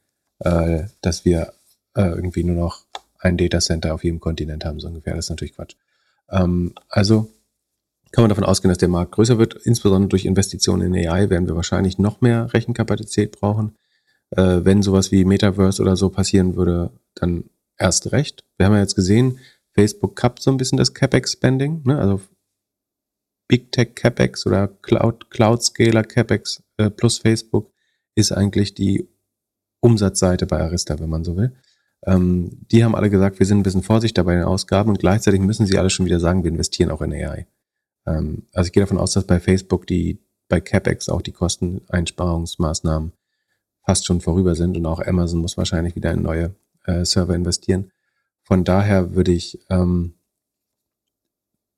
äh, 0.40 0.84
dass 1.00 1.24
wir 1.24 1.52
äh, 1.94 2.02
irgendwie 2.02 2.44
nur 2.44 2.56
noch 2.56 2.84
ein 3.18 3.36
Datacenter 3.36 3.94
auf 3.94 4.04
jedem 4.04 4.20
Kontinent 4.20 4.64
haben, 4.64 4.80
so 4.80 4.88
ungefähr. 4.88 5.14
Das 5.14 5.26
ist 5.26 5.30
natürlich 5.30 5.54
Quatsch. 5.54 5.74
Ähm, 6.30 6.74
also 6.88 7.30
kann 8.12 8.22
man 8.22 8.28
davon 8.28 8.44
ausgehen, 8.44 8.70
dass 8.70 8.78
der 8.78 8.88
Markt 8.88 9.12
größer 9.12 9.38
wird. 9.38 9.54
Insbesondere 9.54 10.08
durch 10.08 10.24
Investitionen 10.24 10.94
in 10.94 11.08
AI 11.08 11.28
werden 11.28 11.48
wir 11.48 11.56
wahrscheinlich 11.56 11.98
noch 11.98 12.20
mehr 12.20 12.52
Rechenkapazität 12.52 13.32
brauchen. 13.32 13.74
Äh, 14.30 14.64
wenn 14.64 14.82
sowas 14.82 15.12
wie 15.12 15.24
Metaverse 15.24 15.80
oder 15.82 15.96
so 15.96 16.10
passieren 16.10 16.56
würde, 16.56 16.90
dann 17.14 17.44
erst 17.78 18.12
recht. 18.12 18.44
Wir 18.56 18.66
haben 18.66 18.74
ja 18.74 18.80
jetzt 18.80 18.96
gesehen, 18.96 19.38
Facebook 19.72 20.16
kappt 20.16 20.42
so 20.42 20.50
ein 20.50 20.56
bisschen 20.56 20.78
das 20.78 20.94
CapEx-Spending, 20.94 21.82
ne? 21.84 21.98
also 21.98 22.20
Big 23.48 23.70
Tech 23.70 23.94
CapEx 23.94 24.46
oder 24.46 24.68
Cloud, 24.68 25.30
Cloud 25.30 25.62
Scaler 25.62 26.02
CapEx 26.02 26.62
äh, 26.78 26.90
plus 26.90 27.18
Facebook 27.18 27.70
ist 28.14 28.32
eigentlich 28.32 28.74
die 28.74 29.08
Umsatzseite 29.80 30.46
bei 30.46 30.58
Arista, 30.60 30.98
wenn 30.98 31.10
man 31.10 31.22
so 31.22 31.36
will. 31.36 31.54
Ähm, 32.04 32.66
die 32.70 32.84
haben 32.84 32.94
alle 32.94 33.10
gesagt, 33.10 33.38
wir 33.38 33.46
sind 33.46 33.58
ein 33.58 33.62
bisschen 33.62 33.82
vorsichtig 33.82 34.24
bei 34.24 34.34
den 34.34 34.44
Ausgaben 34.44 34.90
und 34.90 34.98
gleichzeitig 34.98 35.40
müssen 35.40 35.66
sie 35.66 35.78
alle 35.78 35.90
schon 35.90 36.06
wieder 36.06 36.18
sagen, 36.18 36.42
wir 36.42 36.50
investieren 36.50 36.90
auch 36.90 37.02
in 37.02 37.12
AI. 37.12 37.46
Ähm, 38.06 38.46
also 38.52 38.66
ich 38.66 38.72
gehe 38.72 38.82
davon 38.82 38.98
aus, 38.98 39.12
dass 39.12 39.26
bei 39.26 39.38
Facebook 39.38 39.86
die 39.86 40.18
bei 40.48 40.60
CapEx 40.60 41.08
auch 41.08 41.22
die 41.22 41.32
Kosteneinsparungsmaßnahmen 41.32 43.12
fast 43.86 44.04
schon 44.04 44.20
vorüber 44.20 44.56
sind 44.56 44.76
und 44.76 44.84
auch 44.84 45.00
Amazon 45.00 45.40
muss 45.40 45.56
wahrscheinlich 45.56 45.94
wieder 45.94 46.10
in 46.10 46.22
neue 46.22 46.54
äh, 46.84 47.04
Server 47.04 47.34
investieren. 47.34 47.92
Von 48.42 48.64
daher 48.64 49.14
würde 49.14 49.32
ich 49.32 49.60
ähm, 49.70 50.14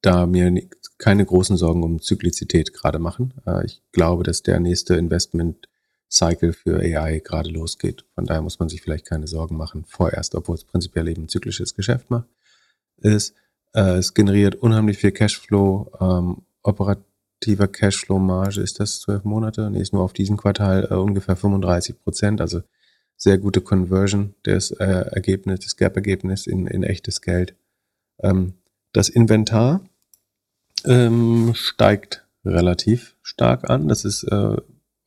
da 0.01 0.27
mir 0.27 0.69
keine 0.97 1.25
großen 1.25 1.57
Sorgen 1.57 1.83
um 1.83 2.01
Zyklizität 2.01 2.73
gerade 2.73 2.99
machen. 2.99 3.35
Äh, 3.47 3.67
ich 3.67 3.83
glaube, 3.93 4.25
dass 4.25 4.43
der 4.43 4.59
nächste 4.59 4.95
Investment 4.97 5.69
Cycle 6.11 6.55
für 6.55 6.79
AI 6.81 7.19
gerade 7.19 7.51
losgeht. 7.51 8.07
Von 8.15 8.25
daher 8.25 8.41
muss 8.41 8.59
man 8.59 8.71
sich 8.71 8.81
vielleicht 8.81 9.05
keine 9.07 9.27
Sorgen 9.27 9.59
machen 9.59 9.85
vorerst, 9.87 10.35
obwohl 10.35 10.55
es 10.55 10.65
prinzipiell 10.65 11.09
eben 11.09 11.25
ein 11.25 11.29
zyklisches 11.29 11.75
Geschäft 11.75 12.11
macht, 12.11 12.27
ist. 12.97 13.35
Äh, 13.75 13.99
es 13.99 14.15
generiert 14.15 14.55
unheimlich 14.55 14.97
viel 14.97 15.13
Cashflow, 15.13 15.93
ähm, 16.01 16.43
operativer 17.39 17.69
Cashflow-Marge 17.69 18.61
ist 18.61 18.81
das 18.81 19.01
zwölf 19.01 19.25
Monate, 19.25 19.71
nee, 19.71 19.81
ist 19.81 19.93
nur 19.93 20.03
auf 20.03 20.13
diesem 20.13 20.37
Quartal 20.37 20.89
äh, 20.91 20.95
ungefähr 20.95 21.37
35 21.37 22.03
Prozent, 22.03 22.41
also 22.41 22.63
sehr 23.17 23.39
gute 23.39 23.61
Conversion 23.61 24.35
des 24.45 24.73
äh, 24.73 24.85
Ergebnis, 24.85 25.61
des 25.61 25.77
Gap-Ergebnis 25.77 26.47
in, 26.47 26.67
in 26.67 26.83
echtes 26.83 27.21
Geld. 27.21 27.55
Ähm, 28.21 28.55
das 28.93 29.09
Inventar 29.09 29.83
ähm, 30.85 31.53
steigt 31.55 32.27
relativ 32.45 33.17
stark 33.23 33.71
an. 33.71 33.89
Das 33.89 34.05
ist 34.05 34.25
äh, 34.25 34.57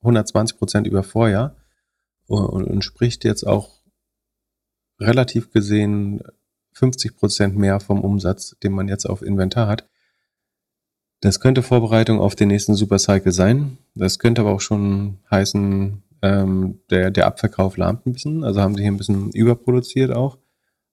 120 0.01 0.57
Prozent 0.57 0.87
über 0.87 1.03
Vorjahr 1.03 1.55
und 2.27 2.65
entspricht 2.67 3.25
jetzt 3.25 3.45
auch 3.45 3.81
relativ 4.99 5.51
gesehen 5.51 6.21
50 6.73 7.17
Prozent 7.17 7.57
mehr 7.57 7.81
vom 7.81 7.99
Umsatz, 7.99 8.55
den 8.63 8.71
man 8.71 8.87
jetzt 8.87 9.05
auf 9.05 9.21
Inventar 9.21 9.67
hat. 9.67 9.90
Das 11.21 11.39
könnte 11.39 11.61
Vorbereitung 11.61 12.19
auf 12.19 12.35
den 12.35 12.47
nächsten 12.47 12.73
Supercycle 12.73 13.31
sein. 13.31 13.77
Das 13.93 14.17
könnte 14.17 14.41
aber 14.41 14.51
auch 14.51 14.61
schon 14.61 15.19
heißen, 15.29 16.01
ähm, 16.23 16.79
der, 16.89 17.11
der 17.11 17.27
Abverkauf 17.27 17.77
lahmt 17.77 18.07
ein 18.07 18.13
bisschen. 18.13 18.43
Also 18.43 18.59
haben 18.59 18.75
sie 18.75 18.81
hier 18.81 18.91
ein 18.91 18.97
bisschen 18.97 19.31
überproduziert 19.31 20.11
auch. 20.11 20.39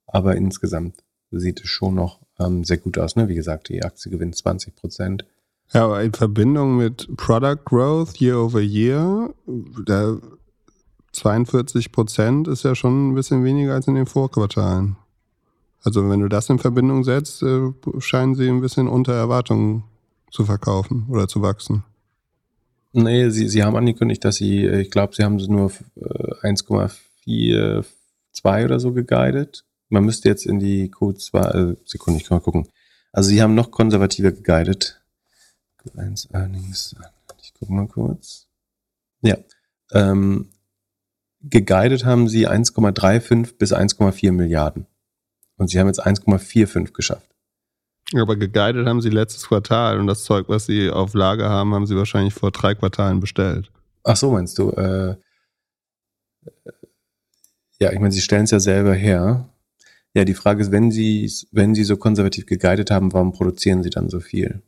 Aber 0.07 0.37
insgesamt 0.37 0.97
sieht 1.31 1.61
es 1.61 1.69
schon 1.69 1.95
noch 1.95 2.21
ähm, 2.39 2.63
sehr 2.63 2.77
gut 2.77 2.99
aus. 2.99 3.17
Ne? 3.17 3.29
Wie 3.29 3.35
gesagt, 3.35 3.71
die 3.71 3.83
Aktie 3.83 4.11
gewinnt 4.11 4.37
20 4.37 4.77
Prozent. 4.77 5.25
Ja, 5.73 5.85
aber 5.85 6.03
in 6.03 6.13
Verbindung 6.13 6.77
mit 6.77 7.09
Product 7.17 7.65
Growth 7.65 8.21
Year 8.21 8.39
over 8.39 8.61
Year, 8.61 9.35
der 9.47 10.19
42 11.13 11.91
Prozent 11.91 12.49
ist 12.49 12.65
ja 12.65 12.75
schon 12.75 13.11
ein 13.11 13.15
bisschen 13.15 13.45
weniger 13.45 13.75
als 13.75 13.87
in 13.87 13.95
den 13.95 14.07
Vorquartalen. 14.07 14.97
Also 15.83 16.09
wenn 16.09 16.21
du 16.21 16.29
das 16.29 16.51
in 16.51 16.59
Verbindung 16.59 17.05
setzt, 17.05 17.43
äh, 17.43 17.73
scheinen 17.99 18.35
sie 18.35 18.49
ein 18.49 18.61
bisschen 18.61 18.89
unter 18.89 19.15
Erwartungen 19.15 19.85
zu 20.31 20.45
verkaufen 20.45 21.07
oder 21.09 21.29
zu 21.29 21.43
wachsen. 21.43 21.85
Nee, 22.93 23.31
sie, 23.31 23.49
sie 23.49 23.63
haben 23.63 23.77
angekündigt, 23.77 24.25
dass 24.25 24.37
sie, 24.37 24.65
äh, 24.65 24.81
ich 24.81 24.91
glaube, 24.91 25.15
sie 25.15 25.23
haben 25.23 25.37
nur 25.37 25.71
äh, 25.97 26.47
1,42 26.47 27.85
oder 28.65 28.81
so 28.81 28.93
geguidet. 28.93 29.65
Man 29.89 30.05
müsste 30.05 30.29
jetzt 30.29 30.47
in 30.47 30.59
die 30.59 30.91
Q2, 30.91 31.73
äh, 31.73 31.77
Sekunde, 31.85 32.21
ich 32.21 32.27
kann 32.27 32.39
mal 32.39 32.43
gucken. 32.43 32.69
Also 33.13 33.31
sie 33.31 33.43
haben 33.43 33.55
noch 33.55 33.71
konservativer 33.71 34.33
geguidet. 34.33 35.01
Q1 35.83 36.35
Earnings, 36.35 36.97
ich 37.43 37.55
gucke 37.55 37.73
mal 37.73 37.87
kurz. 37.87 38.47
Ja, 39.23 39.37
ähm, 39.93 40.51
geguidet 41.41 42.05
haben 42.05 42.29
sie 42.29 42.49
1,35 42.49 43.57
bis 43.59 43.73
1,4 43.73 44.33
Milliarden. 44.33 44.87
Und 45.57 45.69
sie 45.69 45.79
haben 45.79 45.89
jetzt 45.89 46.05
1,45 46.05 46.93
geschafft. 46.93 47.29
Aber 48.15 48.37
geguidet 48.37 48.87
haben 48.87 49.03
sie 49.03 49.11
letztes 49.11 49.47
Quartal 49.47 50.01
und 50.01 50.07
das 50.07 50.25
Zeug, 50.25 50.49
was 50.49 50.67
sie 50.67 50.91
auf 50.91 51.15
Lager 51.15 51.49
haben, 51.49 51.75
haben 51.75 51.87
sie 51.87 51.97
wahrscheinlich 51.97 52.35
vor 52.35 52.51
drei 52.51 52.75
Quartalen 52.75 53.21
bestellt. 53.21 53.71
Ach 54.05 54.17
so, 54.17 54.31
meinst 54.31 54.59
du? 54.59 54.71
Äh, 54.71 55.17
ja, 57.81 57.93
ich 57.93 57.99
meine, 57.99 58.13
sie 58.13 58.23
stellen 58.23 58.45
es 58.45 58.51
ja 58.51 58.61
selber 58.61 58.95
her. 58.95 59.49
Ja, 60.15 60.25
die 60.25 60.35
Frage 60.35 60.63
ist, 60.63 60.73
wenn 60.73 60.91
sie, 60.91 61.31
wenn 61.53 61.75
sie 61.75 61.85
so 61.85 61.97
konservativ 61.97 62.47
geguidet 62.47 62.91
haben, 62.91 63.13
warum 63.13 63.33
produzieren 63.33 63.83
sie 63.83 63.91
dann 63.91 64.09
so 64.09 64.21
viel? 64.21 64.63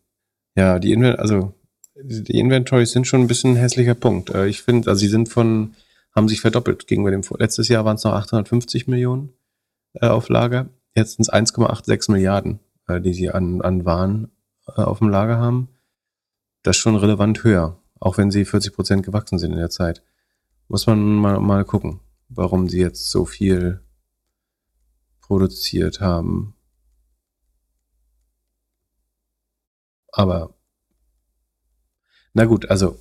Ja, 0.54 0.78
die 0.78 0.92
Invent 0.92 1.18
also 1.18 1.54
die 2.02 2.38
Inventories 2.38 2.92
sind 2.92 3.06
schon 3.06 3.22
ein 3.22 3.26
bisschen 3.26 3.52
ein 3.52 3.56
hässlicher 3.56 3.94
Punkt. 3.94 4.30
Äh, 4.30 4.46
ich 4.46 4.62
finde, 4.62 4.88
also 4.88 5.00
sie 5.00 5.08
sind 5.08 5.28
von, 5.28 5.74
haben 6.14 6.28
sich 6.28 6.40
verdoppelt 6.40 6.86
gegenüber 6.86 7.10
dem. 7.10 7.22
Letztes 7.38 7.68
Jahr 7.68 7.84
waren 7.84 7.96
es 7.96 8.04
noch 8.04 8.12
850 8.12 8.86
Millionen 8.86 9.32
äh, 9.94 10.06
auf 10.06 10.28
Lager. 10.28 10.68
Jetzt 10.94 11.16
sind 11.16 11.22
es 11.22 11.32
1,86 11.32 12.10
Milliarden, 12.10 12.58
die 12.98 13.14
sie 13.14 13.30
an, 13.30 13.62
an 13.62 13.84
Waren 13.84 14.32
äh, 14.66 14.80
auf 14.82 14.98
dem 14.98 15.08
Lager 15.08 15.38
haben. 15.38 15.68
Das 16.62 16.76
ist 16.76 16.80
schon 16.82 16.96
relevant 16.96 17.44
höher, 17.44 17.78
auch 18.00 18.18
wenn 18.18 18.30
sie 18.30 18.44
40 18.44 18.72
Prozent 18.74 19.04
gewachsen 19.04 19.38
sind 19.38 19.52
in 19.52 19.58
der 19.58 19.70
Zeit. 19.70 20.02
Muss 20.68 20.86
man 20.86 21.00
mal, 21.16 21.40
mal 21.40 21.64
gucken, 21.64 22.00
warum 22.28 22.68
sie 22.68 22.80
jetzt 22.80 23.10
so 23.10 23.24
viel 23.24 23.80
produziert 25.20 26.00
haben. 26.00 26.54
Aber 30.12 30.54
na 32.34 32.44
gut, 32.44 32.68
also 32.70 32.98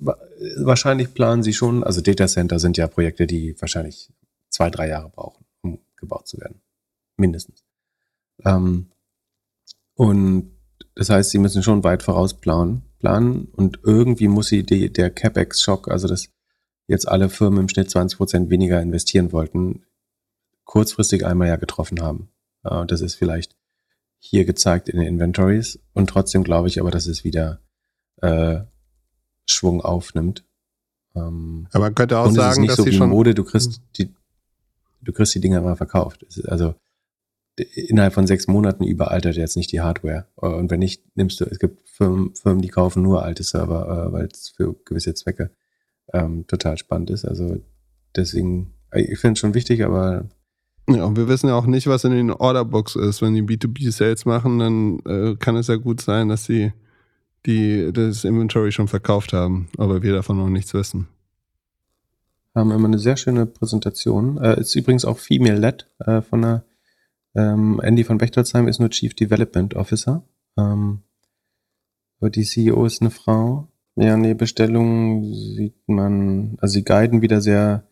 wa- 0.00 0.18
wahrscheinlich 0.58 1.14
planen 1.14 1.42
sie 1.42 1.52
schon, 1.52 1.84
also 1.84 2.00
Data 2.00 2.26
Center 2.26 2.58
sind 2.58 2.76
ja 2.76 2.86
Projekte, 2.88 3.26
die 3.26 3.60
wahrscheinlich 3.60 4.12
zwei, 4.50 4.70
drei 4.70 4.88
Jahre 4.88 5.10
brauchen, 5.10 5.44
um 5.62 5.78
gebaut 5.96 6.26
zu 6.28 6.38
werden. 6.38 6.60
Mindestens. 7.16 7.64
Ähm, 8.44 8.90
und 9.94 10.50
das 10.94 11.10
heißt, 11.10 11.30
sie 11.30 11.38
müssen 11.38 11.62
schon 11.62 11.84
weit 11.84 12.02
voraus 12.02 12.34
planen, 12.40 12.82
und 13.52 13.80
irgendwie 13.82 14.28
muss 14.28 14.48
sie 14.48 14.62
die, 14.62 14.92
der 14.92 15.10
CapEx-Schock, 15.10 15.88
also 15.88 16.08
dass 16.08 16.28
jetzt 16.86 17.08
alle 17.08 17.28
Firmen 17.28 17.60
im 17.60 17.68
Schnitt 17.68 17.90
20 17.90 18.16
Prozent 18.16 18.50
weniger 18.50 18.80
investieren 18.80 19.32
wollten, 19.32 19.84
kurzfristig 20.64 21.24
einmal 21.26 21.48
ja 21.48 21.56
getroffen 21.56 22.00
haben. 22.00 22.30
Äh, 22.62 22.86
das 22.86 23.00
ist 23.00 23.14
vielleicht 23.14 23.56
hier 24.18 24.44
gezeigt 24.44 24.88
in 24.88 24.98
den 24.98 25.06
Inventories 25.06 25.78
und 25.92 26.08
trotzdem 26.08 26.44
glaube 26.44 26.68
ich 26.68 26.80
aber, 26.80 26.90
dass 26.90 27.06
es 27.06 27.24
wieder 27.24 27.60
äh, 28.22 28.60
Schwung 29.46 29.82
aufnimmt. 29.82 30.44
Ähm, 31.14 31.68
aber 31.72 31.84
man 31.84 31.94
könnte 31.94 32.18
auch 32.18 32.30
sagen, 32.30 32.38
es 32.38 32.52
ist 32.52 32.58
nicht 32.58 32.70
dass 32.70 32.76
so 32.78 32.84
sie 32.84 32.92
wie 32.92 32.96
schon 32.96 33.10
Mode, 33.10 33.34
du 33.34 33.44
kriegst 33.44 33.82
die, 33.98 34.14
du 35.02 35.12
kriegst 35.12 35.34
die 35.34 35.40
Dinger 35.40 35.58
immer 35.58 35.76
verkauft. 35.76 36.24
Also 36.46 36.74
innerhalb 37.56 38.14
von 38.14 38.26
sechs 38.26 38.46
Monaten 38.46 38.84
überaltert 38.84 39.36
jetzt 39.36 39.56
nicht 39.56 39.72
die 39.72 39.80
Hardware. 39.80 40.26
Äh, 40.40 40.46
und 40.46 40.70
wenn 40.70 40.80
nicht, 40.80 41.02
nimmst 41.16 41.40
du, 41.40 41.44
es 41.44 41.58
gibt 41.58 41.88
Firmen, 41.88 42.34
Firmen 42.34 42.62
die 42.62 42.68
kaufen 42.68 43.02
nur 43.02 43.22
alte 43.22 43.42
Server, 43.42 44.08
äh, 44.08 44.12
weil 44.12 44.26
es 44.26 44.50
für 44.50 44.74
gewisse 44.84 45.14
Zwecke 45.14 45.50
ähm, 46.12 46.46
total 46.46 46.78
spannend 46.78 47.10
ist. 47.10 47.24
Also 47.24 47.58
deswegen, 48.16 48.74
ich 48.94 49.18
finde 49.18 49.34
es 49.34 49.38
schon 49.38 49.54
wichtig, 49.54 49.84
aber 49.84 50.28
ja, 50.88 51.04
und 51.04 51.16
wir 51.16 51.28
wissen 51.28 51.48
ja 51.48 51.54
auch 51.54 51.66
nicht, 51.66 51.86
was 51.86 52.04
in 52.04 52.12
den 52.12 52.30
Orderbooks 52.30 52.96
ist. 52.96 53.22
Wenn 53.22 53.34
die 53.34 53.42
B2B-Sales 53.42 54.26
machen, 54.26 54.58
dann 54.58 54.98
äh, 55.06 55.36
kann 55.36 55.56
es 55.56 55.68
ja 55.68 55.76
gut 55.76 56.02
sein, 56.02 56.28
dass 56.28 56.44
sie 56.44 56.72
die, 57.46 57.90
das 57.92 58.24
Inventory 58.24 58.70
schon 58.72 58.88
verkauft 58.88 59.32
haben, 59.32 59.68
aber 59.78 60.02
wir 60.02 60.12
davon 60.12 60.36
noch 60.36 60.48
nichts 60.48 60.74
wissen. 60.74 61.08
Haben 62.54 62.70
immer 62.70 62.86
eine 62.86 62.98
sehr 62.98 63.16
schöne 63.16 63.46
Präsentation. 63.46 64.38
Äh, 64.38 64.60
ist 64.60 64.74
übrigens 64.76 65.04
auch 65.04 65.18
female-led 65.18 65.88
äh, 66.00 66.20
von 66.20 66.42
der 66.42 66.64
ähm, 67.34 67.80
Andy 67.82 68.04
von 68.04 68.18
Bechtolzheim 68.18 68.68
ist 68.68 68.78
nur 68.80 68.90
Chief 68.90 69.14
Development 69.14 69.74
Officer. 69.74 70.24
Ähm, 70.56 71.02
aber 72.20 72.30
die 72.30 72.44
CEO 72.44 72.86
ist 72.86 73.00
eine 73.00 73.10
Frau. 73.10 73.68
Ja, 73.96 74.16
nee, 74.16 74.34
Bestellungen 74.34 75.34
sieht 75.34 75.76
man, 75.86 76.56
also 76.60 76.72
sie 76.72 76.84
guiden 76.84 77.22
wieder 77.22 77.40
sehr 77.40 77.86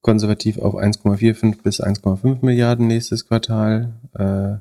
konservativ 0.00 0.58
auf 0.58 0.74
1,45 0.74 1.62
bis 1.62 1.80
1,5 1.80 2.44
Milliarden 2.44 2.86
nächstes 2.86 3.26
Quartal 3.26 3.94
äh, 4.14 4.56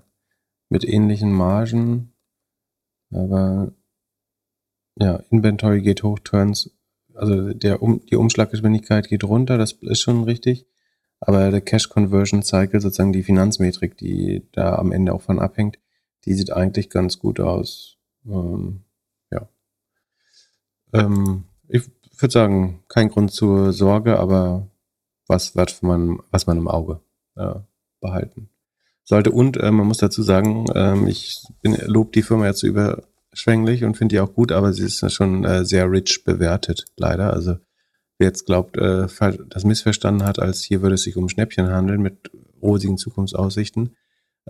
mit 0.69 0.87
ähnlichen 0.87 1.31
Margen. 1.31 2.13
Aber 3.11 3.73
ja, 4.99 5.23
Inventory 5.29 5.81
geht 5.81 6.03
hoch, 6.03 6.19
Turns, 6.19 6.71
also 7.15 7.53
der 7.53 7.81
um, 7.81 8.05
die 8.05 8.15
Umschlaggeschwindigkeit 8.15 9.07
geht 9.07 9.23
runter, 9.23 9.57
das 9.57 9.71
ist 9.71 10.01
schon 10.01 10.23
richtig. 10.23 10.66
Aber 11.19 11.49
der 11.51 11.61
Cash 11.61 11.89
Conversion 11.89 12.43
Cycle, 12.43 12.79
sozusagen 12.79 13.13
die 13.13 13.23
Finanzmetrik, 13.23 13.97
die 13.97 14.47
da 14.51 14.75
am 14.75 14.91
Ende 14.91 15.13
auch 15.13 15.21
von 15.21 15.39
abhängt, 15.39 15.79
die 16.25 16.33
sieht 16.33 16.51
eigentlich 16.51 16.89
ganz 16.89 17.19
gut 17.19 17.39
aus. 17.39 17.97
Ähm, 18.25 18.83
ja. 19.31 19.49
Ähm, 20.93 21.45
ich 21.67 21.83
würde 22.19 22.31
sagen, 22.31 22.83
kein 22.87 23.09
Grund 23.09 23.31
zur 23.31 23.73
Sorge, 23.73 24.19
aber 24.19 24.67
was 25.27 25.55
wird 25.55 25.81
man, 25.83 26.19
was 26.31 26.47
man 26.47 26.57
im 26.57 26.67
Auge 26.67 27.01
äh, 27.35 27.55
behalten 27.99 28.49
sollte. 29.03 29.31
Und 29.31 29.57
äh, 29.57 29.71
man 29.71 29.87
muss 29.87 29.97
dazu 29.97 30.21
sagen, 30.21 30.65
ähm, 30.75 31.07
ich 31.07 31.41
bin, 31.61 31.77
lob 31.85 32.11
die 32.11 32.21
Firma 32.21 32.45
jetzt 32.45 32.63
überschwänglich 32.63 33.83
und 33.83 33.95
finde 33.95 34.15
die 34.15 34.19
auch 34.19 34.33
gut, 34.33 34.51
aber 34.51 34.73
sie 34.73 34.85
ist 34.85 35.11
schon 35.11 35.45
äh, 35.45 35.65
sehr 35.65 35.89
rich 35.89 36.23
bewertet, 36.23 36.85
leider. 36.97 37.33
Also 37.33 37.57
wer 38.17 38.27
jetzt 38.27 38.45
glaubt, 38.45 38.77
äh, 38.77 39.07
das 39.49 39.63
missverstanden 39.63 40.27
hat, 40.27 40.39
als 40.39 40.63
hier 40.63 40.81
würde 40.81 40.95
es 40.95 41.03
sich 41.03 41.17
um 41.17 41.29
Schnäppchen 41.29 41.69
handeln 41.69 42.01
mit 42.01 42.31
rosigen 42.61 42.97
Zukunftsaussichten, 42.97 43.95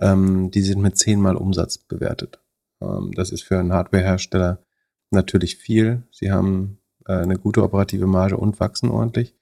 ähm, 0.00 0.50
die 0.50 0.62
sind 0.62 0.80
mit 0.80 0.96
zehnmal 0.96 1.36
Umsatz 1.36 1.78
bewertet. 1.78 2.40
Ähm, 2.80 3.12
das 3.14 3.30
ist 3.30 3.42
für 3.42 3.58
einen 3.58 3.72
Hardwarehersteller 3.72 4.64
natürlich 5.10 5.56
viel. 5.56 6.02
Sie 6.10 6.30
haben 6.30 6.78
äh, 7.06 7.12
eine 7.12 7.38
gute 7.38 7.62
operative 7.62 8.06
Marge 8.06 8.36
und 8.36 8.60
wachsen 8.60 8.90
ordentlich. 8.90 9.34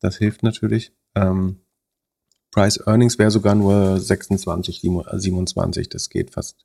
Das 0.00 0.16
hilft 0.16 0.42
natürlich. 0.42 0.92
Ähm, 1.14 1.60
Price 2.50 2.80
Earnings 2.86 3.18
wäre 3.18 3.30
sogar 3.30 3.54
nur 3.54 4.00
26, 4.00 4.80
27. 4.80 5.88
Das 5.88 6.08
geht 6.08 6.30
fast, 6.30 6.64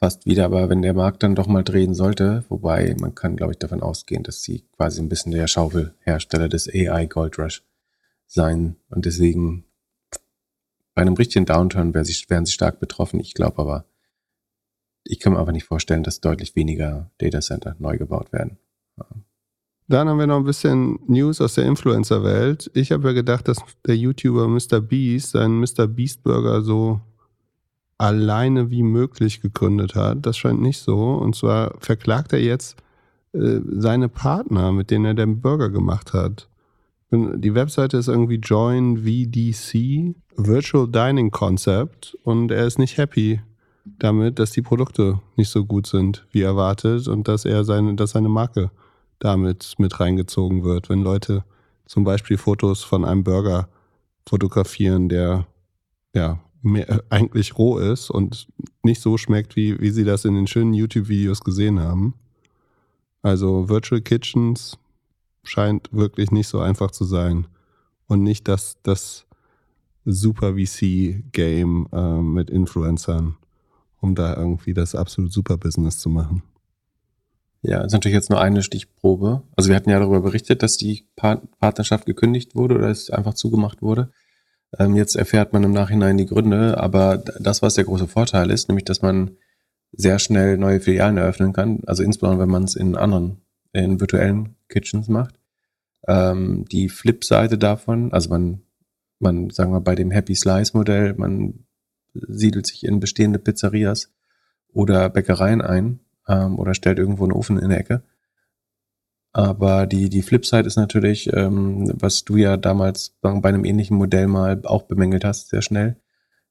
fast 0.00 0.26
wieder. 0.26 0.46
Aber 0.46 0.68
wenn 0.68 0.82
der 0.82 0.94
Markt 0.94 1.22
dann 1.22 1.34
doch 1.34 1.46
mal 1.46 1.62
drehen 1.62 1.94
sollte, 1.94 2.44
wobei 2.48 2.96
man 2.98 3.14
kann, 3.14 3.36
glaube 3.36 3.52
ich, 3.52 3.58
davon 3.58 3.82
ausgehen, 3.82 4.22
dass 4.22 4.42
sie 4.42 4.64
quasi 4.76 5.00
ein 5.00 5.08
bisschen 5.08 5.32
der 5.32 5.46
Schaufelhersteller 5.46 6.48
des 6.48 6.68
AI 6.68 7.06
Gold 7.06 7.38
Rush 7.38 7.62
sein. 8.26 8.76
Und 8.88 9.04
deswegen 9.04 9.64
bei 10.94 11.02
einem 11.02 11.14
richtigen 11.14 11.46
Downturn 11.46 11.94
wären 11.94 12.04
sie, 12.04 12.24
wären 12.28 12.46
sie 12.46 12.52
stark 12.52 12.80
betroffen. 12.80 13.20
Ich 13.20 13.34
glaube 13.34 13.58
aber, 13.60 13.84
ich 15.04 15.20
kann 15.20 15.34
mir 15.34 15.38
einfach 15.38 15.52
nicht 15.52 15.64
vorstellen, 15.64 16.02
dass 16.02 16.20
deutlich 16.20 16.56
weniger 16.56 17.10
Datacenter 17.18 17.76
neu 17.78 17.96
gebaut 17.98 18.32
werden. 18.32 18.58
Dann 19.88 20.08
haben 20.08 20.18
wir 20.18 20.26
noch 20.26 20.36
ein 20.36 20.44
bisschen 20.44 21.00
News 21.08 21.40
aus 21.40 21.54
der 21.54 21.64
Influencer-Welt. 21.64 22.70
Ich 22.74 22.92
habe 22.92 23.08
ja 23.08 23.12
gedacht, 23.12 23.48
dass 23.48 23.58
der 23.86 23.96
YouTuber 23.96 24.46
Mr. 24.46 24.80
Beast 24.80 25.32
seinen 25.32 25.58
Mr. 25.58 25.88
Beast 25.88 26.22
Burger 26.22 26.62
so 26.62 27.00
alleine 28.00 28.70
wie 28.70 28.82
möglich 28.82 29.42
gegründet 29.42 29.94
hat. 29.94 30.24
Das 30.24 30.38
scheint 30.38 30.62
nicht 30.62 30.78
so. 30.78 31.12
Und 31.12 31.36
zwar 31.36 31.74
verklagt 31.80 32.32
er 32.32 32.40
jetzt 32.40 32.76
äh, 33.34 33.60
seine 33.68 34.08
Partner, 34.08 34.72
mit 34.72 34.90
denen 34.90 35.04
er 35.04 35.14
den 35.14 35.42
Burger 35.42 35.68
gemacht 35.68 36.14
hat. 36.14 36.48
Die 37.12 37.54
Webseite 37.54 37.98
ist 37.98 38.08
irgendwie 38.08 38.36
Join 38.36 38.98
VDC, 38.98 40.14
Virtual 40.36 40.88
Dining 40.88 41.30
Concept, 41.32 42.16
und 42.22 42.52
er 42.52 42.66
ist 42.66 42.78
nicht 42.78 42.96
happy 42.96 43.40
damit, 43.84 44.38
dass 44.38 44.52
die 44.52 44.62
Produkte 44.62 45.20
nicht 45.36 45.50
so 45.50 45.66
gut 45.66 45.88
sind, 45.88 46.24
wie 46.30 46.42
erwartet, 46.42 47.08
und 47.08 47.26
dass 47.26 47.44
er 47.44 47.64
seine, 47.64 47.96
dass 47.96 48.12
seine 48.12 48.28
Marke 48.28 48.70
damit 49.18 49.74
mit 49.78 49.98
reingezogen 49.98 50.62
wird. 50.62 50.88
Wenn 50.88 51.02
Leute 51.02 51.44
zum 51.84 52.04
Beispiel 52.04 52.38
Fotos 52.38 52.84
von 52.84 53.04
einem 53.04 53.24
Burger 53.24 53.68
fotografieren, 54.24 55.08
der 55.08 55.48
ja 56.14 56.38
mehr, 56.62 56.88
äh, 56.88 57.00
eigentlich 57.10 57.58
roh 57.58 57.78
ist 57.78 58.10
und 58.10 58.48
nicht 58.82 59.00
so 59.00 59.18
schmeckt, 59.18 59.56
wie, 59.56 59.80
wie 59.80 59.90
sie 59.90 60.04
das 60.04 60.24
in 60.24 60.34
den 60.34 60.46
schönen 60.46 60.74
YouTube-Videos 60.74 61.40
gesehen 61.40 61.80
haben. 61.80 62.14
Also 63.22 63.68
Virtual 63.68 64.00
Kitchens 64.00 64.78
scheint 65.42 65.92
wirklich 65.92 66.30
nicht 66.30 66.48
so 66.48 66.60
einfach 66.60 66.90
zu 66.90 67.04
sein. 67.04 67.46
Und 68.06 68.22
nicht 68.22 68.48
das, 68.48 68.76
das 68.82 69.26
Super 70.04 70.54
VC-Game 70.54 71.88
äh, 71.92 72.20
mit 72.20 72.50
Influencern, 72.50 73.36
um 74.00 74.14
da 74.14 74.36
irgendwie 74.36 74.74
das 74.74 74.94
absolut 74.94 75.32
super 75.32 75.56
Business 75.56 76.00
zu 76.00 76.08
machen. 76.08 76.42
Ja, 77.62 77.82
ist 77.82 77.92
natürlich 77.92 78.14
jetzt 78.14 78.30
nur 78.30 78.40
eine 78.40 78.62
Stichprobe. 78.62 79.42
Also 79.54 79.68
wir 79.68 79.76
hatten 79.76 79.90
ja 79.90 79.98
darüber 79.98 80.22
berichtet, 80.22 80.62
dass 80.62 80.78
die 80.78 81.06
Partnerschaft 81.14 82.06
gekündigt 82.06 82.54
wurde 82.54 82.76
oder 82.76 82.88
es 82.88 83.10
einfach 83.10 83.34
zugemacht 83.34 83.82
wurde. 83.82 84.10
Ähm, 84.78 84.94
jetzt 84.94 85.16
erfährt 85.16 85.52
man 85.52 85.64
im 85.64 85.72
Nachhinein 85.72 86.16
die 86.16 86.26
Gründe, 86.26 86.78
aber 86.78 87.18
das, 87.18 87.62
was 87.62 87.74
der 87.74 87.84
große 87.84 88.06
Vorteil 88.06 88.50
ist, 88.50 88.68
nämlich, 88.68 88.84
dass 88.84 89.02
man 89.02 89.32
sehr 89.92 90.18
schnell 90.18 90.56
neue 90.56 90.80
Filialen 90.80 91.16
eröffnen 91.16 91.52
kann, 91.52 91.80
also 91.86 92.02
insbesondere 92.02 92.42
wenn 92.42 92.50
man 92.50 92.64
es 92.64 92.76
in 92.76 92.96
anderen, 92.96 93.38
in 93.72 94.00
virtuellen 94.00 94.54
Kitchens 94.68 95.08
macht. 95.08 95.34
Ähm, 96.06 96.64
die 96.70 96.88
Flip-Seite 96.88 97.58
davon, 97.58 98.12
also 98.12 98.30
man, 98.30 98.62
man, 99.18 99.50
sagen 99.50 99.72
wir 99.72 99.80
bei 99.80 99.94
dem 99.94 100.10
Happy 100.10 100.34
Slice 100.34 100.76
Modell, 100.76 101.14
man 101.14 101.64
siedelt 102.14 102.66
sich 102.66 102.84
in 102.84 103.00
bestehende 103.00 103.38
Pizzerias 103.38 104.12
oder 104.72 105.08
Bäckereien 105.10 105.60
ein 105.60 106.00
ähm, 106.28 106.58
oder 106.58 106.74
stellt 106.74 106.98
irgendwo 106.98 107.24
einen 107.24 107.32
Ofen 107.32 107.58
in 107.58 107.70
der 107.70 107.80
Ecke. 107.80 108.02
Aber 109.32 109.86
die, 109.86 110.08
die 110.08 110.22
Flipside 110.22 110.66
ist 110.66 110.76
natürlich, 110.76 111.32
ähm, 111.32 111.92
was 111.94 112.24
du 112.24 112.36
ja 112.36 112.56
damals 112.56 113.16
bei 113.20 113.48
einem 113.48 113.64
ähnlichen 113.64 113.96
Modell 113.96 114.26
mal 114.26 114.60
auch 114.64 114.82
bemängelt 114.82 115.24
hast, 115.24 115.48
sehr 115.48 115.62
schnell, 115.62 115.96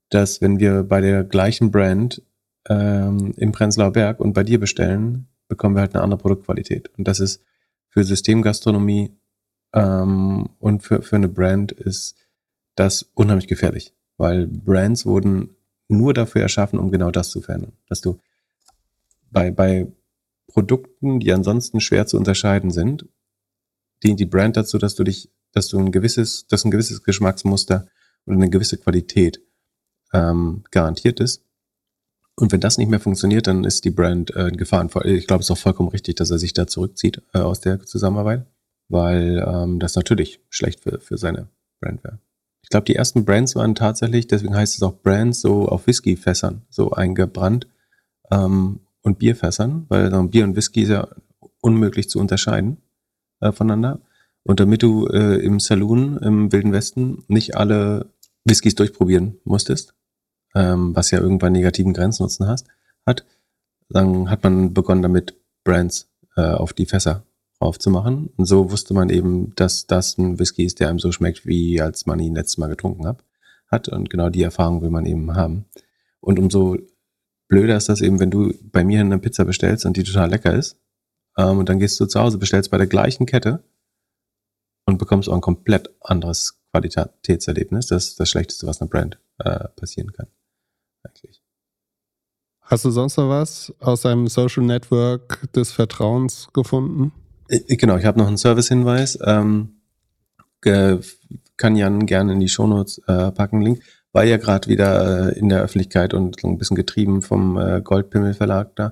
dass 0.10 0.42
wenn 0.42 0.60
wir 0.60 0.84
bei 0.84 1.02
der 1.02 1.24
gleichen 1.24 1.72
Brand 1.72 2.22
ähm, 2.70 3.34
im 3.36 3.52
Prenzlauer 3.52 3.92
Berg 3.92 4.20
und 4.20 4.34
bei 4.34 4.44
dir 4.44 4.60
bestellen, 4.60 5.28
bekommen 5.48 5.76
wir 5.76 5.82
halt 5.82 5.94
eine 5.94 6.04
andere 6.04 6.20
Produktqualität. 6.20 6.90
Und 6.98 7.08
das 7.08 7.20
ist 7.20 7.44
für 7.90 8.04
Systemgastronomie 8.04 9.12
ähm, 9.74 10.50
und 10.60 10.84
für, 10.84 11.02
für 11.02 11.18
eine 11.18 11.28
Brand 11.28 11.72
ist 11.72 12.16
das 12.76 13.12
unheimlich 13.14 13.48
gefährlich, 13.48 13.94
weil 14.18 14.48
Brands 14.48 15.06
wurden 15.06 15.56
nur 15.90 16.14
dafür 16.14 16.44
erschaffen, 16.44 16.80
um 16.80 16.92
genau 16.92 17.12
das 17.12 17.30
zu 17.30 17.42
verändern. 17.42 17.74
Dass 17.88 18.00
du 18.00 18.20
bei, 19.32 19.52
bei 19.52 19.88
Produkten, 20.50 21.20
die 21.20 21.32
ansonsten 21.32 21.80
schwer 21.80 22.08
zu 22.08 22.18
unterscheiden 22.18 22.72
sind, 22.72 23.06
dient 24.04 24.20
die 24.20 24.26
Brand 24.26 24.58
dazu, 24.58 24.78
dass 24.78 24.96
du 24.96 25.04
dich, 25.04 25.32
dass 25.54 25.70
du 25.70 25.80
ein 25.80 25.92
gewisses, 25.92 26.48
dass 26.48 26.66
ein 26.66 26.72
gewisses 26.72 27.04
Geschmacksmuster 27.04 27.88
und 28.26 28.36
eine 28.36 28.50
gewisse 28.50 28.78
Qualität 28.78 29.42
ähm, 30.14 30.64
garantiert 30.72 31.20
ist. 31.20 31.46
Und 32.36 32.52
wenn 32.52 32.62
das 32.62 32.78
nicht 32.78 32.90
mehr 32.90 33.00
funktioniert, 33.00 33.48
dann 33.48 33.64
ist 33.64 33.86
die 33.86 33.92
Brand 33.92 34.34
äh, 34.36 34.48
in 34.48 34.58
Gefahr. 34.58 34.86
Ich 35.06 35.28
glaube, 35.28 35.42
es 35.42 35.48
ist 35.48 35.52
auch 35.52 35.58
vollkommen 35.58 35.90
richtig, 35.90 36.16
dass 36.16 36.32
er 36.32 36.40
sich 36.40 36.54
da 36.54 36.68
zurückzieht 36.68 37.22
äh, 37.34 37.40
aus 37.40 37.60
der 37.60 37.82
Zusammenarbeit, 37.86 38.46
weil 38.88 39.46
ähm, 39.46 39.80
das 39.80 39.96
natürlich 39.96 40.40
schlecht 40.50 40.82
für, 40.82 41.00
für 41.00 41.18
seine 41.18 41.50
Brand 41.82 42.04
wäre. 42.04 42.20
ich 42.62 42.70
glaube, 42.70 42.86
die 42.86 42.96
ersten 42.96 43.26
Brands 43.26 43.56
waren 43.56 43.76
tatsächlich, 43.76 44.28
deswegen 44.28 44.56
heißt 44.56 44.76
es 44.76 44.84
auch 44.84 45.02
Brands, 45.02 45.42
so 45.42 45.68
auf 45.68 45.88
Whiskyfässern, 45.88 46.62
so 46.70 46.92
eingebrannt 46.92 47.68
ähm, 48.32 48.82
und 49.02 49.20
Bierfässern, 49.20 49.86
weil 49.90 50.12
so 50.12 50.22
Bier 50.24 50.44
und 50.44 50.56
Whisky 50.56 50.84
ist 50.84 50.90
ja 50.90 51.08
unmöglich 51.62 52.10
zu 52.10 52.20
unterscheiden 52.20 52.78
äh, 53.40 53.52
voneinander. 53.52 54.02
Und 54.44 54.60
damit 54.60 54.84
du 54.84 55.08
äh, 55.08 55.36
im 55.38 55.60
Saloon 55.60 56.18
im 56.18 56.52
Wilden 56.52 56.72
Westen 56.72 57.24
nicht 57.28 57.56
alle 57.56 58.12
Whiskys 58.46 58.76
durchprobieren 58.76 59.38
musstest, 59.44 59.94
ähm, 60.56 60.96
was 60.96 61.12
ja 61.12 61.20
irgendwann 61.20 61.54
negativen 61.54 61.94
Grenznutzen 61.94 62.48
hast, 62.48 62.68
hat, 63.06 63.26
dann 63.90 64.30
hat 64.30 64.44
man 64.44 64.74
begonnen 64.74 65.02
damit 65.02 65.36
Brands 65.64 66.10
äh, 66.36 66.42
auf 66.42 66.74
die 66.74 66.86
Fässer 66.86 67.24
aufzumachen. 67.60 68.30
Und 68.38 68.46
so 68.46 68.72
wusste 68.72 68.94
man 68.94 69.10
eben, 69.10 69.54
dass 69.56 69.86
das 69.86 70.18
ein 70.18 70.40
Whisky 70.40 70.64
ist, 70.64 70.80
der 70.80 70.90
einem 70.90 71.00
so 71.00 71.12
schmeckt, 71.12 71.46
wie 71.46 71.82
als 71.82 72.06
man 72.06 72.20
ihn 72.20 72.36
letztes 72.36 72.58
Mal 72.58 72.70
getrunken 72.70 73.06
hat. 73.06 73.24
hat. 73.68 73.90
Und 73.90 74.10
genau 74.10 74.30
die 74.30 74.44
Erfahrung 74.44 74.82
will 74.82 74.90
man 74.90 75.06
eben 75.06 75.36
haben. 75.36 75.66
Und 76.22 76.40
umso 76.40 76.78
blöder 77.50 77.76
ist 77.76 77.90
das 77.90 78.00
eben, 78.00 78.20
wenn 78.20 78.32
du 78.32 78.54
bei 78.72 78.86
mir 78.86 79.02
eine 79.02 79.20
Pizza 79.20 79.44
bestellst 79.44 79.86
und 79.86 79.98
die 79.98 80.04
total 80.04 80.30
lecker 80.30 80.54
ist. 80.54 80.80
Ähm, 81.38 81.58
und 81.58 81.68
dann 81.68 81.80
gehst 81.80 82.00
du 82.00 82.06
zu 82.06 82.20
Hause, 82.20 82.38
bestellst 82.38 82.72
bei 82.72 82.78
der 82.78 82.88
gleichen 82.88 83.26
Kette 83.26 83.62
und 84.86 84.98
bekommst 84.98 85.28
auch 85.28 85.36
ein 85.36 85.42
komplett 85.42 85.90
anderes 86.00 86.62
Qualitätserlebnis. 86.72 87.88
Das 87.88 88.10
ist 88.10 88.20
das 88.20 88.30
Schlechteste, 88.30 88.68
was 88.68 88.80
einer 88.80 88.90
Brand 88.90 89.20
äh, 89.40 89.68
passieren 89.76 90.14
kann. 90.14 90.28
Eigentlich. 91.04 91.42
Hast 92.62 92.86
du 92.86 92.92
sonst 92.92 93.18
noch 93.18 93.30
was 93.30 93.74
aus 93.80 94.06
einem 94.06 94.28
Social 94.28 94.64
Network 94.64 95.52
des 95.54 95.72
Vertrauens 95.72 96.50
gefunden? 96.54 97.12
Äh, 97.48 97.76
genau, 97.76 97.98
ich 97.98 98.06
habe 98.06 98.20
noch 98.20 98.28
einen 98.28 98.38
Service-Hinweis. 98.38 99.20
Ähm, 99.24 99.82
kann 100.62 101.76
Jan 101.76 102.06
gerne 102.06 102.34
in 102.34 102.40
die 102.40 102.50
Shownotes 102.50 103.00
äh, 103.08 103.32
packen, 103.32 103.62
Link. 103.62 103.82
War 104.12 104.24
ja 104.24 104.38
gerade 104.38 104.68
wieder 104.68 105.30
äh, 105.30 105.40
in 105.40 105.50
der 105.50 105.62
Öffentlichkeit 105.62 106.14
und 106.14 106.40
so 106.40 106.48
ein 106.48 106.58
bisschen 106.58 106.76
getrieben 106.76 107.22
vom 107.22 107.58
äh, 107.58 107.82
Goldpimmel 107.82 108.34
Verlag 108.34 108.76
da. 108.76 108.92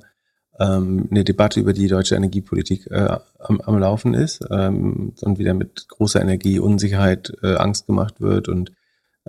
Ähm, 0.59 1.07
eine 1.11 1.23
Debatte 1.23 1.59
über 1.59 1.73
die 1.73 1.87
deutsche 1.87 2.15
Energiepolitik 2.15 2.87
äh, 2.89 3.17
am, 3.39 3.61
am 3.61 3.77
Laufen 3.77 4.13
ist 4.13 4.43
ähm, 4.49 5.13
und 5.21 5.39
wieder 5.39 5.53
mit 5.53 5.87
großer 5.87 6.21
Energie, 6.21 6.59
Unsicherheit, 6.59 7.31
äh, 7.43 7.55
Angst 7.55 7.85
gemacht 7.85 8.21
wird 8.21 8.47
und 8.47 8.71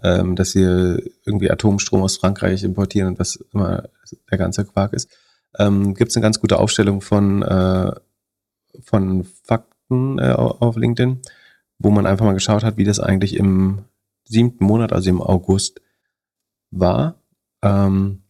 ähm, 0.02 0.36
dass 0.36 0.54
wir 0.54 1.02
irgendwie 1.24 1.50
Atomstrom 1.50 2.02
aus 2.02 2.16
Frankreich 2.16 2.64
importieren 2.64 3.08
und 3.08 3.18
was 3.18 3.36
immer 3.52 3.84
der 4.30 4.38
ganze 4.38 4.64
Quark 4.64 4.92
ist. 4.92 5.10
Ähm, 5.58 5.94
Gibt 5.94 6.10
es 6.10 6.16
eine 6.16 6.22
ganz 6.22 6.40
gute 6.40 6.58
Aufstellung 6.58 7.00
von 7.00 7.42
äh, 7.42 7.92
von 8.80 9.24
Fakten 9.24 10.18
äh, 10.18 10.32
auf 10.32 10.76
LinkedIn, 10.76 11.20
wo 11.78 11.90
man 11.90 12.06
einfach 12.06 12.24
mal 12.24 12.34
geschaut 12.34 12.64
hat, 12.64 12.76
wie 12.76 12.84
das 12.84 13.00
eigentlich 13.00 13.36
im 13.36 13.84
siebten 14.28 14.64
Monat, 14.64 14.92
also 14.92 15.10
im 15.10 15.22
August, 15.22 15.80
war. 16.70 17.22
Ähm, 17.62 18.22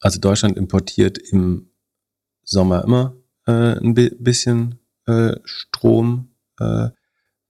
also 0.00 0.20
Deutschland 0.20 0.56
importiert 0.56 1.18
im 1.18 1.70
Sommer 2.42 2.84
immer 2.84 3.16
äh, 3.46 3.78
ein 3.78 3.94
bisschen 3.94 4.78
äh, 5.06 5.36
Strom, 5.44 6.30
äh, 6.60 6.90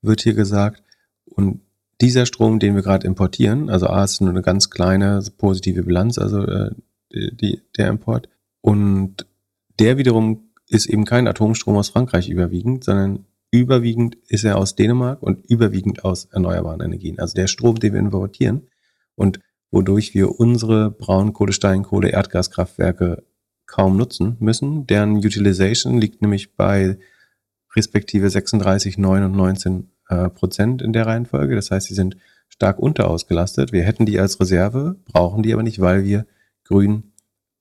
wird 0.02 0.22
hier 0.22 0.35
gesagt. 0.35 0.82
Und 1.24 1.60
dieser 2.01 2.26
Strom, 2.26 2.59
den 2.59 2.74
wir 2.74 2.82
gerade 2.82 3.06
importieren, 3.06 3.70
also 3.70 3.89
A 3.89 4.05
ist 4.05 4.20
nur 4.20 4.30
eine 4.30 4.43
ganz 4.43 4.70
kleine 4.70 5.22
positive 5.36 5.82
Bilanz, 5.82 6.18
also 6.18 6.44
äh, 6.44 6.70
die, 7.10 7.62
der 7.76 7.89
Import. 7.89 8.28
Und 8.60 9.26
der 9.78 9.98
wiederum 9.98 10.51
ist 10.68 10.86
eben 10.86 11.05
kein 11.05 11.26
Atomstrom 11.26 11.76
aus 11.76 11.89
Frankreich 11.90 12.28
überwiegend, 12.28 12.85
sondern 12.85 13.24
überwiegend 13.50 14.16
ist 14.28 14.44
er 14.44 14.58
aus 14.58 14.74
Dänemark 14.74 15.22
und 15.22 15.46
überwiegend 15.50 16.04
aus 16.04 16.26
erneuerbaren 16.26 16.80
Energien. 16.80 17.18
Also 17.18 17.34
der 17.34 17.46
Strom, 17.46 17.78
den 17.78 17.92
wir 17.92 18.00
importieren 18.00 18.68
und 19.14 19.40
wodurch 19.70 20.14
wir 20.14 20.38
unsere 20.38 20.90
Braunkohle, 20.90 21.52
Steinkohle, 21.52 22.10
Erdgaskraftwerke 22.10 23.24
kaum 23.66 23.96
nutzen 23.96 24.36
müssen. 24.40 24.86
Deren 24.86 25.16
Utilization 25.16 26.00
liegt 26.00 26.22
nämlich 26.22 26.54
bei 26.56 26.98
respektive 27.76 28.30
36, 28.30 28.98
9 28.98 29.24
und 29.24 29.32
19 29.32 29.90
äh, 30.08 30.30
Prozent 30.30 30.82
in 30.82 30.92
der 30.92 31.06
Reihenfolge. 31.06 31.54
Das 31.54 31.70
heißt, 31.70 31.86
sie 31.86 31.94
sind 31.94 32.16
stark 32.48 32.78
unterausgelastet. 32.78 33.72
Wir 33.72 33.84
hätten 33.84 34.06
die 34.06 34.18
als 34.18 34.40
Reserve, 34.40 34.96
brauchen 35.04 35.42
die 35.42 35.52
aber 35.52 35.62
nicht, 35.62 35.80
weil 35.80 36.04
wir 36.04 36.26
grün, 36.64 37.12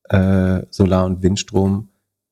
äh, 0.06 0.62
Solar- 0.70 1.06
und 1.06 1.22
Windstrom 1.24 1.90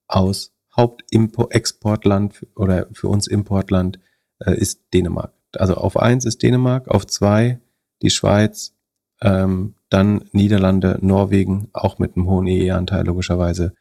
aus 0.08 0.55
Hauptexportland 0.76 2.46
oder 2.56 2.88
für 2.94 3.08
uns 3.08 3.28
Importland 3.28 4.00
äh, 4.40 4.56
ist 4.56 4.82
Dänemark. 4.94 5.34
Also 5.54 5.76
auf 5.76 5.98
eins 5.98 6.26
ist 6.26 6.44
Dänemark, 6.44 6.88
auf 6.88 7.08
zwei 7.08 7.60
die 8.02 8.10
Schweiz, 8.10 8.74
ähm, 9.22 9.76
dann 9.90 10.26
Niederlande, 10.32 11.00
Norwegen, 11.02 11.70
auch 11.74 12.00
mit 12.00 12.16
einem 12.16 12.28
hohen 12.28 12.48
EE-Anteil 12.48 13.06
logischerweise. 13.06 13.74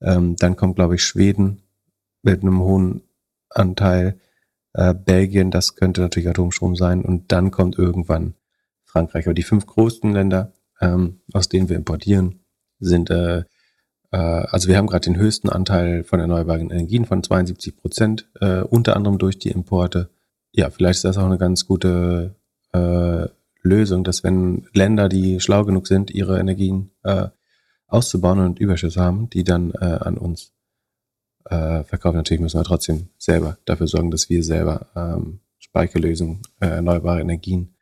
Ähm, 0.00 0.36
dann 0.36 0.56
kommt, 0.56 0.76
glaube 0.76 0.96
ich, 0.96 1.04
Schweden 1.04 1.62
mit 2.22 2.42
einem 2.42 2.60
hohen 2.60 3.02
Anteil, 3.48 4.20
äh, 4.74 4.94
Belgien, 4.94 5.50
das 5.50 5.76
könnte 5.76 6.00
natürlich 6.00 6.28
Atomstrom 6.28 6.76
sein. 6.76 7.02
Und 7.02 7.32
dann 7.32 7.50
kommt 7.50 7.78
irgendwann 7.78 8.34
Frankreich. 8.84 9.26
Aber 9.26 9.34
die 9.34 9.42
fünf 9.42 9.66
größten 9.66 10.12
Länder, 10.12 10.52
ähm, 10.80 11.20
aus 11.32 11.48
denen 11.48 11.68
wir 11.68 11.76
importieren, 11.76 12.44
sind 12.78 13.10
äh, 13.10 13.44
also 14.16 14.68
wir 14.68 14.76
haben 14.76 14.86
gerade 14.86 15.04
den 15.04 15.16
höchsten 15.16 15.48
Anteil 15.48 16.04
von 16.04 16.20
erneuerbaren 16.20 16.70
Energien 16.70 17.06
von 17.06 17.22
72 17.22 17.76
Prozent, 17.76 18.28
äh, 18.40 18.60
unter 18.60 18.96
anderem 18.96 19.18
durch 19.18 19.38
die 19.38 19.50
Importe. 19.50 20.10
Ja, 20.52 20.68
vielleicht 20.70 20.98
ist 20.98 21.04
das 21.04 21.16
auch 21.16 21.24
eine 21.24 21.38
ganz 21.38 21.66
gute 21.66 22.36
äh, 22.72 23.26
Lösung, 23.62 24.04
dass 24.04 24.22
wenn 24.22 24.66
Länder, 24.74 25.08
die 25.08 25.40
schlau 25.40 25.64
genug 25.64 25.86
sind, 25.86 26.10
ihre 26.10 26.38
Energien 26.38 26.90
äh, 27.04 27.28
auszubauen 27.86 28.40
und 28.40 28.58
Überschüsse 28.58 29.00
haben, 29.00 29.30
die 29.30 29.44
dann 29.44 29.72
äh, 29.72 29.84
an 30.00 30.18
uns 30.18 30.52
äh, 31.44 31.84
verkaufen. 31.84 32.16
Natürlich 32.16 32.40
müssen 32.40 32.58
wir 32.58 32.64
trotzdem 32.64 33.08
selber 33.18 33.58
dafür 33.64 33.86
sorgen, 33.86 34.10
dass 34.10 34.28
wir 34.28 34.42
selber 34.42 34.86
ähm, 34.96 35.40
Speicherlösungen, 35.58 36.42
äh, 36.60 36.66
erneuerbare 36.66 37.20
Energien 37.20 37.74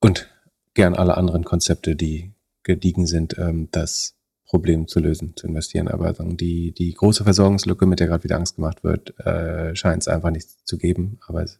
und 0.00 0.28
gern 0.74 0.94
alle 0.94 1.16
anderen 1.16 1.44
Konzepte, 1.44 1.96
die 1.96 2.32
gediegen 2.62 3.06
sind, 3.06 3.36
ähm, 3.38 3.68
das 3.70 4.16
Problem 4.52 4.86
zu 4.86 5.00
lösen, 5.00 5.32
zu 5.34 5.46
investieren. 5.46 5.88
Aber 5.88 6.12
die, 6.12 6.72
die 6.72 6.92
große 6.92 7.24
Versorgungslücke, 7.24 7.86
mit 7.86 8.00
der 8.00 8.06
gerade 8.06 8.22
wieder 8.22 8.36
Angst 8.36 8.56
gemacht 8.56 8.84
wird, 8.84 9.18
äh, 9.20 9.74
scheint 9.74 10.02
es 10.02 10.08
einfach 10.08 10.30
nicht 10.30 10.46
zu 10.68 10.76
geben. 10.76 11.18
Aber 11.26 11.42
es 11.42 11.58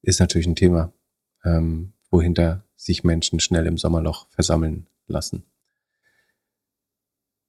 ist 0.00 0.18
natürlich 0.18 0.46
ein 0.46 0.56
Thema, 0.56 0.94
ähm, 1.44 1.92
wohinter 2.10 2.64
sich 2.74 3.04
Menschen 3.04 3.38
schnell 3.38 3.66
im 3.66 3.76
Sommerloch 3.76 4.28
versammeln 4.30 4.86
lassen. 5.06 5.44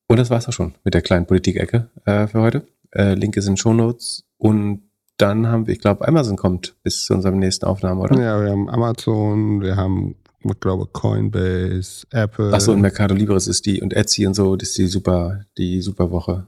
Und 0.08 0.18
das 0.18 0.30
war's 0.30 0.50
auch 0.50 0.54
schon 0.54 0.76
mit 0.84 0.94
der 0.94 1.02
kleinen 1.02 1.28
Politikecke 1.28 1.90
äh, 2.04 2.28
für 2.28 2.42
heute. 2.42 2.68
Äh, 2.92 3.14
Link 3.14 3.38
ist 3.38 3.48
in 3.48 3.56
Shownotes 3.56 4.26
und 4.38 4.84
dann 5.16 5.48
haben 5.48 5.66
wir, 5.66 5.74
ich 5.74 5.80
glaube, 5.80 6.06
Amazon 6.06 6.36
kommt 6.36 6.76
bis 6.84 7.06
zu 7.06 7.14
unserem 7.14 7.40
nächsten 7.40 7.66
Aufnahme, 7.66 8.02
oder? 8.02 8.22
Ja, 8.22 8.44
wir 8.44 8.52
haben 8.52 8.70
Amazon, 8.70 9.62
wir 9.62 9.78
haben 9.78 10.18
ich 10.52 10.60
glaube 10.60 10.88
Coinbase, 10.88 12.06
Apple. 12.12 12.54
Achso, 12.54 12.74
und 12.74 12.82
Mercado 12.82 13.16
Libres 13.16 13.48
ist 13.48 13.66
die 13.66 13.82
und 13.82 13.94
Etsy 13.94 14.28
und 14.28 14.34
so, 14.34 14.56
das 14.56 14.70
ist 14.70 14.78
die 14.78 14.88
super, 14.88 15.46
die 15.58 15.82
super 15.82 16.12
Woche. 16.12 16.48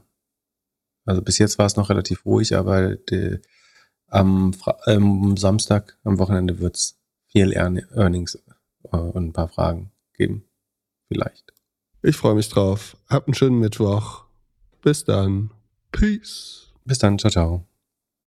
Also 1.04 1.22
bis 1.22 1.38
jetzt 1.38 1.58
war 1.58 1.66
es 1.66 1.76
noch 1.76 1.88
relativ 1.88 2.26
ruhig, 2.26 2.56
aber 2.56 2.96
die, 2.96 3.38
am 4.08 4.52
ähm, 4.86 5.36
Samstag, 5.36 5.96
am 6.04 6.18
Wochenende 6.18 6.58
wird 6.60 6.76
es 6.76 6.98
viel 7.26 7.52
Earnings 7.52 8.38
äh, 8.92 8.96
und 8.96 9.28
ein 9.28 9.32
paar 9.32 9.48
Fragen 9.48 9.90
geben. 10.14 10.44
Vielleicht. 11.08 11.52
Ich 12.02 12.16
freue 12.16 12.34
mich 12.34 12.48
drauf. 12.48 12.96
Habt 13.08 13.28
einen 13.28 13.34
schönen 13.34 13.58
Mittwoch. 13.58 14.24
Bis 14.82 15.04
dann. 15.04 15.50
Peace. 15.92 16.72
Bis 16.84 16.98
dann. 16.98 17.18
Ciao, 17.18 17.30
ciao. 17.30 17.75